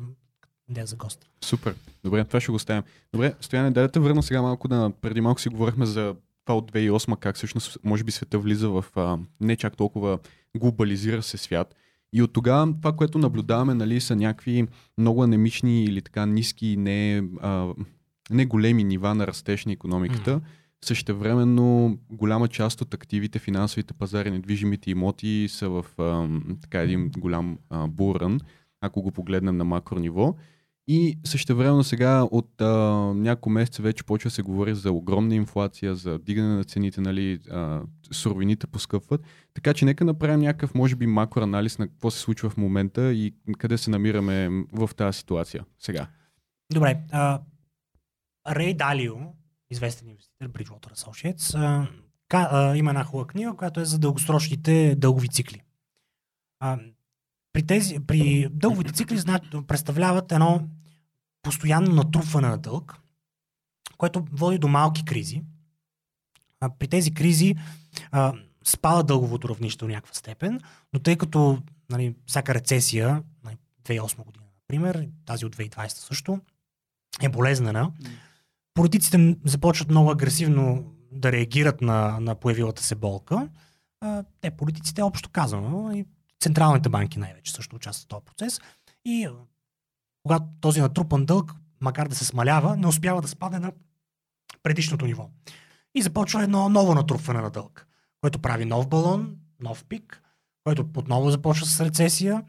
идея 0.70 0.86
за 0.86 0.96
гост. 0.96 1.30
Супер. 1.44 1.76
Добре, 2.04 2.24
това 2.24 2.40
ще 2.40 2.52
го 2.52 2.56
оставим. 2.56 2.84
Добре, 3.14 3.34
Стояне, 3.42 3.72
дай 3.72 3.84
да 3.84 3.92
те 3.92 4.00
върна 4.00 4.24
сега 4.24 4.42
малко 4.42 4.68
на... 4.68 4.92
Преди 4.92 5.22
малко 5.22 5.42
си 5.42 5.50
говорихме 5.50 5.86
за 5.86 6.16
това 6.46 6.58
от 6.58 6.72
2008, 6.72 7.18
как 7.18 7.36
всъщност 7.36 7.78
може 7.84 8.04
би 8.04 8.12
света 8.12 8.40
влиза 8.40 8.70
в 8.70 8.86
а, 8.96 9.18
не 9.42 9.56
чак 9.56 9.78
толкова 9.78 10.20
глобализира 10.58 11.24
се 11.24 11.38
свят. 11.38 11.76
И 12.14 12.22
от 12.22 12.34
тогава 12.34 12.74
това, 12.82 12.94
което 12.94 13.18
наблюдаваме, 13.18 13.74
нали, 13.74 14.02
са 14.02 14.16
някакви 14.16 14.68
много 14.98 15.24
анемични 15.24 15.84
или 15.84 16.02
така 16.02 16.26
ниски, 16.26 16.78
не, 16.78 17.24
а, 17.42 17.74
не 18.30 18.46
големи 18.46 18.84
нива 18.84 19.16
на 19.16 19.28
растеж 19.28 19.66
на 19.66 19.72
економиката. 19.72 20.40
Mm. 20.40 20.42
Същевременно 20.86 21.98
голяма 22.12 22.48
част 22.48 22.82
от 22.82 22.94
активите, 22.94 23.40
финансовите 23.40 23.94
пазари, 23.94 24.32
недвижимите 24.32 24.92
имоти 24.92 25.48
са 25.50 25.70
в 25.70 25.86
а, 25.98 26.28
така 26.62 26.82
един 26.82 27.12
голям 27.18 27.58
а, 27.70 27.88
бурън, 27.88 28.40
ако 28.82 29.02
го 29.02 29.12
погледнем 29.12 29.58
на 29.58 29.64
макро 29.64 30.00
ниво. 30.00 30.36
И 30.94 31.20
същевременно 31.24 31.84
сега 31.84 32.24
от 32.24 32.62
а, 32.62 32.68
няколко 33.16 33.50
месеца 33.50 33.82
вече 33.82 34.04
почва 34.04 34.28
да 34.28 34.34
се 34.34 34.42
говори 34.42 34.76
за 34.76 34.92
огромна 34.92 35.36
инфлация, 35.36 35.96
за 35.96 36.20
дигане 36.20 36.56
на 36.56 36.64
цените, 36.64 37.02
нали, 37.02 37.40
а, 37.52 37.82
суровините 38.12 38.68
поскъпват. 38.68 39.22
Така 39.54 39.74
че 39.74 39.86
нека 39.86 40.06
направим 40.06 40.40
някакъв, 40.40 40.76
може 40.76 40.96
би, 40.96 41.08
макроанализ 41.08 41.78
на 41.78 41.88
какво 41.88 42.12
се 42.12 42.20
случва 42.20 42.50
в 42.50 42.58
момента 42.58 43.14
и 43.14 43.34
къде 43.58 43.78
се 43.78 43.90
намираме 43.90 44.50
в 44.72 44.90
тази 44.96 45.18
ситуация 45.18 45.66
сега. 45.80 46.08
Добре. 46.74 47.02
Рей 48.50 48.74
Далио, 48.74 49.16
известен 49.70 50.10
инвеститор, 50.10 50.48
Bridgewater 50.48 50.94
Associates, 50.94 51.60
а, 51.60 51.88
ка, 52.28 52.50
а, 52.52 52.78
има 52.78 52.90
една 52.92 53.04
хубава 53.04 53.28
книга, 53.28 53.54
която 53.58 53.80
е 53.80 53.86
за 53.86 54.00
дългосрочните 54.00 54.96
дългови 54.98 55.28
цикли. 55.30 55.62
А, 56.60 56.80
при, 57.54 57.66
тези, 57.66 58.00
при 58.00 58.48
дълговите 58.52 58.94
цикли 58.94 59.18
представляват 59.68 60.32
едно 60.32 60.70
постоянно 61.42 61.96
натрупване 61.96 62.48
на 62.48 62.58
дълг, 62.58 62.98
което 63.98 64.26
води 64.32 64.58
до 64.58 64.68
малки 64.68 65.06
кризи. 65.06 65.42
А, 66.60 66.70
при 66.80 66.88
тези 66.88 67.14
кризи 67.14 67.56
а, 68.12 68.34
спада 68.64 69.04
дълговото 69.04 69.50
равнище 69.50 69.86
до 69.86 69.88
някаква 69.88 70.14
степен, 70.14 70.60
но 70.94 71.00
тъй 71.00 71.18
като 71.18 71.62
нали, 71.90 72.16
всяка 72.26 72.54
рецесия, 72.54 73.24
2008 73.84 74.18
нали, 74.18 74.26
година, 74.26 74.46
например, 74.56 75.08
тази 75.26 75.46
от 75.46 75.56
2020 75.56 75.88
също, 75.88 76.40
е 77.22 77.30
болезнена, 77.30 77.92
политиците 78.74 79.38
започват 79.46 79.90
много 79.90 80.12
агресивно 80.12 80.94
да 81.12 81.32
реагират 81.32 81.82
на, 81.82 82.20
на 82.20 82.36
появилата 82.36 82.84
се 82.84 82.96
болка. 82.96 83.50
А, 84.02 84.24
те, 84.42 84.52
политиците, 84.52 85.02
общо 85.02 85.30
казано, 85.30 85.92
и 85.92 86.06
централните 86.40 86.90
банки 86.90 87.20
най-вече 87.20 87.52
също 87.52 87.76
участват 87.76 88.06
в 88.06 88.08
този 88.08 88.26
процес. 88.26 88.60
И 89.06 89.28
когато 90.24 90.46
този 90.62 90.82
натрупан 90.82 91.26
дълг, 91.26 91.56
макар 91.82 92.08
да 92.08 92.16
се 92.16 92.26
смалява, 92.26 92.78
не 92.78 92.88
успява 92.88 93.22
да 93.22 93.28
спадне 93.28 93.60
на 93.60 93.72
предишното 94.64 95.06
ниво. 95.06 95.30
И 95.96 96.02
започва 96.02 96.44
едно 96.44 96.70
ново 96.70 96.96
натрупване 96.96 97.42
на 97.42 97.50
дълг, 97.50 97.88
което 98.22 98.40
прави 98.40 98.66
нов 98.66 98.88
балон, 98.88 99.36
нов 99.60 99.86
пик, 99.86 100.22
който 100.64 100.86
отново 100.98 101.32
започва 101.32 101.66
с 101.66 101.82
рецесия. 101.82 102.44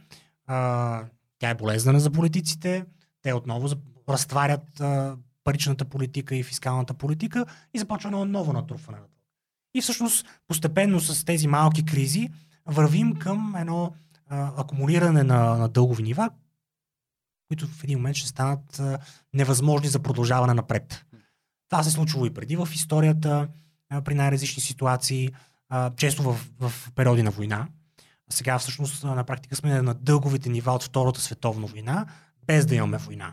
А, 0.46 1.04
тя 1.38 1.50
е 1.50 1.54
болезнена 1.54 2.00
за 2.00 2.10
политиците. 2.10 2.84
Те 3.22 3.32
отново 3.34 3.68
разтварят 4.08 4.80
а, 4.80 5.16
паричната 5.44 5.84
политика 5.84 6.36
и 6.36 6.42
фискалната 6.42 6.94
политика 6.94 7.46
и 7.74 7.78
започва 7.78 8.08
едно 8.08 8.24
ново 8.24 8.52
натрупване 8.52 8.98
на 8.98 9.04
дълг. 9.04 9.12
И 9.74 9.82
всъщност 9.82 10.26
постепенно 10.48 11.00
с 11.00 11.24
тези 11.24 11.48
малки 11.48 11.84
кризи 11.84 12.30
вървим 12.66 13.14
към 13.14 13.56
едно 13.56 13.92
а, 14.28 14.52
акумулиране 14.60 15.22
на, 15.22 15.56
на 15.56 15.68
дългови 15.68 16.02
нива, 16.02 16.30
които 17.52 17.66
в 17.66 17.84
един 17.84 17.98
момент 17.98 18.16
ще 18.16 18.28
станат 18.28 18.78
а, 18.78 18.98
невъзможни 19.34 19.88
за 19.88 19.98
продължаване 19.98 20.54
напред. 20.54 21.04
Това 21.68 21.82
се 21.82 21.88
е 21.88 21.92
случвало 21.92 22.26
и 22.26 22.34
преди 22.34 22.56
в 22.56 22.68
историята, 22.74 23.48
а, 23.90 24.02
при 24.02 24.14
най-различни 24.14 24.62
ситуации, 24.62 25.30
а, 25.68 25.90
често 25.96 26.22
в, 26.22 26.38
в 26.60 26.72
периоди 26.94 27.22
на 27.22 27.30
война. 27.30 27.68
А 28.30 28.32
сега 28.32 28.58
всъщност 28.58 29.04
на 29.04 29.24
практика 29.24 29.56
сме 29.56 29.82
на 29.82 29.94
дълговите 29.94 30.48
нива 30.48 30.72
от 30.72 30.82
Втората 30.82 31.20
световна 31.20 31.66
война, 31.66 32.06
без 32.46 32.66
да 32.66 32.74
имаме 32.74 32.98
война. 32.98 33.32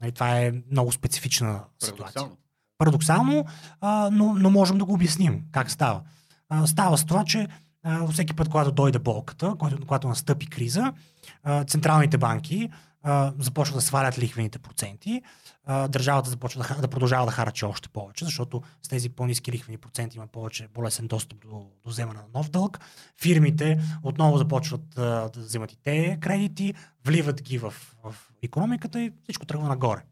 Нали, 0.00 0.12
това 0.12 0.38
е 0.38 0.52
много 0.70 0.92
специфична 0.92 1.64
ситуация. 1.84 2.28
Парадоксално, 2.78 3.44
а, 3.80 4.10
но, 4.12 4.34
но 4.34 4.50
можем 4.50 4.78
да 4.78 4.84
го 4.84 4.94
обясним 4.94 5.42
как 5.52 5.70
става. 5.70 6.00
А, 6.48 6.66
става 6.66 6.98
с 6.98 7.04
това, 7.04 7.24
че 7.24 7.48
а, 7.82 8.06
всеки 8.06 8.34
път, 8.34 8.48
когато 8.48 8.72
дойде 8.72 8.98
болката, 8.98 9.54
когато, 9.58 9.86
когато 9.86 10.08
настъпи 10.08 10.46
криза, 10.46 10.92
а, 11.42 11.64
централните 11.64 12.18
банки 12.18 12.70
а, 13.02 13.32
започват 13.38 13.76
да 13.76 13.80
свалят 13.80 14.18
лихвените 14.18 14.58
проценти, 14.58 15.22
а, 15.66 15.88
държавата 15.88 16.30
започва 16.30 16.64
да, 16.68 16.80
да 16.80 16.88
продължава 16.88 17.26
да 17.26 17.32
харачи 17.32 17.64
още 17.64 17.88
повече, 17.88 18.24
защото 18.24 18.62
с 18.82 18.88
тези 18.88 19.08
по-низки 19.08 19.52
лихвени 19.52 19.78
проценти 19.78 20.16
има 20.16 20.26
повече 20.26 20.68
по-лесен 20.68 21.06
достъп 21.06 21.40
до, 21.40 21.66
до 21.84 21.90
вземане 21.90 22.18
на 22.18 22.26
нов 22.34 22.50
дълг. 22.50 22.80
Фирмите 23.20 23.80
отново 24.02 24.38
започват 24.38 24.98
а, 24.98 25.00
да 25.28 25.40
вземат 25.40 25.72
и 25.72 25.76
те 25.82 26.18
кредити, 26.20 26.74
вливат 27.04 27.42
ги 27.42 27.58
в, 27.58 27.74
в 28.04 28.14
економиката 28.42 29.00
и 29.00 29.12
всичко 29.22 29.46
тръгва 29.46 29.68
нагоре. 29.68 30.02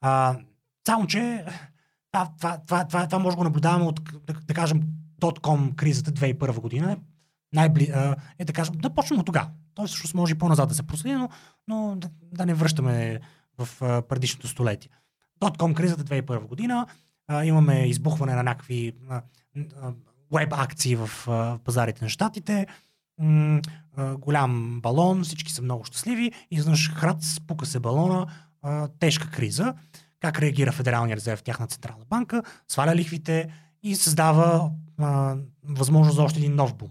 А, 0.00 0.36
само, 0.86 1.06
че 1.06 1.44
това, 2.12 2.28
това, 2.38 2.58
това, 2.66 2.84
това, 2.84 3.06
това 3.06 3.18
може 3.18 3.34
да 3.34 3.38
го 3.38 3.44
наблюдаваме 3.44 3.84
от, 3.84 4.00
да, 4.26 4.32
да 4.32 4.54
кажем, 4.54 4.82
дотком 5.18 5.72
кризата 5.76 6.12
2001 6.12 6.60
година. 6.60 6.96
Най-бли, 7.52 7.92
е 8.38 8.44
да 8.44 8.52
кажем, 8.52 8.74
да 8.74 8.90
почнем 8.90 9.20
от 9.20 9.26
тогава. 9.26 9.48
Той 9.74 9.86
всъщност 9.86 10.14
може 10.14 10.32
и 10.32 10.38
по-назад 10.38 10.68
да 10.68 10.74
се 10.74 10.82
проследи, 10.82 11.14
но, 11.14 11.28
но 11.68 11.96
да, 11.96 12.10
да 12.22 12.46
не 12.46 12.54
връщаме 12.54 13.20
в 13.58 13.82
а, 13.82 14.02
предишното 14.02 14.48
столетие. 14.48 14.90
Дотком 15.40 15.74
кризата 15.74 16.04
2001 16.04 16.46
година, 16.46 16.86
а, 17.28 17.44
имаме 17.44 17.88
избухване 17.88 18.34
на 18.34 18.42
някакви 18.42 18.92
веб 20.32 20.52
акции 20.52 20.96
в 20.96 21.10
а, 21.28 21.58
пазарите 21.64 22.04
на 22.04 22.08
щатите, 22.08 22.66
м- 23.18 23.60
а, 23.96 24.16
голям 24.16 24.80
балон, 24.80 25.24
всички 25.24 25.52
са 25.52 25.62
много 25.62 25.84
щастливи, 25.84 26.32
изведнъж 26.50 26.92
храт, 26.94 27.22
спука 27.22 27.66
се 27.66 27.80
балона, 27.80 28.26
а, 28.62 28.88
тежка 28.88 29.30
криза. 29.30 29.74
Как 30.20 30.38
реагира 30.38 30.72
Федералния 30.72 31.16
резерв, 31.16 31.42
тяхна 31.42 31.66
централна 31.66 32.04
банка, 32.04 32.42
сваля 32.68 32.94
лихвите 32.94 33.52
и 33.82 33.96
създава 33.96 34.70
а, 34.98 35.36
възможност 35.64 36.16
за 36.16 36.22
още 36.22 36.38
един 36.38 36.54
нов 36.54 36.74
бум. 36.74 36.90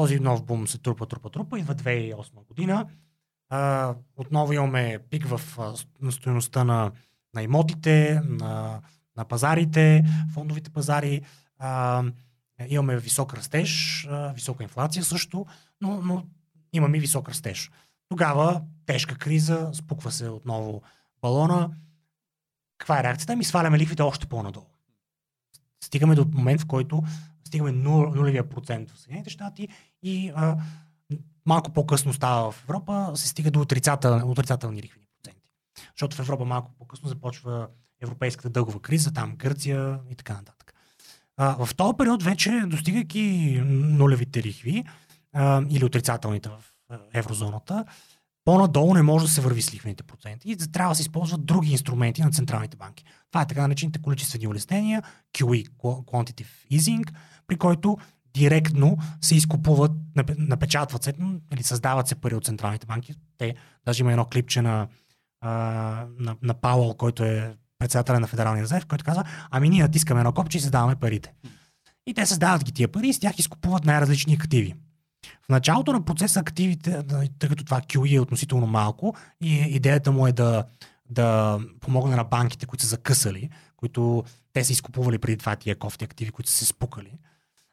Този 0.00 0.20
нов 0.20 0.44
бум 0.44 0.68
се 0.68 0.78
трупа, 0.78 1.06
трупа, 1.06 1.30
трупа. 1.30 1.58
Идва 1.58 1.74
2008 1.74 2.46
година. 2.48 2.86
А, 3.48 3.94
отново 4.16 4.52
имаме 4.52 4.98
пик 5.10 5.26
в 5.26 5.58
на 6.00 6.12
стоеността 6.12 6.64
на, 6.64 6.92
на 7.34 7.42
имотите, 7.42 8.20
на, 8.24 8.80
на 9.16 9.24
пазарите, 9.24 10.04
фондовите 10.34 10.70
пазари. 10.70 11.22
А, 11.58 12.04
имаме 12.68 12.96
висок 12.96 13.34
растеж, 13.34 14.06
а, 14.10 14.32
висока 14.32 14.62
инфлация 14.62 15.04
също, 15.04 15.46
но, 15.80 16.02
но 16.02 16.24
имаме 16.72 16.98
висок 16.98 17.28
растеж. 17.28 17.70
Тогава 18.08 18.62
тежка 18.86 19.14
криза, 19.14 19.70
спуква 19.72 20.12
се 20.12 20.28
отново 20.28 20.82
балона. 21.22 21.70
Каква 22.78 23.00
е 23.00 23.02
реакцията? 23.02 23.36
Ми 23.36 23.44
сваляме 23.44 23.78
лихвите 23.78 24.02
още 24.02 24.26
по-надолу. 24.26 24.66
Стигаме 25.84 26.14
до 26.14 26.24
момент, 26.24 26.60
в 26.60 26.66
който 26.66 27.02
стигаме 27.50 27.72
нулевия 27.72 28.48
процент 28.48 28.90
в 28.90 28.98
Съединените 28.98 29.30
щати 29.30 29.68
и 30.02 30.32
а, 30.34 30.56
малко 31.46 31.70
по-късно 31.70 32.12
става 32.12 32.52
в 32.52 32.62
Европа, 32.64 33.12
се 33.14 33.28
стига 33.28 33.50
до 33.50 33.60
отрицател, 33.60 34.30
отрицателни 34.30 34.82
лихвени 34.82 35.06
проценти. 35.16 35.50
Защото 35.94 36.16
в 36.16 36.20
Европа 36.20 36.44
малко 36.44 36.72
по-късно 36.78 37.08
започва 37.08 37.68
европейската 38.02 38.50
дългова 38.50 38.80
криза, 38.80 39.12
там 39.12 39.36
Гърция 39.36 39.98
и 40.10 40.14
така 40.14 40.32
нататък. 40.32 40.74
А, 41.36 41.66
в 41.66 41.74
този 41.74 41.96
период 41.98 42.22
вече, 42.22 42.62
достигайки 42.66 43.60
нулевите 43.66 44.42
лихви 44.42 44.84
а, 45.32 45.62
или 45.70 45.84
отрицателните 45.84 46.48
в 46.48 46.64
еврозоната, 47.12 47.84
по-надолу 48.44 48.94
не 48.94 49.02
може 49.02 49.24
да 49.24 49.30
се 49.30 49.40
върви 49.40 49.62
с 49.62 49.74
лихвените 49.74 50.02
проценти 50.02 50.50
и 50.50 50.56
трябва 50.56 50.90
да 50.92 50.96
се 50.96 51.02
използват 51.02 51.46
други 51.46 51.72
инструменти 51.72 52.22
на 52.22 52.30
централните 52.30 52.76
банки. 52.76 53.04
Това 53.30 53.42
е 53.42 53.46
така 53.46 53.62
наречените 53.62 54.02
количествени 54.02 54.46
улеснения, 54.46 55.02
QE, 55.38 55.68
Quantitative 55.78 56.48
Easing, 56.72 57.12
при 57.50 57.56
който 57.56 57.98
директно 58.34 58.98
се 59.20 59.34
изкупуват, 59.34 59.92
напечатват 60.38 61.02
се 61.02 61.14
или 61.52 61.62
създават 61.62 62.08
се 62.08 62.14
пари 62.14 62.34
от 62.34 62.44
централните 62.44 62.86
банки. 62.86 63.14
Те, 63.38 63.54
даже 63.84 64.02
има 64.02 64.10
едно 64.10 64.24
клипче 64.24 64.62
на, 64.62 64.88
на, 65.42 66.36
на 66.42 66.54
Пауъл, 66.54 66.94
който 66.94 67.24
е 67.24 67.54
председателя 67.78 68.20
на 68.20 68.26
Федералния 68.26 68.62
резерв, 68.62 68.86
който 68.86 69.04
казва, 69.04 69.24
ами 69.50 69.68
ние 69.68 69.82
натискаме 69.82 70.20
едно 70.20 70.32
копче 70.32 70.58
и 70.58 70.60
създаваме 70.60 70.96
парите. 70.96 71.32
И 72.06 72.14
те 72.14 72.26
създават 72.26 72.64
ги 72.64 72.72
тия 72.72 72.88
пари 72.88 73.08
и 73.08 73.12
с 73.12 73.20
тях 73.20 73.38
изкупуват 73.38 73.84
най-различни 73.84 74.34
активи. 74.34 74.74
В 75.46 75.48
началото 75.48 75.92
на 75.92 76.04
процеса 76.04 76.40
активите, 76.40 77.02
тъй 77.38 77.48
като 77.48 77.64
това 77.64 77.80
QE 77.80 78.16
е 78.16 78.20
относително 78.20 78.66
малко 78.66 79.14
и 79.40 79.54
идеята 79.54 80.12
му 80.12 80.26
е 80.26 80.32
да, 80.32 80.64
да 81.08 81.58
помогне 81.80 82.16
на 82.16 82.24
банките, 82.24 82.66
които 82.66 82.84
са 82.84 82.88
закъсали, 82.88 83.50
които 83.76 84.24
те 84.52 84.64
са 84.64 84.72
изкупували 84.72 85.18
преди 85.18 85.36
това 85.36 85.56
тия 85.56 85.78
кофти 85.78 86.04
активи, 86.04 86.30
които 86.30 86.50
са 86.50 86.56
се 86.56 86.66
спукали, 86.66 87.12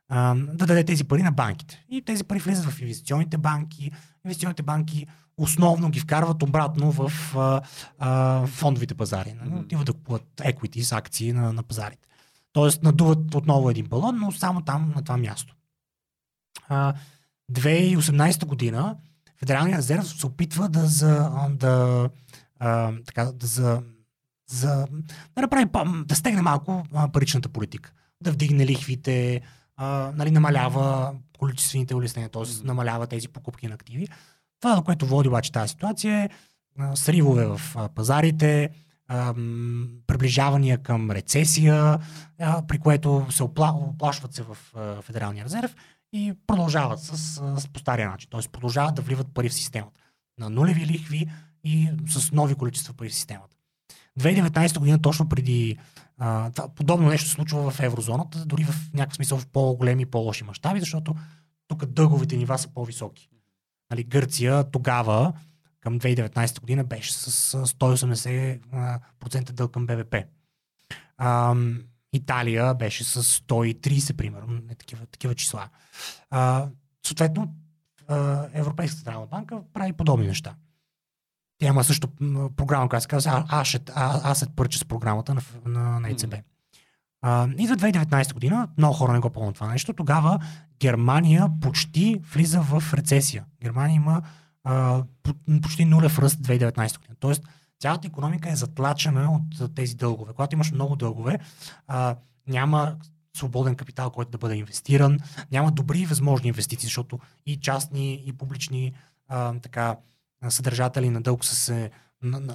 да 0.09 0.65
даде 0.65 0.83
тези 0.83 1.03
пари 1.03 1.23
на 1.23 1.31
банките. 1.31 1.85
И 1.89 2.01
тези 2.01 2.23
пари 2.23 2.39
влизат 2.39 2.65
в 2.65 2.81
инвестиционните 2.81 3.37
банки. 3.37 3.91
Инвестиционните 4.25 4.63
банки 4.63 5.07
основно 5.37 5.89
ги 5.89 5.99
вкарват 5.99 6.43
обратно 6.43 6.91
в 6.91 7.11
а, 7.35 7.61
а, 7.99 8.47
фондовите 8.47 8.95
пазари. 8.95 9.29
Mm-hmm. 9.29 9.59
Отиват 9.59 9.85
да 9.85 9.93
купуват 9.93 10.27
equities, 10.35 10.97
акции 10.97 11.33
на, 11.33 11.53
на 11.53 11.63
пазарите. 11.63 12.07
Тоест 12.53 12.83
надуват 12.83 13.35
отново 13.35 13.69
един 13.69 13.85
балон, 13.85 14.19
но 14.19 14.31
само 14.31 14.61
там, 14.61 14.93
на 14.95 15.03
това 15.03 15.17
място. 15.17 15.55
А, 16.67 16.93
2018 17.51 18.45
година 18.45 18.97
Федералният 19.39 19.77
резерв 19.77 20.07
се 20.07 20.25
опитва 20.25 20.69
да, 20.69 20.85
за, 20.85 21.31
да, 21.49 22.09
а, 22.59 22.93
така, 23.05 23.25
да, 23.25 23.47
за, 23.47 23.81
за, 24.49 24.87
да 25.35 25.41
направи, 25.41 25.65
да 26.05 26.15
стегне 26.15 26.41
малко 26.41 26.83
паричната 27.13 27.49
политика. 27.49 27.91
Да 28.21 28.31
вдигне 28.31 28.65
лихвите, 28.65 29.41
а, 29.77 30.11
нали, 30.15 30.31
намалява 30.31 31.15
количествените 31.39 31.95
улеснения, 31.95 32.29
т.е. 32.29 32.43
намалява 32.63 33.07
тези 33.07 33.27
покупки 33.27 33.67
на 33.67 33.75
активи. 33.75 34.07
Това, 34.61 34.75
до 34.75 34.83
което 34.83 35.05
води 35.05 35.27
обаче 35.27 35.51
тази 35.51 35.69
ситуация 35.69 36.23
е 36.23 36.29
а, 36.79 36.95
сривове 36.95 37.45
в 37.45 37.61
а, 37.75 37.89
пазарите, 37.89 38.69
а, 39.07 39.33
приближавания 40.07 40.77
към 40.77 41.11
рецесия, 41.11 41.99
а, 42.39 42.67
при 42.67 42.79
което 42.79 43.27
се 43.29 43.43
опла, 43.43 43.73
оплашват 43.75 44.33
се 44.33 44.43
в 44.43 44.57
а, 44.75 45.01
Федералния 45.01 45.45
резерв 45.45 45.75
и 46.13 46.33
продължават 46.47 46.99
с, 46.99 47.17
с 47.57 47.67
по 47.67 47.79
стария 47.79 48.09
начин. 48.09 48.29
Т.е. 48.31 48.49
продължават 48.51 48.95
да 48.95 49.01
вливат 49.01 49.33
пари 49.33 49.49
в 49.49 49.53
системата. 49.53 50.01
На 50.39 50.49
нулеви 50.49 50.85
лихви 50.85 51.29
и 51.63 51.89
с 52.07 52.31
нови 52.31 52.55
количества 52.55 52.93
пари 52.93 53.09
в 53.09 53.15
системата. 53.15 53.55
2019 54.19 54.79
година, 54.79 55.01
точно 55.01 55.29
преди 55.29 55.77
а, 56.17 56.51
подобно 56.75 57.09
нещо 57.09 57.27
се 57.27 57.33
случва 57.33 57.71
в 57.71 57.79
еврозоната, 57.79 58.45
дори 58.45 58.63
в 58.63 58.93
някакъв 58.93 59.15
смисъл 59.15 59.37
в 59.37 59.47
по-големи 59.47 60.01
и 60.01 60.05
по-лоши 60.05 60.43
мащаби, 60.43 60.79
защото 60.79 61.15
тук 61.67 61.85
дълговите 61.85 62.37
нива 62.37 62.57
са 62.57 62.67
по-високи. 62.67 63.29
Нали, 63.91 64.03
Гърция 64.03 64.71
тогава, 64.71 65.33
към 65.79 65.99
2019 65.99 66.59
година, 66.59 66.83
беше 66.83 67.13
с 67.13 67.53
а, 67.53 67.65
180% 67.65 69.51
дълг 69.51 69.71
към 69.71 69.85
БВП. 69.85 70.15
А, 71.17 71.55
Италия 72.13 72.73
беше 72.73 73.03
с 73.03 73.23
130, 73.23 74.13
примерно, 74.13 74.61
не 74.67 74.75
такива, 74.75 75.05
такива 75.05 75.35
числа. 75.35 75.69
А, 76.29 76.67
съответно, 77.07 77.53
Европейската 78.53 79.03
централна 79.03 79.27
банка 79.27 79.61
прави 79.73 79.93
подобни 79.93 80.27
неща. 80.27 80.55
Тя 81.57 81.67
има 81.67 81.83
също 81.83 82.07
програма, 82.55 82.89
която 82.89 83.01
се 83.01 83.07
казва 83.07 83.45
Asset, 83.49 83.93
Asset 84.23 84.49
Purchase 84.49 84.85
програмата 84.85 85.33
на, 85.33 85.41
на, 85.65 85.99
на 85.99 86.09
ЕЦБ. 86.09 86.33
А, 87.21 87.47
и 87.57 87.67
за 87.67 87.77
2019 87.77 88.33
година, 88.33 88.67
много 88.77 88.93
хора 88.93 89.13
не 89.13 89.19
го 89.19 89.29
помнят 89.29 89.55
това 89.55 89.67
нещо, 89.67 89.93
тогава 89.93 90.39
Германия 90.79 91.49
почти 91.61 92.21
влиза 92.33 92.61
в 92.61 92.83
рецесия. 92.93 93.45
Германия 93.61 93.95
има 93.95 94.21
а, 94.63 95.03
по- 95.23 95.59
почти 95.61 95.85
нулев 95.85 96.19
ръст 96.19 96.39
2019 96.39 96.97
година. 96.97 97.15
Тоест, 97.19 97.43
цялата 97.79 98.07
економика 98.07 98.49
е 98.49 98.55
затлачена 98.55 99.31
от 99.31 99.61
а, 99.61 99.73
тези 99.73 99.95
дългове. 99.95 100.33
Когато 100.33 100.55
имаш 100.55 100.71
много 100.71 100.95
дългове, 100.95 101.39
а, 101.87 102.15
няма 102.47 102.95
свободен 103.37 103.75
капитал, 103.75 104.09
който 104.09 104.31
да 104.31 104.37
бъде 104.37 104.55
инвестиран, 104.55 105.19
няма 105.51 105.71
добри 105.71 106.05
възможни 106.05 106.47
инвестиции, 106.47 106.87
защото 106.87 107.19
и 107.45 107.59
частни, 107.59 108.23
и 108.25 108.33
публични 108.33 108.93
а, 109.27 109.53
така, 109.53 109.95
съдържатели 110.49 111.09
на 111.09 111.21
дълг 111.21 111.45
са 111.45 111.55
се 111.55 111.91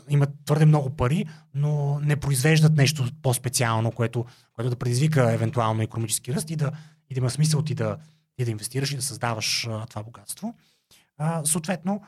имат 0.08 0.30
твърде 0.44 0.66
много 0.66 0.90
пари, 0.90 1.26
но 1.54 2.00
не 2.00 2.16
произвеждат 2.16 2.76
нещо 2.76 3.08
по-специално, 3.22 3.92
което, 3.92 4.24
което 4.52 4.70
да 4.70 4.76
предизвика 4.76 5.32
евентуално 5.32 5.82
економически 5.82 6.34
ръст 6.34 6.50
и 6.50 6.56
да, 6.56 6.72
и 7.10 7.14
да 7.14 7.18
има 7.18 7.30
смисъл 7.30 7.62
ти 7.62 7.74
да, 7.74 7.96
ти 8.36 8.44
да 8.44 8.50
инвестираш 8.50 8.92
и 8.92 8.96
да 8.96 9.02
създаваш 9.02 9.66
а, 9.70 9.86
това 9.86 10.02
богатство. 10.02 10.54
А, 11.18 11.44
съответно, 11.44 12.02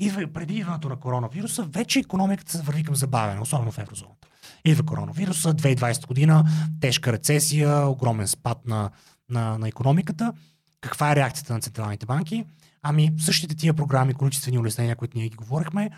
идва, 0.00 0.26
преди 0.32 0.54
идването 0.54 0.88
на 0.88 0.96
коронавируса, 0.96 1.62
вече 1.62 1.98
економиката 1.98 2.52
се 2.52 2.62
върви 2.62 2.84
към 2.84 2.96
забавяне, 2.96 3.40
особено 3.40 3.72
в 3.72 3.78
еврозоната. 3.78 4.28
Идва 4.64 4.86
коронавируса, 4.86 5.54
2020 5.54 6.06
година, 6.06 6.44
тежка 6.80 7.12
рецесия, 7.12 7.86
огромен 7.86 8.28
спад 8.28 8.66
на, 8.66 8.90
на, 9.28 9.58
на 9.58 9.68
економиката. 9.68 10.32
Каква 10.80 11.12
е 11.12 11.16
реакцията 11.16 11.52
на 11.52 11.60
централните 11.60 12.06
банки? 12.06 12.44
Ами 12.82 13.12
същите 13.18 13.56
тия 13.56 13.74
програми, 13.74 14.14
количествени 14.14 14.58
улеснения, 14.58 14.96
които 14.96 15.18
ние 15.18 15.28
ги 15.28 15.36
говорихме, 15.36 15.90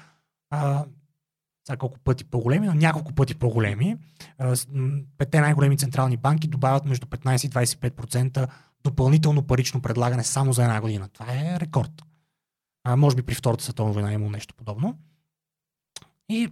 а, 0.50 0.84
сега 1.66 1.76
колко 1.76 1.98
пъти 1.98 2.24
по-големи, 2.24 2.66
но 2.66 2.74
няколко 2.74 3.12
пъти 3.12 3.34
по-големи. 3.34 3.96
Петте 5.18 5.40
най-големи 5.40 5.76
централни 5.76 6.16
банки 6.16 6.48
добавят 6.48 6.84
между 6.84 7.06
15 7.06 7.46
и 7.46 7.50
25% 7.50 8.48
допълнително 8.84 9.42
парично 9.42 9.82
предлагане 9.82 10.24
само 10.24 10.52
за 10.52 10.62
една 10.62 10.80
година. 10.80 11.08
Това 11.08 11.26
е 11.32 11.60
рекорд. 11.60 12.02
А, 12.84 12.96
може 12.96 13.16
би 13.16 13.22
при 13.22 13.34
Втората 13.34 13.64
световна 13.64 13.92
война 13.92 14.12
е 14.12 14.18
нещо 14.18 14.54
подобно. 14.54 14.98
И 16.28 16.48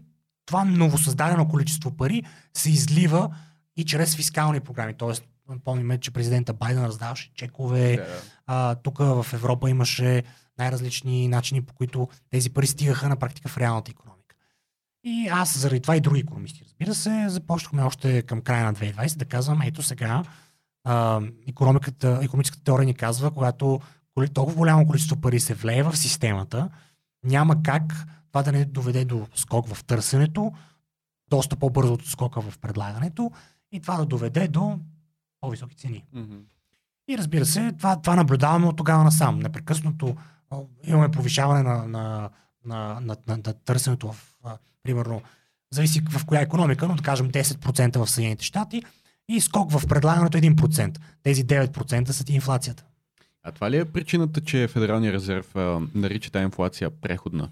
това 0.46 0.64
новосъздадено 0.64 1.48
количество 1.48 1.96
пари 1.96 2.22
се 2.56 2.70
излива 2.70 3.36
и 3.76 3.84
чрез 3.84 4.16
фискални 4.16 4.60
програми. 4.60 4.94
Тоест, 4.94 5.24
помним, 5.58 5.98
че 5.98 6.10
президента 6.10 6.52
Байден 6.52 6.84
раздаваше 6.84 7.30
чекове, 7.34 7.96
Да. 7.96 8.06
а, 8.46 8.74
тук 8.74 8.98
в 8.98 9.26
Европа 9.32 9.70
имаше 9.70 10.22
най-различни 10.58 11.28
начини, 11.28 11.62
по 11.62 11.74
които 11.74 12.08
тези 12.30 12.50
пари 12.50 12.66
стигаха 12.66 13.08
на 13.08 13.16
практика 13.16 13.48
в 13.48 13.58
реалната 13.58 13.90
економика. 13.90 14.36
И 15.04 15.28
аз, 15.32 15.58
заради 15.58 15.80
това 15.80 15.96
и 15.96 16.00
други 16.00 16.20
економисти, 16.20 16.64
разбира 16.64 16.94
се, 16.94 17.28
започнахме 17.28 17.82
още 17.82 18.22
към 18.22 18.40
края 18.40 18.64
на 18.64 18.74
2020 18.74 19.16
да 19.16 19.24
казвам, 19.24 19.62
ето 19.62 19.82
сега, 19.82 20.22
а, 20.84 21.20
економиката, 21.48 22.20
економическата 22.22 22.64
теория 22.64 22.86
ни 22.86 22.94
казва, 22.94 23.30
когато 23.30 23.80
толкова 24.34 24.56
голямо 24.56 24.86
количество 24.86 25.16
пари 25.16 25.40
се 25.40 25.54
влее 25.54 25.82
в 25.82 25.96
системата, 25.96 26.68
няма 27.24 27.62
как 27.62 28.06
това 28.28 28.42
да 28.42 28.52
не 28.52 28.64
доведе 28.64 29.04
до 29.04 29.26
скок 29.34 29.74
в 29.74 29.84
търсенето, 29.84 30.52
доста 31.30 31.56
по-бързо 31.56 31.92
от 31.92 32.06
скока 32.06 32.40
в 32.40 32.58
предлагането 32.58 33.30
и 33.72 33.80
това 33.80 33.96
да 33.96 34.06
доведе 34.06 34.48
до 34.48 34.78
по-високи 35.40 35.76
цени. 35.76 36.04
Мгм. 36.12 36.36
И 37.08 37.18
разбира 37.18 37.46
се, 37.46 37.72
това, 37.78 38.00
това 38.00 38.16
наблюдаваме 38.16 38.66
от 38.66 38.76
тогава 38.76 39.04
насам. 39.04 39.38
Непрекъснато 39.38 40.16
имаме 40.84 41.10
повишаване 41.10 41.62
на, 41.62 41.86
на, 41.86 42.30
на, 42.64 43.00
на, 43.00 43.16
на, 43.26 43.36
на 43.36 43.52
търсенето 43.52 44.12
в, 44.12 44.34
а, 44.44 44.58
примерно, 44.82 45.22
зависи 45.72 46.02
в 46.10 46.26
коя 46.26 46.40
економика, 46.40 46.88
но 46.88 46.94
да 46.94 47.02
кажем 47.02 47.30
10% 47.30 47.98
в 47.98 48.10
Съединените 48.10 48.44
щати 48.44 48.82
и 49.28 49.40
скок 49.40 49.72
в 49.72 49.88
предлагането 49.88 50.38
1%. 50.38 50.98
Тези 51.22 51.46
9% 51.46 52.10
са 52.10 52.32
инфлацията. 52.32 52.84
А 53.42 53.52
това 53.52 53.70
ли 53.70 53.76
е 53.78 53.84
причината, 53.84 54.40
че 54.40 54.68
Федералния 54.68 55.12
резерв 55.12 55.56
а, 55.56 55.80
нарича 55.94 56.30
тази 56.30 56.44
инфлация 56.44 56.90
преходна? 56.90 57.50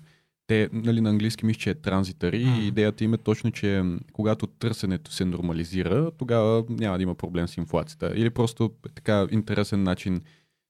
Те, 0.48 0.68
нали, 0.72 1.00
на 1.00 1.10
английски 1.10 1.46
мисля, 1.46 1.60
че 1.60 1.70
е 1.70 1.74
транзитари 1.74 2.38
и 2.38 2.66
идеята 2.66 3.04
им 3.04 3.14
е 3.14 3.18
точно, 3.18 3.50
че 3.50 3.82
когато 4.12 4.46
търсенето 4.46 5.12
се 5.12 5.24
нормализира, 5.24 6.10
тогава 6.18 6.64
няма 6.68 6.96
да 6.96 7.02
има 7.02 7.14
проблем 7.14 7.48
с 7.48 7.56
инфлацията. 7.56 8.12
Или 8.14 8.30
просто 8.30 8.70
е 8.86 8.88
така 8.94 9.26
интересен 9.30 9.82
начин 9.82 10.20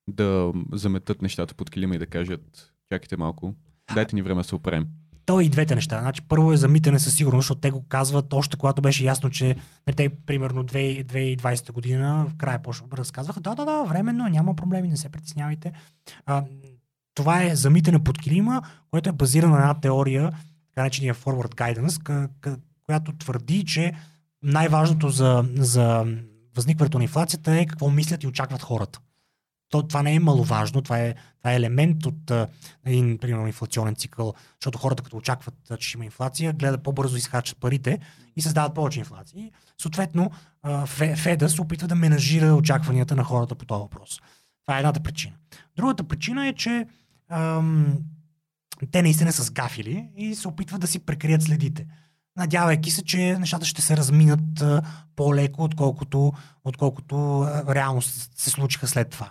да 0.09 0.53
заметат 0.73 1.23
нещата 1.23 1.55
под 1.55 1.71
килима 1.71 1.95
и 1.95 1.99
да 1.99 2.07
кажат, 2.07 2.73
чакайте 2.93 3.17
малко, 3.17 3.55
дайте 3.95 4.17
ни 4.17 4.23
време 4.23 4.41
да 4.41 4.49
се 4.49 4.55
оправим. 4.55 4.87
То 5.27 5.41
е 5.41 5.45
и 5.45 5.49
двете 5.49 5.75
неща. 5.75 6.01
Значи, 6.01 6.23
първо 6.29 6.53
е 6.53 6.57
замитане 6.57 6.99
със 6.99 7.15
сигурност, 7.17 7.45
защото 7.45 7.61
те 7.61 7.71
го 7.71 7.85
казват 7.89 8.33
още 8.33 8.57
когато 8.57 8.83
беше 8.83 9.05
ясно, 9.05 9.31
че 9.31 9.57
нали, 9.87 9.97
те 9.97 10.09
примерно 10.09 10.65
2 10.65 11.05
2020 11.05 11.73
година, 11.73 12.27
в 12.29 12.37
края 12.37 12.63
почва 12.63 12.87
разказваха, 12.93 13.41
да, 13.41 13.55
да, 13.55 13.65
да, 13.65 13.83
временно, 13.83 14.29
няма 14.29 14.57
проблеми, 14.57 14.89
не 14.89 14.97
се 14.97 15.09
притеснявайте. 15.09 15.73
А, 16.27 16.45
това 17.19 17.43
е 17.43 17.57
замитане 17.57 18.05
под 18.05 18.19
килима, 18.19 18.63
което 18.91 19.09
е 19.09 19.13
базирано 19.13 19.55
на 19.55 19.61
една 19.61 19.81
теория, 19.81 20.31
така 20.69 20.83
наречения 20.83 21.15
forward 21.15 21.55
guidance, 21.55 22.29
която 22.87 23.13
твърди, 23.13 23.65
че 23.65 23.93
най-важното 24.43 25.09
за, 25.09 25.45
за 25.55 26.07
възникването 26.57 26.99
на 26.99 27.05
инфлацията 27.05 27.61
е 27.61 27.67
какво 27.67 27.91
мислят 27.91 28.23
и 28.23 28.27
очакват 28.27 28.63
хората. 28.63 29.01
То, 29.69 29.83
това 29.83 30.03
не 30.03 30.15
е 30.15 30.21
маловажно, 30.21 30.83
това 30.83 30.99
е, 30.99 31.15
това 31.39 31.53
е 31.53 31.57
елемент 31.57 32.07
от 32.07 32.31
а, 32.31 32.49
един, 32.85 33.19
примерно, 33.19 33.47
инфлационен 33.47 33.95
цикъл, 33.95 34.35
защото 34.61 34.79
хората 34.79 35.03
като 35.03 35.17
очакват, 35.17 35.55
че 35.79 35.97
има 35.97 36.05
инфлация, 36.05 36.53
гледат 36.53 36.83
по-бързо 36.83 37.17
изхачат 37.17 37.59
парите 37.61 37.99
и 38.37 38.43
създават 38.43 38.75
повече 38.75 38.99
инфлация. 38.99 39.51
Съответно, 39.83 40.31
а, 40.63 40.87
Фе- 40.87 41.17
Феда 41.17 41.49
се 41.49 41.63
опитва 41.63 41.89
да 41.89 41.95
менажира 41.95 42.55
очакванията 42.55 43.17
на 43.17 43.25
хората 43.25 43.55
по 43.55 43.65
този 43.65 43.81
въпрос. 43.81 44.21
Това 44.63 44.77
е 44.77 44.81
едната 44.81 45.01
причина. 45.01 45.35
Другата 45.77 46.05
причина 46.05 46.47
е, 46.47 46.53
че 46.53 46.87
ам, 47.29 47.99
те 48.91 49.03
наистина 49.03 49.33
са 49.33 49.43
сгафили 49.43 50.09
и 50.17 50.35
се 50.35 50.49
опитват 50.49 50.81
да 50.81 50.87
си 50.87 50.99
прекрият 50.99 51.43
следите. 51.43 51.87
Надявайки 52.37 52.91
се, 52.91 53.05
че 53.05 53.39
нещата 53.39 53.67
ще 53.67 53.83
се 53.83 53.97
разминат 53.97 54.61
а, 54.61 54.83
по-леко, 55.17 55.65
отколкото, 55.65 56.33
отколкото 56.65 57.41
а, 57.41 57.75
реално 57.75 58.03
се 58.03 58.51
случиха 58.51 58.87
след 58.87 59.11
това. 59.11 59.31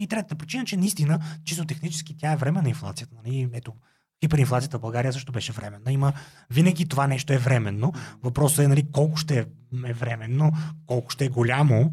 И 0.00 0.06
третата 0.06 0.34
причина, 0.34 0.64
че 0.64 0.76
наистина, 0.76 1.18
чисто 1.44 1.64
технически, 1.64 2.16
тя 2.16 2.32
е 2.32 2.36
време 2.36 2.62
на 2.62 2.68
инфлацията. 2.68 3.14
Нали? 3.24 3.48
Ето, 3.52 3.72
хиперинфлацията 4.24 4.78
в 4.78 4.80
България 4.80 5.12
също 5.12 5.32
беше 5.32 5.52
временна. 5.52 5.92
Има, 5.92 6.12
винаги 6.50 6.88
това 6.88 7.06
нещо 7.06 7.32
е 7.32 7.38
временно. 7.38 7.92
Въпросът 8.22 8.64
е 8.64 8.68
нали, 8.68 8.86
колко 8.92 9.16
ще 9.16 9.38
е 9.38 9.46
временно, 9.92 10.52
колко 10.86 11.10
ще 11.10 11.24
е 11.24 11.28
голямо. 11.28 11.92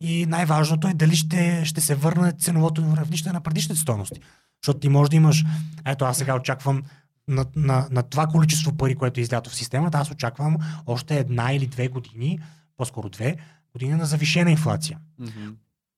И 0.00 0.26
най-важното 0.26 0.88
е 0.88 0.94
дали 0.94 1.16
ще, 1.16 1.64
ще 1.64 1.80
се 1.80 1.94
върне 1.94 2.32
ценовото 2.32 2.82
равнище 2.96 3.32
на 3.32 3.40
предишните 3.40 3.80
стойности. 3.80 4.20
Защото 4.62 4.80
ти 4.80 4.88
може 4.88 5.10
да 5.10 5.16
имаш, 5.16 5.44
ето 5.86 6.04
аз 6.04 6.18
сега 6.18 6.36
очаквам 6.36 6.82
на, 7.28 7.46
на, 7.56 7.88
на 7.90 8.02
това 8.02 8.26
количество 8.26 8.76
пари, 8.76 8.94
което 8.94 9.20
е 9.20 9.22
излято 9.22 9.50
в 9.50 9.54
системата, 9.54 9.98
аз 9.98 10.10
очаквам 10.10 10.56
още 10.86 11.18
една 11.18 11.52
или 11.52 11.66
две 11.66 11.88
години, 11.88 12.38
по-скоро 12.76 13.08
две 13.08 13.36
години 13.72 13.94
на 13.94 14.06
завишена 14.06 14.50
инфлация 14.50 14.98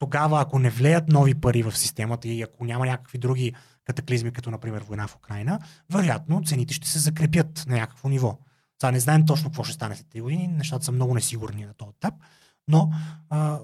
тогава, 0.03 0.41
ако 0.41 0.59
не 0.59 0.71
влеят 0.71 1.09
нови 1.09 1.35
пари 1.35 1.63
в 1.63 1.79
системата 1.79 2.29
и 2.29 2.43
ако 2.43 2.65
няма 2.65 2.87
някакви 2.87 3.19
други 3.19 3.53
катаклизми, 3.85 4.33
като 4.33 4.51
например 4.51 4.83
война 4.83 5.07
в 5.09 5.17
Украина, 5.17 5.59
вероятно 5.91 6.43
цените 6.45 6.75
ще 6.75 6.89
се 6.89 6.99
закрепят 6.99 7.65
на 7.69 7.77
някакво 7.77 8.09
ниво. 8.09 8.39
Сега 8.81 8.91
не 8.91 9.01
знаем 9.01 9.27
точно 9.27 9.51
какво 9.51 9.65
ще 9.65 9.75
стане 9.75 9.97
след 9.97 10.07
3 10.07 10.23
години, 10.23 10.49
нещата 10.49 10.85
са 10.85 10.93
много 10.93 11.15
несигурни 11.15 11.65
на 11.65 11.75
този 11.75 11.91
етап, 11.97 12.15
но 12.69 12.93
а, 13.31 13.59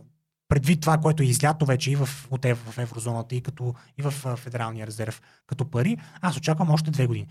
предвид 0.49 0.81
това, 0.81 0.99
което 0.99 1.23
е 1.23 1.27
излято 1.27 1.67
вече 1.67 1.91
и 1.91 1.97
в, 1.97 2.09
от 2.31 2.45
ев, 2.45 2.59
в 2.59 2.79
еврозоната, 2.79 3.35
и, 3.35 3.41
като, 3.41 3.75
и 3.99 4.03
в 4.03 4.11
Федералния 4.37 4.87
резерв 4.87 5.23
като 5.47 5.71
пари, 5.71 5.97
аз 6.21 6.37
очаквам 6.37 6.71
още 6.71 6.91
две 6.91 7.07
години. 7.07 7.27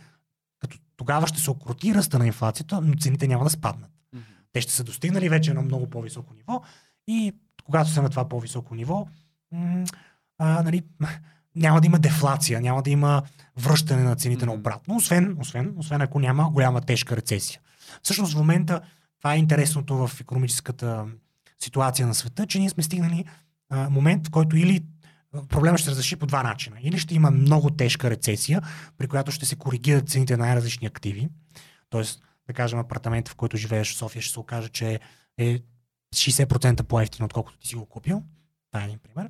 Като 0.59 0.77
тогава 0.97 1.27
ще 1.27 1.39
се 1.39 1.51
окрути 1.51 1.95
ръста 1.95 2.19
на 2.19 2.27
инфлацията, 2.27 2.81
но 2.81 2.95
цените 2.95 3.27
няма 3.27 3.43
да 3.43 3.49
спаднат. 3.49 3.91
Те 4.53 4.61
ще 4.61 4.73
са 4.73 4.83
достигнали 4.83 5.29
вече 5.29 5.53
на 5.53 5.61
много 5.61 5.89
по-високо 5.89 6.33
ниво 6.33 6.61
и 7.07 7.33
когато 7.63 7.89
са 7.89 8.01
на 8.01 8.09
това 8.09 8.29
по-високо 8.29 8.75
ниво, 8.75 9.07
м- 9.51 9.85
а, 10.37 10.63
нали, 10.63 10.83
няма 11.55 11.81
да 11.81 11.87
има 11.87 11.99
дефлация, 11.99 12.61
няма 12.61 12.83
да 12.83 12.89
има 12.89 13.23
връщане 13.57 14.03
на 14.03 14.15
цените 14.15 14.45
на 14.45 14.53
обратно, 14.53 14.95
освен, 14.95 15.37
освен, 15.39 15.73
освен 15.77 16.01
ако 16.01 16.19
няма 16.19 16.49
голяма 16.51 16.81
тежка 16.81 17.15
рецесия. 17.15 17.61
Всъщност 18.03 18.33
в 18.33 18.37
момента 18.37 18.81
това 19.17 19.33
е 19.33 19.37
интересното 19.37 20.07
в 20.07 20.21
економическата 20.21 21.05
ситуация 21.63 22.07
на 22.07 22.15
света, 22.15 22.47
че 22.47 22.59
ние 22.59 22.69
сме 22.69 22.83
стигнали 22.83 23.25
а, 23.69 23.89
момент, 23.89 24.27
в 24.27 24.31
който 24.31 24.57
или 24.57 24.83
проблема 25.49 25.77
ще 25.77 25.85
се 25.85 25.91
разреши 25.91 26.15
по 26.15 26.25
два 26.25 26.43
начина. 26.43 26.77
Или 26.81 26.99
ще 26.99 27.15
има 27.15 27.31
много 27.31 27.69
тежка 27.69 28.09
рецесия, 28.09 28.61
при 28.97 29.07
която 29.07 29.31
ще 29.31 29.45
се 29.45 29.55
коригират 29.55 30.09
цените 30.09 30.37
на 30.37 30.45
най-различни 30.45 30.87
активи. 30.87 31.29
Тоест, 31.89 32.23
да 32.47 32.53
кажем, 32.53 32.79
апартамент, 32.79 33.29
в 33.29 33.35
който 33.35 33.57
живееш 33.57 33.93
в 33.93 33.97
София, 33.97 34.21
ще 34.21 34.33
се 34.33 34.39
окаже, 34.39 34.69
че 34.69 34.99
е 35.37 35.59
60% 36.15 36.83
по-ефтино, 36.83 37.25
отколкото 37.25 37.57
ти 37.57 37.67
си 37.67 37.75
го 37.75 37.85
купил. 37.85 38.23
Това 38.71 38.83
е 38.83 38.85
един 38.85 38.99
пример. 38.99 39.29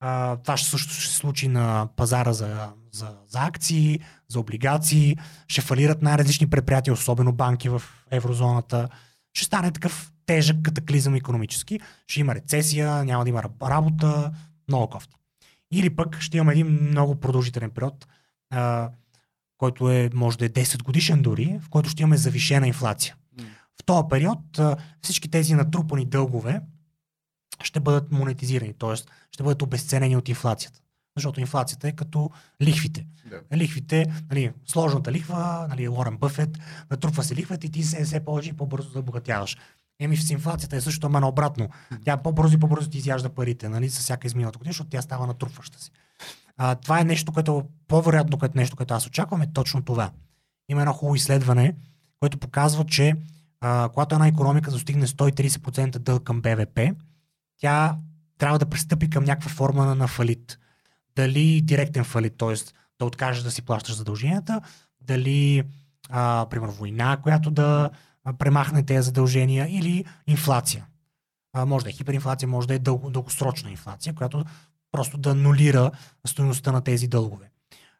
А, 0.00 0.36
това 0.36 0.56
ще 0.56 0.70
също 0.70 0.92
ще 0.92 1.06
се 1.06 1.16
случи 1.16 1.48
на 1.48 1.88
пазара 1.96 2.32
за, 2.32 2.72
за, 2.92 3.16
за 3.28 3.38
акции, 3.40 4.00
за 4.28 4.40
облигации. 4.40 5.16
Ще 5.48 5.60
фалират 5.60 6.02
най-различни 6.02 6.50
предприятия, 6.50 6.94
особено 6.94 7.32
банки 7.32 7.68
в 7.68 7.82
еврозоната. 8.10 8.88
Ще 9.34 9.46
стане 9.46 9.70
такъв 9.70 10.12
тежък 10.26 10.62
катаклизъм 10.62 11.14
економически. 11.14 11.80
Ще 12.06 12.20
има 12.20 12.34
рецесия, 12.34 13.04
няма 13.04 13.24
да 13.24 13.30
има 13.30 13.42
работа, 13.62 14.32
много 14.68 14.88
кофти. 14.88 15.16
Или 15.72 15.96
пък 15.96 16.20
ще 16.20 16.36
имаме 16.36 16.52
един 16.52 16.66
много 16.66 17.20
продължителен 17.20 17.70
период, 17.70 18.06
а, 18.50 18.90
който 19.58 19.90
е, 19.90 20.10
може 20.14 20.38
да 20.38 20.44
е 20.44 20.48
10 20.48 20.82
годишен 20.82 21.22
дори, 21.22 21.58
в 21.62 21.68
който 21.68 21.90
ще 21.90 22.02
имаме 22.02 22.16
завишена 22.16 22.66
инфлация. 22.66 23.16
В 23.80 23.84
този 23.84 24.08
период 24.10 24.58
а, 24.58 24.76
всички 25.02 25.30
тези 25.30 25.54
натрупани 25.54 26.06
дългове 26.06 26.60
ще 27.62 27.80
бъдат 27.80 28.12
монетизирани, 28.12 28.74
т.е. 28.74 28.96
ще 29.30 29.42
бъдат 29.42 29.62
обесценени 29.62 30.16
от 30.16 30.28
инфлацията. 30.28 30.80
Защото 31.16 31.40
инфлацията 31.40 31.88
е 31.88 31.92
като 31.92 32.30
лихвите. 32.62 33.06
Да. 33.30 33.56
Лихвите, 33.56 34.12
нали, 34.30 34.52
сложната 34.66 35.12
лихва, 35.12 35.66
нали, 35.70 35.88
Лорен 35.88 36.16
Бъфет, 36.16 36.58
натрупва 36.90 37.24
се 37.24 37.34
лихвата 37.34 37.66
и 37.66 37.70
ти 37.70 37.82
се 37.82 38.04
все 38.04 38.24
повече 38.24 38.50
и 38.50 38.52
по-бързо 38.52 38.90
да 38.90 39.02
богатяваш. 39.02 39.56
Еми 40.00 40.16
с 40.16 40.30
инфлацията 40.30 40.76
е 40.76 40.80
също, 40.80 41.06
ама 41.06 41.20
наобратно. 41.20 41.68
Тя 42.04 42.16
по-бързо 42.16 42.54
и 42.54 42.60
по-бързо 42.60 42.90
ти 42.90 42.98
изяжда 42.98 43.28
парите, 43.28 43.68
нали, 43.68 43.90
с 43.90 43.98
всяка 43.98 44.26
изминалата 44.26 44.58
година, 44.58 44.72
защото 44.72 44.90
тя 44.90 45.02
става 45.02 45.26
натрупваща 45.26 45.82
си. 45.82 45.90
А, 46.56 46.74
това 46.74 47.00
е 47.00 47.04
нещо, 47.04 47.32
което 47.32 47.64
по-вероятно 47.88 48.38
което 48.38 48.58
нещо, 48.58 48.76
което 48.76 48.94
аз 48.94 49.06
очаквам 49.06 49.42
е 49.42 49.52
точно 49.52 49.82
това. 49.82 50.10
Има 50.68 50.80
едно 50.80 50.92
хубаво 50.92 51.14
изследване, 51.14 51.74
което 52.20 52.38
показва, 52.38 52.84
че 52.84 53.14
а, 53.60 53.88
когато 53.88 54.14
една 54.14 54.26
економика 54.26 54.70
достигне 54.70 55.06
130% 55.06 55.98
дълг 55.98 56.22
към 56.22 56.42
БВП, 56.42 56.80
тя 57.58 57.96
трябва 58.38 58.58
да 58.58 58.66
пристъпи 58.66 59.10
към 59.10 59.24
някаква 59.24 59.50
форма 59.50 59.94
на, 59.94 60.08
фалит. 60.08 60.58
Дали 61.16 61.60
директен 61.60 62.04
фалит, 62.04 62.34
т.е. 62.38 62.54
да 62.98 63.04
откажеш 63.04 63.42
да 63.42 63.50
си 63.50 63.62
плащаш 63.62 63.94
задълженията, 63.94 64.60
дали, 65.00 65.62
а, 66.10 66.46
примерно, 66.50 66.72
война, 66.72 67.16
която 67.22 67.50
да 67.50 67.90
премахне 68.32 68.82
тези 68.82 69.06
задължения 69.06 69.66
или 69.78 70.04
инфлация. 70.26 70.86
А, 71.52 71.66
може 71.66 71.84
да 71.84 71.90
е 71.90 71.92
хиперинфлация, 71.92 72.48
може 72.48 72.68
да 72.68 72.74
е 72.74 72.78
дълго, 72.78 73.10
дългосрочна 73.10 73.70
инфлация, 73.70 74.14
която 74.14 74.44
просто 74.92 75.18
да 75.18 75.34
нулира 75.34 75.90
стоеността 76.26 76.72
на 76.72 76.80
тези 76.80 77.08
дългове. 77.08 77.50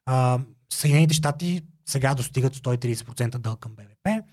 А, 0.06 0.38
Съединените 0.72 1.14
щати 1.14 1.62
сега 1.86 2.14
достигат 2.14 2.56
130% 2.56 3.38
дълг 3.38 3.60
към 3.60 3.72
БВП. 3.76 4.24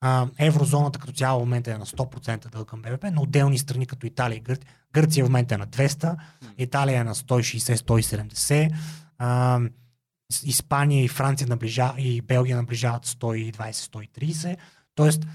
А, 0.00 0.26
еврозоната 0.38 0.98
като 0.98 1.12
цяло 1.12 1.40
в 1.40 1.44
момента 1.44 1.72
е 1.72 1.78
на 1.78 1.86
100% 1.86 2.50
дълг 2.50 2.68
към 2.68 2.82
БВП, 2.82 3.04
но 3.12 3.22
отделни 3.22 3.58
страни 3.58 3.86
като 3.86 4.06
Италия 4.06 4.36
и 4.36 4.40
Гърция, 4.40 4.66
Гърция 4.92 5.24
в 5.24 5.28
момента 5.28 5.54
е 5.54 5.58
на 5.58 5.66
200, 5.66 6.16
Италия 6.58 7.00
е 7.00 7.04
на 7.04 7.14
160-170, 7.14 8.70
а, 9.18 9.60
Испания 10.44 11.04
и 11.04 11.08
Франция 11.08 11.46
наближа, 11.46 11.94
и 11.98 12.20
Белгия 12.20 12.56
наближават 12.56 13.06
120-130. 13.06 14.56
Тоест, 14.94 15.26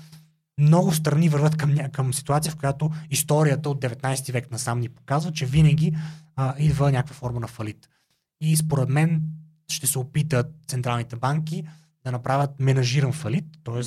много 0.58 0.94
страни 0.94 1.30
върват 1.30 1.58
към, 1.58 1.76
към 1.92 2.14
ситуация, 2.14 2.52
в 2.52 2.56
която 2.56 2.92
историята 3.10 3.70
от 3.70 3.82
19 3.82 4.32
век 4.32 4.52
насам 4.52 4.80
ни 4.80 4.90
показва, 4.90 5.32
че 5.32 5.46
винаги 5.46 5.96
а, 6.36 6.56
идва 6.60 6.92
някаква 6.92 7.16
форма 7.16 7.40
на 7.40 7.48
фалит. 7.48 7.90
И 8.42 8.58
според 8.58 8.90
мен 8.90 9.22
ще 9.70 9.88
се 9.88 10.00
опитат 10.00 10.48
централните 10.68 11.16
банки 11.16 11.68
да 12.04 12.12
направят 12.12 12.60
менажиран 12.60 13.14
фалит, 13.14 13.46
т.е. 13.64 13.82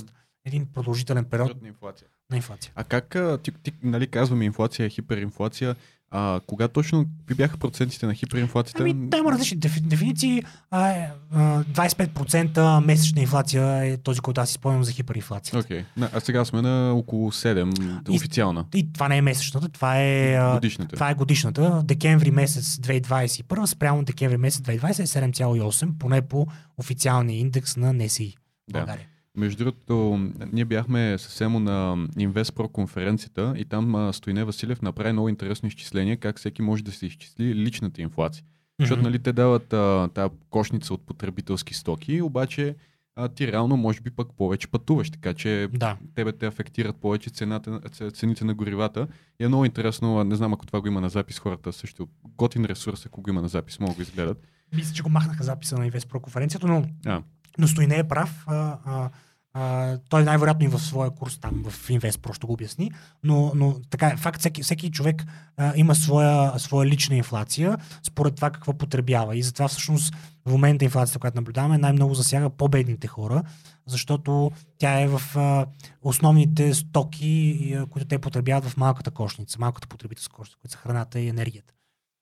един 0.44 0.66
продължителен 0.66 1.24
период 1.24 1.62
на 1.62 1.68
инфлация. 1.68 2.08
на 2.30 2.36
инфлация. 2.36 2.72
А 2.74 2.84
как, 2.84 3.16
ти, 3.42 3.52
ти 3.52 3.72
нали, 3.82 4.06
казваме 4.06 4.44
инфлация, 4.44 4.88
хиперинфлация, 4.88 5.76
а, 6.10 6.40
кога 6.40 6.68
точно 6.68 7.06
какви 7.18 7.34
бяха 7.34 7.56
процентите 7.56 8.06
на 8.06 8.14
хиперинфлацията? 8.14 8.82
Ами, 8.82 8.94
да, 8.96 9.16
има 9.16 9.32
различни 9.32 9.58
дефи- 9.58 9.80
дефиниции. 9.80 10.42
А, 10.70 10.88
е, 10.88 11.10
а, 11.32 11.64
25% 11.64 12.58
месечна 12.80 13.20
инфлация 13.20 13.84
е 13.84 13.96
този, 13.96 14.20
който 14.20 14.40
аз 14.40 14.48
си 14.48 14.54
спомням 14.54 14.84
за 14.84 14.92
хиперинфлация. 14.92 15.60
Окей. 15.60 15.84
Okay. 15.98 16.08
А 16.12 16.20
сега 16.20 16.44
сме 16.44 16.62
на 16.62 16.92
около 16.92 17.32
7, 17.32 17.74
И- 18.08 18.16
официална. 18.16 18.64
И 18.74 18.92
това 18.92 19.08
не 19.08 19.16
е 19.16 19.22
месечната, 19.22 19.68
това 19.68 19.98
е, 19.98 20.38
Годишната. 20.52 20.94
това 20.94 21.10
е 21.10 21.14
годишната. 21.14 21.82
Декември 21.84 22.30
месец 22.30 22.64
2021 22.76 23.66
спрямо 23.66 24.02
декември 24.02 24.36
месец 24.36 24.60
2020 24.60 25.00
е 25.00 25.06
7,8, 25.06 25.98
поне 25.98 26.22
по 26.22 26.46
официалния 26.78 27.38
индекс 27.38 27.76
на 27.76 27.92
НСИ 27.94 28.34
Да. 28.68 28.78
България. 28.78 29.06
Между 29.36 29.64
другото, 29.64 30.18
ние 30.52 30.64
бяхме 30.64 31.18
съвсем 31.18 31.52
на 31.64 31.96
InvestPro 32.16 32.72
конференцията 32.72 33.54
и 33.56 33.64
там 33.64 34.12
Стоине 34.12 34.44
Василев 34.44 34.82
направи 34.82 35.12
много 35.12 35.28
интересно 35.28 35.68
изчисление 35.68 36.16
как 36.16 36.38
всеки 36.38 36.62
може 36.62 36.84
да 36.84 36.92
се 36.92 37.06
изчисли 37.06 37.54
личната 37.54 38.02
инфлация. 38.02 38.44
Защото 38.80 39.00
Мгм. 39.00 39.08
нали, 39.08 39.18
те 39.18 39.32
дават 39.32 39.72
а, 39.72 40.08
тази 40.14 40.34
кошница 40.50 40.94
от 40.94 41.06
потребителски 41.06 41.74
стоки, 41.74 42.22
обаче 42.22 42.74
а, 43.16 43.28
ти 43.28 43.52
реално 43.52 43.76
може 43.76 44.00
би 44.00 44.10
пък 44.10 44.28
повече 44.36 44.68
пътуваш, 44.68 45.10
така 45.10 45.34
че 45.34 45.68
Да. 45.72 45.96
тебе 46.14 46.32
те 46.32 46.46
афектират 46.46 46.96
повече 46.96 47.30
цената, 47.30 47.80
цените 48.14 48.44
на 48.44 48.54
горивата. 48.54 49.06
И 49.40 49.44
е 49.44 49.48
много 49.48 49.64
интересно, 49.64 50.24
не 50.24 50.34
знам 50.36 50.52
ако 50.52 50.66
това 50.66 50.80
го 50.80 50.86
има 50.88 51.00
на 51.00 51.08
запис, 51.08 51.38
хората 51.38 51.72
също 51.72 52.08
готин 52.24 52.64
ресурс, 52.64 53.06
ако 53.06 53.22
го 53.22 53.30
има 53.30 53.42
на 53.42 53.48
запис, 53.48 53.80
могат 53.80 53.94
да 53.94 53.96
го 53.96 54.02
изгледат. 54.02 54.46
Мисля, 54.76 54.94
че 54.94 55.02
го 55.02 55.08
махнаха 55.08 55.44
записа 55.44 55.78
на 55.78 55.90
InvestPro 55.90 56.20
конференцията, 56.20 56.66
но, 56.66 56.84
А. 57.06 57.22
но 57.60 57.68
Стои 57.68 57.86
не 57.86 57.98
е 57.98 58.08
прав. 58.08 58.44
А, 58.46 58.78
а, 58.84 59.10
а, 59.52 59.98
той 60.08 60.24
най-вероятно 60.24 60.64
и 60.66 60.68
в 60.68 60.78
своя 60.78 61.10
курс 61.10 61.38
там 61.38 61.64
в 61.66 61.88
InvestPro 61.88 62.32
ще 62.32 62.46
го 62.46 62.52
обясни, 62.52 62.90
но, 63.24 63.52
но 63.54 63.76
така 63.90 64.06
е 64.06 64.16
факт, 64.16 64.40
всеки, 64.40 64.62
всеки 64.62 64.90
човек 64.90 65.24
а, 65.56 65.72
има 65.76 65.94
своя, 65.94 66.58
своя 66.58 66.86
лична 66.88 67.16
инфлация 67.16 67.76
според 68.02 68.36
това 68.36 68.50
какво 68.50 68.72
потребява. 68.72 69.36
И 69.36 69.42
затова 69.42 69.68
всъщност 69.68 70.14
в 70.46 70.50
момента 70.52 70.84
инфлацията, 70.84 71.18
която 71.18 71.36
наблюдаваме, 71.38 71.78
най-много 71.78 72.14
засяга 72.14 72.50
по-бедните 72.50 73.06
хора, 73.06 73.42
защото 73.86 74.50
тя 74.78 75.00
е 75.00 75.08
в 75.08 75.22
а, 75.36 75.66
основните 76.02 76.74
стоки, 76.74 77.76
които 77.90 78.08
те 78.08 78.18
потребяват 78.18 78.64
в 78.64 78.76
малката 78.76 79.10
кошница, 79.10 79.58
малката 79.60 79.88
потребителска 79.88 80.36
кошница, 80.36 80.58
които 80.60 80.72
са 80.72 80.78
храната 80.78 81.20
и 81.20 81.28
енергията. 81.28 81.74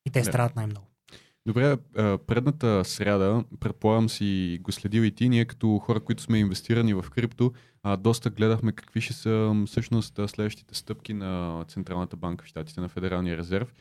И 0.06 0.10
те 0.10 0.20
Да. 0.20 0.24
страдат 0.24 0.56
най-много. 0.56 0.86
Добре, 1.48 1.76
предната 2.26 2.84
сряда, 2.84 3.44
предполагам 3.60 4.08
си 4.08 4.58
го 4.62 4.72
следил 4.72 5.02
и 5.02 5.10
ти, 5.10 5.28
ние 5.28 5.44
като 5.44 5.78
хора, 5.78 6.00
които 6.00 6.22
сме 6.22 6.38
инвестирани 6.38 6.94
в 6.94 7.04
крипто, 7.10 7.52
доста 7.98 8.30
гледахме 8.30 8.72
какви 8.72 9.00
ще 9.00 9.12
са 9.12 9.62
всъщност 9.66 10.20
следващите 10.26 10.74
стъпки 10.74 11.14
на 11.14 11.64
Централната 11.68 12.16
банка 12.16 12.44
в 12.44 12.48
Щатите, 12.48 12.80
на 12.80 12.88
Федералния 12.88 13.36
резерв. 13.36 13.72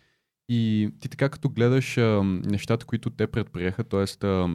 И 0.49 0.89
ти 0.99 1.09
така 1.09 1.29
като 1.29 1.49
гледаш 1.49 1.97
а, 1.97 2.23
нещата, 2.45 2.85
които 2.85 3.09
те 3.09 3.27
предприеха, 3.27 3.83
т.е. 3.83 4.07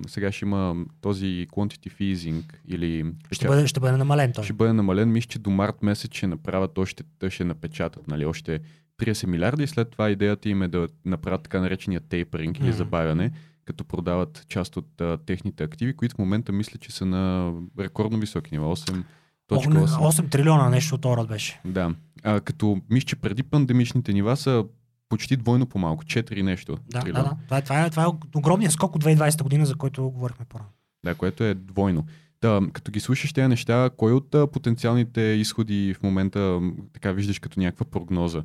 сега 0.09 0.32
ще 0.32 0.44
има 0.44 0.76
този 1.01 1.47
quantitative 1.52 2.14
easing 2.14 2.43
или 2.68 3.05
Ще 3.32 3.47
бъде, 3.47 3.66
ще 3.66 3.80
бъде 3.80 3.97
намален 3.97 4.32
той. 4.32 4.44
ще 4.44 4.52
бъде 4.52 4.72
намален. 4.72 5.12
Мисля, 5.12 5.28
че 5.28 5.39
до 5.39 5.51
март 5.51 5.82
месец 5.82 6.14
ще 6.14 6.26
направят 6.26 6.78
още, 6.78 7.05
ще 7.28 7.44
напечатат 7.44 8.09
нали, 8.09 8.24
още 8.24 8.60
30 9.07 9.27
милиарда 9.27 9.62
и 9.62 9.66
след 9.66 9.91
това 9.91 10.11
идеята 10.11 10.49
им 10.49 10.62
е 10.62 10.69
да 10.69 10.89
направят 11.05 11.43
така 11.43 11.61
наречения 11.61 12.01
тейпринг 12.01 12.59
или 12.59 12.66
Мгм. 12.66 12.77
забавяне, 12.77 13.31
като 13.65 13.85
продават 13.85 14.45
част 14.49 14.77
от 14.77 15.01
а, 15.01 15.19
техните 15.27 15.65
активи, 15.65 15.97
които 15.97 16.15
в 16.15 16.19
момента 16.19 16.53
мисля, 16.53 16.79
че 16.79 16.93
са 16.93 17.07
на 17.07 17.53
рекордно 17.79 18.19
високи 18.19 18.55
нива. 18.55 18.77
8 18.77 19.03
О, 19.51 19.70
не, 19.70 19.81
8 19.81 20.31
трилиона 20.31 20.69
нещо 20.69 20.95
от 20.95 21.05
род 21.05 21.29
беше. 21.29 21.61
Да. 21.65 21.95
А, 22.23 22.41
като 22.41 22.81
мисля, 22.91 23.07
че 23.07 23.16
преди 23.16 23.43
пандемичните 23.43 24.12
нива 24.12 24.37
са 24.37 24.65
почти 25.09 25.37
двойно 25.37 25.66
по-малко, 25.66 26.05
4 26.05 26.43
нещо. 26.43 26.73
Да, 26.73 26.99
да, 26.99 27.01
трилиона. 27.05 27.23
да. 27.23 27.37
Това 27.45 27.57
е, 27.59 27.62
това, 27.62 27.85
е, 27.87 27.91
това 27.91 28.03
е 28.03 28.39
огромният 28.39 28.73
скок 28.73 28.97
от 28.97 29.05
2020 29.05 29.43
година, 29.43 29.66
за 29.66 29.74
който 29.74 30.11
говорихме 30.11 30.45
по-рано. 30.49 30.69
Да, 31.05 31.15
което 31.15 31.45
е 31.45 31.55
двойно. 31.55 32.05
Та, 32.41 32.61
като 32.73 32.93
ги 32.93 33.01
слушаш 33.01 33.33
тези 33.33 33.49
неща, 33.49 33.91
кой 33.97 34.12
от 34.12 34.35
а, 34.35 34.47
потенциалните 34.47 35.20
изходи 35.20 35.95
в 35.95 36.03
момента 36.03 36.61
така 36.93 37.12
виждаш 37.12 37.39
като 37.39 37.61
някаква 37.61 37.87
прогноза 37.87 38.43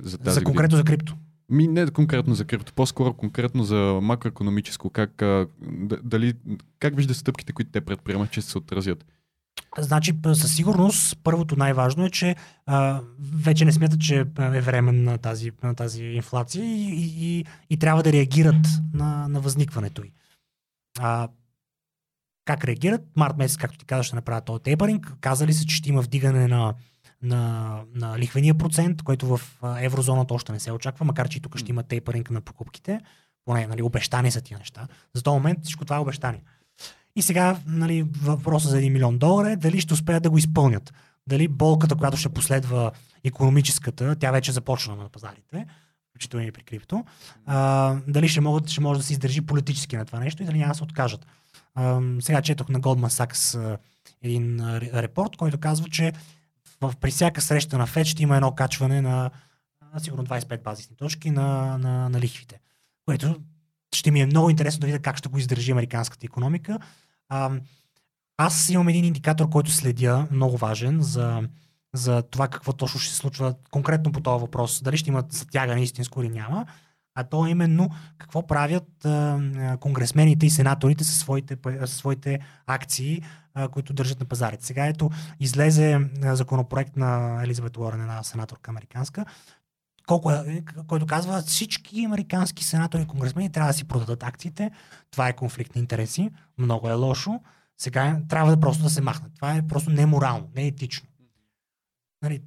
за 0.00 0.18
тази 0.18 0.34
За 0.34 0.40
година? 0.40 0.44
конкретно 0.44 0.76
за 0.76 0.84
крипто. 0.84 1.16
Ми 1.50 1.68
не 1.68 1.86
конкретно 1.86 2.34
за 2.34 2.44
крипто, 2.44 2.72
по-скоро 2.72 3.14
конкретно 3.14 3.64
за 3.64 3.98
макроекономическо. 4.02 4.90
Как, 4.90 5.22
а, 5.22 5.46
дали, 6.02 6.34
как 6.78 6.96
виждаш 6.96 7.16
стъпките, 7.16 7.52
които 7.52 7.70
те 7.70 7.80
предприемат, 7.80 8.30
че 8.30 8.42
се 8.42 8.58
отразят? 8.58 9.04
Значи, 9.78 10.12
със 10.34 10.56
сигурност, 10.56 11.18
първото 11.22 11.56
най-важно 11.56 12.04
е, 12.04 12.10
че 12.10 12.36
а, 12.66 13.00
вече 13.20 13.64
не 13.64 13.72
смятат, 13.72 14.00
че 14.00 14.16
е 14.38 14.60
временна 14.60 15.18
тази, 15.18 15.52
на 15.62 15.74
тази 15.74 16.04
инфлация 16.04 16.64
и, 16.64 16.88
и, 16.90 17.38
и, 17.38 17.44
и 17.70 17.76
трябва 17.76 18.02
да 18.02 18.12
реагират 18.12 18.66
на, 18.94 19.28
на 19.28 19.40
възникването 19.40 20.02
й. 20.02 20.12
А, 20.98 21.28
как 22.44 22.64
реагират? 22.64 23.00
Март 23.16 23.36
месец, 23.36 23.56
както 23.56 23.78
ти 23.78 23.84
казах, 23.84 24.06
ще 24.06 24.16
направят 24.16 24.44
този 24.44 24.62
тейпаринг. 24.62 25.12
Казали 25.20 25.52
се, 25.52 25.66
че 25.66 25.76
ще 25.76 25.88
има 25.88 26.00
вдигане 26.00 26.48
на, 26.48 26.74
на, 27.22 27.80
на 27.94 28.18
лихвения 28.18 28.54
процент, 28.54 29.02
който 29.02 29.36
в 29.36 29.40
еврозоната 29.80 30.34
още 30.34 30.52
не 30.52 30.60
се 30.60 30.72
очаква, 30.72 31.04
макар 31.04 31.28
че 31.28 31.38
и 31.38 31.40
тук 31.40 31.58
ще 31.58 31.70
има 31.70 31.82
тейпаринг 31.82 32.30
на 32.30 32.40
покупките. 32.40 33.00
Поне, 33.44 33.66
нали, 33.66 33.82
обещани 33.82 34.30
са 34.30 34.40
тия 34.40 34.58
неща. 34.58 34.88
За 35.14 35.22
този 35.22 35.34
момент 35.34 35.58
всичко 35.62 35.84
това 35.84 35.96
е 35.96 36.00
обещание. 36.00 36.42
И 37.16 37.22
сега 37.22 37.58
нали, 37.66 38.06
въпросът 38.22 38.70
за 38.70 38.76
1 38.76 38.90
милион 38.90 39.18
долара 39.18 39.50
е 39.50 39.56
дали 39.56 39.80
ще 39.80 39.94
успеят 39.94 40.22
да 40.22 40.30
го 40.30 40.38
изпълнят. 40.38 40.92
Дали 41.26 41.48
болката, 41.48 41.96
която 41.96 42.16
ще 42.16 42.28
последва 42.28 42.90
економическата, 43.24 44.16
тя 44.16 44.30
вече 44.30 44.52
започна 44.52 44.96
на 44.96 45.08
пазарите, 45.08 45.66
включително 46.10 46.46
и 46.46 46.52
при 46.52 46.62
крипто, 46.62 47.04
а, 47.46 47.96
дали 48.08 48.28
ще, 48.28 48.40
могат, 48.40 48.68
ще 48.68 48.80
може 48.80 49.00
да 49.00 49.06
се 49.06 49.12
издържи 49.12 49.40
политически 49.40 49.96
на 49.96 50.04
това 50.04 50.20
нещо 50.20 50.42
и 50.42 50.46
дали 50.46 50.58
няма 50.58 50.72
да 50.72 50.74
се 50.74 50.84
откажат. 50.84 51.26
А, 51.74 52.00
сега 52.20 52.42
четох 52.42 52.68
на 52.68 52.80
Goldman 52.80 53.26
Sachs 53.26 53.78
един 54.22 54.60
репорт, 54.94 55.36
който 55.36 55.58
казва, 55.58 55.88
че 55.88 56.12
в, 56.82 56.96
при 57.00 57.10
всяка 57.10 57.40
среща 57.40 57.78
на 57.78 57.86
ФЕД 57.86 58.06
ще 58.06 58.22
има 58.22 58.36
едно 58.36 58.54
качване 58.54 59.00
на 59.00 59.30
а, 59.92 60.00
сигурно 60.00 60.24
25 60.24 60.62
базисни 60.62 60.96
точки 60.96 61.30
на, 61.30 61.78
на, 61.78 62.08
на 62.08 62.20
лихвите. 62.20 62.60
Което 63.06 63.36
ще 63.94 64.10
ми 64.10 64.20
е 64.20 64.26
много 64.26 64.50
интересно 64.50 64.80
да 64.80 64.86
видя 64.86 64.98
как 64.98 65.16
ще 65.16 65.28
го 65.28 65.38
издържи 65.38 65.72
американската 65.72 66.26
економика. 66.26 66.78
А, 67.28 67.50
аз 68.36 68.68
имам 68.68 68.88
един 68.88 69.04
индикатор, 69.04 69.48
който 69.48 69.70
следя, 69.70 70.26
много 70.30 70.56
важен 70.56 71.00
за, 71.00 71.42
за 71.94 72.22
това 72.22 72.48
какво 72.48 72.72
точно 72.72 73.00
ще 73.00 73.10
се 73.10 73.16
случва 73.16 73.54
конкретно 73.70 74.12
по 74.12 74.20
този 74.20 74.40
въпрос. 74.40 74.82
Дали 74.82 74.96
ще 74.96 75.10
имат 75.10 75.32
затягане 75.32 75.82
истинско 75.82 76.22
или 76.22 76.28
няма. 76.28 76.66
А 77.14 77.24
то 77.24 77.46
именно 77.46 77.90
какво 78.18 78.46
правят 78.46 79.06
конгресмените 79.80 80.46
и 80.46 80.50
сенаторите 80.50 81.04
със 81.04 81.18
своите, 81.18 81.56
със 81.80 81.96
своите 81.96 82.38
акции, 82.66 83.22
които 83.70 83.92
държат 83.92 84.20
на 84.20 84.26
пазарите. 84.26 84.66
Сега 84.66 84.86
ето 84.86 85.10
излезе 85.40 86.10
законопроект 86.22 86.96
на 86.96 87.42
Елизабет 87.44 87.76
Уорен, 87.76 88.00
една 88.00 88.22
сенаторка 88.22 88.70
американска, 88.70 89.24
колко 90.06 90.30
е, 90.30 90.62
който 90.86 91.06
казва 91.06 91.42
всички 91.42 92.04
американски 92.04 92.64
сенатори 92.64 93.02
и 93.02 93.06
конгресмени 93.06 93.52
трябва 93.52 93.68
да 93.68 93.74
си 93.74 93.84
продадат 93.84 94.22
акциите. 94.22 94.70
Това 95.10 95.28
е 95.28 95.36
конфликт 95.36 95.74
на 95.74 95.80
интереси. 95.80 96.30
Много 96.58 96.88
е 96.88 96.92
лошо. 96.94 97.40
Сега 97.78 98.06
е- 98.06 98.28
трябва 98.28 98.50
да 98.50 98.60
просто 98.60 98.82
да 98.82 98.90
се 98.90 99.00
махнат. 99.00 99.32
Това 99.34 99.54
е 99.54 99.66
просто 99.66 99.90
неморално, 99.90 100.48
не 100.56 100.66
етично. 100.66 101.08
Нали, 102.22 102.42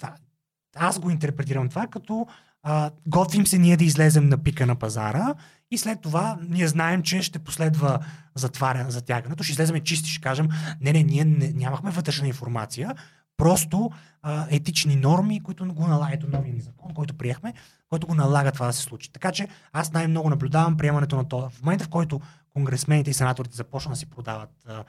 аз 0.76 1.00
го 1.00 1.10
интерпретирам 1.10 1.70
това 1.70 1.88
като 1.88 2.28
а, 2.68 2.92
готвим 3.08 3.48
се 3.48 3.58
ние 3.58 3.78
да 3.78 3.84
излезем 3.84 4.30
на 4.30 4.38
пика 4.38 4.66
на 4.66 4.76
пазара 4.76 5.36
и 5.72 5.78
след 5.78 6.02
това 6.02 6.38
ние 6.50 6.68
знаем, 6.68 7.04
че 7.04 7.22
ще 7.22 7.40
последва 7.40 8.00
затваряне, 8.36 8.92
затягането. 8.92 9.44
Ще 9.44 9.52
излезем 9.52 9.82
чисти, 9.82 10.10
ще 10.10 10.22
кажем, 10.22 10.50
не, 10.82 10.94
не, 10.94 11.04
ние 11.04 11.26
не, 11.26 11.52
нямахме 11.56 11.92
вътрешна 11.92 12.28
информация, 12.28 12.96
просто 13.38 13.92
а, 14.22 14.48
етични 14.50 14.96
норми, 14.96 15.44
които 15.44 15.74
го 15.74 15.88
налагат 15.88 16.16
ето 16.16 16.28
новия 16.30 16.54
ни 16.54 16.62
закон, 16.62 16.94
който 16.94 17.14
приехме, 17.14 17.54
който 17.90 18.08
го 18.08 18.16
налага 18.16 18.52
това 18.52 18.66
да 18.66 18.74
се 18.74 18.82
случи. 18.82 19.12
Така 19.12 19.32
че 19.32 19.48
аз 19.74 19.94
най-много 19.94 20.30
наблюдавам 20.30 20.78
приемането 20.78 21.16
на 21.16 21.28
това. 21.28 21.50
В 21.50 21.62
момента, 21.62 21.86
в 21.86 21.90
който 21.90 22.22
конгресмените 22.54 23.10
и 23.10 23.14
сенаторите 23.14 23.56
започнат 23.56 23.92
да 23.92 24.00
си 24.00 24.06
продават 24.06 24.52
а, 24.68 24.84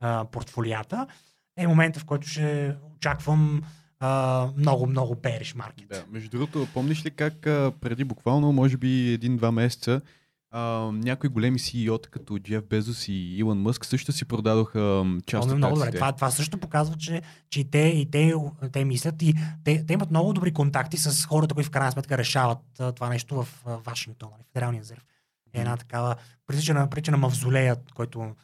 а, 0.00 0.24
портфолията, 0.24 1.06
е 1.56 1.66
момента, 1.66 2.00
в 2.00 2.04
който 2.04 2.28
ще 2.28 2.76
очаквам 2.96 3.62
а, 4.00 4.48
много, 4.56 4.86
много 4.86 5.14
бериш 5.14 5.54
маркет. 5.54 5.88
Да, 5.88 6.04
между 6.10 6.30
другото, 6.30 6.66
помниш 6.74 7.04
ли 7.04 7.10
как 7.10 7.46
а, 7.46 7.72
преди 7.80 8.04
буквално, 8.04 8.52
може 8.52 8.76
би 8.76 9.12
един-два 9.12 9.52
месеца, 9.52 10.00
а, 10.50 10.90
някои 10.92 11.28
големи 11.28 11.58
CEO-та 11.58 12.10
като 12.10 12.38
Джеф 12.38 12.64
Безос 12.64 13.08
и 13.08 13.36
Илон 13.36 13.58
Мъск 13.58 13.84
също 13.84 14.12
си 14.12 14.24
продадоха 14.24 15.04
част 15.26 15.40
Помня 15.40 15.52
от 15.52 15.58
много 15.58 15.74
добре. 15.74 15.92
Това, 15.92 16.12
това 16.12 16.30
също 16.30 16.58
показва, 16.58 16.96
че, 16.96 17.22
че 17.50 17.60
и 17.60 17.70
те, 17.70 17.78
и 17.78 18.10
те, 18.10 18.34
те 18.72 18.84
мислят 18.84 19.22
и 19.22 19.34
те, 19.64 19.86
те 19.86 19.92
имат 19.92 20.10
много 20.10 20.32
добри 20.32 20.52
контакти 20.52 20.96
с 20.96 21.26
хората, 21.26 21.54
които 21.54 21.68
в 21.68 21.70
крайна 21.70 21.92
сметка 21.92 22.18
решават 22.18 22.58
а, 22.78 22.92
това 22.92 23.08
нещо 23.08 23.42
в 23.42 23.48
а, 23.66 23.76
Вашингтон, 23.76 24.28
нали, 24.32 24.42
Федералния 24.52 24.80
резерв. 24.80 25.04
Е 25.52 25.60
една 25.60 25.76
такава 25.76 26.16
прилича 26.46 26.74
на, 26.74 26.90
прилича 26.90 27.10
на 27.10 27.16
мавзолея, 27.16 27.76
който 27.94 28.34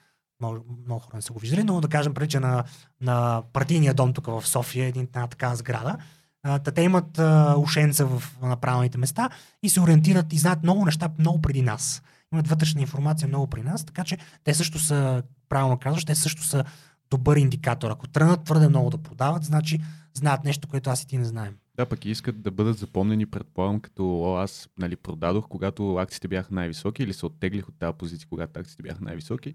много, 0.41 0.65
много 0.85 1.01
хора 1.01 1.17
не 1.17 1.23
са 1.23 1.33
го 1.33 1.39
виждали, 1.39 1.63
но 1.63 1.81
да 1.81 1.89
кажем 1.89 2.15
прилича 2.15 2.41
на, 2.41 2.65
на 3.01 3.43
партийния 3.53 3.95
дом 3.95 4.13
тук 4.13 4.27
в 4.27 4.47
София, 4.47 4.87
един, 4.87 5.03
една 5.03 5.27
такава 5.27 5.57
сграда. 5.57 5.97
Та 6.43 6.59
те 6.59 6.83
имат 6.83 7.19
а, 7.19 7.55
ушенца 7.59 8.07
в, 8.07 8.23
на 8.43 8.57
правилните 8.57 8.99
места 8.99 9.31
и 9.63 9.71
се 9.71 9.81
ориентират 9.81 10.33
и 10.33 10.39
знаят 10.39 10.63
много 10.63 10.85
неща 10.85 11.11
много 11.19 11.43
преди 11.43 11.63
нас. 11.63 12.03
Имат 12.33 12.49
вътрешна 12.49 12.81
информация 12.81 13.29
много 13.29 13.47
при 13.47 13.63
нас, 13.63 13.85
така 13.85 14.05
че 14.05 14.19
те 14.45 14.55
също 14.55 14.79
са, 14.79 15.23
правилно 15.49 15.79
казваш, 15.79 16.05
те 16.05 16.15
също 16.15 16.45
са 16.45 16.65
добър 17.11 17.37
индикатор. 17.37 17.91
Ако 17.91 18.09
тръгнат 18.09 18.45
твърде 18.45 18.69
много 18.69 18.91
да 18.91 18.99
продават, 18.99 19.45
значи 19.45 19.81
знаят 20.15 20.45
нещо, 20.45 20.69
което 20.69 20.91
аз 20.91 21.03
и 21.03 21.07
ти 21.07 21.19
не 21.19 21.25
знаем. 21.25 21.57
Да, 21.77 21.87
пък 21.87 22.05
и 22.05 22.11
искат 22.11 22.43
да 22.43 22.51
бъдат 22.51 22.79
запомнени, 22.79 23.27
предполагам, 23.27 23.81
като 23.81 24.21
о, 24.21 24.37
аз 24.37 24.69
нали, 24.79 24.97
продадох, 24.97 25.49
когато 25.49 25.97
акциите 25.97 26.29
бяха 26.29 26.55
най-високи 26.55 27.03
или 27.03 27.13
се 27.13 27.27
оттеглих 27.27 27.69
от 27.69 27.79
тази 27.79 27.97
позиция, 27.99 28.29
когато 28.29 28.61
акциите 28.61 28.83
бяха 28.83 29.05
най-високи. 29.05 29.55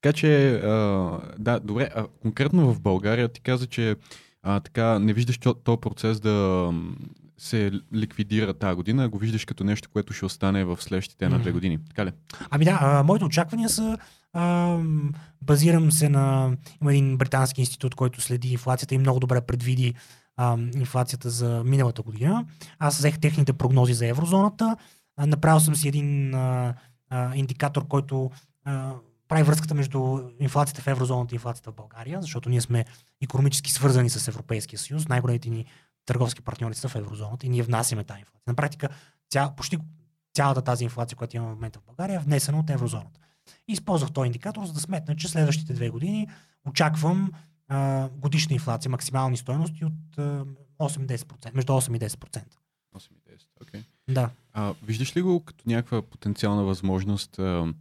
Така 0.00 0.12
че, 0.12 0.50
а, 0.54 0.70
да, 1.38 1.60
добре, 1.60 1.90
а 1.96 2.06
конкретно 2.22 2.74
в 2.74 2.80
България 2.80 3.28
ти 3.28 3.40
каза, 3.40 3.66
че 3.66 3.96
а, 4.42 4.60
така 4.60 4.98
не 4.98 5.12
виждаш 5.12 5.38
то- 5.38 5.54
този 5.54 5.80
процес 5.80 6.20
да 6.20 6.70
се 7.38 7.72
ликвидира 7.94 8.54
тази 8.54 8.74
година, 8.76 9.08
го 9.08 9.18
виждаш 9.18 9.44
като 9.44 9.64
нещо, 9.64 9.88
което 9.92 10.12
ще 10.12 10.24
остане 10.24 10.64
в 10.64 10.82
следващите 10.82 11.24
една-две 11.24 11.50
Мгм. 11.50 11.56
години. 11.56 11.78
Така 11.88 12.06
ли? 12.06 12.12
Ами 12.50 12.64
да, 12.64 12.78
а, 12.80 13.02
моите 13.02 13.24
очаквания 13.24 13.68
са. 13.68 13.98
А, 14.32 14.76
базирам 15.42 15.92
се 15.92 16.08
на. 16.08 16.56
Има 16.82 16.92
един 16.92 17.16
британски 17.18 17.60
институт, 17.60 17.94
който 17.94 18.20
следи 18.20 18.52
инфлацията 18.52 18.94
и 18.94 18.98
много 18.98 19.20
добре 19.20 19.40
предвиди 19.40 19.94
а, 20.36 20.58
инфлацията 20.76 21.30
за 21.30 21.62
миналата 21.66 22.02
година. 22.02 22.44
Аз 22.78 22.98
взех 22.98 23.18
техните 23.18 23.52
прогнози 23.52 23.94
за 23.94 24.06
еврозоната. 24.06 24.76
А, 25.16 25.26
направил 25.26 25.60
съм 25.60 25.74
си 25.74 25.88
един 25.88 26.34
а, 26.34 26.74
а, 27.10 27.36
индикатор, 27.36 27.86
който 27.88 28.30
а, 28.64 28.92
прави 29.30 29.42
връзката 29.42 29.74
между 29.74 30.20
инфлацията 30.40 30.82
в 30.82 30.86
еврозоната 30.86 31.34
и 31.34 31.36
инфлацията 31.36 31.70
в 31.70 31.74
България, 31.74 32.22
защото 32.22 32.48
ние 32.48 32.60
сме 32.60 32.84
економически 33.20 33.72
свързани 33.72 34.10
с 34.10 34.28
Европейския 34.28 34.78
съюз. 34.78 35.08
Най-големите 35.08 35.50
ни 35.50 35.66
търговски 36.06 36.42
партньори 36.42 36.74
са 36.74 36.88
в 36.88 36.94
еврозоната 36.94 37.46
и 37.46 37.48
ние 37.48 37.62
внасяме 37.62 38.04
тази 38.04 38.20
инфлация. 38.20 38.42
На 38.46 38.54
практика 38.54 38.88
ця, 39.28 39.52
почти 39.56 39.78
цялата 40.34 40.62
тази 40.62 40.84
инфлация, 40.84 41.16
която 41.16 41.36
имаме 41.36 41.52
в 41.52 41.54
момента 41.54 41.78
в 41.78 41.82
България, 41.86 42.16
е 42.16 42.18
внесена 42.18 42.58
от 42.58 42.70
еврозоната. 42.70 43.20
И 43.68 43.72
използвах 43.72 44.12
този 44.12 44.26
индикатор, 44.26 44.64
за 44.64 44.72
да 44.72 44.80
сметна, 44.80 45.16
че 45.16 45.28
следващите 45.28 45.72
две 45.72 45.90
години 45.90 46.28
очаквам 46.68 47.32
а, 47.68 48.08
годишна 48.08 48.54
инфлация, 48.54 48.90
максимални 48.90 49.36
стоености 49.36 49.84
от 49.84 50.18
а, 50.18 50.44
8-10%, 50.78 51.54
между 51.54 51.72
8 51.72 51.96
и 51.96 52.00
10%. 52.00 52.42
8 52.96 53.08
и 53.10 53.36
10. 53.36 53.64
Okay. 53.64 53.82
Да. 54.08 54.30
А, 54.52 54.74
виждаш 54.82 55.16
ли 55.16 55.22
го 55.22 55.44
като 55.44 55.64
някаква 55.66 56.02
потенциална 56.02 56.64
възможност 56.64 57.38
а, 57.38 57.74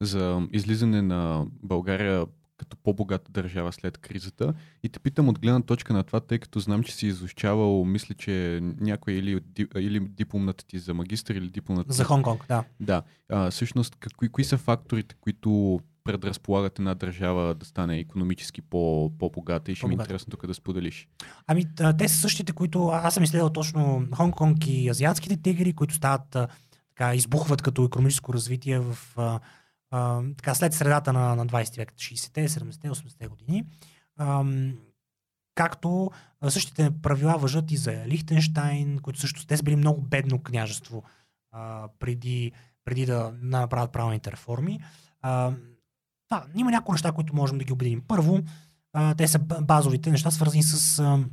за 0.00 0.48
излизане 0.52 1.02
на 1.02 1.46
България 1.62 2.26
като 2.56 2.76
по-богата 2.76 3.32
държава 3.32 3.72
след 3.72 3.98
кризата? 3.98 4.54
И 4.82 4.88
те 4.88 5.00
питам 5.00 5.28
от 5.28 5.38
гледна 5.40 5.62
точка 5.62 5.92
на 5.92 6.02
това, 6.02 6.20
тъй 6.20 6.38
като 6.38 6.60
знам, 6.60 6.82
че 6.82 6.94
си 6.94 7.06
изучавал, 7.06 7.84
мисля, 7.84 8.14
че 8.14 8.60
някой 8.62 9.12
или, 9.12 9.40
или 9.78 10.00
дипломната 10.00 10.64
ти 10.66 10.78
за 10.78 10.94
магистър 10.94 11.34
или 11.34 11.48
дипломната 11.48 11.92
За 11.92 12.04
Хонг-Конг, 12.04 12.48
да. 12.48 12.64
Да. 12.80 13.02
А, 13.28 13.50
всъщност, 13.50 13.96
какви, 14.00 14.28
кои 14.28 14.44
са 14.44 14.58
факторите, 14.58 15.14
които 15.20 15.80
предразполагат 16.04 16.78
една 16.78 16.94
държава 16.94 17.54
да 17.54 17.66
стане 17.66 17.98
економически 17.98 18.62
по, 18.62 19.12
по-богата 19.18 19.72
и 19.72 19.74
ще 19.74 19.86
ми 19.86 19.88
е 19.88 19.96
По-богата. 19.96 20.06
интересно 20.06 20.30
тук 20.30 20.46
да 20.46 20.54
споделиш. 20.54 21.08
Ами, 21.46 21.64
те 21.98 22.08
са 22.08 22.20
същите, 22.20 22.52
които 22.52 22.88
аз 22.88 23.14
съм 23.14 23.24
изследвал 23.24 23.50
точно 23.50 24.06
Хонг-Конг 24.10 24.66
и 24.66 24.88
азиатските 24.88 25.36
тигри, 25.36 25.72
които 25.72 25.94
стават 25.94 26.36
така, 26.88 27.14
избухват 27.14 27.62
като 27.62 27.84
економическо 27.84 28.34
развитие 28.34 28.78
в 28.78 28.96
а, 29.90 30.18
а, 30.18 30.22
така, 30.36 30.54
след 30.54 30.74
средата 30.74 31.12
на, 31.12 31.36
на 31.36 31.46
20 31.46 31.76
век, 31.76 31.92
60-те, 31.92 32.48
70-те, 32.48 32.90
80-те 32.90 33.28
години. 33.28 33.64
Ам, 34.18 34.74
както 35.54 36.10
а, 36.40 36.50
същите 36.50 36.90
правила 37.02 37.38
въжат 37.38 37.70
и 37.70 37.76
за 37.76 38.06
Лихтенштайн, 38.06 38.98
които 38.98 39.20
също 39.20 39.46
те 39.46 39.56
са 39.56 39.62
били 39.62 39.76
много 39.76 40.00
бедно 40.00 40.42
княжество 40.42 41.02
а, 41.52 41.88
преди, 41.98 42.52
преди 42.84 43.06
да 43.06 43.34
направят 43.42 43.92
правилните 43.92 44.32
реформи. 44.32 44.80
А, 45.22 45.52
да, 46.32 46.44
има 46.54 46.70
някои 46.70 46.92
неща, 46.92 47.12
които 47.12 47.36
можем 47.36 47.58
да 47.58 47.64
ги 47.64 47.72
обединим. 47.72 48.02
Първо, 48.08 48.40
а, 48.92 49.14
те 49.14 49.28
са 49.28 49.38
базовите 49.38 50.10
неща, 50.10 50.30
свързани 50.30 50.62
с 50.62 50.98
а, 50.98 51.24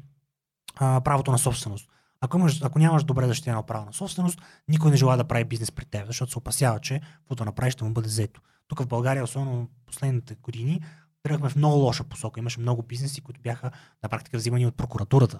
а, 0.76 1.02
правото 1.02 1.32
на 1.32 1.38
собственост. 1.38 1.90
Ако, 2.22 2.38
имаш, 2.38 2.64
ако 2.64 2.80
нямаш 2.80 3.04
добре 3.04 3.28
защитено 3.28 3.64
право 3.64 3.86
на 3.86 3.94
собственост, 3.94 4.42
никой 4.68 4.92
не 4.92 4.98
желая 4.98 5.18
да 5.18 5.28
прави 5.28 5.44
бизнес 5.44 5.72
при 5.72 5.86
теб, 5.86 6.08
защото 6.08 6.32
се 6.32 6.38
опасява, 6.38 6.80
че 6.80 7.02
каквото 7.18 7.46
направиш 7.46 7.74
ще 7.74 7.84
му 7.84 7.94
бъде 7.94 8.08
взето. 8.08 8.42
Тук 8.68 8.82
в 8.82 8.88
България, 8.88 9.24
особено 9.24 9.70
последните 9.86 10.36
години, 10.36 10.82
тръгнахме 11.24 11.50
в 11.50 11.56
много 11.56 11.76
лоша 11.76 12.04
посока. 12.04 12.40
Имаше 12.40 12.60
много 12.60 12.84
бизнеси, 12.84 13.22
които 13.22 13.42
бяха 13.42 13.72
на 14.04 14.10
практика 14.10 14.38
взимани 14.38 14.66
от 14.66 14.78
прокуратурата. 14.78 15.40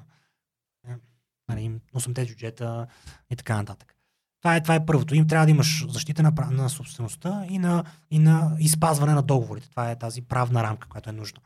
8-те 1.50 2.22
нали, 2.22 2.30
бюджета 2.30 2.88
и 3.30 3.36
така 3.36 3.56
нататък. 3.56 3.96
Това 4.42 4.56
е, 4.56 4.64
това 4.64 4.76
е 4.76 4.86
първото. 4.86 5.16
Им 5.16 5.28
трябва 5.28 5.46
да 5.46 5.52
имаш 5.52 5.86
защита 5.90 6.24
на, 6.24 6.34
на 6.52 6.70
собствеността 6.70 7.46
и 7.50 7.60
на, 7.60 7.84
и 8.12 8.20
на 8.20 8.56
изпазване 8.60 9.14
на 9.14 9.22
договорите. 9.22 9.70
Това 9.70 9.92
е 9.92 10.00
тази 10.00 10.22
правна 10.22 10.64
рамка, 10.64 10.88
която 10.88 11.10
е 11.10 11.14
нужна. 11.14 11.40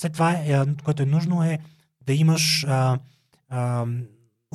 След 0.00 0.12
това, 0.12 0.30
е, 0.32 0.74
което 0.84 1.02
е 1.02 1.06
нужно 1.06 1.44
е 1.44 1.58
да 2.06 2.12
имаш 2.12 2.64
а, 2.68 2.98
а, 3.48 3.86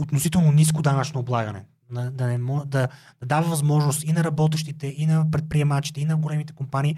относително 0.01 0.51
ниско 0.51 0.81
данъчно 0.81 1.19
облагане. 1.19 1.65
Да, 1.91 2.11
да, 2.11 2.27
не, 2.27 2.38
да, 2.65 2.88
да 3.19 3.26
дава 3.26 3.49
възможност 3.49 4.03
и 4.03 4.13
на 4.13 4.23
работещите, 4.23 4.88
и 4.88 5.05
на 5.05 5.31
предприемачите, 5.31 6.01
и 6.01 6.05
на 6.05 6.17
големите 6.17 6.53
компании 6.53 6.97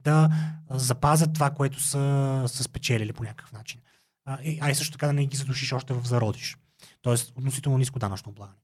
да 0.00 0.30
запазят 0.70 1.34
това, 1.34 1.50
което 1.50 1.82
са, 1.82 2.44
са 2.46 2.62
спечелили 2.62 3.12
по 3.12 3.22
някакъв 3.22 3.52
начин. 3.52 3.80
А, 4.24 4.38
а 4.60 4.70
и 4.70 4.74
също 4.74 4.92
така 4.92 5.06
да 5.06 5.12
не 5.12 5.26
ги 5.26 5.36
задушиш 5.36 5.72
още 5.72 5.94
в 5.94 6.06
зародиш. 6.06 6.56
Тоест, 7.02 7.32
относително 7.36 7.78
ниско 7.78 7.98
данъчно 7.98 8.30
облагане. 8.30 8.58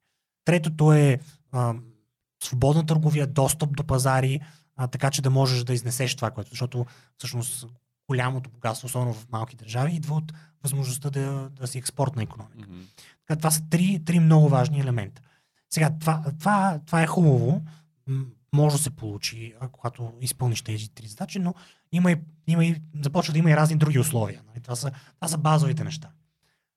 Третото 0.45 0.93
е 0.93 1.19
а, 1.53 1.75
свободна 2.45 2.87
търговия, 2.87 3.27
достъп 3.27 3.77
до 3.77 3.85
пазари, 3.85 4.41
а, 4.77 4.87
така 4.87 5.11
че 5.11 5.23
да 5.23 5.31
можеш 5.31 5.65
да 5.65 5.75
изнесеш 5.75 6.17
това, 6.17 6.31
което. 6.31 6.51
Защото 6.51 6.87
всъщност 7.19 7.67
голямото 8.09 8.51
богатство, 8.51 8.87
особено 8.87 9.15
в 9.15 9.27
малки 9.33 9.57
държави, 9.57 9.95
идва 9.95 10.15
от 10.15 10.33
възможността 10.63 11.11
да, 11.11 11.51
да 11.51 11.67
си 11.67 11.79
експортна 11.79 12.23
економика. 12.23 12.69
Mm-hmm. 12.69 13.05
Така, 13.27 13.39
това 13.39 13.51
са 13.51 13.63
три, 13.71 14.03
три 14.05 14.21
много 14.21 14.49
важни 14.49 14.81
елемента. 14.81 15.23
Сега, 15.71 15.91
това, 16.01 16.25
това, 16.39 16.81
това 16.87 17.03
е 17.03 17.07
хубаво, 17.07 17.63
може 18.55 18.77
да 18.77 18.83
се 18.83 18.91
получи, 18.91 19.55
когато 19.73 20.13
изпълниш 20.21 20.63
тези 20.63 20.89
три 20.89 21.07
задачи, 21.07 21.39
но 21.39 21.55
има 21.93 22.13
и, 22.13 22.17
има 22.47 22.65
и, 22.65 22.83
започва 23.03 23.33
да 23.33 23.39
има 23.39 23.51
и 23.51 23.57
разни 23.57 23.77
други 23.77 23.99
условия. 23.99 24.43
Нали? 24.47 24.61
Това, 24.61 24.77
са, 24.77 24.91
това 25.15 25.29
са 25.29 25.39
базовите 25.39 25.85
неща. 25.85 26.11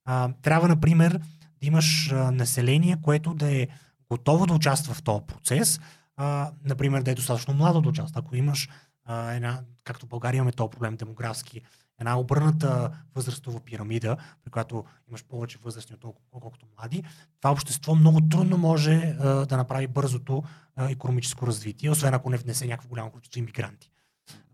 А, 0.05 0.33
трябва, 0.41 0.67
например, 0.67 1.19
да 1.61 1.67
имаш 1.67 2.11
а, 2.11 2.31
население, 2.31 2.97
което 3.01 3.33
да 3.33 3.55
е 3.55 3.67
готово 4.09 4.45
да 4.45 4.53
участва 4.53 4.93
в 4.93 5.03
този 5.03 5.25
процес, 5.27 5.79
а, 6.17 6.51
например, 6.63 7.01
да 7.01 7.11
е 7.11 7.15
достатъчно 7.15 7.53
младо 7.53 7.81
да 7.81 7.89
участва. 7.89 8.19
Ако 8.19 8.35
имаш 8.35 8.69
една, 9.10 9.61
както 9.84 10.06
в 10.06 10.10
България 10.10 10.38
имаме 10.38 10.52
този 10.52 10.69
проблем 10.69 10.95
демографски, 10.95 11.61
една 12.02 12.19
обърната 12.19 12.91
възрастова 13.15 13.60
пирамида, 13.60 14.18
при 14.44 14.52
която 14.52 14.86
имаш 15.10 15.23
повече 15.23 15.57
възрастни, 15.64 15.95
отколкото 16.32 16.65
млади, 16.78 17.03
това 17.41 17.52
общество 17.52 17.95
много 17.95 18.22
трудно 18.22 18.57
може 18.57 18.94
а, 18.94 19.45
да 19.45 19.57
направи 19.57 19.88
бързото 19.88 20.44
а, 20.76 20.90
економическо 20.91 21.48
развитие, 21.48 21.90
освен 21.90 22.14
ако 22.14 22.30
не 22.30 22.38
внесе 22.38 22.68
някакво 22.68 22.90
голямо 22.90 23.11
количество 23.11 23.40
иммигранти, 23.40 23.91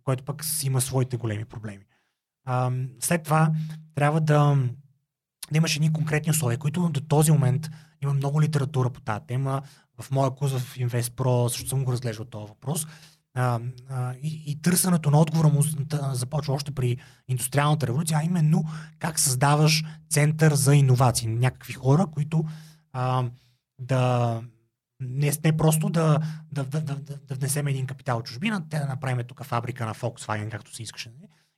което 0.04 0.24
пък 0.24 0.44
има 0.64 0.82
своите 0.82 1.18
големи 1.18 1.46
проблеми. 1.46 1.86
А, 2.46 2.72
след 3.00 3.24
това 3.24 3.52
трябва 3.96 4.22
да, 4.22 4.58
да 5.52 5.58
имаш 5.58 5.76
едни 5.76 5.94
конкретни 5.94 6.32
условия, 6.32 6.58
които 6.58 6.90
до 6.90 7.02
този 7.02 7.32
момент 7.32 7.70
има 8.04 8.14
много 8.14 8.42
литература 8.42 8.90
по 8.90 9.02
тази 9.02 9.26
тема. 9.28 9.62
В 10.02 10.12
моя 10.12 10.32
курс 10.32 10.52
в 10.52 10.76
InvestPro 10.76 11.48
също 11.48 11.70
съм 11.70 11.86
го 11.86 11.92
разглеждал 11.92 12.26
този 12.26 12.48
въпрос 12.48 12.88
а, 13.38 13.60
а, 13.90 14.14
и, 14.24 14.44
и 14.46 14.62
търсенето 14.62 15.12
на 15.12 15.20
отговора 15.20 15.48
му 15.48 15.62
започва 16.12 16.54
още 16.54 16.72
при 16.72 16.98
индустриалната 17.28 17.88
революция, 17.88 18.20
а 18.22 18.26
именно 18.26 18.64
как 19.00 19.20
създаваш 19.20 19.84
център 20.10 20.54
за 20.54 20.76
иновации. 20.76 21.28
Някакви 21.28 21.74
хора, 21.74 22.06
които 22.06 22.46
а, 22.94 23.26
да 23.80 24.42
не, 25.00 25.32
не 25.44 25.58
просто 25.58 25.90
да, 25.90 26.20
да, 26.52 26.64
да, 26.64 26.82
да, 26.82 26.96
да 27.18 27.36
внесем 27.36 27.68
един 27.68 27.86
капитал 27.86 28.18
от 28.18 28.26
чужбина, 28.26 28.70
те 28.70 28.80
да 28.80 28.86
направим 28.86 29.26
тук 29.28 29.44
фабрика 29.44 29.86
на 29.86 29.94
Volkswagen, 29.94 30.52
както 30.52 30.76
се 30.76 30.84
искаше, 30.84 31.12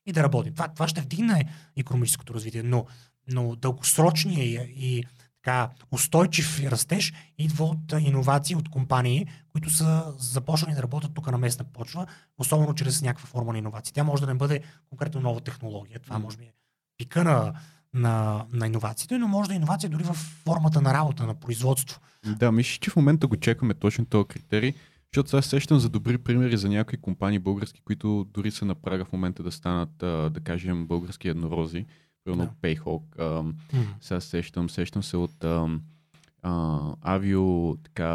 и 0.05 0.11
да 0.11 0.23
работим. 0.23 0.53
Това, 0.53 0.67
това 0.67 0.87
ще 0.87 1.01
вдигне 1.01 1.45
економическото 1.77 2.33
развитие, 2.33 2.63
но, 2.63 2.85
но 3.27 3.55
дългосрочния 3.55 4.45
и, 4.45 4.73
и 4.75 5.03
така 5.49 5.69
устойчив 5.91 6.63
растеж 6.65 7.13
идва 7.37 7.65
от 7.65 7.93
иновации 7.99 8.55
от 8.55 8.69
компании, 8.69 9.27
които 9.51 9.69
са 9.69 10.13
започнали 10.17 10.75
да 10.75 10.83
работят 10.83 11.13
тук 11.13 11.31
на 11.31 11.37
местна 11.37 11.65
почва, 11.65 12.05
особено 12.37 12.73
чрез 12.73 13.01
някаква 13.01 13.27
форма 13.27 13.51
на 13.51 13.57
иновации. 13.57 13.93
Тя 13.93 14.03
може 14.03 14.21
да 14.21 14.27
не 14.27 14.33
бъде 14.33 14.61
конкретно 14.89 15.21
нова 15.21 15.41
технология, 15.41 15.99
това 15.99 16.19
може 16.19 16.37
би 16.37 16.43
е 16.43 16.53
пика 16.97 17.23
на, 17.23 17.53
на, 17.93 18.45
на 18.53 18.67
иновациите, 18.67 19.17
но 19.17 19.27
може 19.27 19.47
да 19.47 19.53
е 19.53 19.57
иновация 19.57 19.89
дори 19.89 20.03
в 20.03 20.13
формата 20.13 20.81
на 20.81 20.93
работа, 20.93 21.27
на 21.27 21.33
производство. 21.33 21.99
Да, 22.25 22.51
мисля, 22.51 22.77
че 22.81 22.91
в 22.91 22.95
момента 22.95 23.27
го 23.27 23.37
чекаме 23.37 23.73
точно 23.73 24.05
този 24.05 24.25
критерий, 24.25 24.73
защото 25.13 25.29
сега 25.29 25.41
сещам 25.41 25.79
за 25.79 25.89
добри 25.89 26.17
примери 26.17 26.57
за 26.57 26.69
някои 26.69 26.97
компании 26.97 27.39
български, 27.39 27.81
които 27.81 28.27
дори 28.33 28.51
са 28.51 28.65
на 28.65 28.75
прага 28.75 29.05
в 29.05 29.13
момента 29.13 29.43
да 29.43 29.51
станат, 29.51 29.97
да 30.33 30.39
кажем, 30.43 30.87
български 30.87 31.27
еднорози 31.27 31.85
примерно 32.23 32.45
да. 32.45 32.67
Payhawk. 32.67 33.01
Mm. 33.17 33.53
Сега 34.01 34.19
сещам, 34.19 34.69
сещам 34.69 35.03
се 35.03 35.17
от 35.17 35.43
а, 35.43 35.79
а, 36.41 36.79
авио, 37.01 37.75
така, 37.77 38.09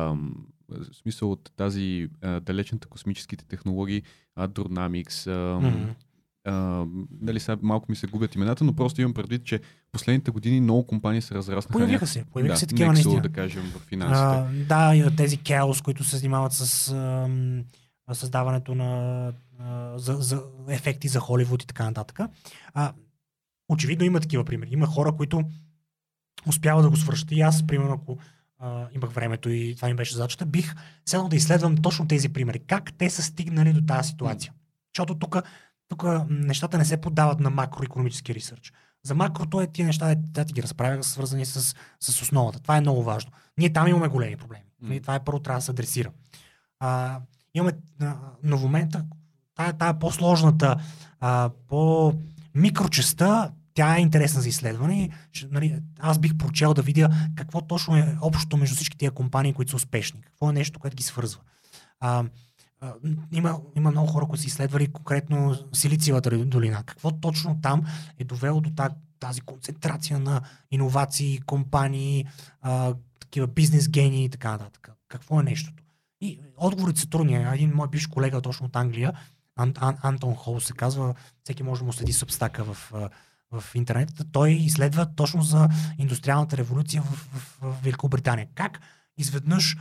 в 0.68 0.94
смисъл 1.02 1.32
от 1.32 1.52
тази 1.56 2.08
а, 2.22 2.40
далечната 2.40 2.88
космическите 2.88 3.44
технологии, 3.44 4.02
Adronamics, 4.38 5.10
mm. 5.10 5.94
а, 6.44 6.86
нали 7.20 7.40
сега 7.40 7.56
малко 7.62 7.86
ми 7.88 7.96
се 7.96 8.06
губят 8.06 8.34
имената, 8.34 8.64
но 8.64 8.74
просто 8.76 9.00
имам 9.00 9.14
предвид, 9.14 9.44
че 9.44 9.60
последните 9.92 10.30
години 10.30 10.60
много 10.60 10.86
компании 10.86 11.22
се 11.22 11.34
разраснаха. 11.34 11.72
Появиха 11.72 12.06
се, 12.06 12.24
появиха 12.24 12.54
да, 12.54 12.58
се 12.58 12.66
такива 12.66 12.92
наистина. 12.92 13.20
да 13.20 13.28
кажем, 13.28 13.62
в 13.62 13.78
финансите. 13.78 14.20
А, 14.20 14.46
да, 14.68 14.96
и 14.96 15.16
тези 15.16 15.38
Chaos, 15.38 15.84
които 15.84 16.04
се 16.04 16.16
занимават 16.16 16.52
с 16.52 16.92
а, 16.92 18.14
създаването 18.14 18.74
на 18.74 19.32
а, 19.58 19.98
за, 19.98 20.12
за 20.12 20.42
ефекти 20.68 21.08
за 21.08 21.20
Холивуд 21.20 21.62
и 21.62 21.66
така 21.66 21.84
нататък. 21.84 22.20
А, 22.74 22.92
Очевидно 23.68 24.04
има 24.04 24.20
такива 24.20 24.44
примери. 24.44 24.70
Има 24.72 24.86
хора, 24.86 25.12
които 25.12 25.44
успяват 26.46 26.84
да 26.84 26.90
го 26.90 26.96
свършат. 26.96 27.32
И 27.32 27.40
аз, 27.40 27.66
примерно, 27.66 27.94
ако 27.94 28.18
а, 28.58 28.86
имах 28.94 29.10
времето 29.12 29.50
и 29.50 29.74
това 29.76 29.88
ми 29.88 29.94
беше 29.94 30.14
задачата, 30.14 30.46
бих 30.46 30.74
седнал 31.06 31.28
да 31.28 31.36
изследвам 31.36 31.76
точно 31.76 32.08
тези 32.08 32.28
примери. 32.28 32.58
Как 32.58 32.92
те 32.92 33.10
са 33.10 33.22
стигнали 33.22 33.72
до 33.72 33.86
тази 33.86 34.08
ситуация. 34.08 34.52
Защото 34.94 35.18
тук 35.18 35.36
тук 35.88 36.04
нещата 36.30 36.78
не 36.78 36.84
се 36.84 37.00
подават 37.00 37.40
на 37.40 37.50
макроекономически 37.50 38.34
ресърч. 38.34 38.72
За 39.02 39.14
макрото 39.14 39.60
е 39.60 39.66
тия 39.66 39.86
неща, 39.86 40.14
да 40.16 40.44
ти 40.44 40.52
ги 40.52 40.62
разправях, 40.62 41.06
свързани 41.06 41.46
с, 41.46 41.74
с 42.00 42.22
основата. 42.22 42.60
Това 42.60 42.76
е 42.76 42.80
много 42.80 43.02
важно. 43.02 43.32
Ние 43.58 43.72
там 43.72 43.88
имаме 43.88 44.08
големи 44.08 44.36
проблеми. 44.36 44.64
Mm. 44.84 45.02
Това 45.02 45.14
е 45.14 45.24
първо 45.24 45.40
трябва 45.40 45.58
да 45.58 45.64
се 45.64 45.70
адресира. 45.70 46.10
А, 46.80 47.20
имаме, 47.54 47.72
но 48.42 48.58
в 48.58 48.62
момента, 48.62 49.04
тая, 49.54 49.72
тая 49.72 49.98
по-сложната, 49.98 50.76
а, 51.20 51.50
по 51.68 52.14
микрочеста, 52.54 53.52
тя 53.74 53.96
е 53.96 54.00
интересна 54.00 54.40
за 54.40 54.48
изследване. 54.48 55.10
Нали, 55.50 55.82
аз 55.98 56.18
бих 56.18 56.36
прочел 56.36 56.74
да 56.74 56.82
видя 56.82 57.08
какво 57.36 57.60
точно 57.60 57.96
е 57.96 58.16
общото 58.20 58.56
между 58.56 58.76
всички 58.76 58.98
тия 58.98 59.10
компании, 59.10 59.52
които 59.52 59.70
са 59.70 59.76
успешни. 59.76 60.20
Какво 60.22 60.50
е 60.50 60.52
нещо, 60.52 60.80
което 60.80 60.96
ги 60.96 61.02
свързва. 61.02 61.40
А, 62.00 62.24
а, 62.80 62.94
има, 63.32 63.60
има 63.76 63.90
много 63.90 64.06
хора, 64.06 64.26
които 64.26 64.42
са 64.42 64.46
изследвали 64.46 64.86
конкретно 64.86 65.56
Силициевата 65.72 66.44
долина. 66.44 66.82
Какво 66.86 67.10
точно 67.10 67.60
там 67.62 67.82
е 68.18 68.24
довело 68.24 68.60
до 68.60 68.70
тази 69.20 69.40
концентрация 69.40 70.18
на 70.18 70.40
иновации, 70.70 71.40
компании, 71.46 72.26
а, 72.60 72.94
такива 73.20 73.46
бизнес 73.46 73.88
гени 73.88 74.24
и 74.24 74.28
така 74.28 74.50
нататък. 74.50 74.90
Какво 75.08 75.40
е 75.40 75.42
нещото? 75.42 75.82
И 76.20 76.40
отговорите 76.56 77.00
са 77.00 77.08
трудни. 77.08 77.34
Един 77.54 77.72
мой 77.74 77.88
бивш 77.88 78.06
колега 78.06 78.40
точно 78.40 78.66
от 78.66 78.76
Англия 78.76 79.12
Ан, 79.56 79.74
Ан, 79.76 79.96
Антон 80.02 80.34
Хол 80.34 80.60
се 80.60 80.72
казва, 80.72 81.14
всеки 81.44 81.62
може 81.62 81.80
да 81.80 81.84
му 81.84 81.92
следи 81.92 82.12
субстака 82.12 82.64
в, 82.64 82.92
в 83.52 83.64
интернет. 83.74 84.10
Той 84.32 84.50
изследва 84.50 85.06
точно 85.06 85.42
за 85.42 85.68
индустриалната 85.98 86.56
революция 86.56 87.02
в, 87.02 87.06
в, 87.06 87.58
в 87.60 87.82
Великобритания. 87.82 88.48
Как 88.54 88.80
изведнъж 89.16 89.76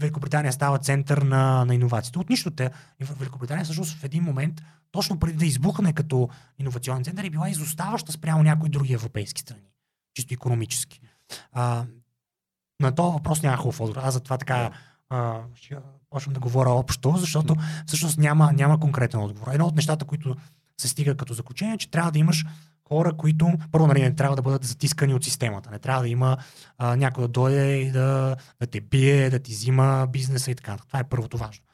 Великобритания 0.00 0.52
става 0.52 0.78
център 0.78 1.18
на, 1.18 1.64
на 1.64 1.74
иновациите. 1.74 2.18
От 2.18 2.30
нищо 2.30 2.50
те. 2.50 2.70
Великобритания 3.00 3.64
всъщност 3.64 3.98
в 3.98 4.04
един 4.04 4.24
момент, 4.24 4.62
точно 4.90 5.18
преди 5.18 5.36
да 5.36 5.46
избухне 5.46 5.92
като 5.92 6.28
иновационен 6.58 7.04
център, 7.04 7.24
е 7.24 7.30
била 7.30 7.48
изоставаща 7.48 8.12
спрямо 8.12 8.42
някои 8.42 8.68
други 8.68 8.92
европейски 8.92 9.40
страни. 9.40 9.70
Чисто 10.14 10.34
економически. 10.34 11.00
А, 11.52 11.84
на 12.80 12.94
този 12.94 13.12
въпрос 13.12 13.42
няма 13.42 13.56
хубав 13.56 13.80
отговор. 13.80 14.02
Аз 14.02 14.14
затова 14.14 14.38
така 14.38 14.70
а, 15.08 15.40
почвам 16.10 16.34
да 16.34 16.40
говоря 16.40 16.70
общо, 16.70 17.14
защото 17.16 17.56
всъщност 17.86 18.18
няма, 18.18 18.52
няма 18.52 18.80
конкретен 18.80 19.20
отговор. 19.20 19.52
Едно 19.52 19.66
от 19.66 19.76
нещата, 19.76 20.04
които 20.04 20.36
се 20.80 20.88
стига 20.88 21.16
като 21.16 21.34
заключение, 21.34 21.74
е, 21.74 21.78
че 21.78 21.90
трябва 21.90 22.12
да 22.12 22.18
имаш 22.18 22.44
хора, 22.88 23.16
които 23.16 23.52
първо 23.72 23.86
нали, 23.86 24.02
не 24.02 24.14
трябва 24.14 24.36
да 24.36 24.42
бъдат 24.42 24.64
затискани 24.64 25.14
от 25.14 25.24
системата. 25.24 25.70
Не 25.70 25.78
трябва 25.78 26.02
да 26.02 26.08
има 26.08 26.36
а, 26.78 26.96
някой 26.96 27.24
да 27.24 27.28
дойде 27.28 27.76
и 27.76 27.90
да, 27.90 28.36
да 28.60 28.66
те 28.66 28.80
бие, 28.80 29.30
да 29.30 29.38
ти 29.38 29.52
взима 29.52 30.06
бизнеса 30.12 30.50
и 30.50 30.54
така. 30.54 30.76
Това 30.86 30.98
е 30.98 31.08
първото 31.08 31.38
важно. 31.38 31.64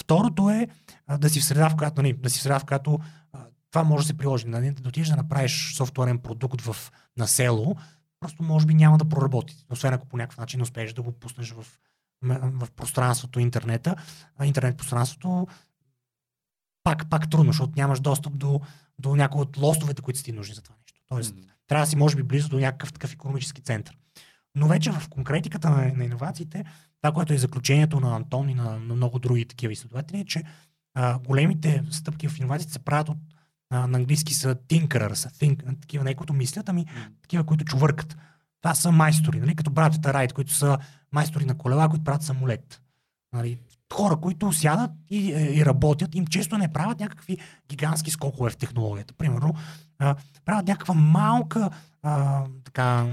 Второто 0.00 0.50
е 0.50 0.68
а, 1.06 1.18
да 1.18 1.30
си 1.30 1.40
в 1.40 1.44
среда, 1.44 1.68
в 1.68 1.76
която, 1.76 2.02
нали, 2.02 2.12
да 2.12 2.30
си 2.30 2.38
в 2.38 2.42
среда, 2.42 2.58
в 2.58 2.64
която 2.64 2.98
а, 3.32 3.38
това 3.70 3.84
може 3.84 4.02
да 4.02 4.06
се 4.06 4.16
приложи. 4.16 4.46
Нали, 4.46 4.70
да 4.70 4.88
отидеш 4.88 5.08
да 5.08 5.16
направиш 5.16 5.74
софтуерен 5.76 6.18
продукт 6.18 6.60
в, 6.60 6.92
на 7.16 7.28
село, 7.28 7.76
просто 8.20 8.42
може 8.42 8.66
би 8.66 8.74
няма 8.74 8.98
да 8.98 9.08
проработи. 9.08 9.56
Освен 9.70 9.94
ако 9.94 10.06
по 10.06 10.16
някакъв 10.16 10.38
начин 10.38 10.62
успееш 10.62 10.92
да 10.92 11.02
го 11.02 11.12
пуснеш 11.12 11.50
в, 11.50 11.66
в 12.22 12.70
пространството, 12.76 13.40
интернета. 13.40 13.96
Интернет 14.44 14.76
пространството 14.76 15.46
пак, 16.84 17.10
пак 17.10 17.30
трудно, 17.30 17.52
защото 17.52 17.72
нямаш 17.76 18.00
достъп 18.00 18.38
до, 18.38 18.60
до 18.98 19.16
някои 19.16 19.42
от 19.42 19.56
лостовете, 19.56 20.02
които 20.02 20.18
са 20.18 20.24
ти 20.24 20.32
нужни 20.32 20.54
за 20.54 20.62
това 20.62 20.76
нещо. 20.82 21.00
Тоест, 21.08 21.34
mm-hmm. 21.34 21.50
трябва 21.66 21.82
да 21.86 21.90
си, 21.90 21.96
може 21.96 22.16
би, 22.16 22.22
близо 22.22 22.48
до 22.48 22.58
някакъв 22.58 22.92
такъв 22.92 23.12
економически 23.12 23.62
център. 23.62 23.96
Но 24.54 24.68
вече 24.68 24.90
в 24.90 25.08
конкретиката 25.08 25.70
на, 25.70 25.92
на 25.96 26.04
иновациите, 26.04 26.64
това, 27.02 27.12
което 27.12 27.32
е 27.32 27.38
заключението 27.38 28.00
на 28.00 28.16
Антон 28.16 28.48
и 28.48 28.54
на, 28.54 28.78
на 28.78 28.94
много 28.94 29.18
други 29.18 29.44
такива 29.44 29.72
изследователи, 29.72 30.20
е, 30.20 30.24
че 30.24 30.42
а, 30.94 31.18
големите 31.18 31.84
стъпки 31.90 32.28
в 32.28 32.38
иновациите 32.38 32.72
се 32.72 32.78
правят 32.78 33.08
от 33.08 33.18
а, 33.70 33.86
на 33.86 33.98
английски 33.98 34.34
са 34.34 34.54
tinkerers, 34.54 35.14
think, 35.14 35.80
такива 35.80 36.04
не 36.04 36.14
които 36.14 36.32
мислят, 36.32 36.68
ами 36.68 36.86
mm. 36.86 37.22
такива, 37.22 37.44
които 37.44 37.64
чувъркат. 37.64 38.16
Това 38.62 38.74
са 38.74 38.92
майстори, 38.92 39.40
нали? 39.40 39.54
като 39.54 39.70
братята 39.70 40.14
Райт, 40.14 40.32
които 40.32 40.54
са 40.54 40.78
майстори 41.12 41.44
на 41.44 41.58
колела, 41.58 41.88
които 41.88 42.04
правят 42.04 42.22
самолет. 42.22 42.82
Нали? 43.32 43.58
Хора, 43.92 44.16
които 44.16 44.52
сядат 44.52 44.90
и, 45.10 45.32
е, 45.32 45.54
и 45.54 45.66
работят, 45.66 46.14
им 46.14 46.26
често 46.26 46.58
не 46.58 46.72
правят 46.72 47.00
някакви 47.00 47.38
гигантски 47.68 48.10
скокове 48.10 48.50
в 48.50 48.56
технологията. 48.56 49.14
Примерно, 49.14 49.54
а, 49.98 50.16
правят 50.44 50.68
някаква 50.68 50.94
малка 50.94 51.70
а, 52.02 52.44
така, 52.64 53.06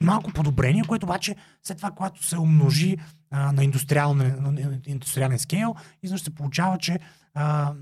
малко 0.00 0.32
подобрение, 0.32 0.84
което 0.88 1.06
обаче 1.06 1.36
след 1.62 1.76
това, 1.76 1.90
когато 1.90 2.26
се 2.26 2.38
умножи 2.38 2.96
а, 3.30 3.52
на, 3.52 3.64
индустриален, 3.64 4.36
на 4.40 4.80
индустриален 4.86 5.38
скейл, 5.38 5.74
изведнъж 6.02 6.22
се 6.22 6.34
получава, 6.34 6.78
че 6.78 6.98
а, 7.34 7.72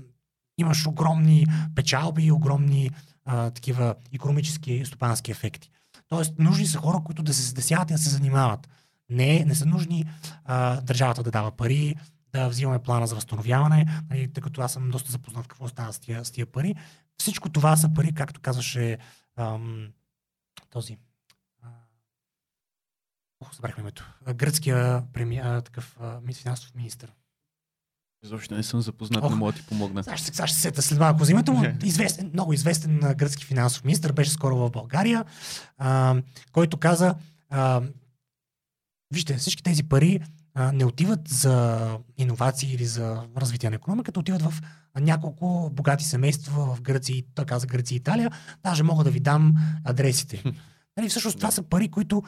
имаш 0.57 0.87
огромни 0.87 1.45
печалби 1.75 2.23
и 2.23 2.31
огромни 2.31 2.89
а, 3.25 3.49
такива 3.49 3.95
економически 4.13 4.73
и 4.73 4.85
стопански 4.85 5.31
ефекти. 5.31 5.71
Тоест, 6.07 6.39
нужни 6.39 6.65
са 6.65 6.77
хора, 6.77 7.01
които 7.05 7.23
да 7.23 7.33
се 7.33 7.41
сдесяват 7.41 7.89
и 7.89 7.93
да 7.93 7.99
се 7.99 8.09
занимават. 8.09 8.69
Не, 9.09 9.45
не 9.45 9.55
са 9.55 9.65
нужни 9.65 10.05
а, 10.45 10.81
държавата 10.81 11.23
да 11.23 11.31
дава 11.31 11.51
пари, 11.51 11.95
да 12.31 12.49
взимаме 12.49 12.79
плана 12.79 13.07
за 13.07 13.15
възстановяване, 13.15 14.03
нали, 14.09 14.33
тъй 14.33 14.43
като 14.43 14.61
аз 14.61 14.73
съм 14.73 14.89
доста 14.89 15.11
запознат 15.11 15.47
какво 15.47 15.67
става 15.67 15.93
с 15.93 15.99
тия, 15.99 16.25
с 16.25 16.31
тия 16.31 16.45
пари. 16.45 16.75
Всичко 17.17 17.49
това 17.49 17.77
са 17.77 17.93
пари, 17.93 18.13
както 18.13 18.41
казваше 18.41 18.97
ам, 19.35 19.87
този. 20.69 20.97
Ох, 23.39 23.55
забрахме 23.55 23.81
името. 23.81 24.13
Гръцкия 24.35 25.03
преми, 25.13 25.37
а, 25.37 25.61
такъв 25.61 25.97
а, 26.01 26.33
финансов 26.33 26.75
министр. 26.75 27.07
Изобщо 28.23 28.55
не 28.55 28.63
съм 28.63 28.81
запознат, 28.81 29.23
Ох, 29.23 29.29
не 29.29 29.35
мога 29.35 29.51
да 29.51 29.59
ти 29.59 29.65
помогна. 29.65 30.03
Сега 30.03 30.17
ще, 30.17 30.35
сега 30.35 30.47
ще 30.47 30.59
сета 30.59 30.81
след 30.81 30.99
малко 30.99 31.25
за 31.25 31.31
името 31.31 31.53
му. 31.53 31.63
Известен, 31.83 32.29
много 32.33 32.53
известен 32.53 32.99
гръцки 32.99 33.45
финансов 33.45 33.83
министр, 33.83 34.13
беше 34.13 34.31
скоро 34.31 34.57
в 34.57 34.71
България, 34.71 35.25
а, 35.77 36.15
който 36.51 36.77
каза, 36.77 37.15
а, 37.49 37.81
вижте, 39.13 39.37
всички 39.37 39.63
тези 39.63 39.83
пари 39.83 40.19
а, 40.53 40.71
не 40.71 40.85
отиват 40.85 41.27
за 41.27 41.97
иновации 42.17 42.73
или 42.73 42.85
за 42.85 43.23
развитие 43.37 43.69
на 43.69 43.75
економиката, 43.75 44.19
отиват 44.19 44.41
в 44.41 44.61
няколко 44.99 45.69
богати 45.73 46.03
семейства 46.03 46.75
в 46.75 46.81
Гърция, 46.81 47.23
така 47.35 47.59
за 47.59 47.67
Гърция 47.67 47.95
и 47.95 47.97
Италия. 47.97 48.31
Даже 48.63 48.83
мога 48.83 49.03
да 49.03 49.09
ви 49.09 49.19
дам 49.19 49.55
адресите. 49.83 50.43
Нали, 50.97 51.09
всъщност 51.09 51.37
това 51.37 51.51
са 51.51 51.63
пари, 51.63 51.87
които 51.87 52.23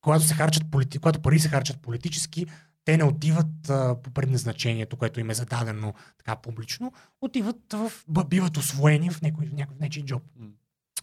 когато, 0.00 0.24
се 0.24 0.34
харчат, 0.34 0.62
когато 1.00 1.20
пари 1.20 1.38
се 1.38 1.48
харчат 1.48 1.80
политически, 1.80 2.46
те 2.84 2.96
не 2.96 3.04
отиват 3.04 3.70
а, 3.70 4.02
по 4.02 4.10
предназначението, 4.10 4.96
което 4.96 5.20
им 5.20 5.30
е 5.30 5.34
зададено 5.34 5.94
така 6.18 6.36
публично, 6.36 6.92
отиват 7.20 7.72
в, 7.72 7.92
биват 8.28 8.56
освоени 8.56 9.10
в 9.10 9.22
някой, 9.22 9.50
някой 9.52 9.76
нечи 9.80 10.04
джоб. 10.04 10.22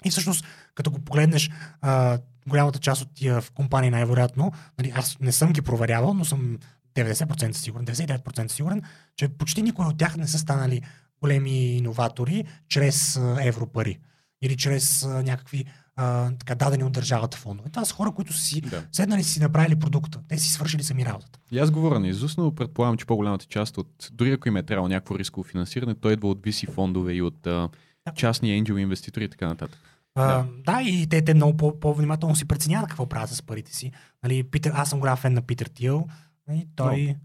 И 0.06 0.10
всъщност, 0.10 0.46
като 0.76 0.92
го 0.92 1.00
погледнеш, 1.00 1.52
а, 1.82 2.20
голямата 2.48 2.80
част 2.80 3.02
от 3.02 3.14
тия 3.14 3.42
в 3.42 3.52
компании 3.52 3.90
най-вероятно, 3.90 4.52
нали, 4.78 4.92
аз 4.96 5.20
не 5.20 5.32
съм 5.32 5.54
ги 5.54 5.62
проверявал, 5.62 6.14
но 6.14 6.26
съм 6.26 6.58
90% 6.96 7.52
сигурен, 7.52 7.86
99% 7.86 8.48
сигурен, 8.48 8.82
че 9.16 9.28
почти 9.28 9.62
никой 9.62 9.86
от 9.86 9.98
тях 9.98 10.18
не 10.18 10.28
са 10.28 10.40
станали 10.40 10.82
големи 11.22 11.78
иноватори 11.78 12.46
чрез 12.68 13.20
европари 13.42 14.00
или 14.42 14.58
чрез 14.58 15.06
някакви 15.06 15.66
а, 16.02 16.32
така, 16.40 16.56
дадени 16.56 16.84
от 16.84 16.94
държавата 16.94 17.38
фондове. 17.38 17.70
Това 17.70 17.86
са 17.86 17.94
хора, 17.94 18.12
които 18.12 18.34
са 18.34 18.42
си 18.42 18.62
да. 18.62 18.84
седнали 18.92 19.24
си 19.24 19.40
направили 19.40 19.76
продукта. 19.80 20.20
Те 20.28 20.38
си 20.38 20.50
свършили 20.50 20.84
сами 20.84 21.06
работата. 21.06 21.40
И 21.52 21.60
аз 21.60 21.72
говоря 21.72 22.00
на 22.00 22.08
Изус, 22.08 22.38
но 22.38 22.56
предполагам, 22.56 22.98
че 22.98 23.06
по-голямата 23.06 23.46
част 23.46 23.78
от, 23.78 24.10
дори 24.14 24.32
ако 24.32 24.48
им 24.48 24.58
е 24.58 24.64
трябвало 24.64 24.88
някакво 24.88 25.20
рисково 25.20 25.44
финансиране, 25.44 25.96
той 25.96 26.14
идва 26.14 26.30
от 26.30 26.42
VC 26.42 26.72
фондове 26.72 27.14
и 27.14 27.22
от 27.22 27.48
а, 27.48 27.70
частни 28.16 28.64
angel 28.64 28.78
инвеститори 28.78 29.24
и 29.24 29.30
така 29.30 29.48
нататък. 29.48 29.80
А, 30.16 30.28
да. 30.28 30.46
да, 30.66 30.82
и 30.82 31.08
те, 31.08 31.22
те 31.22 31.34
много 31.34 31.80
по-внимателно 31.80 32.36
си 32.36 32.48
преценяват 32.48 32.90
какво 32.90 33.06
правят 33.06 33.30
с 33.30 33.42
парите 33.42 33.76
си. 33.76 33.92
Нали, 34.24 34.44
Питер, 34.44 34.72
аз 34.76 34.90
съм 34.90 35.00
голям 35.00 35.18
фен 35.18 35.34
на 35.34 35.42
Питер 35.42 35.66
Тил. 35.66 36.08
Нали, 36.48 36.68
той... 36.76 37.08
Но, 37.08 37.16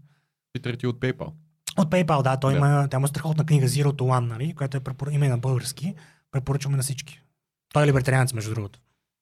Питер 0.53 0.73
Тил 0.73 0.89
от 0.89 0.99
PayPal. 0.99 1.31
От 1.77 1.89
PayPal, 1.89 2.23
да. 2.23 2.37
Той 2.37 2.53
да. 2.53 2.57
има, 2.57 2.87
тя 2.91 2.97
има 2.97 3.07
страхотна 3.07 3.45
книга 3.45 3.67
Zero 3.67 3.91
to 3.91 4.01
One, 4.01 4.27
нали, 4.27 4.53
която 4.53 4.77
е 4.77 4.79
препор... 4.79 5.07
има 5.11 5.27
на 5.27 5.37
български. 5.37 5.95
Препоръчваме 6.31 6.77
на 6.77 6.83
всички. 6.83 7.21
Той 7.77 7.83
е 7.83 7.87
либертарианец, 7.87 8.33
между 8.33 8.53
другото. 8.53 8.79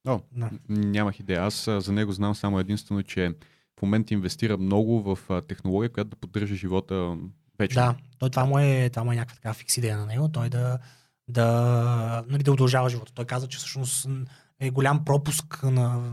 О, 0.07 0.19
да. 0.31 0.49
нямах 0.69 1.19
идея. 1.19 1.43
Аз 1.43 1.69
за 1.77 1.91
него 1.91 2.11
знам 2.11 2.35
само 2.35 2.59
единствено, 2.59 3.03
че 3.03 3.33
в 3.79 3.81
момента 3.81 4.13
инвестира 4.13 4.57
много 4.57 5.15
в 5.15 5.41
технология, 5.47 5.91
която 5.91 6.09
да 6.09 6.15
поддържа 6.15 6.55
живота 6.55 7.17
вече. 7.59 7.75
Да, 7.75 7.95
той, 8.17 8.29
това, 8.29 8.45
му 8.45 8.59
е, 8.59 8.89
това 8.89 9.03
му 9.03 9.11
е 9.11 9.15
някаква 9.15 9.35
така 9.35 9.53
фикс 9.53 9.77
идея 9.77 9.97
на 9.97 10.05
него. 10.05 10.29
Той 10.29 10.49
да, 10.49 10.79
да, 11.27 12.23
нали, 12.27 12.43
да 12.43 12.51
удължава 12.51 12.89
живота. 12.89 13.13
Той 13.13 13.25
каза, 13.25 13.47
че 13.47 13.57
всъщност 13.57 14.07
е 14.59 14.69
голям 14.69 15.05
пропуск 15.05 15.63
на, 15.63 16.11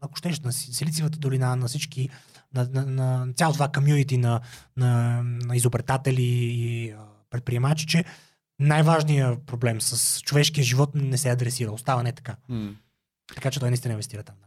ако 0.00 0.16
щеш, 0.16 0.40
на 0.40 0.52
Силициевата 0.52 1.18
долина, 1.18 1.56
на 1.56 1.66
всички, 1.66 2.08
на, 2.54 2.68
на, 2.72 2.86
на 2.86 3.32
цяло 3.32 3.52
това 3.52 3.68
комьюнити 3.68 4.16
на, 4.16 4.40
на, 4.76 5.22
на 5.22 5.56
изобретатели 5.56 6.22
и 6.22 6.94
предприемачи, 7.30 7.86
че 7.86 8.04
най-важният 8.58 9.46
проблем 9.46 9.80
с 9.80 10.20
човешкия 10.20 10.64
живот 10.64 10.90
не 10.94 11.18
се 11.18 11.30
адресира. 11.30 11.72
Остава 11.72 12.02
не 12.02 12.12
така. 12.12 12.36
Mm. 12.50 12.74
Така 13.34 13.50
че 13.50 13.60
той 13.60 13.70
наистина 13.70 13.92
инвестира 13.92 14.22
там. 14.22 14.36
Да. 14.40 14.46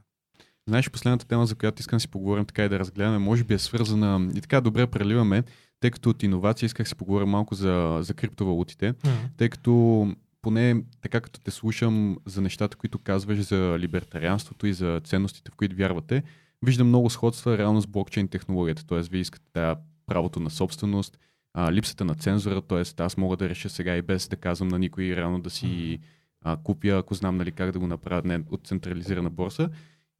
Знаеш, 0.67 0.89
последната 0.89 1.25
тема, 1.25 1.45
за 1.45 1.55
която 1.55 1.79
искам 1.79 1.97
да 1.97 2.01
си 2.01 2.07
поговорим 2.07 2.45
така 2.45 2.65
и 2.65 2.69
да 2.69 2.79
разгледаме, 2.79 3.17
може 3.17 3.43
би 3.43 3.53
е 3.53 3.59
свързана 3.59 4.31
и 4.35 4.41
така 4.41 4.61
добре 4.61 4.87
преливаме, 4.87 5.43
тъй 5.79 5.91
като 5.91 6.09
от 6.09 6.23
иновация 6.23 6.65
исках 6.65 6.83
да 6.83 6.89
си 6.89 6.95
поговоря 6.95 7.25
малко 7.25 7.55
за, 7.55 7.97
за 8.01 8.13
криптовалутите, 8.13 8.93
mm-hmm. 8.93 9.29
тъй 9.37 9.49
като 9.49 10.07
поне 10.41 10.83
така 11.01 11.21
като 11.21 11.39
те 11.39 11.51
слушам 11.51 12.17
за 12.25 12.41
нещата, 12.41 12.77
които 12.77 12.99
казваш 12.99 13.39
за 13.39 13.75
либертарианството 13.79 14.67
и 14.67 14.73
за 14.73 15.01
ценностите, 15.03 15.51
в 15.51 15.55
които 15.55 15.75
вярвате, 15.75 16.23
виждам 16.61 16.87
много 16.87 17.09
сходства 17.09 17.57
реално 17.57 17.81
с 17.81 17.87
блокчейн 17.87 18.27
технологията. 18.27 18.85
Т.е. 18.85 19.01
вие 19.01 19.21
искате 19.21 19.45
да 19.53 19.75
правото 20.05 20.39
на 20.39 20.49
собственост, 20.49 21.19
а, 21.53 21.71
липсата 21.71 22.05
на 22.05 22.15
цензура, 22.15 22.61
т.е. 22.61 23.03
аз 23.03 23.17
мога 23.17 23.37
да 23.37 23.49
реша 23.49 23.69
сега 23.69 23.95
и 23.95 24.01
без 24.01 24.27
да 24.27 24.35
казвам 24.35 24.67
на 24.67 24.79
никой 24.79 25.15
реално 25.15 25.41
да 25.41 25.49
си 25.49 25.99
а, 26.41 26.57
купя, 26.57 26.89
ако 26.89 27.13
знам 27.13 27.37
нали, 27.37 27.51
как 27.51 27.71
да 27.71 27.79
го 27.79 27.87
направя 27.87 28.21
не, 28.25 28.43
от 28.49 28.67
централизирана 28.67 29.29
борса. 29.29 29.69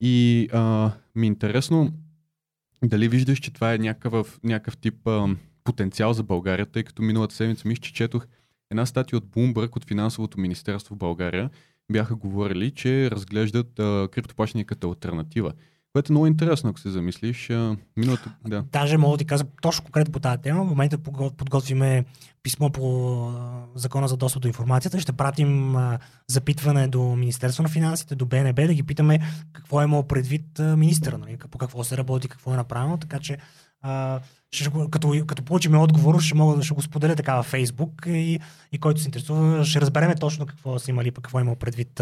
И 0.02 0.48
а, 0.54 0.92
ми 1.16 1.28
е 1.28 1.28
интересно 1.28 1.94
дали 2.84 3.08
виждаш, 3.08 3.40
че 3.40 3.54
това 3.54 3.74
е 3.74 3.78
някакъв, 3.78 4.40
някакъв 4.44 4.78
тип 4.78 5.08
а, 5.08 5.36
потенциал 5.64 6.14
за 6.14 6.24
България, 6.24 6.66
тъй 6.66 6.84
като 6.84 7.02
миналата 7.02 7.36
седмица 7.36 7.68
мисля, 7.68 7.82
че 7.82 7.94
четох 7.94 8.28
една 8.72 8.86
статия 8.86 9.18
от 9.18 9.26
Bloomberg 9.26 9.76
от 9.76 9.86
финансовото 9.86 10.40
министерство 10.40 10.96
в 10.96 10.98
България. 10.98 11.50
Бяха 11.92 12.16
говорили, 12.16 12.72
че 12.72 13.12
разглеждат 13.12 13.80
а, 13.80 14.08
криптоплащания 14.12 14.66
като 14.66 14.90
альтернатива. 14.90 15.54
Което 15.98 16.12
е 16.12 16.14
много 16.14 16.28
интересно, 16.28 16.70
ако 16.70 16.80
се 16.80 16.90
замислиш. 16.90 17.50
Миналото, 17.98 18.30
да. 18.48 18.64
Даже 18.72 18.98
мога 18.98 19.14
да 19.14 19.18
ти 19.18 19.26
кажа 19.26 19.44
точно 19.62 19.84
конкретно 19.84 20.12
по 20.12 20.20
тази 20.20 20.42
тема. 20.42 20.64
В 20.64 20.70
момента 20.70 20.98
подготвиме 21.38 22.06
писмо 22.44 22.70
по 22.70 23.32
закона 23.76 24.08
за 24.08 24.18
достъп 24.18 24.42
до 24.42 24.48
информацията. 24.48 25.00
Ще 25.00 25.14
пратим 25.14 25.76
запитване 26.28 26.88
до 26.88 27.16
Министерство 27.16 27.64
на 27.64 27.70
финансите, 27.70 28.16
до 28.16 28.26
БНБ, 28.26 28.68
да 28.68 28.74
ги 28.74 28.84
питаме 28.84 29.20
какво 29.54 29.82
е 29.82 29.84
имал 29.84 30.04
предвид 30.04 30.60
министъра, 30.60 31.18
нали? 31.18 31.38
по 31.52 31.58
какво 31.58 31.84
се 31.84 31.98
работи, 31.98 32.28
какво 32.28 32.54
е 32.54 32.58
направено. 32.58 32.98
Така 32.98 33.20
че 33.20 33.38
ще, 34.52 34.70
като, 34.92 35.24
като 35.28 35.44
получим 35.44 35.76
отговор, 35.76 36.22
ще 36.22 36.36
мога 36.36 36.56
да 36.56 36.64
ще 36.64 36.74
го 36.74 36.82
споделя 36.82 37.16
така 37.16 37.36
във 37.36 37.46
Фейсбук 37.46 37.92
и, 38.08 38.40
и 38.72 38.78
който 38.78 39.02
се 39.02 39.08
интересува, 39.08 39.66
ще 39.66 39.82
разбереме 39.82 40.16
точно 40.16 40.46
какво 40.46 40.80
са 40.80 40.92
имали, 40.92 41.12
какво 41.12 41.40
е 41.40 41.42
имал 41.42 41.56
предвид 41.56 42.02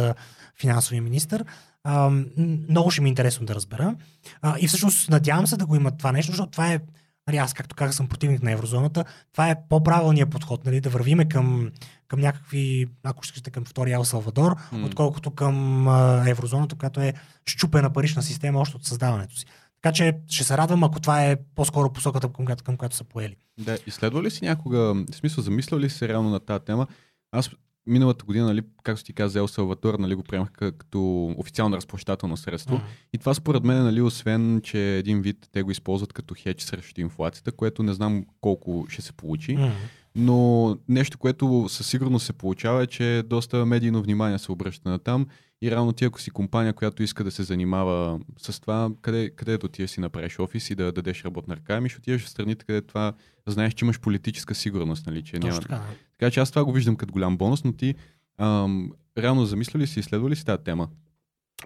финансовия 0.59 1.01
министр. 1.01 1.45
Uh, 1.87 2.69
много 2.69 2.91
ще 2.91 3.01
ми 3.01 3.09
е 3.09 3.09
интересно 3.09 3.45
да 3.45 3.55
разбера. 3.55 3.95
Uh, 4.43 4.57
и 4.57 4.67
всъщност 4.67 5.09
надявам 5.09 5.47
се 5.47 5.57
да 5.57 5.65
го 5.65 5.75
има 5.75 5.97
това 5.97 6.11
нещо, 6.11 6.31
защото 6.31 6.51
това 6.51 6.73
е 6.73 6.79
нали, 7.27 7.37
аз 7.37 7.53
както 7.53 7.75
казах 7.75 7.95
съм 7.95 8.07
противник 8.07 8.43
на 8.43 8.51
еврозоната, 8.51 9.05
това 9.31 9.49
е 9.49 9.55
по-правилният 9.69 10.29
подход, 10.29 10.65
нали, 10.65 10.81
да 10.81 10.89
вървиме 10.89 11.29
към, 11.29 11.71
към 12.07 12.19
някакви, 12.19 12.87
ако 13.03 13.23
ще 13.23 13.51
към 13.51 13.65
втория 13.65 13.95
Ел 13.95 14.05
Салвадор, 14.05 14.55
М. 14.71 14.85
отколкото 14.85 15.31
към 15.31 15.87
а, 15.87 16.23
еврозоната, 16.27 16.75
която 16.75 17.01
е 17.01 17.13
щупена 17.45 17.89
парична 17.89 18.23
система 18.23 18.59
още 18.59 18.75
от 18.75 18.85
създаването 18.85 19.37
си. 19.37 19.45
Така 19.85 19.93
че 19.93 20.13
ще 20.27 20.43
се 20.43 20.57
радвам, 20.57 20.83
ако 20.83 20.99
това 20.99 21.25
е 21.25 21.37
по-скоро 21.55 21.93
посоката, 21.93 22.29
към 22.29 22.45
която, 22.45 22.63
към 22.63 22.77
която 22.77 22.95
са 22.95 23.03
поели. 23.03 23.35
Да, 23.57 23.77
изследва 23.87 24.23
ли 24.23 24.31
си 24.31 24.45
някога, 24.45 24.77
в 24.77 25.15
смисъл, 25.15 25.43
замислял 25.43 25.79
ли 25.79 25.89
си 25.89 25.97
се 25.97 26.07
реално 26.07 26.29
на 26.29 26.39
тази 26.39 26.65
тема? 26.65 26.87
Аз 27.31 27.49
миналата 27.87 28.25
година, 28.25 28.45
нали, 28.45 28.61
както 28.83 29.03
ти 29.03 29.13
каза, 29.13 29.39
Ел 29.39 29.47
Салватор, 29.47 29.99
нали, 29.99 30.15
го 30.15 30.23
приемах 30.23 30.51
ка- 30.51 30.71
като 30.71 31.25
официално 31.37 31.77
разплащателно 31.77 32.37
средство. 32.37 32.75
Мгм. 32.75 32.85
И 33.13 33.17
това 33.17 33.33
според 33.33 33.63
мен, 33.63 33.83
нали, 33.83 34.01
освен, 34.01 34.61
че 34.63 34.97
един 34.97 35.21
вид 35.21 35.49
те 35.51 35.61
го 35.63 35.71
използват 35.71 36.13
като 36.13 36.35
хедж 36.37 36.63
срещу 36.63 37.01
инфлацията, 37.01 37.51
което 37.51 37.83
не 37.83 37.93
знам 37.93 38.25
колко 38.41 38.85
ще 38.89 39.01
се 39.01 39.13
получи, 39.13 39.53
Мгм. 39.53 39.71
Но 40.15 40.77
нещо, 40.89 41.17
което 41.17 41.65
със 41.69 41.87
сигурност 41.87 42.25
се 42.25 42.33
получава 42.33 42.83
е, 42.83 42.87
че 42.87 43.23
доста 43.25 43.65
медийно 43.65 44.01
внимание 44.01 44.39
се 44.39 44.51
обръща 44.51 44.89
на 44.89 44.99
там 44.99 45.25
и 45.61 45.71
реално 45.71 45.93
ти, 45.93 46.05
ако 46.05 46.21
си 46.21 46.31
компания, 46.31 46.73
която 46.73 47.03
иска 47.03 47.23
да 47.23 47.31
се 47.31 47.43
занимава 47.43 48.19
с 48.37 48.59
това, 48.59 48.89
къде, 49.01 49.29
къде 49.29 49.57
да 49.57 49.65
отидеш 49.65 49.89
си 49.89 49.99
направиш 49.99 50.39
офис 50.39 50.69
и 50.69 50.75
да 50.75 50.91
дадеш 50.91 51.25
работна 51.25 51.55
ръка, 51.55 51.75
ами 51.75 51.89
ще 51.89 51.97
отидеш 51.97 52.23
в 52.23 52.29
страните, 52.29 52.65
къде 52.65 52.81
това 52.81 53.13
знаеш, 53.47 53.73
че 53.73 53.85
имаш 53.85 53.99
политическа 53.99 54.55
сигурност, 54.55 55.07
нали, 55.07 55.23
че 55.23 55.39
няма... 55.39 55.59
Така. 55.59 55.81
Така 56.11 56.31
че 56.31 56.39
аз 56.39 56.49
това 56.49 56.65
го 56.65 56.71
виждам 56.71 56.95
като 56.95 57.13
голям 57.13 57.37
бонус, 57.37 57.63
но 57.63 57.73
ти 57.73 57.95
ам, 58.37 58.91
реално 59.17 59.45
замисля 59.45 59.79
ли 59.79 59.87
си, 59.87 59.99
изследва 59.99 60.29
ли 60.29 60.35
си 60.35 60.45
тази 60.45 60.63
тема? 60.63 60.87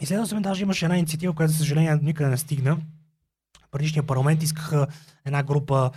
И 0.02 0.06
следва 0.06 0.28
съм, 0.28 0.42
даже 0.42 0.64
имаше 0.64 0.86
една 0.86 0.98
инициатива, 0.98 1.34
която, 1.34 1.52
за 1.52 1.58
съжаление, 1.58 2.00
никъде 2.02 2.30
не 2.30 2.38
стигна. 2.38 2.78
Предишния 3.72 4.04
парламент 4.04 4.44
искаха 4.44 4.88
една 5.26 5.44
група 5.44 5.92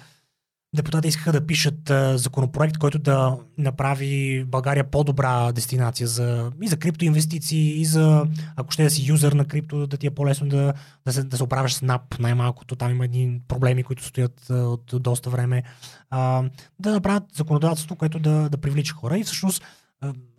депутати 0.75 1.09
искаха 1.09 1.33
да 1.33 1.47
пишат 1.47 1.91
а, 1.91 2.19
законопроект, 2.19 2.79
който 2.79 2.99
да 2.99 3.39
направи 3.59 4.45
България 4.45 4.85
по-добра 4.85 5.53
дестинация 5.53 6.07
за, 6.07 6.53
и 6.63 6.69
за 6.69 6.77
криптоинвестиции, 6.77 7.81
и 7.81 7.85
за, 7.85 8.27
ако 8.57 8.73
ще 8.73 8.83
да 8.83 8.91
си 8.91 9.07
юзър 9.09 9.33
на 9.33 9.45
крипто, 9.45 9.87
да 9.87 9.97
ти 9.97 10.07
е 10.07 10.11
по-лесно 10.11 10.49
да, 10.49 10.73
да, 11.07 11.13
се, 11.13 11.23
да 11.23 11.37
се 11.37 11.43
оправяш 11.43 11.75
с 11.75 11.81
NAP, 11.81 12.21
най-малкото. 12.21 12.77
Там 12.77 12.91
има 12.91 13.05
едни 13.05 13.41
проблеми, 13.49 13.83
които 13.83 14.05
стоят 14.05 14.51
а, 14.51 14.55
от 14.55 14.95
доста 14.95 15.31
време. 15.31 15.63
А, 16.11 16.45
да 16.79 16.93
направят 16.93 17.25
законодателство, 17.35 17.97
което 17.97 18.19
да, 18.19 18.49
да 18.49 18.59
привлича 18.59 18.95
хора. 18.95 19.19
И 19.19 19.25
всъщност 19.25 19.63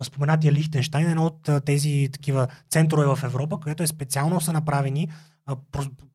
споменатия 0.02 0.52
Лихтенштайн 0.52 1.06
е 1.06 1.10
едно 1.10 1.26
от 1.26 1.50
тези 1.64 2.08
такива 2.12 2.46
центрове 2.70 3.06
в 3.06 3.18
Европа, 3.24 3.60
където 3.60 3.82
е 3.82 3.86
специално 3.86 4.40
са 4.40 4.52
направени 4.52 5.08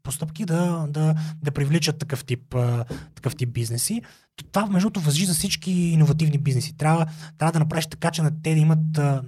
постъпки 0.03 0.45
да, 0.45 0.88
да, 0.89 1.15
да 1.43 1.51
привличат 1.51 1.99
такъв 1.99 2.26
тип, 2.26 2.56
такъв 3.15 3.35
тип 3.35 3.53
бизнеси. 3.53 4.01
Това, 4.51 4.65
между 4.65 4.89
другото, 4.89 5.06
възжи 5.06 5.26
за 5.26 5.34
всички 5.34 5.72
иновативни 5.72 6.38
бизнеси. 6.38 6.77
Трябва, 6.77 7.06
трябва 7.38 7.51
да 7.51 7.60
направиш 7.60 7.88
така, 7.88 8.11
че 8.11 8.22
на 8.22 8.41
те 8.41 8.53
да 8.53 8.60
имат 8.60 8.97
а, 8.97 9.23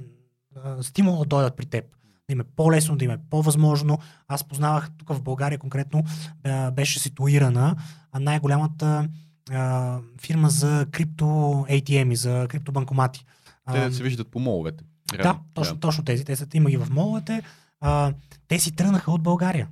а, 0.63 0.83
стимул 0.83 1.19
да 1.19 1.25
дойдат 1.25 1.55
при 1.55 1.65
теб. 1.65 1.85
Да 2.29 2.33
им 2.33 2.39
е 2.39 2.43
по-лесно, 2.43 2.95
да 2.95 3.05
им 3.05 3.11
е 3.11 3.17
по-възможно. 3.29 3.99
Аз 4.27 4.43
познавах 4.43 4.89
тук 4.97 5.13
в 5.13 5.21
България 5.21 5.59
конкретно, 5.59 6.03
а, 6.43 6.71
беше 6.71 6.99
ситуирана 6.99 7.75
най-голямата 8.19 9.09
а, 9.51 9.99
фирма 10.21 10.49
за 10.49 10.85
крипто 10.91 11.25
ATM, 11.69 12.13
за 12.13 12.47
криптобанкомати. 12.49 13.25
Те 13.73 13.89
да 13.89 13.93
се 13.95 14.03
виждат 14.03 14.31
по 14.31 14.39
моловете. 14.39 14.83
да, 15.23 15.39
точно, 15.53 15.79
точно 15.79 16.03
тези. 16.03 16.25
Те 16.25 16.35
са, 16.35 16.47
има 16.53 16.69
ги 16.69 16.77
в 16.77 16.89
моловете. 16.89 17.41
А, 17.79 18.13
те 18.47 18.59
си 18.59 18.75
тръгнаха 18.75 19.11
от 19.11 19.23
България. 19.23 19.67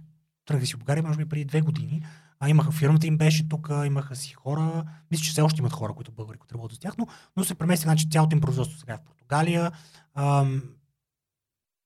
Тръгнаха 0.50 0.68
си 0.68 0.76
от 0.76 0.80
България, 0.80 1.04
може 1.04 1.18
би 1.18 1.26
преди 1.26 1.46
две 1.46 1.62
години. 1.62 2.02
А 2.40 2.50
имаха 2.50 2.72
фирмата 2.72 3.08
им 3.08 3.18
беше 3.18 3.50
тук, 3.50 3.70
имаха 3.86 4.16
си 4.16 4.34
хора. 4.34 4.84
Мисля, 5.12 5.24
че 5.24 5.32
все 5.32 5.42
още 5.42 5.62
имат 5.62 5.74
хора, 5.74 5.94
които 5.94 6.12
българи, 6.12 6.38
които 6.38 6.56
работят 6.56 6.78
с 6.78 6.80
тях, 6.80 6.98
но, 6.98 7.08
но 7.38 7.44
се 7.44 7.56
премести, 7.56 7.84
значи 7.84 8.10
цялото 8.10 8.36
им 8.36 8.42
производство 8.42 8.80
сега 8.80 8.94
е 8.94 8.98
в 8.98 9.02
Португалия. 9.02 9.72
Ам, 10.16 10.64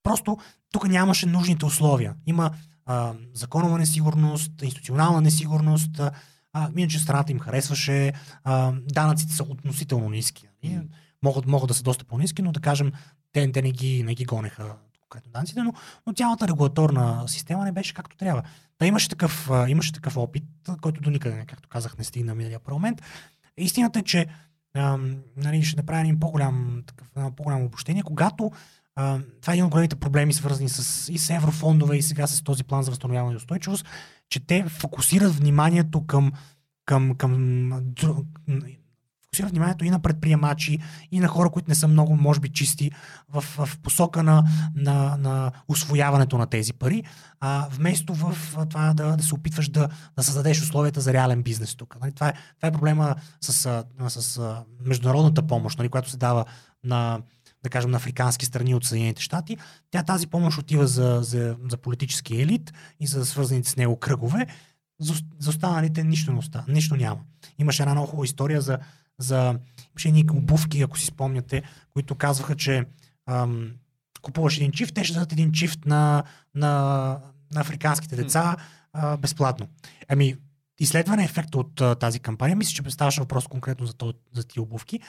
просто 0.02 0.38
тук 0.72 0.88
нямаше 0.88 1.26
нужните 1.26 1.64
условия. 1.64 2.14
Има 2.26 2.50
а, 2.86 3.14
законова 3.34 3.78
несигурност, 3.78 4.62
институционална 4.62 5.20
несигурност. 5.20 6.00
А, 6.52 6.70
иначе 6.76 6.98
страната 6.98 7.32
им 7.32 7.40
харесваше. 7.40 8.12
А, 8.44 8.72
данъците 8.72 9.32
са 9.32 9.42
относително 9.42 10.08
ниски. 10.08 10.48
Нали? 10.64 10.80
Могат, 11.22 11.46
могат 11.46 11.68
да 11.68 11.74
са 11.74 11.82
доста 11.82 12.04
по-ниски, 12.04 12.42
но 12.42 12.52
да 12.52 12.60
кажем, 12.60 12.92
те, 13.32 13.52
те 13.52 13.62
не, 13.62 13.72
ги, 13.72 14.02
не 14.02 14.14
ги 14.14 14.24
гонеха 14.24 14.76
конкретно 15.22 15.64
но, 15.64 15.72
но 16.06 16.12
цялата 16.12 16.48
регулаторна 16.48 17.24
система 17.26 17.64
не 17.64 17.72
беше 17.72 17.94
както 17.94 18.16
трябва. 18.16 18.42
Та 18.78 18.86
имаше 18.86 19.08
такъв, 19.08 19.50
имаше 19.68 19.92
такъв 19.92 20.16
опит, 20.16 20.44
който 20.80 21.00
до 21.00 21.10
никъде, 21.10 21.44
както 21.46 21.68
казах, 21.68 21.98
не 21.98 22.04
стигна 22.04 22.34
миналия 22.34 22.60
парламент. 22.60 23.02
Истината 23.56 23.98
е, 23.98 24.02
че 24.02 24.26
ам, 24.74 25.16
нали, 25.36 25.62
ще 25.62 25.76
направя 25.76 26.00
един 26.00 26.20
по-голям, 26.20 26.82
такъв, 26.86 27.34
по-голямо 27.36 27.64
обобщение, 27.64 28.02
когато 28.02 28.50
а, 28.96 29.18
това 29.40 29.52
е 29.52 29.56
един 29.56 29.64
от 29.64 29.70
големите 29.70 29.96
проблеми, 29.96 30.32
свързани 30.32 30.68
с, 30.68 31.12
и 31.12 31.18
с 31.18 31.30
еврофондове, 31.30 31.96
и 31.96 32.02
сега 32.02 32.26
с 32.26 32.42
този 32.42 32.64
план 32.64 32.82
за 32.82 32.90
възстановяване 32.90 33.32
и 33.32 33.36
устойчивост, 33.36 33.86
че 34.28 34.40
те 34.40 34.64
фокусират 34.68 35.34
вниманието 35.34 36.06
към, 36.06 36.32
към, 36.84 37.14
към 37.14 37.30
дру- 37.82 38.26
фокусират 39.34 39.50
вниманието 39.50 39.84
и 39.84 39.90
на 39.90 39.98
предприемачи, 39.98 40.78
и 41.12 41.20
на 41.20 41.28
хора, 41.28 41.50
които 41.50 41.70
не 41.70 41.74
са 41.74 41.88
много, 41.88 42.16
може 42.16 42.40
би, 42.40 42.48
чисти 42.48 42.90
в, 43.28 43.40
в 43.40 43.78
посока 43.82 44.22
на, 44.22 44.44
на, 44.74 45.16
на 45.16 45.52
освояването 45.68 46.38
на 46.38 46.46
тези 46.46 46.72
пари, 46.72 47.02
а, 47.40 47.68
вместо 47.70 48.14
в 48.14 48.36
това 48.70 48.94
да, 48.94 49.16
да 49.16 49.22
се 49.22 49.34
опитваш 49.34 49.68
да, 49.68 49.88
да 50.16 50.22
създадеш 50.22 50.62
условията 50.62 51.00
за 51.00 51.12
реален 51.12 51.42
бизнес 51.42 51.74
тук. 51.74 51.96
Нали? 52.00 52.12
Това, 52.12 52.28
е, 52.28 52.32
това 52.56 52.68
е 52.68 52.72
проблема 52.72 53.14
с, 53.40 53.84
с 54.08 54.40
международната 54.84 55.42
помощ, 55.42 55.78
нали, 55.78 55.88
която 55.88 56.10
се 56.10 56.16
дава 56.16 56.44
на 56.84 57.20
да 57.64 57.70
кажем, 57.70 57.90
на 57.90 57.96
африкански 57.96 58.46
страни 58.46 58.74
от 58.74 58.84
Съединените 58.84 59.22
щати. 59.22 59.56
Тя 59.90 60.02
тази 60.02 60.26
помощ 60.26 60.58
отива 60.58 60.86
за, 60.86 61.20
за, 61.22 61.56
за 61.70 61.76
политически 61.76 62.40
елит 62.40 62.72
и 63.00 63.06
за 63.06 63.26
свързаните 63.26 63.70
с 63.70 63.76
него 63.76 63.96
кръгове. 63.96 64.46
За, 65.00 65.14
за 65.38 65.50
останалите 65.50 66.04
нищо, 66.04 66.32
не 66.32 66.38
оста, 66.38 66.64
нищо 66.68 66.96
няма. 66.96 67.20
Имаше 67.58 67.82
една 67.82 67.94
много 67.94 68.06
хубава 68.06 68.24
история 68.24 68.60
за, 68.60 68.78
за 69.18 69.58
имаше 69.90 70.08
едни 70.08 70.24
обувки, 70.32 70.82
ако 70.82 70.98
си 70.98 71.06
спомняте, 71.06 71.62
които 71.92 72.14
казваха, 72.14 72.56
че 72.56 72.84
ам, 73.26 73.70
купуваш 74.22 74.56
един 74.56 74.72
чифт, 74.72 74.94
те 74.94 75.04
ще 75.04 75.14
дадат 75.14 75.32
един 75.32 75.52
чифт 75.52 75.86
на, 75.86 76.24
на, 76.54 76.70
на 77.54 77.60
африканските 77.60 78.16
деца 78.16 78.56
а, 78.92 79.16
безплатно. 79.16 79.68
Ами, 80.08 80.36
изследване 80.78 81.24
ефекта 81.24 81.58
от 81.58 81.80
а, 81.80 81.94
тази 81.94 82.20
кампания, 82.20 82.56
мисля, 82.56 82.74
че 82.74 82.82
представяше 82.82 83.20
въпрос 83.20 83.46
конкретно 83.46 83.86
за, 83.86 83.94
то, 83.94 84.14
за 84.32 84.44
тия 84.44 84.62
обувки. 84.62 85.00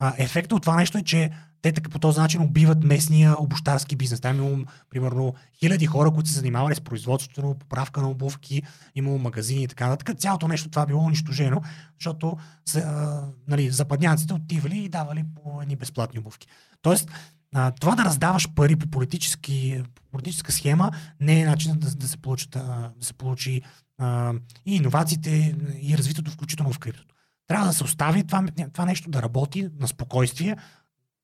А, 0.00 0.14
ефектът 0.18 0.52
от 0.52 0.62
това 0.62 0.76
нещо 0.76 0.98
е, 0.98 1.02
че 1.02 1.30
те 1.62 1.72
така 1.72 1.90
по 1.90 1.98
този 1.98 2.20
начин 2.20 2.42
убиват 2.42 2.84
местния 2.84 3.42
обощарски 3.42 3.96
бизнес. 3.96 4.20
Там 4.20 4.36
имало, 4.36 4.64
примерно, 4.90 5.34
хиляди 5.58 5.86
хора, 5.86 6.10
които 6.10 6.28
се 6.28 6.38
занимавали 6.38 6.74
с 6.74 6.80
производството, 6.80 7.56
поправка 7.58 8.00
на 8.00 8.10
обувки, 8.10 8.62
имало 8.94 9.18
магазини 9.18 9.62
и 9.62 9.68
така 9.68 9.88
нататък. 9.88 10.18
Цялото 10.18 10.48
нещо 10.48 10.70
това 10.70 10.86
било 10.86 11.04
унищожено, 11.04 11.62
защото 11.98 12.36
а, 12.76 13.22
нали, 13.48 13.70
западняците 13.70 14.34
отивали 14.34 14.78
и 14.78 14.88
давали 14.88 15.24
по 15.34 15.62
едни 15.62 15.76
безплатни 15.76 16.18
обувки. 16.18 16.46
Тоест, 16.82 17.10
а, 17.54 17.70
това 17.70 17.94
да 17.94 18.04
раздаваш 18.04 18.48
пари 18.54 18.76
по, 18.76 18.86
политически, 18.86 19.82
по 19.94 20.02
политическа 20.10 20.52
схема 20.52 20.90
не 21.20 21.40
е 21.40 21.46
начин 21.46 21.72
да, 21.78 21.94
да 21.94 22.08
се, 22.08 22.16
получат, 22.16 22.50
да 22.50 22.92
се 23.00 23.14
получи 23.14 23.62
а, 23.98 24.32
и 24.66 24.76
иновациите, 24.76 25.56
и 25.82 25.98
развитието, 25.98 26.30
включително 26.30 26.72
в 26.72 26.78
криптото. 26.78 27.14
Трябва 27.50 27.66
да 27.66 27.72
се 27.72 27.84
остави 27.84 28.24
това, 28.24 28.46
това 28.72 28.84
нещо 28.84 29.10
да 29.10 29.22
работи 29.22 29.68
на 29.80 29.88
спокойствие. 29.88 30.56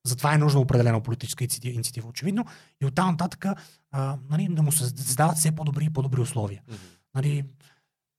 Затова 0.07 0.35
е 0.35 0.39
нужна 0.39 0.61
определена 0.61 1.03
политическа 1.03 1.47
инициатива, 1.65 2.09
очевидно. 2.09 2.45
И 2.83 2.87
оттам 2.87 3.11
нататък 3.11 3.47
а, 3.91 4.19
нали, 4.31 4.49
да 4.51 4.63
му 4.63 4.73
се 4.73 4.85
създават 4.85 5.37
все 5.37 5.53
по-добри 5.53 5.85
и 5.85 5.91
по-добри 5.91 6.21
условия. 6.21 6.63
Нали, 7.15 7.45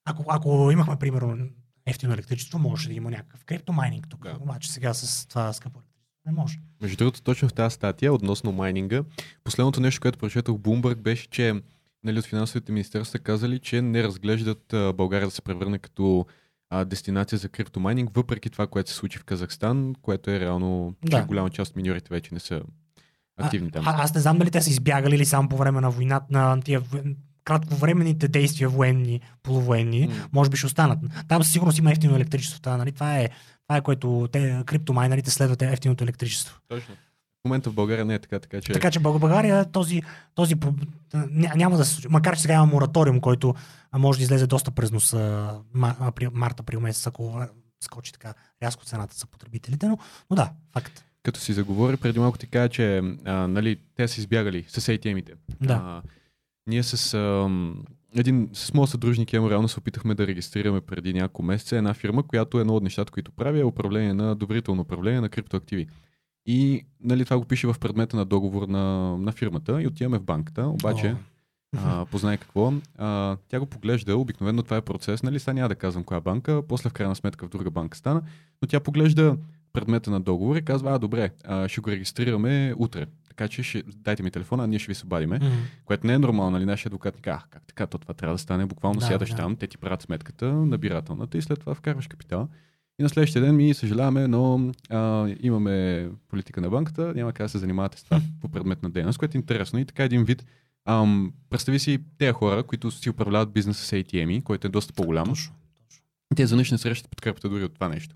ако, 0.05 0.25
ако 0.27 0.71
имахме, 0.71 0.95
примерно, 0.95 1.47
ефтино 1.85 2.13
електричество, 2.13 2.59
можеше 2.59 2.89
да 2.89 2.93
има 2.93 3.11
някакъв 3.11 3.45
криптомайнинг 3.45 4.07
тук. 4.09 4.23
Да. 4.23 4.37
Обаче 4.41 4.71
сега 4.71 4.93
с 4.93 5.27
това 5.27 5.53
скъпо 5.53 5.79
електричество 5.79 5.87
не 6.25 6.31
може. 6.31 6.59
Между 6.81 6.97
другото, 6.97 7.21
точно 7.21 7.49
в 7.49 7.53
тази 7.53 7.73
статия 7.73 8.13
относно 8.13 8.51
майнинга, 8.51 9.03
последното 9.43 9.81
нещо, 9.81 10.01
което 10.01 10.19
прочетох 10.19 10.57
в 10.57 10.61
Bloomberg 10.61 10.95
беше, 10.95 11.29
че 11.29 11.61
нали, 12.03 12.19
от 12.19 12.25
финансовите 12.25 12.71
министерства 12.71 13.19
казали, 13.19 13.59
че 13.59 13.81
не 13.81 14.03
разглеждат 14.03 14.73
България 14.95 15.27
да 15.27 15.31
се 15.31 15.41
превърне 15.41 15.79
като 15.79 16.25
а, 16.69 16.85
дестинация 16.85 17.39
за 17.39 17.49
криптомайнинг, 17.49 18.09
въпреки 18.15 18.49
това, 18.49 18.67
което 18.67 18.89
се 18.89 18.95
случи 18.95 19.17
в 19.19 19.23
Казахстан, 19.23 19.95
което 20.01 20.31
е 20.31 20.39
реално, 20.39 20.95
че 21.05 21.17
Да. 21.17 21.25
голяма 21.25 21.49
част 21.49 21.69
от 21.69 21.75
миньорите 21.75 22.07
вече 22.09 22.33
не 22.33 22.39
са 22.39 22.61
активни 23.37 23.71
там. 23.71 23.87
А, 23.87 24.03
аз 24.03 24.13
не 24.15 24.21
знам 24.21 24.37
дали 24.37 24.51
те 24.51 24.61
са 24.61 24.69
избягали 24.69 25.15
или 25.15 25.25
само 25.25 25.49
по 25.49 25.57
време 25.57 25.81
на 25.81 25.89
войната, 25.91 26.25
на 26.29 26.61
тия 26.61 26.81
кратковременните 27.43 28.27
действия 28.27 28.69
военни, 28.69 29.21
полувоенни, 29.43 30.07
М. 30.07 30.13
може 30.33 30.49
би 30.49 30.57
ще 30.57 30.65
останат. 30.65 30.99
Там 31.27 31.43
със 31.43 31.53
сигурност 31.53 31.77
има 31.77 31.91
ефтино 31.91 32.15
електричество. 32.15 32.61
Та, 32.61 32.77
нали? 32.77 32.91
това, 32.91 33.19
е, 33.19 33.29
това 33.67 33.77
е 33.77 33.81
което 33.81 34.29
те, 34.31 34.61
криптомайнерите 34.65 35.31
следват 35.31 35.61
ефтиното 35.61 36.03
електричество. 36.03 36.59
Точно. 36.67 36.95
Момента 37.47 37.69
в 37.69 37.73
България 37.73 38.05
не 38.05 38.13
е 38.13 38.19
така, 38.19 38.39
така 38.39 38.61
че... 38.61 38.73
Така 38.73 38.91
че 38.91 38.99
България 38.99 39.65
този, 39.71 40.01
този 40.35 40.55
няма 41.33 41.77
да 41.77 41.85
се 41.85 41.93
случи. 41.93 42.07
Макар 42.07 42.35
че 42.35 42.41
сега 42.41 42.53
има 42.53 42.65
мораториум, 42.65 43.21
който 43.21 43.55
може 43.95 44.19
да 44.19 44.23
излезе 44.23 44.47
доста 44.47 44.71
през 44.71 44.91
носа 44.91 45.51
март, 46.33 46.59
април 46.59 46.79
месец, 46.79 47.07
ако 47.07 47.41
скочи 47.81 48.13
така 48.13 48.33
рязко 48.63 48.85
цената 48.85 49.15
за 49.17 49.25
потребителите, 49.25 49.87
но, 49.87 49.97
но 50.29 50.35
да, 50.35 50.51
факт. 50.73 51.03
Като 51.23 51.39
си 51.39 51.53
заговори, 51.53 51.97
преди 51.97 52.19
малко 52.19 52.37
ти 52.37 52.47
кажа, 52.47 52.69
че 52.69 53.01
а, 53.25 53.47
нали, 53.47 53.79
те 53.95 54.07
са 54.07 54.19
избягали 54.19 54.65
с 54.67 54.81
ATM-ите. 54.81 55.33
Да. 55.61 55.73
А, 55.73 56.01
ние 56.67 56.83
с 56.83 57.13
а, 57.13 57.49
един, 58.15 58.49
с 58.53 58.73
моят 58.73 58.89
съдружник 58.89 59.33
Емо 59.33 59.49
реално 59.49 59.67
се 59.67 59.79
опитахме 59.79 60.15
да 60.15 60.27
регистрираме 60.27 60.81
преди 60.81 61.13
няколко 61.13 61.43
месеца 61.43 61.77
една 61.77 61.93
фирма, 61.93 62.27
която 62.27 62.57
е 62.57 62.61
едно 62.61 62.75
от 62.75 62.83
нещата, 62.83 63.11
които 63.11 63.31
прави 63.31 63.59
е 63.59 63.65
управление 63.65 64.13
на 64.13 64.35
доверително 64.35 64.81
управление 64.81 65.21
на 65.21 65.29
криптоактиви. 65.29 65.87
И 66.47 66.85
нали, 67.03 67.25
това 67.25 67.37
го 67.37 67.45
пише 67.45 67.67
в 67.67 67.75
предмета 67.79 68.17
на 68.17 68.25
договор 68.25 68.67
на, 68.67 69.17
на 69.17 69.31
фирмата 69.31 69.81
и 69.81 69.87
отиваме 69.87 70.17
в 70.17 70.23
банката, 70.23 70.67
обаче 70.67 71.15
О. 71.77 71.79
а, 71.83 72.05
познай 72.05 72.37
какво. 72.37 72.73
А, 72.97 73.37
тя 73.47 73.59
го 73.59 73.65
поглежда, 73.65 74.17
обикновено 74.17 74.63
това 74.63 74.77
е 74.77 74.81
процес, 74.81 75.23
нали, 75.23 75.39
сега 75.39 75.53
няма 75.53 75.69
да 75.69 75.75
казвам 75.75 76.03
коя 76.03 76.21
банка, 76.21 76.61
после 76.67 76.89
в 76.89 76.93
крайна 76.93 77.15
сметка 77.15 77.45
в 77.45 77.49
друга 77.49 77.71
банка 77.71 77.97
стана, 77.97 78.21
но 78.61 78.67
тя 78.67 78.79
поглежда 78.79 79.37
предмета 79.73 80.11
на 80.11 80.19
договор 80.19 80.55
и 80.55 80.61
казва, 80.65 80.93
а 80.93 80.99
добре, 80.99 81.31
а, 81.45 81.67
ще 81.67 81.81
го 81.81 81.91
регистрираме 81.91 82.73
утре. 82.77 83.05
Така 83.29 83.47
че 83.47 83.63
ще, 83.63 83.83
дайте 83.95 84.23
ми 84.23 84.31
телефона, 84.31 84.63
а 84.63 84.67
ние 84.67 84.79
ще 84.79 84.87
ви 84.87 84.95
се 84.95 85.05
обадиме. 85.05 85.39
Което 85.85 86.07
не 86.07 86.13
е 86.13 86.19
нормално, 86.19 86.51
нали? 86.51 86.65
Нашия 86.65 86.89
адвокат 86.89 87.15
ни 87.15 87.21
казва, 87.21 87.41
«А, 87.45 87.49
как 87.49 87.63
така, 87.67 87.87
то 87.87 87.97
това 87.97 88.13
трябва 88.13 88.35
да 88.35 88.39
стане. 88.39 88.65
Буквално 88.65 88.99
Да, 88.99 89.05
сядаш 89.05 89.29
да. 89.29 89.35
там, 89.35 89.55
те 89.55 89.67
ти 89.67 89.77
правят 89.77 90.01
сметката, 90.01 90.53
набирателната 90.53 91.37
и 91.37 91.41
след 91.41 91.59
това 91.59 91.75
вкарваш 91.75 92.07
капитала. 92.07 92.47
И 92.99 93.03
на 93.03 93.09
следващия 93.09 93.41
ден 93.41 93.55
ми 93.55 93.73
съжаляваме, 93.73 94.27
но 94.27 94.71
а, 94.89 95.29
имаме 95.39 96.09
политика 96.27 96.61
на 96.61 96.69
банката, 96.69 97.13
няма 97.15 97.33
как 97.33 97.45
да 97.45 97.49
се 97.49 97.57
занимавате 97.57 97.99
с 97.99 98.03
това 98.03 98.21
по 98.41 98.49
предмет 98.49 98.83
на 98.83 98.89
дейност, 98.89 99.19
което 99.19 99.37
е 99.37 99.39
интересно. 99.39 99.79
И 99.79 99.85
така 99.85 100.03
един 100.03 100.23
вид. 100.23 100.45
Ам, 100.85 101.33
представи 101.49 101.79
си 101.79 101.99
тези 102.17 102.31
хора, 102.31 102.63
които 102.63 102.91
си 102.91 103.09
управляват 103.09 103.51
бизнеса 103.51 103.85
с 103.85 103.91
ATM, 103.91 104.43
който 104.43 104.67
е 104.67 104.69
доста 104.69 104.93
по-голям. 104.93 105.25
Точно. 105.25 105.53
Те 106.35 106.47
за 106.47 106.55
нищо 106.55 106.73
не 106.73 106.77
срещат 106.77 107.09
подкрепата 107.09 107.49
дори 107.49 107.63
от 107.63 107.73
това 107.73 107.89
нещо. 107.89 108.15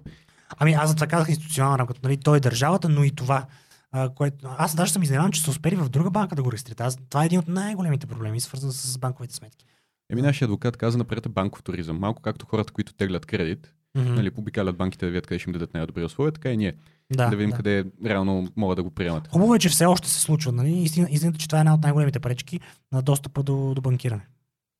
Ами 0.58 0.74
аз 0.74 0.90
затова 0.90 1.08
казах 1.08 1.30
институционална 1.30 1.80
рамка. 1.80 1.94
Нали, 2.04 2.18
той 2.18 2.38
е 2.38 2.40
държавата, 2.40 2.90
но 2.90 3.04
и 3.04 3.12
това. 3.12 3.46
А, 3.92 4.10
което... 4.10 4.48
Аз 4.58 4.76
даже 4.76 4.92
съм 4.92 5.04
изненадан, 5.04 5.32
че 5.32 5.42
са 5.42 5.52
успели 5.52 5.76
в 5.76 5.90
друга 5.90 6.12
банка 6.12 6.36
да 6.36 6.44
го 6.44 6.52
регистрират. 6.52 6.82
Аз... 6.82 6.98
Това 7.10 7.24
е 7.24 7.26
един 7.26 7.40
от 7.40 7.48
най-големите 7.48 8.08
проблеми, 8.08 8.40
свързан 8.40 8.72
с 8.72 8.98
банковите 8.98 9.36
сметки. 9.36 9.66
Еми, 10.10 10.22
нашия 10.22 10.46
адвокат 10.46 10.78
каза 10.78 10.98
напред 10.98 11.26
е 11.26 11.30
банков 11.30 11.64
туризъм. 11.64 12.00
Малко 12.00 12.22
както 12.22 12.46
хората, 12.46 12.74
които 12.74 12.94
теглят 12.94 13.26
кредит, 13.26 13.74
Мгм. 13.98 14.14
нали, 14.14 14.32
обикалят 14.38 14.78
банките 14.78 15.06
да 15.06 15.12
видят 15.12 15.28
къде 15.28 15.40
ще 15.40 15.50
им 15.50 15.54
дадат 15.54 15.74
най-добри 15.74 16.04
условия, 16.04 16.32
така 16.32 16.52
и 16.52 16.58
ние. 16.58 16.74
да, 17.14 17.30
да 17.30 17.36
видим 17.36 17.50
да. 17.50 17.56
къде 17.56 17.86
реално 18.06 18.48
могат 18.56 18.76
да 18.76 18.84
го 18.84 18.92
приемат. 18.92 19.28
Хубаво 19.28 19.56
е, 19.56 19.60
че 19.60 19.70
все 19.70 19.86
още 19.86 20.10
се 20.10 20.20
случва. 20.22 20.52
Нали? 20.52 20.72
Истина, 20.72 21.08
истината, 21.12 21.38
че 21.40 21.48
това 21.48 21.60
е 21.60 21.62
една 21.62 21.74
от 21.74 21.82
най-големите 21.84 22.20
пречки 22.20 22.60
на 22.92 23.02
достъпа 23.02 23.44
до, 23.44 23.74
до 23.76 23.82
банкиране. 23.82 24.28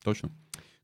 Точно. 0.04 0.28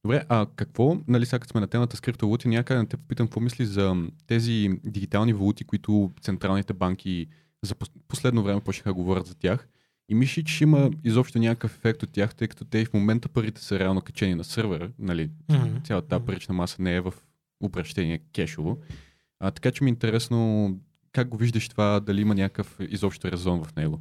Добре, 0.05 0.25
а 0.29 0.47
какво, 0.57 0.97
нали 1.09 1.27
сега 1.27 1.47
сме 1.47 1.61
на 1.61 1.67
темата 1.67 1.97
с 1.97 2.01
криптовалути, 2.01 2.49
някъде 2.49 2.87
те 2.87 2.97
попитам 2.97 3.27
какво 3.27 3.41
мисли 3.41 3.67
за 3.67 3.97
тези 4.27 4.69
дигитални 4.85 5.33
валути, 5.33 5.65
които 5.65 6.11
централните 6.21 6.73
банки 6.73 7.27
за 7.63 7.75
пос- 7.75 7.91
последно 8.09 8.43
време 8.43 8.61
почнаха 8.61 8.91
да 8.91 8.95
говорят 8.95 9.27
за 9.27 9.35
тях. 9.35 9.69
И 10.09 10.15
мисли, 10.15 10.45
че 10.45 10.65
има 10.65 10.91
изобщо 11.05 11.39
някакъв 11.39 11.77
ефект 11.77 12.03
от 12.03 12.11
тях, 12.13 12.35
тъй 12.35 12.49
като 12.49 12.65
те 12.65 12.79
и 12.79 12.85
в 12.85 12.95
момента 12.95 13.29
парите 13.29 13.65
са 13.65 13.79
реално 13.79 14.01
качени 14.01 14.35
на 14.35 14.45
сървъра, 14.45 14.91
нали, 14.99 15.31
Мгм. 15.51 15.77
цялата 15.85 16.09
тази 16.09 16.25
парична 16.25 16.55
маса 16.55 16.83
не 16.83 16.95
е 16.97 17.01
в 17.01 17.15
обращение 17.61 18.21
кешово. 18.33 18.79
А, 19.41 19.51
така 19.51 19.71
че 19.71 19.85
ми 19.85 19.91
е 19.91 19.93
интересно 19.93 20.71
как 21.13 21.29
го 21.29 21.37
виждаш 21.37 21.69
това, 21.69 22.01
дали 22.01 22.21
има 22.21 22.35
някакъв 22.35 22.77
изобщо 22.81 23.33
резон 23.33 23.65
в 23.65 23.77
него. 23.77 24.01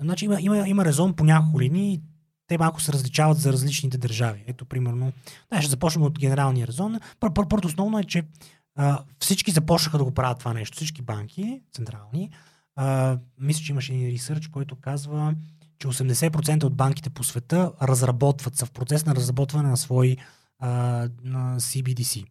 Значи 0.00 0.24
има, 0.24 0.40
има, 0.40 0.68
има 0.68 0.84
резон 0.84 1.14
по 1.14 1.24
няколко 1.24 1.60
линии. 1.60 2.00
Те 2.46 2.58
малко 2.58 2.80
се 2.80 2.92
различават 2.92 3.38
за 3.38 3.52
различните 3.52 3.98
държави. 3.98 4.44
Ето, 4.46 4.64
примерно, 4.64 5.12
да, 5.52 5.62
ще 5.62 5.70
започнем 5.70 6.04
от 6.04 6.18
генералния 6.18 6.66
резон. 6.66 7.00
Пър, 7.20 7.32
пър, 7.32 7.48
първото 7.48 7.68
основно 7.68 7.98
е, 7.98 8.04
че 8.04 8.22
а, 8.76 9.04
всички 9.18 9.50
започнаха 9.50 9.98
да 9.98 10.04
го 10.04 10.14
правят 10.14 10.38
това 10.38 10.54
нещо. 10.54 10.76
Всички 10.76 11.02
банки, 11.02 11.62
централни. 11.72 12.30
А, 12.76 13.18
мисля, 13.40 13.62
че 13.64 13.72
имаше 13.72 13.94
един 13.94 14.14
ресърч, 14.14 14.48
който 14.48 14.76
казва, 14.76 15.34
че 15.78 15.88
80% 15.88 16.64
от 16.64 16.74
банките 16.74 17.10
по 17.10 17.24
света 17.24 17.72
разработват, 17.82 18.56
са 18.56 18.66
в 18.66 18.70
процес 18.70 19.06
на 19.06 19.14
разработване 19.14 19.68
на 19.68 19.76
свои 19.76 20.16
а, 20.58 20.68
на 21.24 21.60
CBDC, 21.60 22.24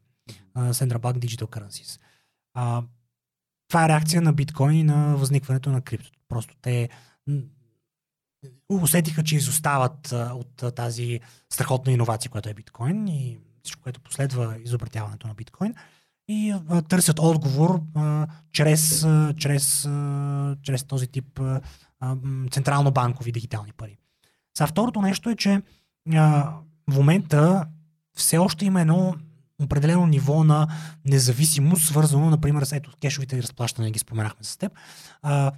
Central 0.56 1.00
Bank 1.00 1.18
Digital 1.18 1.46
Currencies. 1.46 2.00
А, 2.54 2.84
това 3.68 3.86
е 3.86 3.90
реакция 3.90 4.22
на 4.22 4.34
биткоин 4.34 4.80
и 4.80 4.84
на 4.84 5.18
възникването 5.18 5.70
на 5.70 5.82
криптото. 5.82 6.20
Просто 6.30 6.56
те 6.62 6.90
усетиха, 8.70 9.24
че 9.24 9.36
изостават 9.36 10.12
от 10.12 10.76
тази 10.76 11.20
страхотна 11.50 11.92
иновация, 11.92 12.32
която 12.32 12.50
е 12.50 12.54
биткоин 12.54 13.08
и 13.08 13.40
всичко, 13.64 13.82
което 13.84 14.02
последва 14.02 14.58
изобретяването 14.58 15.28
на 15.28 15.34
биткоин 15.34 15.74
и 16.28 16.56
а, 16.70 16.82
търсят 16.82 17.20
отговор 17.20 17.82
а, 17.96 18.28
чрез, 18.52 19.04
а, 19.04 19.34
чрез, 19.38 19.86
а, 19.86 20.56
чрез 20.62 20.84
този 20.84 21.08
тип 21.08 21.40
а, 21.40 21.62
централно-банкови 22.52 23.32
дигитални 23.32 23.72
пари. 23.74 23.98
Сега 24.58 24.68
второто 24.68 25.02
нещо 25.02 25.30
е, 25.30 25.36
че 25.36 25.62
а, 26.14 26.54
в 26.88 26.96
момента 26.96 27.66
все 28.18 28.38
още 28.38 28.66
има 28.66 28.82
едно 28.82 29.16
определено 29.64 30.08
ниво 30.08 30.44
на 30.44 30.68
независимост, 31.06 31.88
свързано, 31.88 32.30
например, 32.30 32.64
с 32.64 32.72
ето, 32.72 32.92
кешовите 33.02 33.44
разплащания, 33.44 33.92
ги 33.92 34.00
споменахме 34.00 34.44
с 34.44 34.58
теб. 34.58 34.72
А, 35.22 35.52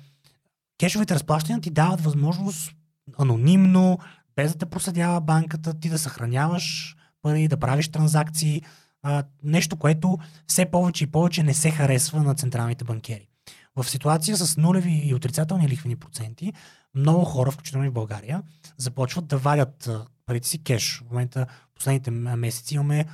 кешовите 0.79 1.15
разплащания 1.15 1.61
ти 1.61 1.69
дават 1.69 2.01
възможност 2.01 2.71
анонимно, 3.17 3.99
без 4.35 4.51
да 4.51 4.57
те 4.57 4.65
проследява 4.65 5.21
банката, 5.21 5.79
ти 5.79 5.89
да 5.89 5.99
съхраняваш 5.99 6.95
пари, 7.21 7.47
да 7.47 7.57
правиш 7.57 7.87
транзакции. 7.87 8.61
А, 9.03 9.23
нещо, 9.43 9.77
което 9.77 10.17
все 10.47 10.65
повече 10.65 11.03
и 11.03 11.07
повече 11.07 11.43
не 11.43 11.53
се 11.53 11.71
харесва 11.71 12.23
на 12.23 12.35
централните 12.35 12.83
банкери. 12.83 13.27
В 13.75 13.89
ситуация 13.89 14.37
с 14.37 14.57
нулеви 14.57 15.01
и 15.05 15.13
отрицателни 15.13 15.69
лихвени 15.69 15.95
проценти, 15.95 16.53
много 16.95 17.25
хора, 17.25 17.51
включително 17.51 17.85
и 17.85 17.89
в 17.89 17.93
България, 17.93 18.43
започват 18.77 19.27
да 19.27 19.37
вадят 19.37 19.89
парите 20.25 20.47
си 20.47 20.63
кеш. 20.63 21.03
В 21.07 21.11
момента, 21.11 21.45
последните 21.75 22.11
месеци 22.11 22.75
имаме 22.75 23.05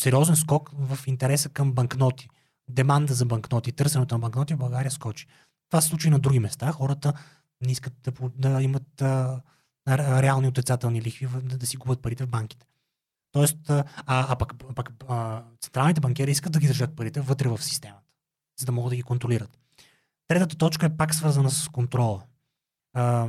сериозен 0.00 0.36
скок 0.36 0.70
в 0.74 0.98
интереса 1.06 1.48
към 1.48 1.72
банкноти. 1.72 2.28
Деманда 2.70 3.14
за 3.14 3.26
банкноти, 3.26 3.72
търсенето 3.72 4.14
на 4.14 4.18
банкноти 4.18 4.54
в 4.54 4.58
България 4.58 4.90
скочи. 4.90 5.26
Това 5.70 5.80
се 5.80 5.88
случи 5.88 6.10
на 6.10 6.18
други 6.18 6.40
места. 6.40 6.72
Хората 6.72 7.12
не 7.60 7.72
искат 7.72 7.94
да, 8.02 8.12
да 8.50 8.62
имат 8.62 9.02
а, 9.02 9.40
ре- 9.88 10.22
реални 10.22 10.48
отрицателни 10.48 11.02
лихви, 11.02 11.26
да, 11.42 11.58
да 11.58 11.66
си 11.66 11.76
губят 11.76 12.02
парите 12.02 12.24
в 12.24 12.28
банките. 12.28 12.66
Тоест, 13.32 13.70
а, 13.70 13.84
а 14.06 14.36
пък, 14.36 14.52
пък 14.74 14.92
а, 15.08 15.42
централните 15.60 16.00
банкери 16.00 16.30
искат 16.30 16.52
да 16.52 16.58
ги 16.58 16.66
държат 16.66 16.96
парите 16.96 17.20
вътре 17.20 17.48
в 17.48 17.62
системата, 17.62 18.06
за 18.60 18.66
да 18.66 18.72
могат 18.72 18.90
да 18.90 18.96
ги 18.96 19.02
контролират. 19.02 19.58
Третата 20.28 20.56
точка 20.56 20.86
е 20.86 20.96
пак 20.96 21.14
свързана 21.14 21.50
с 21.50 21.68
контрола. 21.68 22.22
А, 22.92 23.28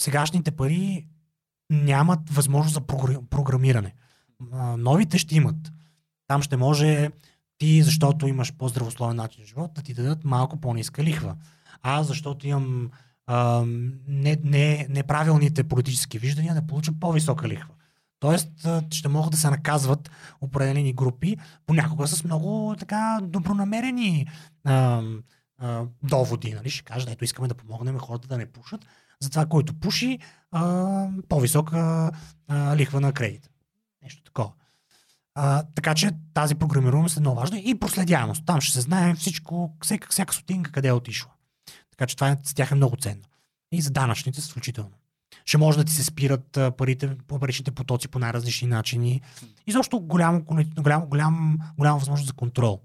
сегашните 0.00 0.50
пари 0.50 1.06
нямат 1.70 2.30
възможност 2.30 2.74
за 2.74 2.80
програ- 2.80 3.28
програмиране. 3.28 3.94
Новите 4.78 5.18
ще 5.18 5.36
имат. 5.36 5.72
Там 6.26 6.42
ще 6.42 6.56
може 6.56 7.10
ти, 7.58 7.82
защото 7.82 8.26
имаш 8.26 8.52
по-здравословен 8.52 9.16
начин 9.16 9.40
на 9.40 9.46
живот, 9.46 9.70
да 9.74 9.82
ти 9.82 9.94
дадат 9.94 10.24
малко 10.24 10.60
по-ниска 10.60 11.04
лихва. 11.04 11.36
Аз, 11.82 12.06
защото 12.06 12.46
имам 12.46 12.90
не, 14.08 14.38
не, 14.44 14.86
неправилните 14.90 15.64
политически 15.64 16.18
виждания, 16.18 16.54
да 16.54 16.66
получа 16.66 16.92
по-висока 17.00 17.48
лихва. 17.48 17.74
Тоест, 18.20 18.68
ще 18.90 19.08
могат 19.08 19.30
да 19.30 19.36
се 19.36 19.50
наказват 19.50 20.10
определени 20.40 20.92
групи, 20.92 21.36
понякога 21.66 22.06
с 22.06 22.24
много 22.24 22.76
така 22.78 23.20
добронамерени 23.22 24.26
а, 24.64 25.02
а, 25.58 25.84
доводи. 26.02 26.54
Нали? 26.54 26.70
Ще 26.70 26.84
кажат, 26.84 27.10
ето 27.10 27.24
искаме 27.24 27.48
да 27.48 27.54
помогнем 27.54 27.98
хората 27.98 28.28
да 28.28 28.38
не 28.38 28.46
пушат. 28.46 28.86
Затова, 29.20 29.46
който 29.46 29.74
пуши, 29.74 30.18
а, 30.50 31.08
по-висока 31.28 32.10
а, 32.48 32.76
лихва 32.76 33.00
на 33.00 33.12
кредит. 33.12 33.50
А, 35.34 35.62
така 35.74 35.94
че 35.94 36.10
тази 36.34 36.54
програмируемост 36.54 37.16
е 37.16 37.20
много 37.20 37.36
важна 37.36 37.58
и 37.58 37.78
проследяемост. 37.78 38.46
Там 38.46 38.60
ще 38.60 38.74
се 38.74 38.80
знае 38.80 39.14
всичко, 39.14 39.76
всяка, 39.82 40.08
всяка 40.10 40.34
сотинка 40.34 40.72
къде 40.72 40.88
е 40.88 40.92
отишла. 40.92 41.30
Така 41.90 42.06
че 42.06 42.16
това 42.16 42.28
е, 42.28 42.36
с 42.44 42.54
тях 42.54 42.70
е 42.70 42.74
много 42.74 42.96
ценно. 42.96 43.22
И 43.72 43.82
за 43.82 43.90
данъчните 43.90 44.40
включително. 44.40 44.90
Ще 45.44 45.58
може 45.58 45.78
да 45.78 45.84
ти 45.84 45.92
се 45.92 46.04
спират 46.04 46.58
парите, 46.78 47.16
паричните 47.40 47.70
потоци 47.70 48.08
по 48.08 48.18
най-различни 48.18 48.68
начини. 48.68 49.20
И 49.66 49.72
защо 49.72 50.00
голямо, 50.00 50.44
голям, 50.76 51.06
голям, 51.06 51.58
голяма 51.78 51.98
възможност 51.98 52.26
за 52.26 52.32
контрол. 52.32 52.80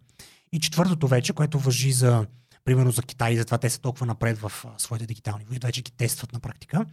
И 0.52 0.60
четвъртото 0.60 1.07
вече, 1.07 1.34
което 1.34 1.60
въжи 1.60 1.91
за 1.91 2.26
примерно 2.68 2.91
за 2.91 3.02
Китай, 3.02 3.34
и 3.34 3.38
затова 3.38 3.57
те 3.57 3.69
са 3.69 3.81
толкова 3.81 4.06
напред 4.06 4.38
в 4.38 4.52
а, 4.65 4.69
своите 4.77 5.06
дигитални 5.06 5.45
войни, 5.45 5.60
вече 5.64 5.81
ги 5.81 5.91
тестват 5.91 6.34
на 6.34 6.39
практика, 6.39 6.85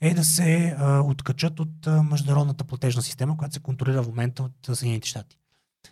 е 0.00 0.14
да 0.14 0.24
се 0.24 0.76
а, 0.78 1.00
откачат 1.00 1.60
от 1.60 1.86
а, 1.86 2.02
международната 2.02 2.64
платежна 2.64 3.02
система, 3.02 3.36
която 3.36 3.54
се 3.54 3.60
контролира 3.60 4.02
в 4.02 4.06
момента 4.06 4.42
от 4.42 4.76
Съединените 4.76 5.08
щати. 5.08 5.36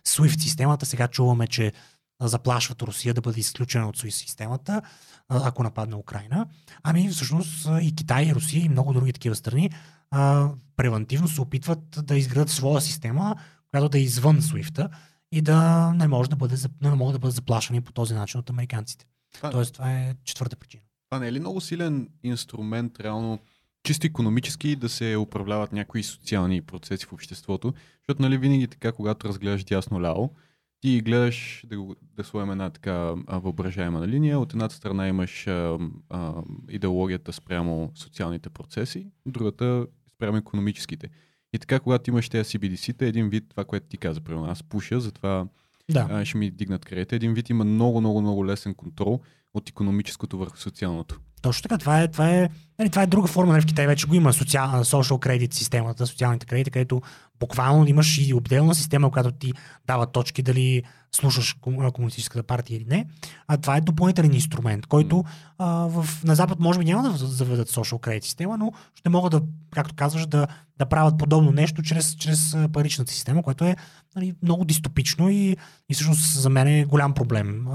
SWIFT 0.09 0.41
системата, 0.41 0.87
сега 0.87 1.09
чуваме, 1.09 1.47
че 1.47 1.73
заплашват 2.21 2.83
Русия 2.83 3.15
да 3.15 3.21
бъде 3.21 3.41
изключена 3.41 3.89
от 3.89 3.97
СУИ 3.97 4.11
системата, 4.11 4.83
ако 5.29 5.63
нападне 5.63 5.95
Украина. 5.95 6.47
Ами 6.83 7.09
всъщност 7.09 7.69
и 7.83 7.95
Китай, 7.97 8.25
и 8.25 8.35
Русия 8.35 8.65
и 8.65 8.69
много 8.69 8.93
други 8.93 9.13
такива 9.13 9.35
страни 9.35 9.71
а, 10.11 10.49
превентивно 10.77 11.29
се 11.29 11.41
опитват 11.41 11.99
да 12.03 12.17
изградат 12.17 12.51
своя 12.51 12.81
система, 12.81 13.37
която 13.71 13.89
да 13.89 13.99
е 13.99 14.03
извън 14.03 14.41
SWIFT 14.41 14.89
и 15.33 15.43
да 15.43 15.91
не, 15.97 16.09
може 16.09 16.31
да 16.31 16.37
бъде, 16.37 16.57
не 16.83 16.91
могат 16.91 17.15
да 17.15 17.19
бъдат 17.19 17.35
заплашвани 17.35 17.81
по 17.81 17.93
този 17.93 18.15
начин 18.15 18.41
от 18.41 18.51
американците. 18.51 19.07
Това, 19.33 19.51
Тоест 19.51 19.73
това 19.75 19.93
е 19.93 20.15
четвърта 20.25 20.57
причина. 20.57 20.83
това 21.09 21.19
не 21.19 21.29
е 21.29 21.33
ли 21.33 21.41
много 21.41 21.61
силен 21.61 22.09
инструмент, 22.23 23.01
реално, 23.01 23.39
чисто 23.85 24.07
економически 24.07 24.77
да 24.77 24.89
се 24.89 25.17
управляват 25.17 25.73
някои 25.73 26.03
социални 26.03 26.63
процеси 26.63 27.07
в 27.07 27.13
обществото? 27.13 27.75
Защото, 27.99 28.23
нали, 28.23 28.39
винаги 28.39 28.67
така, 28.69 28.93
когато 28.93 29.29
разгледаш 29.29 29.65
дясно-ляво, 29.65 30.35
ти 30.81 31.01
гледаш, 31.01 31.65
да, 31.67 31.79
го- 31.79 31.97
да 32.03 32.25
сложим 32.25 32.51
една 32.51 32.71
така 32.71 32.95
въображаема 33.29 34.09
линия. 34.09 34.39
От 34.39 34.53
едната 34.53 34.75
страна 34.75 35.09
имаш 35.09 35.47
а, 35.47 35.79
а, 36.09 36.35
идеологията 36.69 37.33
спрямо 37.33 37.93
социалните 37.95 38.51
процеси, 38.51 39.07
другата 39.27 39.87
спрямо 40.15 40.37
економическите. 40.37 41.09
И 41.53 41.59
така, 41.59 41.81
когато 41.81 42.11
имаш 42.11 42.29
тези 42.29 42.59
CBDC-та, 42.59 43.07
един 43.07 43.29
вид 43.29 43.45
това, 43.49 43.65
което 43.65 43.87
ти 43.87 43.97
каза, 43.97 44.21
примерно 44.21 44.47
аз 44.47 44.63
пуша, 44.63 45.01
затова 45.01 45.47
Да. 45.93 46.07
а, 46.11 46.25
ще 46.25 46.39
ми 46.39 46.51
дигнат 46.51 46.85
кредита. 46.85 47.17
Един 47.17 47.35
вид 47.35 47.51
има 47.51 47.65
много, 47.65 48.01
много, 48.01 48.21
много 48.21 48.47
лесен 48.47 48.75
контрол 48.75 49.21
от 49.55 49.69
економическото 49.69 50.39
върху 50.39 50.57
социалното. 50.57 51.21
Точно 51.43 51.63
така, 51.63 51.79
това 51.79 52.01
е, 52.01 52.09
това 52.09 52.31
е, 52.31 52.49
нали, 52.79 52.91
това 52.91 53.03
е 53.03 53.07
друга 53.07 53.29
форма, 53.29 53.53
нали, 53.53 53.63
в 53.63 53.67
Китай 53.67 53.87
вече 53.87 54.07
го 54.07 54.15
има 54.15 54.33
социал, 54.33 54.85
social 54.85 55.27
credit 55.27 55.55
системата, 55.55 56.07
социалните 56.07 56.47
кредити, 56.47 56.71
където 56.71 57.03
буквално 57.41 57.87
имаш 57.87 58.19
и 58.19 58.35
отделна 58.35 58.75
система, 58.75 59.11
която 59.11 59.33
ти 59.33 59.53
дава 59.87 60.07
точки 60.07 60.43
дали 60.43 60.83
слушаш 61.13 61.57
комунистическата 61.93 62.43
партия 62.43 62.77
или 62.77 62.85
не. 62.85 63.07
А 63.49 63.57
това 63.57 63.77
е 63.77 63.81
допълнителен 63.81 64.35
инструмент, 64.35 64.87
който 64.87 65.25
а, 65.59 65.67
в, 65.67 66.25
на 66.25 66.35
Запад 66.35 66.61
може 66.61 66.79
би 66.79 66.85
няма 66.85 67.03
да 67.03 67.17
заведат 67.17 67.71
social 67.71 68.01
credit 68.01 68.25
система, 68.25 68.59
но 68.59 68.73
ще 68.95 69.09
могат 69.09 69.33
да, 69.33 69.43
както 69.71 69.95
казваш, 69.95 70.27
да, 70.27 70.47
да 70.79 70.87
правят 70.87 71.19
подобно 71.19 71.53
нещо 71.53 71.83
чрез, 71.83 72.17
чрез 72.17 72.57
паричната 72.73 73.13
система, 73.13 73.43
което 73.43 73.65
е 73.65 73.77
нали, 74.17 74.35
много 74.43 74.65
дистопично 74.65 75.31
и, 75.31 75.57
и 75.89 75.95
всъщност 75.95 76.41
за 76.41 76.51
мен 76.51 76.69
е 76.69 76.85
голям 76.85 77.15
проблем. 77.15 77.67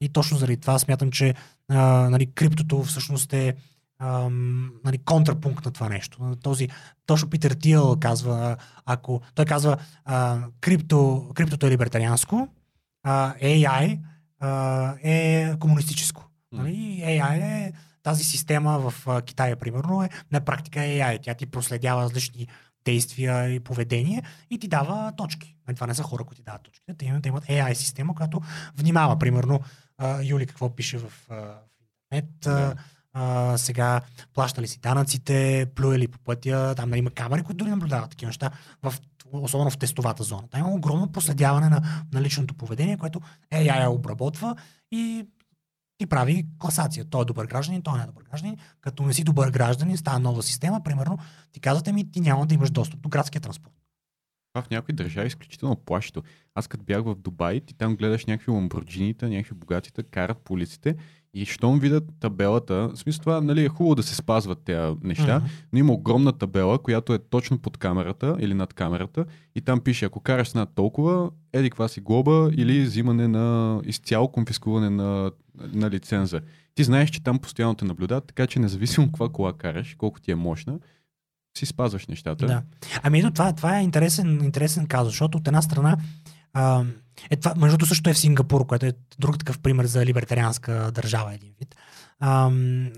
А, 0.00 0.04
и 0.04 0.08
точно 0.08 0.38
заради 0.38 0.56
това 0.56 0.78
смятам, 0.78 1.10
че 1.10 1.34
а, 1.68 1.76
нали, 2.10 2.32
криптото 2.32 2.82
всъщност 2.82 3.32
е 3.32 3.54
ам, 3.98 4.72
нали, 4.84 4.98
контрапункт 4.98 5.64
на 5.64 5.70
това 5.70 5.88
нещо. 5.88 6.36
Този, 6.42 6.68
точно 7.06 7.30
Питер 7.30 7.50
Тил 7.50 7.96
казва, 8.00 8.56
ако 8.86 9.20
той 9.34 9.44
казва 9.44 9.76
а, 10.04 10.40
крипто, 10.60 11.30
криптото 11.34 11.66
е 11.66 11.70
либертарианско, 11.70 12.48
а, 13.02 13.34
AI 13.34 13.98
а, 14.40 14.94
е 15.02 15.52
комунистическо. 15.58 16.24
Нали? 16.52 17.02
AI 17.04 17.66
е 17.66 17.72
тази 18.02 18.24
система 18.24 18.78
в 18.78 19.08
а, 19.08 19.22
Китай, 19.22 19.56
примерно, 19.56 20.02
е 20.02 20.08
на 20.32 20.40
практика 20.40 20.84
е 20.84 20.98
AI. 20.98 21.18
Тя 21.22 21.34
ти 21.34 21.46
проследява 21.46 22.02
различни 22.02 22.48
действия 22.84 23.54
и 23.54 23.60
поведение 23.60 24.22
и 24.50 24.58
ти 24.58 24.68
дава 24.68 25.12
точки. 25.16 25.56
Нали, 25.68 25.74
Това 25.74 25.86
не 25.86 25.94
са 25.94 26.02
хора, 26.02 26.24
които 26.24 26.42
ти 26.42 26.44
дават 26.44 26.62
точки. 26.62 26.84
Те 26.98 27.06
имат, 27.06 27.22
те 27.22 27.28
имат 27.28 27.44
AI 27.44 27.72
система, 27.72 28.14
която 28.14 28.40
внимава. 28.76 29.18
Примерно, 29.18 29.60
Юли 30.22 30.46
какво 30.46 30.76
пише 30.76 30.98
в, 30.98 31.12
интернет, 32.14 32.46
а, 32.46 32.74
а, 33.12 33.58
сега 33.58 34.00
плаща 34.34 34.62
ли 34.62 34.68
си 34.68 34.78
данъците, 34.78 35.66
плюе 35.74 35.98
ли 35.98 36.08
по 36.08 36.18
пътя, 36.18 36.74
там 36.76 36.90
нали, 36.90 36.98
има 36.98 37.10
камери, 37.10 37.42
които 37.42 37.56
дори 37.56 37.70
наблюдават 37.70 38.10
такива 38.10 38.28
неща, 38.28 38.50
в, 38.82 38.94
особено 39.32 39.70
в 39.70 39.78
тестовата 39.78 40.22
зона. 40.22 40.42
Там 40.50 40.60
има 40.60 40.70
огромно 40.70 41.12
проследяване 41.12 41.68
на, 41.68 41.82
на 42.12 42.22
личното 42.22 42.54
поведение, 42.54 42.96
което 42.96 43.20
AI 43.52 43.88
обработва 43.88 44.56
и 44.92 45.26
ти 46.04 46.08
прави 46.08 46.46
класация. 46.58 47.04
Той 47.04 47.22
е 47.22 47.24
добър 47.24 47.46
гражданин, 47.46 47.82
той 47.82 47.98
не 47.98 48.04
е 48.04 48.06
добър 48.06 48.24
гражданин. 48.30 48.56
Като 48.80 49.02
не 49.02 49.14
си 49.14 49.24
добър 49.24 49.50
гражданин, 49.50 49.96
става 49.96 50.18
нова 50.18 50.42
система, 50.42 50.80
примерно, 50.84 51.18
ти 51.52 51.60
казвате 51.60 51.92
ми, 51.92 52.10
ти 52.10 52.20
няма 52.20 52.46
да 52.46 52.54
имаш 52.54 52.70
достъп 52.70 53.00
до 53.00 53.08
градския 53.08 53.40
транспорт. 53.40 53.83
Това 54.54 54.62
в 54.62 54.70
някои 54.70 54.94
държави 54.94 55.26
е 55.26 55.28
изключително 55.28 55.76
плащо. 55.76 56.22
Аз 56.54 56.66
като 56.68 56.84
бях 56.84 57.02
в 57.04 57.14
Дубай, 57.14 57.60
ти 57.60 57.74
там 57.74 57.96
гледаш 57.96 58.26
някакви 58.26 58.52
ламборджинита, 58.52 59.28
някакви 59.28 59.54
богатите, 59.54 60.02
карат 60.02 60.38
по 60.38 60.52
улиците 60.52 60.96
и 61.34 61.44
щом 61.46 61.78
видят 61.78 62.04
табелата, 62.20 62.88
в 62.88 62.96
смисъл 62.96 63.20
това 63.20 63.40
нали, 63.40 63.64
е 63.64 63.68
хубаво 63.68 63.94
да 63.94 64.02
се 64.02 64.14
спазват 64.14 64.58
тези 64.64 64.96
неща, 65.02 65.36
Мгм. 65.38 65.46
но 65.72 65.78
има 65.78 65.92
огромна 65.92 66.32
табела, 66.32 66.78
която 66.78 67.14
е 67.14 67.18
точно 67.18 67.58
под 67.58 67.76
камерата 67.76 68.36
или 68.40 68.54
над 68.54 68.74
камерата 68.74 69.24
и 69.54 69.60
там 69.60 69.80
пише, 69.80 70.04
ако 70.04 70.20
караш 70.20 70.52
над 70.52 70.74
толкова, 70.74 71.30
еди 71.52 71.70
каква 71.70 71.88
си 71.88 72.00
глоба 72.00 72.50
или 72.52 72.82
взимане 72.82 73.28
на 73.28 73.80
изцяло 73.84 74.28
конфискуване 74.32 74.90
на, 74.90 75.30
на 75.72 75.90
лиценза. 75.90 76.40
Ти 76.74 76.84
знаеш, 76.84 77.10
че 77.10 77.22
там 77.22 77.38
постоянно 77.38 77.74
те 77.74 77.84
наблюдават, 77.84 78.24
така 78.26 78.46
че 78.46 78.58
независимо 78.58 79.06
каква 79.06 79.28
кола 79.28 79.52
караш, 79.52 79.94
колко 79.98 80.20
ти 80.20 80.30
е 80.30 80.34
мощна, 80.34 80.78
си 81.58 81.66
спазваш 81.66 82.06
нещата. 82.06 82.46
Да. 82.46 82.62
Ами 83.02 83.18
ето 83.18 83.30
това, 83.30 83.52
това 83.52 83.78
е 83.78 83.82
интересен, 83.82 84.44
интересен 84.44 84.86
казус, 84.86 85.12
защото 85.12 85.38
от 85.38 85.48
една 85.48 85.62
страна 85.62 85.96
а, 86.52 86.84
е 87.30 87.36
това, 87.36 87.54
между 87.54 87.76
другото 87.76 87.88
също 87.88 88.10
е 88.10 88.14
в 88.14 88.18
Сингапур, 88.18 88.66
което 88.66 88.86
е 88.86 88.92
друг 89.18 89.38
такъв 89.38 89.58
пример 89.58 89.84
за 89.84 90.06
либертарианска 90.06 90.90
държава 90.94 91.34
един 91.34 91.52
вид. 91.58 91.76
А, 92.20 92.50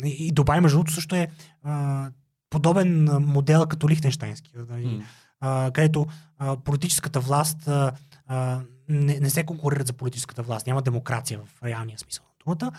и 0.04 0.32
Дубай, 0.32 0.60
между 0.60 0.76
другото, 0.76 0.92
също 0.92 1.14
е 1.16 1.28
а, 1.62 2.06
подобен 2.50 3.04
модел 3.04 3.66
като 3.66 3.88
Лихтенштайнски, 3.88 4.50
М. 4.56 5.02
а, 5.40 5.70
където 5.74 6.06
а, 6.38 6.56
политическата 6.56 7.20
власт 7.20 7.68
а, 7.68 7.92
а, 8.26 8.60
не, 8.88 9.20
не 9.20 9.30
се 9.30 9.44
конкурират 9.44 9.86
за 9.86 9.92
политическата 9.92 10.42
власт, 10.42 10.66
няма 10.66 10.82
демокрация 10.82 11.40
в 11.44 11.62
реалния 11.62 11.98
смисъл 11.98 12.24
на 12.24 12.44
думата, 12.44 12.72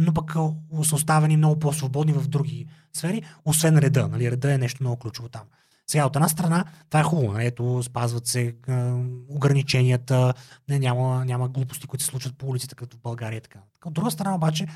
но 0.00 0.14
пък 0.14 0.32
са 0.84 0.94
оставени 0.94 1.36
много 1.36 1.58
по-свободни 1.58 2.12
в 2.12 2.28
други 2.28 2.66
сфери, 2.92 3.22
освен 3.44 3.78
реда. 3.78 4.08
Нали? 4.08 4.30
Реда 4.30 4.54
е 4.54 4.58
нещо 4.58 4.82
много 4.82 4.96
ключово 4.96 5.28
там. 5.28 5.42
Сега, 5.86 6.06
от 6.06 6.16
една 6.16 6.28
страна, 6.28 6.64
това 6.90 7.00
е 7.00 7.04
хубаво. 7.04 7.32
нали? 7.32 7.46
Ето, 7.46 7.82
спазват 7.82 8.26
се 8.26 8.54
а, 8.68 8.96
ограниченията, 9.28 10.34
не, 10.68 10.78
няма, 10.78 11.24
няма 11.24 11.48
глупости, 11.48 11.86
които 11.86 12.04
се 12.04 12.10
случват 12.10 12.36
по 12.36 12.46
улиците, 12.46 12.74
като 12.74 12.96
в 12.96 13.00
България. 13.00 13.40
Така. 13.40 13.58
От 13.84 13.94
друга 13.94 14.10
страна, 14.10 14.34
обаче, 14.34 14.66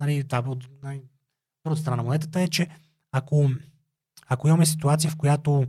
нали, 0.00 0.24
това, 0.24 0.38
е 0.38 0.50
от, 0.50 0.68
нали, 0.82 1.02
другата 1.64 1.82
страна 1.82 1.96
на 1.96 2.02
монетата 2.02 2.40
е, 2.40 2.48
че 2.48 2.68
ако, 3.12 3.50
ако 4.28 4.48
имаме 4.48 4.66
ситуация, 4.66 5.10
в 5.10 5.16
която 5.16 5.66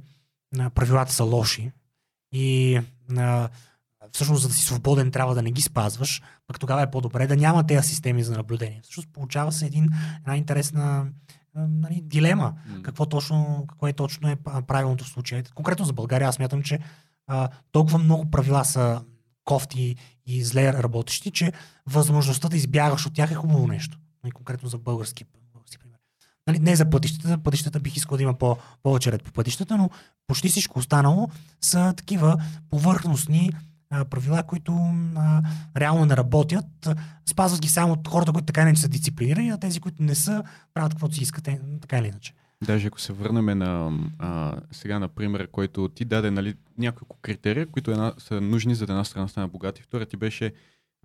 правилата 0.75 1.13
са 1.13 1.23
лоши 1.23 1.71
и 2.31 2.79
а, 3.17 3.49
всъщност 4.15 4.41
за 4.41 4.47
да 4.47 4.53
си 4.53 4.61
свободен 4.61 5.11
трябва 5.11 5.35
да 5.35 5.41
не 5.41 5.51
ги 5.51 5.61
спазваш, 5.61 6.21
пък 6.47 6.59
тогава 6.59 6.81
е 6.81 6.91
по-добре 6.91 7.27
да 7.27 7.35
няма 7.35 7.67
тези 7.67 7.87
системи 7.87 8.23
за 8.23 8.37
наблюдение. 8.37 8.79
Всъщност 8.83 9.09
получава 9.13 9.51
се 9.51 9.65
един, 9.65 9.89
една 10.19 10.37
интересна 10.37 11.07
нали, 11.55 12.01
дилема 12.03 12.53
какво 12.83 13.05
точно, 13.05 13.65
какво 13.69 13.87
е 13.87 13.93
точно 13.93 14.29
е 14.29 14.35
правилното 14.67 15.03
в 15.03 15.07
случая. 15.07 15.43
Конкретно 15.55 15.85
за 15.85 15.93
България 15.93 16.29
аз 16.29 16.35
смятам, 16.35 16.63
че 16.63 16.79
а, 17.27 17.49
толкова 17.71 17.97
много 17.97 18.31
правила 18.31 18.65
са 18.65 19.01
кофти 19.43 19.95
и 20.25 20.43
зле 20.43 20.73
работещи, 20.73 21.31
че 21.31 21.51
възможността 21.85 22.49
да 22.49 22.57
избягаш 22.57 23.05
от 23.05 23.13
тях 23.13 23.31
е 23.31 23.35
хубаво 23.35 23.67
нещо. 23.67 23.97
Нали, 24.23 24.31
конкретно 24.31 24.69
за 24.69 24.77
български, 24.77 25.25
български 25.53 25.77
пример. 25.77 25.99
Нали, 26.47 26.59
не 26.59 26.75
за 26.75 26.89
пътищата, 26.89 27.37
пътищата 27.37 27.79
бих 27.79 27.95
искал 27.95 28.17
да 28.17 28.23
има 28.23 28.33
по, 28.33 28.57
повече 28.83 29.11
ред 29.11 29.23
по 29.23 29.31
пътищата, 29.31 29.77
но 29.77 29.89
почти 30.27 30.49
всичко 30.49 30.79
останало 30.79 31.29
са 31.61 31.93
такива 31.97 32.43
повърхностни 32.69 33.51
а, 33.95 34.05
правила, 34.05 34.43
които 34.43 34.72
а, 35.15 35.41
реално 35.77 36.05
не 36.05 36.17
работят. 36.17 36.89
Спазват 37.26 37.61
ги 37.61 37.67
само 37.67 37.93
от 37.93 38.07
хората, 38.07 38.31
които 38.34 38.45
така 38.45 38.65
не 38.65 38.76
са 38.76 38.88
дисциплинирани, 38.89 39.49
а 39.49 39.57
тези, 39.57 39.80
които 39.80 40.03
не 40.03 40.15
са, 40.15 40.43
правят 40.73 40.91
каквото 40.93 41.15
си 41.15 41.23
искате, 41.23 41.61
така 41.81 41.97
или 41.97 42.07
иначе. 42.07 42.34
Даже 42.63 42.88
ако 42.88 43.01
се 43.01 43.13
върнем 43.13 43.57
на 43.57 43.99
а, 44.19 44.55
сега 44.72 44.99
на 44.99 45.07
пример, 45.07 45.47
който 45.51 45.89
ти 45.89 46.05
даде 46.05 46.31
нали, 46.31 46.53
няколко 46.77 47.17
критерия, 47.22 47.65
които 47.65 47.91
една, 47.91 48.13
са 48.17 48.41
нужни 48.41 48.76
за 48.76 48.85
да 48.85 48.93
една 48.93 49.03
страна 49.03 49.27
стане 49.27 49.47
богат 49.47 49.80
и 49.80 49.81
втория 49.81 50.07
ти 50.07 50.17
беше 50.17 50.53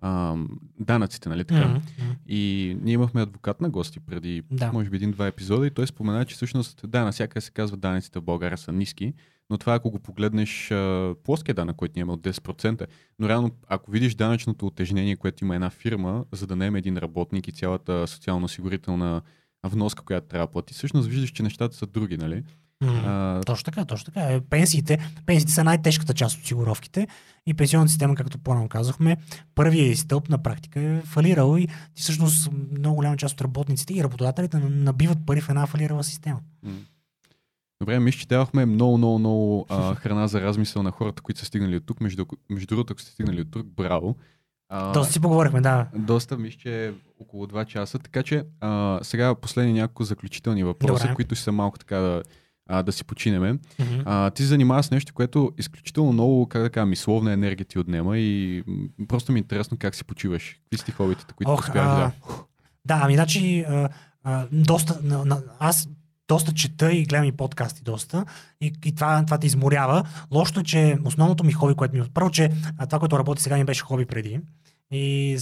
а, 0.01 0.35
данъците, 0.79 1.29
нали 1.29 1.45
така? 1.45 1.67
Мгм. 1.67 1.79
И 2.27 2.77
ние 2.81 2.93
имахме 2.93 3.21
адвокат 3.21 3.61
на 3.61 3.69
гости 3.69 3.99
преди, 3.99 4.43
Да. 4.51 4.71
може 4.71 4.89
би, 4.89 4.97
един-два 4.97 5.27
епизода 5.27 5.67
и 5.67 5.71
той 5.71 5.87
спомена, 5.87 6.25
че 6.25 6.35
всъщност, 6.35 6.81
да, 6.87 7.03
навсякъде 7.03 7.41
се 7.41 7.51
казва, 7.51 7.77
данъците 7.77 8.19
в 8.19 8.23
България 8.23 8.57
са 8.57 8.71
ниски, 8.71 9.13
но 9.51 9.57
това 9.57 9.75
ако 9.75 9.91
го 9.91 9.99
погледнеш 9.99 10.71
а, 10.71 11.13
плоския 11.23 11.55
данък, 11.55 11.75
който 11.75 11.93
ние 11.95 12.01
имаме 12.01 12.13
от 12.13 12.21
10%, 12.21 12.87
но 13.19 13.29
реално, 13.29 13.51
ако 13.67 13.91
видиш 13.91 14.15
данъчното 14.15 14.65
отежнение, 14.65 15.15
което 15.15 15.43
има 15.43 15.55
една 15.55 15.69
фирма, 15.69 16.25
за 16.31 16.47
да 16.47 16.55
наеме 16.55 16.79
един 16.79 16.97
работник 16.97 17.47
и 17.47 17.51
цялата 17.51 18.07
социално-осигурителна 18.07 19.21
вноска, 19.63 20.03
която 20.03 20.27
трябва 20.27 20.47
да 20.47 20.51
плати, 20.51 20.73
всъщност 20.73 21.07
виждаш, 21.07 21.29
че 21.31 21.43
нещата 21.43 21.75
са 21.75 21.87
други, 21.87 22.17
нали? 22.17 22.43
Мгм. 22.81 22.95
А, 22.95 23.41
Точно 23.45 23.63
така, 23.63 23.85
точно 23.85 24.05
така. 24.05 24.21
Е, 24.21 24.41
Пенсиите, 24.41 25.11
пенсиите 25.25 25.51
са 25.51 25.63
най-тежката 25.63 26.13
част 26.13 26.37
от 26.37 26.43
осигуровките 26.43 27.07
и 27.45 27.53
пенсионната 27.53 27.89
система, 27.89 28.15
както 28.15 28.37
по-рано 28.37 28.69
казахме, 28.69 29.17
първият 29.55 29.97
стълб 29.97 30.29
на 30.29 30.43
практика 30.43 30.81
е 30.81 31.01
фалирал 31.01 31.57
и 31.57 31.67
всъщност 31.95 32.51
много 32.79 32.95
голяма 32.95 33.17
част 33.17 33.33
от 33.33 33.41
работниците 33.41 33.93
и 33.93 34.03
работодателите 34.03 34.57
набиват 34.57 35.17
пари 35.25 35.41
в 35.41 35.49
една 35.49 35.65
фалирала 35.67 36.03
система. 36.03 36.39
М. 36.63 36.71
Добре, 37.81 37.99
мисля, 37.99 38.19
че 38.19 38.27
давахме 38.27 38.65
много, 38.65 38.97
много, 38.97 39.19
много 39.19 39.65
а, 39.69 39.95
храна 40.01 40.27
за 40.27 40.41
размисъл 40.41 40.83
на 40.83 40.91
хората, 40.91 41.21
които 41.21 41.39
са 41.39 41.45
стигнали 41.45 41.75
от 41.77 41.85
тук. 41.85 42.01
Между, 42.01 42.25
между 42.49 42.67
другото, 42.67 42.93
ако 42.93 43.01
сте 43.01 43.11
стигнали 43.11 43.41
от 43.41 43.51
тук, 43.51 43.67
браво. 43.67 44.15
А, 44.69 44.91
Доста 44.91 45.13
си 45.13 45.19
поговорихме, 45.19 45.61
да. 45.61 45.87
Доста, 45.95 46.37
мисля, 46.37 46.59
че 46.59 46.87
е 46.87 46.91
около 47.19 47.45
2 47.45 47.65
часа. 47.65 47.99
Така 47.99 48.23
че 48.23 48.43
а, 48.59 48.99
сега 49.01 49.35
последни 49.35 49.73
няколко 49.73 50.03
заключителни 50.03 50.63
въпроси, 50.63 51.03
Добре. 51.03 51.15
които 51.15 51.35
са 51.35 51.51
малко 51.51 51.79
така 51.79 51.97
да, 51.97 52.23
а, 52.69 52.83
да 52.83 52.91
си 52.91 53.03
починеме. 53.03 53.51
Мгм. 53.51 54.01
А, 54.05 54.29
ти 54.29 54.41
се 54.41 54.47
занимаваш 54.47 54.85
с 54.85 54.91
нещо, 54.91 55.13
което 55.13 55.51
изключително 55.57 56.13
много, 56.13 56.47
как 56.47 56.61
да 56.61 56.69
кажа, 56.69 56.85
мисловна 56.85 57.33
енергия 57.33 57.65
ти 57.65 57.79
отнема 57.79 58.17
и 58.17 58.63
просто 59.07 59.31
ми 59.31 59.39
е 59.39 59.41
интересно 59.41 59.77
как 59.79 59.95
си 59.95 60.03
почиваш. 60.03 60.59
Какви 60.63 60.77
са 60.77 60.85
ти 60.85 60.91
хобитата, 60.91 61.33
които 61.33 61.51
Ох, 61.51 61.59
успяваш 61.59 61.91
а, 61.91 61.99
да... 61.99 62.11
Да, 62.85 62.99
ами 63.03 63.13
значи 63.13 63.61
а, 63.61 63.89
а, 64.23 64.47
доста, 64.51 64.99
на, 65.03 65.25
на, 65.25 65.41
аз 65.59 65.87
доста 66.31 66.53
чета 66.53 66.93
и 66.93 67.05
гледам 67.05 67.25
и 67.25 67.31
подкасти 67.31 67.83
доста 67.83 68.25
и, 68.61 68.73
и 68.85 68.95
това, 68.95 69.25
това 69.25 69.37
те 69.37 69.47
изморява. 69.47 70.03
Лошото 70.31 70.59
е, 70.59 70.63
че 70.63 70.97
основното 71.05 71.43
ми 71.43 71.53
хоби, 71.53 71.75
което 71.75 71.95
ми... 71.95 72.03
Първо, 72.13 72.31
че 72.31 72.51
това, 72.89 72.99
което 72.99 73.19
работи 73.19 73.41
сега 73.41 73.57
ми 73.57 73.63
беше 73.63 73.83
хоби 73.83 74.05
преди 74.05 74.39
и 74.91 75.37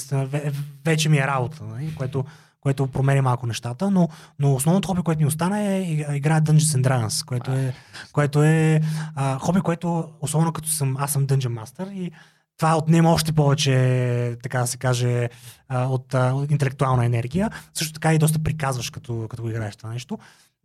вече 0.86 1.10
ми 1.10 1.18
е 1.18 1.28
работа, 1.28 1.64
нали, 1.64 1.96
което, 1.96 2.26
което 2.62 2.88
променя 2.88 3.22
малко 3.22 3.48
нещата, 3.48 3.92
но, 3.92 4.10
но 4.40 4.56
основното 4.56 4.88
хоби, 4.88 5.02
което 5.02 5.22
ми 5.22 5.28
остана 5.28 5.60
е 5.60 5.82
и- 5.82 6.06
играя 6.14 6.42
Dungeons 6.42 6.78
and 6.78 6.84
Dragons, 6.88 7.26
което 7.26 7.52
е, 7.52 7.74
което 8.12 8.44
е 8.44 8.82
а, 9.16 9.40
хоби, 9.40 9.62
което 9.62 10.10
особено 10.22 10.54
като 10.54 10.70
съм, 10.70 10.98
аз 11.00 11.12
съм 11.12 11.28
Dungeon 11.28 11.64
Master 11.64 11.94
и 11.94 12.12
това 12.58 12.78
отнема 12.78 13.12
още 13.12 13.32
повече, 13.32 14.38
така 14.44 14.60
да 14.60 14.68
се 14.68 14.78
каже, 14.78 15.30
от, 15.72 16.14
от 16.14 16.52
интелектуална 16.52 17.06
енергия. 17.06 17.50
Също 17.74 17.94
така 17.94 18.14
и 18.14 18.18
доста 18.18 18.40
приказваш, 18.40 18.90
като, 18.90 19.28
като 19.30 19.44
го 19.44 19.50
играеш 19.50 19.76
това 19.76 19.90
нещо. 19.90 20.18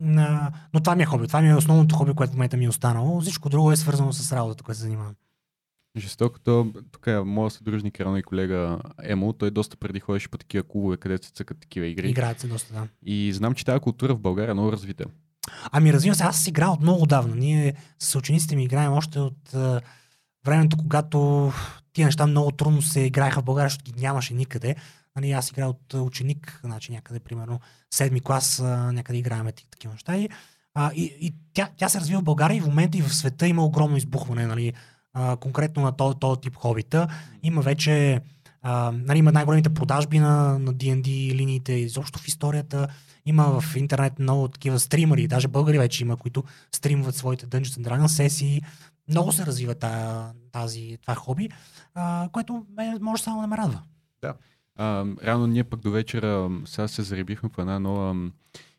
А, 0.03 0.51
но 0.73 0.79
това 0.79 0.95
ми 0.95 1.03
е 1.03 1.05
хоби. 1.05 1.27
Това 1.27 1.41
ми 1.41 1.49
е 1.49 1.55
основното 1.55 1.95
хоби, 1.95 2.13
което 2.13 2.31
в 2.31 2.35
момента 2.35 2.57
ми 2.57 2.65
е 2.65 2.69
останало. 2.69 3.21
Всичко 3.21 3.49
друго 3.49 3.71
е 3.71 3.75
свързано 3.75 4.13
с 4.13 4.31
работата, 4.31 4.63
която 4.63 4.77
се 4.77 4.83
занимавам. 4.83 5.15
Жестокото, 5.97 6.73
тук 6.91 7.07
е 7.07 7.19
моят 7.19 7.53
съдружник, 7.53 8.01
рано 8.01 8.17
и 8.17 8.23
колега 8.23 8.79
Емо, 9.03 9.33
той 9.33 9.51
доста 9.51 9.77
преди 9.77 9.99
ходеше 9.99 10.29
по 10.29 10.37
такива 10.37 10.63
клубове, 10.63 10.97
където 10.97 11.25
се 11.25 11.31
цъкат 11.31 11.59
такива 11.59 11.85
игри. 11.85 12.09
Играят 12.09 12.39
се 12.39 12.47
доста, 12.47 12.73
да. 12.73 12.87
И 13.05 13.33
знам, 13.33 13.53
че 13.53 13.65
тази 13.65 13.79
култура 13.79 14.15
в 14.15 14.19
България 14.19 14.51
е 14.51 14.53
много 14.53 14.71
развита. 14.71 15.05
Ами 15.71 15.93
разбира 15.93 16.15
се, 16.15 16.23
аз 16.23 16.43
си 16.43 16.49
играл 16.49 16.73
от 16.73 16.81
много 16.81 17.05
давна. 17.05 17.35
Ние 17.35 17.73
с 17.99 18.15
учениците 18.15 18.55
ми 18.55 18.63
играем 18.63 18.93
още 18.93 19.19
от 19.19 19.53
а, 19.53 19.81
времето, 20.45 20.77
когато 20.77 21.51
тия 21.93 22.05
неща 22.05 22.27
много 22.27 22.51
трудно 22.51 22.81
се 22.81 22.99
играеха 22.99 23.41
в 23.41 23.43
България, 23.43 23.69
защото 23.69 23.91
ги 23.91 24.01
нямаше 24.01 24.33
никъде. 24.33 24.75
Нали, 25.15 25.31
аз 25.31 25.49
играя 25.49 25.69
от 25.69 25.93
ученик, 25.93 26.59
значи 26.63 26.91
някъде, 26.91 27.19
примерно, 27.19 27.59
седми 27.93 28.19
клас, 28.21 28.59
някъде 28.91 29.19
играем 29.19 29.47
ти- 29.55 29.67
такива 29.71 29.93
неща. 29.93 30.17
И, 30.17 30.29
а, 30.73 30.91
и, 30.95 31.17
и 31.21 31.35
тя, 31.53 31.69
тя 31.77 31.89
се 31.89 31.99
развива 31.99 32.21
в 32.21 32.25
България 32.25 32.57
и 32.57 32.61
в 32.61 32.67
момента 32.67 32.97
и 32.97 33.01
в 33.01 33.15
света 33.15 33.47
има 33.47 33.65
огромно 33.65 33.97
избухване, 33.97 34.47
нали, 34.47 34.73
конкретно 35.39 35.83
на 35.83 35.91
този, 35.91 36.17
този 36.19 36.41
тип 36.41 36.55
хобита. 36.55 37.07
Има 37.43 37.61
вече 37.61 38.21
нали, 38.93 39.17
има 39.19 39.31
най-големите 39.31 39.73
продажби 39.73 40.19
на, 40.19 40.59
на 40.59 40.73
D&D 40.73 41.35
линиите, 41.35 41.73
изобщо 41.73 42.19
в 42.19 42.27
историята. 42.27 42.87
Има 43.25 43.61
в 43.61 43.75
интернет 43.75 44.19
много 44.19 44.47
такива 44.47 44.79
стримери, 44.79 45.27
даже 45.27 45.47
българи 45.47 45.77
вече 45.77 46.03
има, 46.03 46.17
които 46.17 46.43
стримват 46.75 47.15
своите 47.15 47.47
Dungeons 47.47 47.63
and 47.81 47.87
Dragons 47.89 48.07
сесии. 48.07 48.61
Много 49.09 49.31
се 49.31 49.45
развива 49.45 49.75
тази, 50.51 50.97
това 51.01 51.15
хоби, 51.15 51.49
което 52.31 52.65
може 53.01 53.23
само 53.23 53.41
да 53.41 53.47
ме 53.47 53.57
радва. 53.57 53.81
А, 54.75 55.05
реално 55.23 55.47
ние 55.47 55.63
пък 55.63 55.79
до 55.79 55.91
вечера 55.91 56.51
сега 56.65 56.87
се 56.87 57.01
заребихме 57.01 57.49
по 57.49 57.61
една 57.61 57.79
нова 57.79 58.29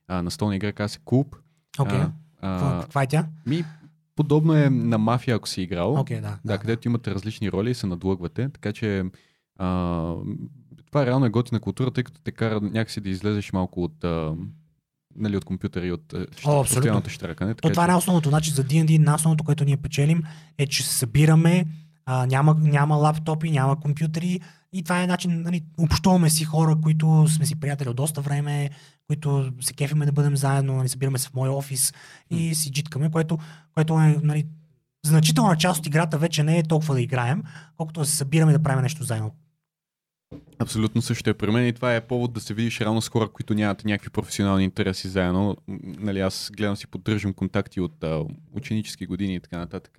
а, 0.09 0.23
настолна 0.23 0.57
игра, 0.57 0.73
каза 0.73 0.89
се 0.89 0.99
Куб. 1.05 1.37
Окей. 1.79 2.01
А, 2.41 2.81
Каква 2.81 3.03
е 3.03 3.07
тя? 3.07 3.27
ми, 3.47 3.65
подобно 4.17 4.55
е 4.55 4.71
на 4.71 4.99
мафия, 4.99 5.37
ако 5.37 5.49
си 5.49 5.63
играл. 5.63 5.95
Окей, 5.95 6.21
да. 6.21 6.39
Да, 6.45 6.59
където 6.59 6.89
имате 6.89 7.11
различни 7.15 7.53
роли 7.53 7.71
и 7.71 7.75
се 7.75 7.87
надлъгвате, 7.87 8.49
така 8.49 8.73
че 8.73 9.05
а, 9.59 9.69
това 10.87 11.07
реално 11.07 11.27
е 11.27 11.31
готина 11.31 11.61
култура, 11.61 11.91
тъй 11.91 12.05
като 12.05 12.21
те 12.21 12.33
кара 12.33 12.61
някакси 12.61 13.01
да 13.01 13.09
излезеш 13.09 13.53
малко 13.53 13.83
от, 13.85 14.05
а, 14.05 14.35
нали, 15.17 15.37
от 15.37 15.45
компютъра 15.45 15.87
и 15.87 15.93
от 15.93 16.15
абсолютно. 16.15 16.63
постоянното 16.63 17.11
штракане. 17.11 17.55
То 17.55 17.71
това 17.71 17.85
е 17.85 17.87
най-основното. 17.87 18.29
Значи 18.29 18.51
за 18.51 18.65
D&D 18.65 18.99
най-основното, 18.99 19.45
което 19.45 19.65
ние 19.65 19.77
печелим 19.77 20.23
е, 20.59 20.67
че 20.67 20.83
се 20.83 20.99
събираме, 20.99 21.67
а, 22.07 22.27
няма, 22.27 22.57
няма 22.61 22.97
лаптопи, 22.97 23.51
няма 23.51 23.81
компютри 23.81 24.41
и 24.79 24.83
това 24.83 25.03
е 25.03 25.07
начин, 25.07 25.43
нали, 25.43 25.63
общуваме 25.79 26.31
си 26.31 26.45
хора, 26.45 26.77
които 26.83 27.29
сме 27.29 27.47
си 27.47 27.61
приятели 27.61 27.89
от 27.89 27.97
доста 27.97 28.21
време, 28.21 28.71
които 29.07 29.53
се 29.61 29.75
кефиме 29.75 30.07
да 30.07 30.13
бъдем 30.13 30.37
заедно, 30.37 30.77
нали, 30.77 30.89
събираме 30.89 31.19
се 31.19 31.29
в 31.29 31.35
мой 31.35 31.49
офис 31.49 31.93
и 32.31 32.55
си 32.55 32.73
джиткаме, 32.73 33.11
което, 33.11 33.39
което 33.75 33.95
е 33.95 34.21
нали, 34.23 34.47
значителна 35.07 35.57
част 35.57 35.79
от 35.79 35.87
играта 35.87 36.19
вече 36.19 36.43
не 36.43 36.59
е 36.59 36.63
толкова 36.63 36.95
да 36.95 37.01
играем, 37.01 37.43
колкото 37.77 38.01
да 38.01 38.07
се 38.07 38.17
събираме 38.17 38.53
да 38.53 38.63
правим 38.63 38.83
нещо 38.83 39.05
заедно. 39.05 39.35
Абсолютно 40.59 41.03
също 41.03 41.31
е 41.31 41.35
при 41.35 41.51
мен 41.51 41.67
и 41.67 41.73
това 41.73 41.97
е 41.97 42.07
повод 42.07 42.33
да 42.33 42.41
се 42.41 42.55
видиш 42.55 42.81
реално 42.81 43.03
с 43.03 43.09
хора, 43.09 43.29
които 43.29 43.55
нямат 43.55 43.85
някакви 43.85 44.11
професионални 44.11 44.65
интереси 44.65 45.09
заедно. 45.09 45.57
Нали, 45.99 46.21
аз 46.21 46.51
гледам 46.57 46.77
си 46.77 46.87
поддържам 46.87 47.35
контакти 47.35 47.81
от 47.81 48.05
а, 48.05 48.25
ученически 48.53 49.07
години 49.07 49.35
и 49.35 49.41
така 49.41 49.59
нататък. 49.59 49.99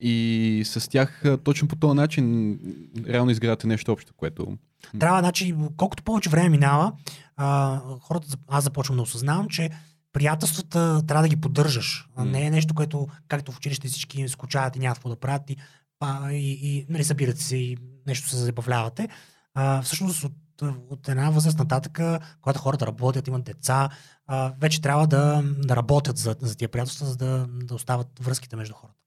И 0.00 0.62
с 0.66 0.90
тях 0.90 1.24
точно 1.44 1.68
по 1.68 1.76
този 1.76 1.94
начин 1.94 2.58
реално 3.06 3.30
изградате 3.30 3.66
нещо 3.66 3.92
общо, 3.92 4.12
което 4.16 4.58
Трябва, 4.98 5.20
значи, 5.20 5.54
колкото 5.76 6.02
повече 6.02 6.30
време 6.30 6.48
минава, 6.48 6.92
а, 7.36 7.80
хората, 8.00 8.36
аз 8.48 8.64
започвам 8.64 8.96
да 8.96 9.02
осъзнавам, 9.02 9.48
че 9.48 9.70
приятелствата 10.12 11.02
трябва 11.06 11.22
да 11.22 11.28
ги 11.28 11.40
поддържаш. 11.40 12.08
М. 12.16 12.24
Не 12.24 12.46
е 12.46 12.50
нещо, 12.50 12.74
което, 12.74 13.06
както 13.28 13.52
в 13.52 13.56
училище 13.56 13.88
всички 13.88 14.28
скучават 14.28 14.76
и 14.76 14.78
нямат 14.78 14.98
какво 14.98 15.08
да 15.08 15.16
правят 15.16 15.50
и, 15.50 15.56
а, 16.00 16.32
и, 16.32 16.52
и 16.62 16.86
нали, 16.88 17.04
събирате 17.04 17.42
се 17.42 17.56
и 17.56 17.76
нещо 18.06 18.28
се 18.28 18.36
забавлявате. 18.36 19.08
А, 19.54 19.82
всъщност 19.82 20.24
от, 20.24 20.62
от 20.90 21.08
една 21.08 21.30
възраст 21.30 21.58
нататък, 21.58 22.00
когато 22.40 22.58
хората 22.58 22.86
работят, 22.86 23.28
имат 23.28 23.44
деца, 23.44 23.88
а, 24.26 24.52
вече 24.60 24.80
трябва 24.80 25.06
да, 25.06 25.42
да 25.58 25.76
работят 25.76 26.18
за, 26.18 26.36
за 26.40 26.56
тия 26.56 26.68
приятелства, 26.68 27.06
за 27.06 27.16
да, 27.16 27.46
да 27.48 27.74
остават 27.74 28.08
връзките 28.20 28.56
между 28.56 28.74
хората. 28.74 28.98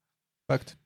Факт. 0.52 0.78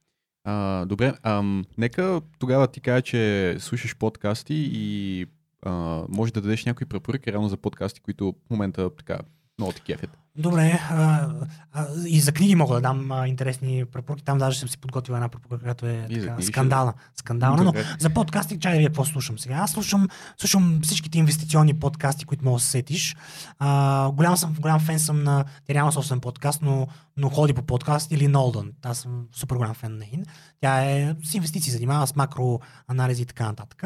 А, 0.44 0.86
добре, 0.86 1.14
ам, 1.24 1.66
нека 1.78 2.22
тогава 2.40 2.68
ти 2.68 2.82
кажа, 2.82 3.02
че 3.02 3.56
слушаш 3.60 3.96
подкасти 3.96 4.70
и 4.74 5.26
а, 5.62 5.72
може 6.10 6.34
да 6.34 6.42
дадеш 6.42 6.66
някои 6.66 6.88
препоръки 6.88 7.32
реално 7.32 7.50
за 7.50 7.58
подкасти, 7.58 8.00
които 8.00 8.36
в 8.48 8.50
момента 8.50 8.96
така 8.96 9.20
много 9.60 9.72
те 9.72 9.82
кефят. 9.82 10.18
Добре, 10.38 10.80
а, 10.90 11.30
а, 11.74 11.88
и 12.08 12.22
за 12.22 12.32
книги 12.32 12.56
мога 12.56 12.76
да 12.76 12.82
дам 12.82 13.12
а, 13.12 13.28
интересни 13.28 13.86
препоръки. 13.86 14.24
Там 14.24 14.38
даже 14.38 14.60
съм 14.60 14.70
си 14.70 14.78
подготвил 14.78 15.14
една 15.14 15.30
препоръка, 15.30 15.64
която 15.64 15.86
е 15.86 16.08
И 16.10 16.22
така, 16.22 16.42
скандална. 16.42 16.94
Скандална, 17.16 17.64
но 17.64 17.74
за 18.00 18.10
подкасти, 18.10 18.60
чай 18.60 18.74
да 18.74 18.78
вие 18.78 18.88
какво 18.88 19.06
слушам 19.06 19.40
сега. 19.40 19.56
Аз 19.56 19.72
слушам, 19.72 20.08
слушам 20.38 20.80
всичките 20.84 21.18
инвестиционни 21.18 21.74
подкасти, 21.74 22.26
които 22.26 22.46
мога 22.46 22.58
да 22.58 22.64
се 22.64 22.70
сетиш. 22.70 23.16
А, 23.60 24.12
голям, 24.12 24.38
съм, 24.38 24.56
голям 24.60 24.80
фен 24.80 25.00
съм 25.00 25.24
на... 25.24 25.46
Тя 25.66 25.74
няма 25.74 25.92
собствен 25.92 26.20
подкаст, 26.20 26.62
но, 26.62 26.88
но 27.18 27.30
ходи 27.30 27.54
по 27.54 27.62
подкаст 27.62 28.12
или 28.12 28.28
Нолдън. 28.28 28.72
Аз 28.84 28.98
съм 28.98 29.28
супер 29.32 29.56
голям 29.56 29.74
фен 29.74 29.98
на 29.98 30.06
Ин. 30.12 30.26
Тя 30.62 30.84
е 30.84 31.16
с 31.24 31.34
инвестиции, 31.34 31.72
занимава 31.72 32.08
с 32.08 32.16
макроанализи 32.16 33.22
и 33.22 33.26
така 33.26 33.46
нататък. 33.46 33.84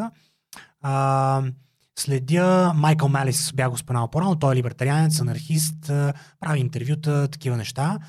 А, 0.82 1.44
следя 2.00 2.74
Майкъл 2.76 3.08
Малис, 3.08 3.54
бях 3.54 3.70
го 3.70 3.78
споменал 3.78 4.08
по-рано, 4.08 4.36
той 4.36 4.54
е 4.54 4.56
либертарианец, 4.56 5.22
анархист, 5.22 5.86
прави 6.40 6.60
интервюта, 6.60 7.28
такива 7.28 7.58
неща. 7.58 8.00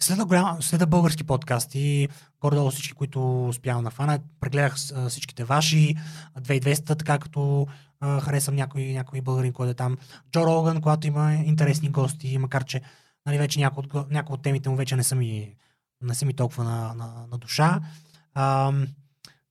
Следа, 0.00 0.24
голям, 0.24 0.62
следа 0.62 0.86
български 0.86 1.24
подкасти, 1.24 2.08
горе-долу 2.40 2.70
всички, 2.70 2.92
които 2.92 3.48
успявам 3.48 3.84
да 3.84 3.90
фана. 3.90 4.18
Прегледах 4.40 4.76
всичките 5.08 5.44
ваши, 5.44 5.94
2200, 6.40 6.98
така 6.98 7.18
като 7.18 7.66
харесвам 8.02 8.56
някой, 8.56 8.82
някой 8.82 9.20
българин, 9.20 9.52
който 9.52 9.70
е 9.70 9.74
там. 9.74 9.96
Джо 10.32 10.46
Роган, 10.46 10.80
когато 10.80 11.06
има 11.06 11.34
интересни 11.34 11.88
гости, 11.88 12.38
макар 12.38 12.64
че 12.64 12.80
нали, 13.26 13.38
вече 13.38 13.60
някои 13.60 13.84
от, 13.94 14.10
някои 14.10 14.34
от 14.34 14.42
темите 14.42 14.68
му 14.68 14.76
вече 14.76 14.96
не 14.96 15.02
са 15.02 15.14
ми, 15.14 15.54
не 16.00 16.14
са 16.14 16.26
ми 16.26 16.34
толкова 16.34 16.64
на, 16.64 16.94
на, 16.94 17.26
на 17.30 17.38
душа. 17.38 17.80
А, 18.34 18.72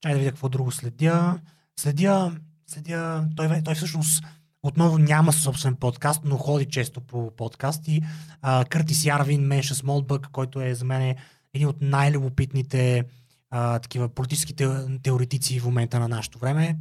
чай 0.02 0.14
да 0.14 0.20
видя 0.20 0.32
какво 0.32 0.50
друго 0.50 0.72
следя. 0.72 1.40
Следя, 1.80 2.32
следя 2.72 3.26
той, 3.36 3.62
той 3.64 3.76
всъщност 3.76 4.24
отново 4.64 4.98
няма 4.98 5.34
собствен 5.34 5.76
подкаст, 5.76 6.22
но 6.26 6.38
ходи 6.38 6.66
често 6.66 7.02
по 7.02 7.32
подкасти. 7.36 8.02
Къртис 8.70 9.06
Ярвин, 9.06 9.42
Менша 9.42 9.76
Смолбък, 9.76 10.28
който 10.32 10.62
е 10.62 10.76
за 10.76 10.86
мен 10.86 11.16
един 11.54 11.68
от 11.68 11.82
най-любопитните 11.82 13.04
такива 13.82 14.10
политически 14.10 14.56
те- 14.56 15.00
теоретици 15.04 15.60
в 15.60 15.66
момента 15.66 16.00
на 16.00 16.08
нашето 16.08 16.40
време. 16.40 16.78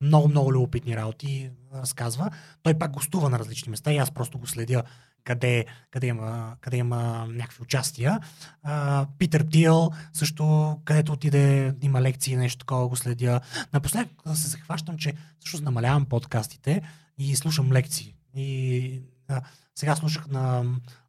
Много, 0.00 0.28
много 0.28 0.52
любопитни 0.52 0.96
работи 0.96 1.50
разказва. 1.74 2.30
Той 2.62 2.78
пак 2.78 2.92
гостува 2.92 3.30
на 3.30 3.38
различни 3.38 3.70
места 3.70 3.92
и 3.92 3.96
аз 3.96 4.10
просто 4.10 4.38
го 4.38 4.46
следя 4.46 4.82
къде, 5.26 5.64
къде, 5.90 6.06
има, 6.06 6.56
къде 6.60 6.76
има 6.76 7.26
някакви 7.28 7.62
участия. 7.62 8.20
А, 8.62 9.06
Питър 9.18 9.46
Тил 9.50 9.90
също, 10.12 10.76
където 10.84 11.12
отиде, 11.12 11.74
има 11.82 12.02
лекции, 12.02 12.36
нещо 12.36 12.58
такова 12.58 12.88
го 12.88 12.96
следя. 12.96 13.40
Напоследък 13.72 14.08
се 14.34 14.48
захващам, 14.48 14.98
че 14.98 15.14
всъщност 15.38 15.64
намалявам 15.64 16.04
подкастите 16.04 16.82
и 17.18 17.36
слушам 17.36 17.72
лекции. 17.72 18.14
И 18.34 19.02
а, 19.28 19.42
сега 19.74 19.96
слушах 19.96 20.28
на 20.28 20.64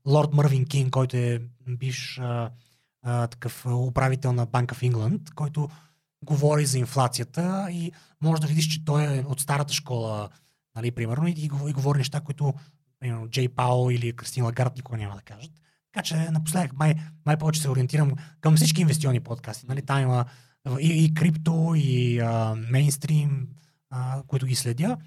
Лорд 0.06 0.34
Мървин 0.34 0.65
Кинг, 0.65 0.91
който 0.91 1.18
е 1.18 1.41
бивш 1.68 2.19
а, 2.19 2.52
а, 3.03 3.27
такъв 3.27 3.65
управител 3.65 4.34
на 4.34 4.45
Банка 4.45 4.76
в 4.76 4.84
Ингланд, 4.84 5.34
който 5.34 5.69
говори 6.26 6.65
за 6.65 6.80
инфлацията 6.80 7.68
и 7.72 7.91
може 8.22 8.41
да 8.41 8.48
видиш, 8.48 8.68
че 8.68 8.85
той 8.85 9.18
е 9.18 9.23
от 9.27 9.39
старата 9.39 9.73
школа, 9.73 10.30
нали, 10.76 10.91
примерно, 10.91 11.27
и, 11.27 11.34
и 11.68 11.73
говори 11.73 11.98
неща, 11.98 12.19
които 12.19 12.53
примерно, 12.99 13.30
Джей 13.30 13.49
Пао 13.49 13.91
или 13.91 14.14
Кристин 14.14 14.44
Лагард 14.44 14.76
никога 14.76 14.98
няма 14.98 15.15
да 15.15 15.22
кажат. 15.22 15.52
Така 15.94 16.03
че 16.03 16.15
напоследък 16.15 16.74
май, 16.74 16.95
май 17.26 17.38
повече 17.38 17.61
се 17.61 17.69
ориентирам 17.69 18.11
към 18.41 18.56
всички 18.56 18.82
инвестиционни 18.82 19.19
подкасти. 19.19 19.65
Нали? 19.68 19.82
Там 19.82 20.02
има 20.02 20.26
и, 20.80 21.06
и 21.06 21.14
крипто, 21.14 21.74
и 21.76 22.19
а, 22.19 22.56
мейнстрим, 22.69 23.48
а, 23.90 24.24
които 24.28 24.45
ги 24.45 24.56
следя. 24.56 24.98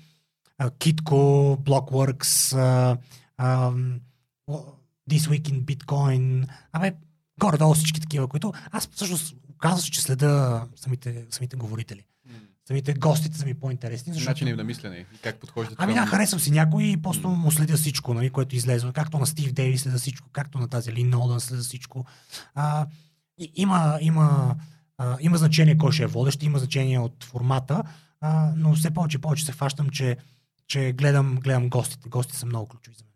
А, 0.59 0.71
Blockworks, 0.71 2.57
а, 2.57 2.99
а, 3.37 3.73
This 5.11 5.29
Week 5.29 5.43
in 5.43 5.65
Bitcoin. 5.65 6.49
Абе, 6.73 6.95
горе-долу 7.41 7.75
всички 7.75 8.01
такива, 8.01 8.29
които 8.29 8.53
аз 8.71 8.89
всъщност 8.93 9.37
казвам, 9.59 9.91
че 9.91 10.03
следа 10.03 10.65
самите, 10.77 11.27
самите 11.31 11.57
говорители. 11.57 12.05
Самите 12.71 12.95
гостите 12.95 13.39
са 13.39 13.47
ми 13.47 13.55
по-интересни. 13.55 14.13
Защото... 14.13 14.31
Начин 14.31 14.49
им 14.49 14.57
на 14.57 14.65
мислене 14.65 14.97
и 14.97 15.19
как 15.23 15.37
подхождат. 15.37 15.75
Ами 15.79 15.95
да, 15.95 16.07
харесвам 16.07 16.41
си 16.41 16.51
някой 16.51 16.85
и 16.85 17.03
просто 17.03 17.29
му 17.29 17.51
следя 17.51 17.77
всичко, 17.77 18.15
нали, 18.15 18.31
което 18.31 18.57
излезе. 18.57 18.87
Както 18.95 19.19
на 19.19 19.27
Стив 19.27 19.53
Дейвис 19.53 19.83
следя 19.83 19.99
всичко, 19.99 20.29
както 20.33 20.59
на 20.59 20.69
тази 20.69 20.93
Лин 20.93 21.11
Нолдън 21.11 21.41
следя 21.41 21.63
всичко. 21.63 22.07
А, 22.55 22.87
и, 23.39 23.53
има, 23.55 23.99
има, 24.01 24.57
а, 24.99 25.17
има 25.21 25.37
значение 25.37 25.79
кой 25.79 25.93
ще 25.93 26.03
е 26.03 26.07
водещ, 26.07 26.43
има 26.43 26.59
значение 26.59 26.99
от 26.99 27.25
формата, 27.25 27.83
а, 28.21 28.53
но 28.57 28.75
все 28.75 28.91
повече 28.91 29.19
и 29.19 29.21
повече 29.21 29.45
се 29.45 29.53
фащам, 29.53 29.91
че, 29.91 30.17
че 30.67 30.93
гледам, 30.93 31.39
гледам 31.43 31.69
гостите. 31.69 32.09
Гостите 32.09 32.39
са 32.39 32.47
много 32.47 32.67
ключови 32.67 32.97
за 32.97 33.05
мен. 33.05 33.13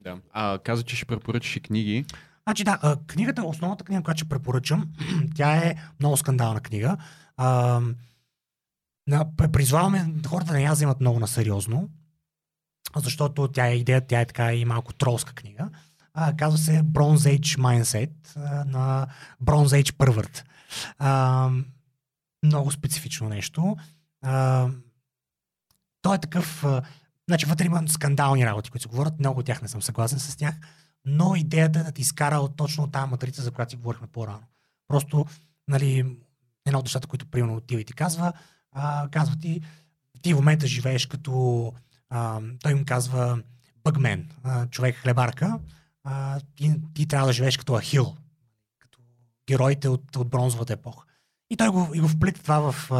Да. 0.00 0.22
А, 0.32 0.58
каза, 0.58 0.82
че 0.82 0.96
ще 0.96 1.06
препоръчаш 1.06 1.56
и 1.56 1.60
книги. 1.60 2.04
Значи 2.42 2.64
да, 2.64 2.96
книгата, 3.06 3.44
основната 3.44 3.84
книга, 3.84 4.02
която 4.02 4.18
ще 4.18 4.28
препоръчам, 4.28 4.88
тя 5.34 5.56
е 5.56 5.74
много 6.00 6.16
скандална 6.16 6.60
книга. 6.60 6.96
А, 7.36 7.80
призваваме 9.52 10.14
хората 10.26 10.52
да 10.52 10.58
не 10.58 10.62
я 10.62 10.72
вземат 10.72 11.00
много 11.00 11.20
на 11.20 11.28
сериозно, 11.28 11.88
защото 12.96 13.48
тя 13.48 13.66
е 13.66 13.74
идея, 13.74 14.06
тя 14.06 14.20
е 14.20 14.26
така 14.26 14.54
и 14.54 14.64
малко 14.64 14.92
тролска 14.92 15.34
книга. 15.34 15.70
А, 16.14 16.36
казва 16.36 16.58
се 16.58 16.82
Bronze 16.82 17.38
Age 17.38 17.58
Mindset 17.58 18.36
а, 18.36 18.64
на 18.64 19.06
Bronze 19.44 19.82
Age 19.82 19.92
Pervert. 19.92 20.44
А, 20.98 21.50
много 22.42 22.70
специфично 22.70 23.28
нещо. 23.28 23.76
А, 24.22 24.68
той 26.02 26.16
е 26.16 26.20
такъв... 26.20 26.64
А, 26.64 26.82
значи 27.28 27.46
вътре 27.46 27.66
има 27.66 27.88
скандални 27.88 28.46
работи, 28.46 28.70
които 28.70 28.82
се 28.82 28.88
говорят. 28.88 29.18
Много 29.18 29.40
от 29.40 29.46
тях 29.46 29.62
не 29.62 29.68
съм 29.68 29.82
съгласен 29.82 30.18
с 30.18 30.36
тях 30.36 30.54
но 31.06 31.36
идеята 31.36 31.78
е 31.78 31.82
да 31.82 31.92
ти 31.92 32.02
изкара 32.02 32.36
от 32.36 32.56
точно 32.56 32.84
от 32.84 32.92
тази 32.92 33.10
матрица, 33.10 33.42
за 33.42 33.50
която 33.50 33.70
си 33.70 33.76
говорихме 33.76 34.06
по-рано. 34.06 34.42
Просто, 34.88 35.26
нали, 35.68 36.18
едно 36.66 36.78
от 36.78 36.84
нещата, 36.84 37.08
които 37.08 37.26
примерно 37.26 37.56
отива 37.56 37.80
и 37.80 37.84
ти 37.84 37.92
казва, 37.92 38.32
а, 38.76 39.08
казва 39.10 39.36
ти, 39.36 39.60
ти 40.22 40.34
в 40.34 40.36
момента 40.36 40.66
живееш 40.66 41.06
като, 41.06 41.72
а, 42.10 42.40
той 42.62 42.72
им 42.72 42.84
казва 42.84 43.42
бъгмен, 43.84 44.30
а, 44.42 44.66
човек 44.66 44.96
хлебарка, 44.96 45.58
а, 46.04 46.40
ти, 46.56 46.74
ти 46.94 47.06
трябва 47.06 47.26
да 47.26 47.32
живееш 47.32 47.56
като 47.56 47.78
Ахил, 47.78 48.16
като 48.78 48.98
героите 49.48 49.88
от, 49.88 50.16
от 50.16 50.28
бронзовата 50.28 50.72
епоха. 50.72 51.06
И 51.50 51.56
той 51.56 51.68
го, 51.68 51.90
и 51.94 52.00
го 52.00 52.08
вплита 52.08 52.42
това 52.42 52.72
в, 52.72 52.90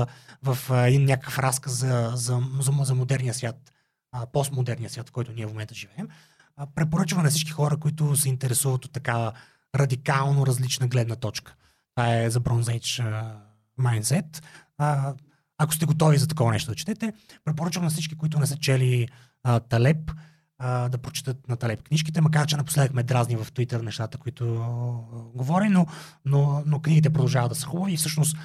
в 0.43 0.59
а, 0.70 0.86
един 0.86 1.05
някакъв 1.05 1.39
разказ 1.39 1.73
за, 1.73 2.12
за, 2.15 2.43
за, 2.61 2.73
за 2.85 2.94
модерния 2.94 3.35
свят, 3.35 3.73
а, 4.12 4.27
постмодерния 4.27 4.90
свят, 4.90 5.09
в 5.09 5.12
който 5.12 5.32
ние 5.32 5.47
в 5.47 5.51
момента 5.51 5.74
живеем 5.74 6.09
а, 6.57 6.66
препоръчвам 6.66 7.23
на 7.23 7.31
всички 7.31 7.51
хора, 7.51 7.77
които 7.77 8.16
се 8.16 8.28
интересуват 8.28 8.85
от 8.85 8.93
такава 8.93 9.32
радикално 9.74 10.47
различна 10.47 10.89
гледна 10.89 11.16
точка. 11.16 11.55
Това 11.94 12.16
е 12.16 12.31
за 12.31 12.40
Bronze 12.40 12.81
Age 12.81 13.35
Mindset. 13.81 14.43
А, 14.78 15.15
ако 15.59 15.74
сте 15.74 15.87
готови 15.87 16.19
за 16.19 16.27
такова 16.27 16.53
нещо 16.53 16.70
да 16.70 16.74
четете, 16.74 17.12
препоръчвам 17.45 17.85
на 17.85 17.91
всички, 17.91 18.16
които 18.16 18.39
не 18.39 18.47
са 18.47 18.57
чели 18.57 19.09
а, 19.43 19.61
Талеп, 19.61 20.12
а, 20.59 20.89
да 20.89 20.99
прочитат 20.99 21.49
на 21.49 21.57
Талеп 21.57 21.83
книжките, 21.83 22.20
макар 22.20 22.47
че 22.47 22.57
напоследък 22.57 22.95
ме 22.95 23.03
дразни 23.03 23.37
в 23.37 23.45
Twitter 23.45 23.83
нещата, 23.83 24.19
които 24.19 24.55
а, 24.55 25.39
говори, 25.39 25.69
но, 25.69 25.87
но, 26.24 26.62
но 26.66 26.81
книгите 26.81 27.11
продължават 27.11 27.49
да 27.49 27.55
са 27.55 27.66
хубави. 27.66 27.93
И 27.93 27.97
всъщност 27.97 28.37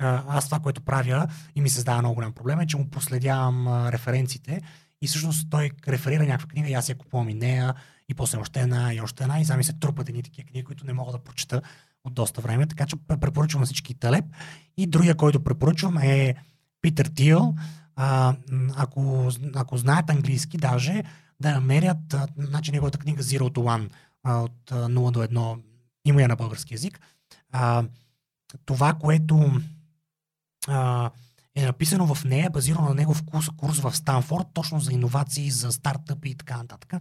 а, 0.00 0.24
аз 0.28 0.44
това, 0.44 0.58
което 0.58 0.80
правя 0.80 1.28
и 1.54 1.60
ми 1.60 1.70
създава 1.70 1.98
много 1.98 2.14
голям 2.14 2.32
проблем 2.32 2.60
е, 2.60 2.66
че 2.66 2.76
му 2.76 2.90
проследявам 2.90 3.68
а, 3.68 3.92
референциите. 3.92 4.62
И 5.02 5.06
всъщност 5.06 5.50
той 5.50 5.70
реферира 5.88 6.24
някаква 6.24 6.48
книга 6.48 6.68
и 6.68 6.74
аз 6.74 6.88
я 6.88 6.98
купувам 6.98 7.28
и 7.28 7.34
нея, 7.34 7.74
и 8.08 8.14
после 8.14 8.38
още 8.38 8.60
една, 8.60 8.94
и 8.94 9.00
още 9.00 9.24
една, 9.24 9.40
и 9.40 9.44
сами 9.44 9.64
се 9.64 9.72
трупат 9.72 10.08
едни 10.08 10.22
такива 10.22 10.48
книги, 10.48 10.64
които 10.64 10.86
не 10.86 10.92
мога 10.92 11.12
да 11.12 11.18
прочета 11.18 11.62
от 12.04 12.14
доста 12.14 12.40
време, 12.40 12.66
така 12.66 12.86
че 12.86 12.96
препоръчвам 13.20 13.64
всички 13.64 13.94
Талеп. 13.94 14.24
И 14.76 14.86
другия, 14.86 15.14
който 15.14 15.44
препоръчвам 15.44 15.98
е 15.98 16.34
Питър 16.86 17.06
Тил. 17.06 17.54
Ако, 18.76 19.30
ако 19.54 19.76
знаят 19.76 20.10
английски, 20.10 20.58
даже 20.58 21.02
да 21.40 21.52
намерят, 21.52 22.16
значи 22.38 22.72
неговата 22.72 22.98
книга 22.98 23.22
Zero 23.22 23.40
to 23.40 23.58
One 23.58 23.90
от 24.24 24.72
а, 24.72 24.88
0 24.88 25.10
до 25.10 25.20
1, 25.20 25.60
има 26.04 26.22
я 26.22 26.28
на 26.28 26.36
български 26.36 26.74
язик. 26.74 27.00
А, 27.52 27.84
това, 28.64 28.94
което 28.94 29.60
а, 30.68 31.10
е 31.54 31.66
написано 31.66 32.14
в 32.14 32.24
нея, 32.24 32.50
базирано 32.50 32.88
на 32.88 32.94
негов 32.94 33.24
курс, 33.24 33.46
курс 33.56 33.78
в 33.78 33.96
Станфорд, 33.96 34.46
точно 34.54 34.80
за 34.80 34.92
иновации, 34.92 35.50
за 35.50 35.72
стартъпи 35.72 36.28
и 36.28 36.34
така 36.34 36.56
нататък. 36.56 36.94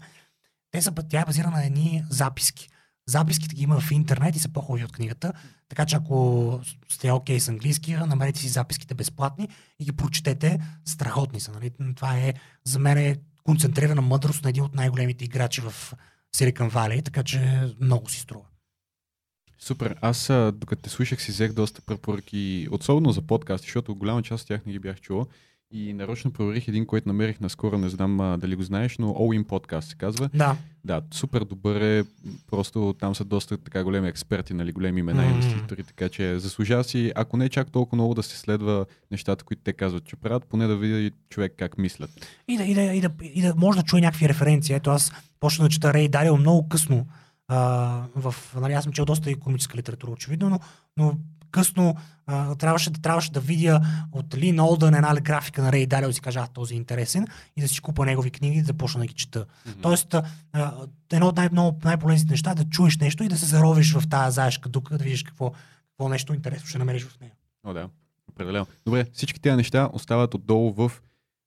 Те 0.72 0.82
са, 0.82 0.92
тя 0.92 1.22
е 1.22 1.26
базирана 1.26 1.58
на 1.58 1.66
едни 1.66 2.04
записки. 2.10 2.70
Записките 3.08 3.56
ги 3.56 3.64
има 3.64 3.80
в 3.80 3.92
интернет 3.92 4.36
и 4.36 4.40
са 4.40 4.50
по-хубави 4.50 4.84
от 4.84 4.92
книгата. 4.92 5.34
Така 5.70 5.86
че 5.86 5.96
ако 5.96 6.60
сте 6.90 7.12
окей 7.12 7.38
okay 7.38 7.40
с 7.40 7.50
английски, 7.50 7.94
намерете 7.94 8.40
си 8.40 8.48
записките 8.48 8.94
безплатни 8.94 9.50
и 9.80 9.86
ги 9.86 9.92
прочетете. 9.92 10.60
Страхотни 10.86 11.40
са. 11.40 11.52
Нали? 11.52 11.72
Това 11.96 12.18
е 12.18 12.34
за 12.64 12.80
мен 12.80 12.98
е 12.98 13.16
концентрирана 13.44 14.02
мъдрост 14.02 14.44
на 14.44 14.50
един 14.50 14.64
от 14.64 14.76
най-големите 14.76 15.26
играчи 15.26 15.62
в 15.62 15.94
Silicon 16.36 16.72
Valley, 16.72 17.06
така 17.06 17.24
че 17.24 17.70
много 17.82 18.10
си 18.10 18.20
струва. 18.20 18.46
Супер. 19.60 19.96
Аз, 20.02 20.28
докато 20.54 20.82
те 20.82 20.90
слушах, 20.90 21.22
си 21.22 21.32
взех 21.32 21.54
доста 21.54 21.82
препоръки, 21.82 22.68
особено 22.72 23.12
за 23.12 23.22
подкасти, 23.22 23.66
защото 23.66 23.96
голяма 23.96 24.24
част 24.24 24.42
от 24.42 24.48
тях 24.48 24.66
не 24.66 24.72
ги 24.72 24.80
бях 24.80 25.02
чувал. 25.02 25.28
И 25.72 25.94
нарочно 25.94 26.32
проверих 26.32 26.68
един, 26.68 26.86
който 26.86 27.08
намерих 27.08 27.40
наскоро, 27.40 27.78
не 27.78 27.90
знам 27.90 28.20
а, 28.20 28.38
дали 28.38 28.56
го 28.56 28.64
знаеш, 28.64 28.98
но 28.98 29.08
All 29.08 29.42
In 29.42 29.46
Podcast 29.46 29.80
се 29.80 29.96
казва. 29.96 30.30
Да. 30.34 30.58
Да, 30.84 31.02
супер 31.14 31.44
добър 31.44 31.82
е. 31.82 32.04
Просто 32.52 32.96
там 33.00 33.16
са 33.16 33.26
доста 33.26 33.58
така 33.58 33.84
големи 33.84 34.08
експерти, 34.08 34.54
нали, 34.54 34.72
големи 34.72 35.00
имена 35.00 35.22
Мгм. 35.22 35.32
инвеститори, 35.34 35.84
така 35.84 36.10
че 36.10 36.40
заслужава 36.40 36.84
си, 36.84 37.12
ако 37.16 37.38
не 37.38 37.50
чак 37.50 37.72
толкова 37.72 37.96
много 37.96 38.14
да 38.14 38.24
се 38.24 38.38
следва 38.38 38.86
нещата, 39.12 39.44
които 39.46 39.62
те 39.64 39.74
казват, 39.74 40.06
че 40.06 40.16
правят, 40.16 40.46
поне 40.46 40.68
да 40.68 40.78
види 40.78 41.12
човек 41.30 41.54
как 41.58 41.78
мислят. 41.78 42.10
И 42.48 42.58
да, 42.58 42.64
и, 42.64 42.74
да, 42.74 42.82
и, 42.82 43.02
да, 43.02 43.10
и 43.24 43.42
да 43.42 43.54
може 43.58 43.80
да 43.80 43.86
чуе 43.86 44.02
някакви 44.02 44.30
референции. 44.30 44.76
Ето 44.76 44.90
аз 44.90 45.12
почна 45.40 45.66
да 45.66 45.70
чета 45.70 45.94
Рей 45.94 46.08
Дарио 46.08 46.38
много 46.38 46.70
късно. 46.70 47.08
А, 47.48 47.58
в, 48.16 48.36
нали, 48.62 48.74
аз 48.74 48.84
съм 48.84 48.94
чел 48.94 49.06
доста 49.06 49.32
економическа 49.32 49.78
литература, 49.78 50.12
очевидно, 50.12 50.50
но, 50.50 50.60
но 50.98 51.18
късно 51.56 51.96
а, 52.28 52.56
трябваше, 52.56 52.90
да, 52.90 53.02
трябваше 53.02 53.32
да 53.32 53.40
видя 53.40 53.82
от 54.12 54.38
Лин 54.38 54.60
Олдън 54.60 54.96
една 54.96 55.16
графика 55.16 55.62
на 55.62 55.72
Рей 55.72 55.86
Далио 55.86 56.10
и 56.10 56.14
си 56.14 56.22
кажа, 56.22 56.40
а, 56.40 56.48
този 56.48 56.74
е 56.74 56.78
интересен 56.78 57.28
и 57.58 57.62
да 57.62 57.68
си 57.68 57.82
купа 57.82 58.06
негови 58.06 58.32
книги 58.32 58.58
и 58.58 58.62
да 58.62 58.66
започна 58.66 59.00
да 59.00 59.08
ги 59.08 59.14
чета. 59.14 59.46
Тоест, 59.82 60.14
а, 60.54 60.72
едно 61.12 61.28
от 61.28 61.36
най- 61.36 61.50
най-полезните 61.84 62.34
неща 62.34 62.52
е 62.52 62.56
да 62.56 62.66
чуеш 62.66 62.98
нещо 62.98 63.24
и 63.24 63.28
да 63.28 63.38
се 63.38 63.46
заровиш 63.46 63.94
в 63.94 64.10
тази 64.10 64.36
заешка 64.36 64.70
дука, 64.70 64.98
да 64.98 65.04
видиш 65.04 65.24
какво, 65.24 65.52
какво 65.90 66.10
нещо 66.10 66.34
интересно 66.34 66.68
ще 66.68 66.78
намериш 66.78 67.04
в 67.06 67.20
нея. 67.20 67.34
О, 67.64 67.74
да. 67.74 67.90
Определено. 68.32 68.68
Добре, 68.86 69.06
всички 69.14 69.42
тези 69.42 69.56
неща 69.56 69.90
остават 69.94 70.34
отдолу 70.34 70.74
в 70.74 70.92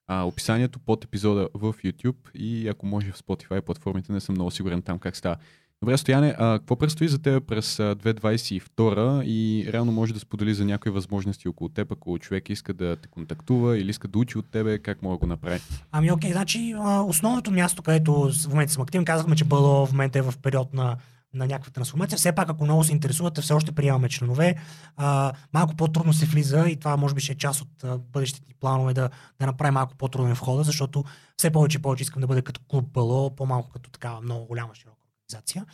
а, 0.06 0.22
описанието 0.22 0.78
под 0.78 1.04
епизода 1.04 1.48
в 1.54 1.74
YouTube 1.84 2.30
и 2.34 2.68
ако 2.68 2.86
може 2.86 3.12
в 3.12 3.18
Spotify 3.18 3.60
платформите, 3.60 4.12
не 4.12 4.20
съм 4.20 4.34
много 4.34 4.50
сигурен 4.50 4.82
там 4.82 4.98
как 4.98 5.16
става. 5.16 5.36
Добре, 5.82 5.98
Стояне, 5.98 6.34
а, 6.38 6.58
какво 6.58 6.76
предстои 6.76 7.08
за 7.08 7.18
теб 7.18 7.46
през 7.46 7.80
а, 7.80 7.96
2022 7.96 9.24
и 9.24 9.68
реално 9.72 9.92
може 9.92 10.14
да 10.14 10.20
сподели 10.20 10.54
за 10.54 10.64
някои 10.64 10.92
възможности 10.92 11.48
около 11.48 11.68
теб, 11.68 11.92
ако 11.92 12.18
човек 12.18 12.50
иска 12.50 12.74
да 12.74 12.96
те 12.96 13.08
контактува 13.08 13.78
или 13.78 13.90
иска 13.90 14.08
да 14.08 14.18
учи 14.18 14.38
от 14.38 14.50
тебе, 14.50 14.78
как 14.78 15.02
може 15.02 15.14
да 15.14 15.18
го 15.18 15.26
направи? 15.26 15.60
Ами 15.92 16.12
окей, 16.12 16.32
значи 16.32 16.74
основното 17.06 17.50
място, 17.50 17.82
където 17.82 18.30
в 18.30 18.48
момента 18.48 18.72
съм 18.72 18.82
активен, 18.82 19.04
казахме, 19.04 19.36
че 19.36 19.44
БЛО 19.44 19.86
в 19.86 19.92
момента 19.92 20.18
е 20.18 20.22
в 20.22 20.34
период 20.42 20.74
на, 20.74 20.96
на 21.34 21.46
някаква 21.46 21.70
трансформация. 21.70 22.18
Все 22.18 22.32
пак, 22.32 22.50
ако 22.50 22.64
много 22.64 22.84
се 22.84 22.92
интересувате, 22.92 23.40
все 23.40 23.52
още 23.52 23.72
приемаме 23.72 24.08
членове. 24.08 24.54
А, 24.96 25.32
малко 25.52 25.76
по-трудно 25.76 26.12
се 26.12 26.26
влиза 26.26 26.68
и 26.68 26.76
това 26.76 26.96
може 26.96 27.14
би 27.14 27.20
ще 27.20 27.32
е 27.32 27.36
част 27.36 27.60
от 27.60 27.84
а, 27.84 27.98
бъдещите 27.98 28.54
планове 28.60 28.94
да, 28.94 29.10
да 29.40 29.46
направим 29.46 29.74
малко 29.74 29.94
по-труден 29.96 30.34
входа, 30.34 30.62
защото 30.62 31.04
все 31.36 31.50
повече 31.50 31.78
и 31.78 31.82
повече 31.82 32.02
искам 32.02 32.20
да 32.20 32.26
бъда 32.26 32.42
като 32.42 32.60
клуб 32.68 32.84
БЛО, 32.92 33.36
по-малко 33.36 33.70
като 33.70 33.90
такава 33.90 34.20
много 34.20 34.46
голяма 34.46 34.74
широка 34.74 34.97
организация. 35.28 35.66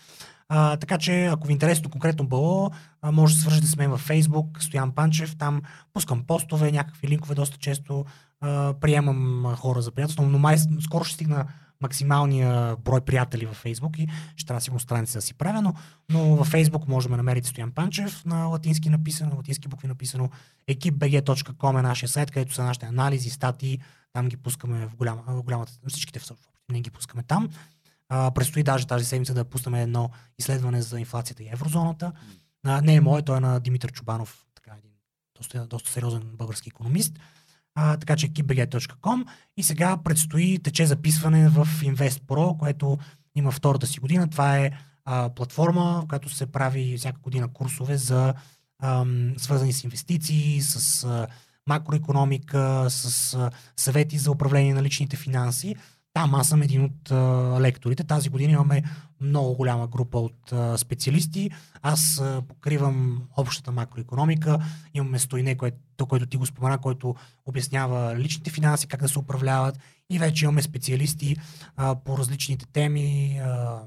А, 0.48 0.76
така 0.76 0.98
че, 0.98 1.26
ако 1.26 1.46
ви 1.46 1.52
е 1.52 1.54
интересно 1.54 1.90
конкретно 1.90 2.26
БЛО, 2.26 2.70
а, 3.02 3.12
може 3.12 3.34
да 3.34 3.40
свържете 3.40 3.66
с 3.66 3.76
мен 3.76 3.90
във 3.90 4.08
Facebook, 4.08 4.62
Стоян 4.62 4.92
Панчев, 4.92 5.36
там 5.36 5.62
пускам 5.92 6.24
постове, 6.26 6.72
някакви 6.72 7.08
линкове 7.08 7.34
доста 7.34 7.58
често, 7.58 8.04
а, 8.40 8.74
приемам 8.80 9.44
хора 9.56 9.82
за 9.82 9.90
приятелство, 9.90 10.26
но 10.26 10.38
май 10.38 10.56
скоро 10.80 11.04
ще 11.04 11.14
стигна 11.14 11.46
максималния 11.80 12.76
брой 12.76 13.00
приятели 13.00 13.46
във 13.46 13.56
Фейсбук 13.56 13.98
и 13.98 14.08
ще 14.36 14.46
трябва 14.46 14.58
да 14.58 14.64
си 14.64 14.70
го 14.70 14.78
страница 14.78 15.18
да 15.18 15.22
си 15.22 15.34
правя, 15.34 15.62
но, 15.62 15.74
но 16.10 16.36
във 16.36 16.46
Фейсбук 16.46 16.88
може 16.88 17.08
да 17.08 17.16
намерите 17.16 17.48
Стоян 17.48 17.72
Панчев 17.72 18.24
на 18.24 18.46
латински 18.46 18.88
написано, 18.90 19.30
на 19.30 19.36
латински 19.36 19.68
букви 19.68 19.88
написано. 19.88 20.30
ekipbg.com 20.70 21.78
е 21.78 21.82
нашия 21.82 22.08
сайт, 22.08 22.30
където 22.30 22.54
са 22.54 22.64
нашите 22.64 22.86
анализи, 22.86 23.30
статии, 23.30 23.78
там 24.12 24.28
ги 24.28 24.36
пускаме 24.36 24.86
в, 24.86 24.96
голяма, 24.96 25.22
в 25.26 25.42
голямата, 25.42 25.72
всичките 25.88 26.18
в 26.18 26.32
не 26.68 26.80
ги 26.80 26.90
пускаме 26.90 27.22
там. 27.22 27.48
А, 28.08 28.30
предстои 28.30 28.62
даже 28.62 28.86
тази 28.86 29.04
седмица 29.04 29.34
да 29.34 29.44
пуснем 29.44 29.74
едно 29.74 30.10
изследване 30.38 30.82
за 30.82 31.00
инфлацията 31.00 31.42
и 31.42 31.48
еврозоната. 31.52 32.12
А, 32.66 32.80
не 32.80 32.94
е 32.94 33.00
мое, 33.00 33.22
той 33.22 33.36
е 33.36 33.40
на 33.40 33.60
Димитър 33.60 33.92
Чубанов, 33.92 34.44
така 34.54 34.76
един 34.78 34.90
доста, 35.38 35.66
доста 35.66 35.90
сериозен 35.90 36.22
български 36.34 36.68
економист. 36.68 37.18
А, 37.74 37.96
така 37.96 38.16
че 38.16 38.28
ekipbg.com 38.28 39.24
и 39.56 39.62
сега 39.62 39.96
предстои 39.96 40.58
тече 40.58 40.86
записване 40.86 41.48
в 41.48 41.66
InvestPro, 41.66 42.56
което 42.56 42.98
има 43.34 43.50
втората 43.50 43.86
си 43.86 44.00
година. 44.00 44.30
Това 44.30 44.58
е 44.58 44.70
а, 45.04 45.28
платформа, 45.28 46.00
в 46.04 46.08
която 46.08 46.28
се 46.28 46.46
прави 46.46 46.96
всяка 46.98 47.20
година 47.20 47.52
курсове 47.52 47.96
за 47.96 48.34
ам, 48.82 49.34
свързани 49.36 49.72
с 49.72 49.84
инвестиции, 49.84 50.60
с 50.62 51.04
а, 51.04 51.26
макроекономика, 51.66 52.86
с 52.90 53.34
а, 53.34 53.50
съвети 53.76 54.18
за 54.18 54.30
управление 54.30 54.74
на 54.74 54.82
личните 54.82 55.16
финанси. 55.16 55.76
Там 56.14 56.34
аз 56.34 56.48
съм 56.48 56.62
един 56.62 56.84
от 56.84 57.10
а, 57.10 57.16
лекторите. 57.60 58.04
Тази 58.04 58.28
година 58.28 58.52
имаме 58.52 58.82
много 59.20 59.54
голяма 59.54 59.86
група 59.86 60.18
от 60.18 60.52
а, 60.52 60.78
специалисти. 60.78 61.50
Аз 61.82 62.20
а, 62.20 62.42
покривам 62.48 63.22
общата 63.36 63.72
макроекономика. 63.72 64.58
Имаме 64.94 65.18
стойне, 65.18 65.56
което, 65.56 66.06
което 66.06 66.26
ти 66.26 66.36
го 66.36 66.46
спомена, 66.46 66.78
който 66.78 67.14
обяснява 67.46 68.16
личните 68.18 68.50
финанси, 68.50 68.86
как 68.86 69.00
да 69.00 69.08
се 69.08 69.18
управляват. 69.18 69.78
И 70.10 70.18
вече 70.18 70.44
имаме 70.44 70.62
специалисти 70.62 71.36
а, 71.76 71.94
по 71.94 72.18
различните 72.18 72.66
теми. 72.66 73.38
А, 73.44 73.80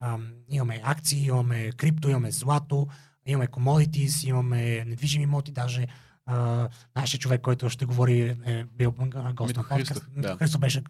а, 0.00 0.18
имаме 0.48 0.80
акции, 0.84 1.26
имаме 1.26 1.72
крипто, 1.72 2.08
имаме 2.08 2.30
злато, 2.30 2.86
имаме 3.26 3.46
commodities, 3.46 4.28
имаме 4.28 4.84
недвижими 4.84 5.24
имоти, 5.24 5.52
даже 5.52 5.86
Uh, 6.30 6.68
нашия 6.96 7.20
човек, 7.20 7.40
който 7.40 7.70
ще 7.70 7.84
говори, 7.84 8.36
е 8.46 8.64
бил 8.64 8.94
гост 9.34 9.56
на 9.56 9.64
подкаст. 9.68 10.06
Да. 10.16 10.36
Христо 10.36 10.58
беше 10.58 10.82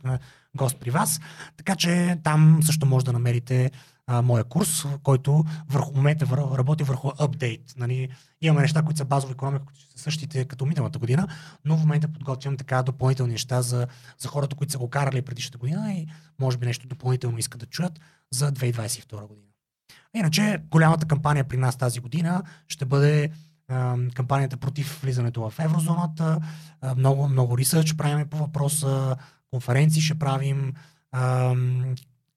гост 0.56 0.76
при 0.76 0.90
вас. 0.90 1.20
Така 1.56 1.76
че 1.76 2.18
там 2.24 2.60
също 2.62 2.86
може 2.86 3.04
да 3.04 3.12
намерите 3.12 3.70
а, 4.08 4.22
моя 4.22 4.44
курс, 4.44 4.84
който 5.02 5.44
върху 5.68 5.92
момента 5.94 6.26
работи 6.58 6.84
върху 6.84 7.10
апдейт. 7.18 7.74
Нали, 7.76 8.08
имаме 8.40 8.62
неща, 8.62 8.82
които 8.82 8.98
са 8.98 9.04
базови 9.04 9.32
економика, 9.32 9.64
които 9.64 9.80
са 9.80 9.98
същите 9.98 10.44
като 10.44 10.66
миналата 10.66 10.98
година, 10.98 11.28
но 11.64 11.76
в 11.76 11.80
момента 11.80 12.08
подготвям 12.08 12.56
така 12.56 12.82
допълнителни 12.82 13.32
неща 13.32 13.62
за, 13.62 13.86
за 14.18 14.28
хората, 14.28 14.56
които 14.56 14.72
са 14.72 14.78
го 14.78 14.90
карали 14.90 15.22
предишната 15.22 15.58
година 15.58 15.92
и 15.92 16.06
може 16.38 16.58
би 16.58 16.66
нещо 16.66 16.88
допълнително 16.88 17.38
искат 17.38 17.60
да 17.60 17.66
чуят 17.66 18.00
за 18.30 18.52
2022 18.52 19.26
година. 19.26 19.48
Иначе 20.14 20.58
голямата 20.70 21.06
кампания 21.06 21.44
при 21.44 21.56
нас 21.56 21.76
тази 21.76 22.00
година 22.00 22.42
ще 22.68 22.84
бъде 22.84 23.30
кампанията 24.14 24.56
против 24.56 25.00
влизането 25.02 25.50
в 25.50 25.58
еврозоната. 25.58 26.40
Много, 26.96 27.28
много 27.28 27.58
ресърч 27.58 27.96
правим 27.96 28.28
по 28.28 28.36
въпроса, 28.36 29.16
конференции 29.50 30.02
ще 30.02 30.18
правим. 30.18 30.72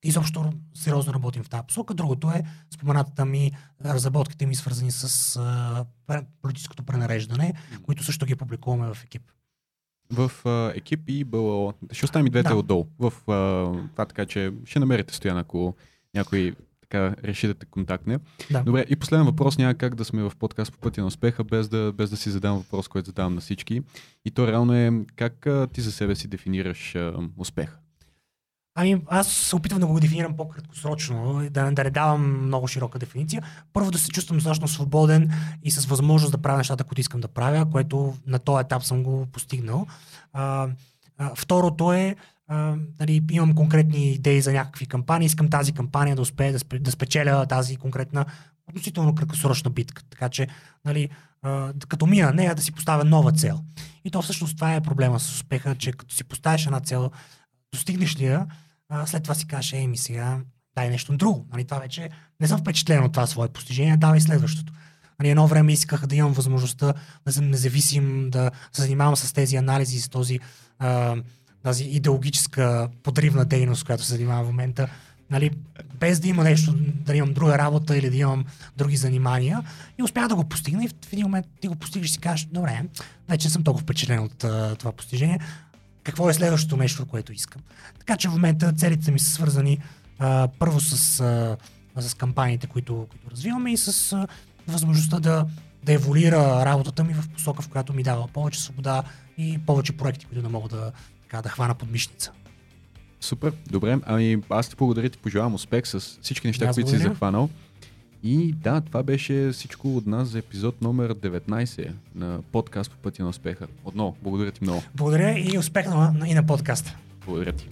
Изобщо 0.04 0.54
сериозно 0.74 1.14
работим 1.14 1.44
в 1.44 1.50
тази 1.50 1.64
посока. 1.68 1.94
Другото 1.94 2.32
е 2.32 2.44
споменатата 2.74 3.26
ми, 3.26 3.52
разработките 3.86 4.46
ми 4.46 4.56
свързани 4.56 4.92
с 4.92 5.86
политическото 6.42 6.84
пренареждане, 6.84 7.54
които 7.84 8.04
също 8.04 8.26
ги 8.26 8.36
публикуваме 8.36 8.94
в 8.94 9.04
екип. 9.04 9.22
В 10.12 10.32
uh, 10.44 10.78
екип 10.78 11.00
и 11.08 11.24
БЛО. 11.24 11.74
Ще 11.92 12.06
оставим 12.06 12.28
и 12.28 12.30
двете 12.30 12.50
да. 12.50 12.56
отдолу. 12.56 12.88
В 13.00 13.14
uh, 13.28 13.90
това 13.92 14.06
така, 14.06 14.26
че 14.26 14.54
ще 14.66 14.80
намерите 14.80 15.14
стоян, 15.14 15.38
ако 15.38 15.76
някой 16.16 16.56
така 16.92 17.16
реши 17.24 17.48
да 17.48 17.54
те 17.54 17.66
контактне. 17.66 18.20
Да. 18.52 18.64
Добре, 18.64 18.86
и 18.90 18.96
последен 18.96 19.26
въпрос, 19.26 19.58
няма 19.58 19.74
как 19.74 19.96
да 19.96 20.06
сме 20.06 20.24
в 20.24 20.32
подкаст 20.40 20.74
по 20.74 20.80
пътя 20.80 21.02
на 21.02 21.08
успеха, 21.08 21.44
без 21.44 21.70
да, 21.70 21.94
без 21.98 22.10
да 22.10 22.18
си 22.18 22.30
задам 22.30 22.58
въпрос, 22.58 22.88
който 22.88 23.06
задавам 23.06 23.36
на 23.36 23.42
всички. 23.42 23.82
И 24.26 24.32
то 24.32 24.48
реално 24.48 24.74
е 24.74 24.92
как 25.16 25.48
а, 25.48 25.68
ти 25.74 25.82
за 25.82 25.92
себе 25.92 26.16
си 26.16 26.28
дефинираш 26.28 26.96
а, 26.96 27.14
успеха? 27.38 27.78
Ами, 28.76 29.02
аз 29.08 29.28
се 29.28 29.56
опитвам 29.56 29.82
да 29.82 29.88
го 29.88 30.00
дефинирам 30.00 30.38
по-краткосрочно, 30.38 31.48
да, 31.50 31.72
да 31.72 31.84
не 31.84 31.90
давам 31.90 32.46
много 32.46 32.68
широка 32.68 33.00
дефиниция. 33.00 33.44
Първо 33.74 33.92
да 33.92 33.98
се 33.98 34.10
чувствам 34.10 34.38
достатъчно 34.38 34.68
свободен 34.68 35.32
и 35.64 35.72
с 35.72 35.86
възможност 35.86 36.32
да 36.32 36.38
правя 36.38 36.58
нещата, 36.58 36.84
които 36.84 37.02
искам 37.02 37.22
да 37.22 37.28
правя, 37.28 37.70
което 37.72 38.14
на 38.28 38.40
този 38.40 38.62
етап 38.62 38.84
съм 38.84 39.04
го 39.04 39.26
постигнал. 39.32 39.88
А, 40.34 40.68
а, 41.18 41.32
второто 41.36 41.94
е 41.94 42.16
а, 42.52 42.76
нали, 43.00 43.22
имам 43.32 43.56
конкретни 43.56 44.12
идеи 44.12 44.42
за 44.42 44.54
някакви 44.54 44.86
кампании, 44.86 45.26
искам 45.26 45.50
тази 45.50 45.72
кампания 45.72 46.16
да 46.16 46.22
успее 46.22 46.52
да, 46.80 46.92
спечеля 46.92 47.46
тази 47.46 47.76
конкретна 47.76 48.26
относително 48.70 49.16
краткосрочна 49.16 49.70
битка. 49.70 50.04
Така 50.10 50.30
че, 50.30 50.48
нали, 50.86 51.10
а, 51.42 51.74
като 51.88 52.06
мина 52.06 52.32
нея 52.32 52.56
да 52.56 52.62
си 52.62 52.72
поставя 52.72 53.04
нова 53.04 53.32
цел. 53.32 53.60
И 54.06 54.12
то 54.12 54.22
всъщност 54.22 54.56
това 54.56 54.76
е 54.76 54.82
проблема 54.82 55.20
с 55.20 55.30
успеха, 55.30 55.76
че 55.76 55.92
като 55.92 56.16
си 56.16 56.24
поставиш 56.24 56.66
една 56.66 56.80
цел, 56.80 57.12
достигнеш 57.74 58.18
ли 58.18 58.26
я, 58.26 58.48
а, 58.90 59.08
след 59.08 59.24
това 59.24 59.36
си 59.36 59.48
кажеш, 59.48 59.74
ей 59.74 59.88
ми 59.88 59.98
сега, 59.98 60.40
дай 60.76 60.90
нещо 60.90 61.18
друго. 61.18 61.48
Нали, 61.52 61.66
това 61.66 61.80
вече 61.80 62.10
не 62.40 62.48
съм 62.48 62.60
впечатлен 62.60 63.04
от 63.04 63.14
това 63.14 63.28
свое 63.28 63.48
постижение, 63.48 63.98
давай 63.98 64.22
следващото. 64.22 64.74
Нали, 65.20 65.30
едно 65.30 65.48
време 65.48 65.74
исках 65.74 66.08
да 66.08 66.16
имам 66.16 66.34
възможността 66.34 66.94
да 67.26 67.34
съм 67.34 67.50
независим, 67.50 68.30
да 68.30 68.52
се 68.74 68.82
занимавам 68.82 69.16
с 69.16 69.34
тези 69.34 69.56
анализи, 69.56 70.02
с 70.02 70.10
този 70.10 70.40
а, 70.80 71.16
тази 71.64 71.84
идеологическа 71.84 72.90
подривна 73.04 73.46
дейност, 73.46 73.84
която 73.84 74.04
се 74.04 74.14
занимава 74.14 74.44
в 74.44 74.48
момента, 74.48 74.88
нали, 75.32 75.52
без 76.00 76.20
да 76.20 76.28
има 76.28 76.44
нещо, 76.44 76.76
да 76.78 77.16
имам 77.16 77.34
друга 77.34 77.58
работа 77.58 77.98
или 77.98 78.10
да 78.10 78.18
имам 78.18 78.46
други 78.78 78.98
занимания. 78.98 79.64
И 80.00 80.04
успях 80.04 80.28
да 80.28 80.36
го 80.36 80.44
постигна 80.44 80.84
и 80.84 80.88
в 80.88 81.14
един 81.14 81.26
момент 81.26 81.46
ти 81.62 81.68
го 81.68 81.76
постигаш 81.76 82.10
и 82.10 82.12
си 82.12 82.20
кажеш, 82.20 82.48
добре, 82.52 82.84
вече 83.30 83.50
съм 83.50 83.64
толкова 83.64 83.84
впечатлен 83.84 84.20
от 84.20 84.44
а, 84.44 84.76
това 84.76 84.92
постижение. 84.92 85.40
Какво 86.04 86.30
е 86.30 86.34
следващото 86.34 86.78
нещо, 86.78 87.06
което 87.06 87.34
искам? 87.34 87.62
Така 88.00 88.18
че 88.18 88.28
в 88.28 88.32
момента 88.32 88.74
целите 88.74 89.12
ми 89.12 89.20
са 89.20 89.32
свързани 89.32 89.80
а, 90.20 90.48
първо 90.60 90.80
с, 90.80 91.20
а, 91.20 91.58
с 92.02 92.14
кампаниите, 92.14 92.68
които, 92.68 93.08
които 93.12 93.32
развиваме 93.32 93.74
и 93.74 93.78
с 93.78 94.14
а, 94.14 94.28
възможността 94.68 95.20
да, 95.20 95.46
да 95.84 95.94
еволюира 95.94 96.66
работата 96.66 97.04
ми 97.04 97.14
в 97.14 97.30
посока, 97.30 97.62
в 97.62 97.70
която 97.70 97.94
ми 97.94 98.04
дава 98.04 98.28
повече 98.28 98.62
свобода 98.62 99.04
и 99.38 99.60
повече 99.66 99.98
проекти, 99.98 100.26
които 100.26 100.42
да 100.42 100.50
мога 100.50 100.70
да, 100.70 100.92
така 101.32 101.42
да 101.42 101.50
хвана 101.50 101.76
под 101.76 101.92
мишница. 101.92 102.32
Супер, 103.20 103.54
добре. 103.70 104.00
Ами 104.06 104.44
аз 104.50 104.70
ти 104.70 104.76
благодаря, 104.76 105.10
ти 105.10 105.18
пожелавам 105.18 105.54
успех 105.54 105.88
с 105.88 106.00
всички 106.22 106.48
неща, 106.48 106.66
аз 106.66 106.76
които 106.76 106.86
благодаря. 106.86 107.10
си 107.10 107.10
захванал. 107.10 107.50
И 108.24 108.54
да, 108.54 108.82
това 108.82 109.04
беше 109.04 109.50
всичко 109.54 109.98
от 109.98 110.08
нас 110.08 110.28
за 110.28 110.40
епизод 110.40 110.82
номер 110.82 111.14
19 111.16 111.92
на 112.16 112.40
подкаст 112.52 112.92
по 112.92 112.98
пътя 112.98 113.24
на 113.24 113.30
успеха. 113.30 113.68
Отново, 113.86 114.18
благодаря 114.22 114.52
ти 114.52 114.60
много. 114.64 114.84
Благодаря 114.96 115.40
и 115.40 115.58
успех 115.58 115.88
на, 115.88 116.28
и 116.28 116.34
на 116.34 116.46
подкаста. 116.46 116.98
Благодаря 117.26 117.52
ти. 117.52 117.68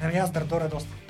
Ами 0.00 0.14
аз 0.14 0.32
дърдоря 0.32 0.68
доста. 0.68 1.03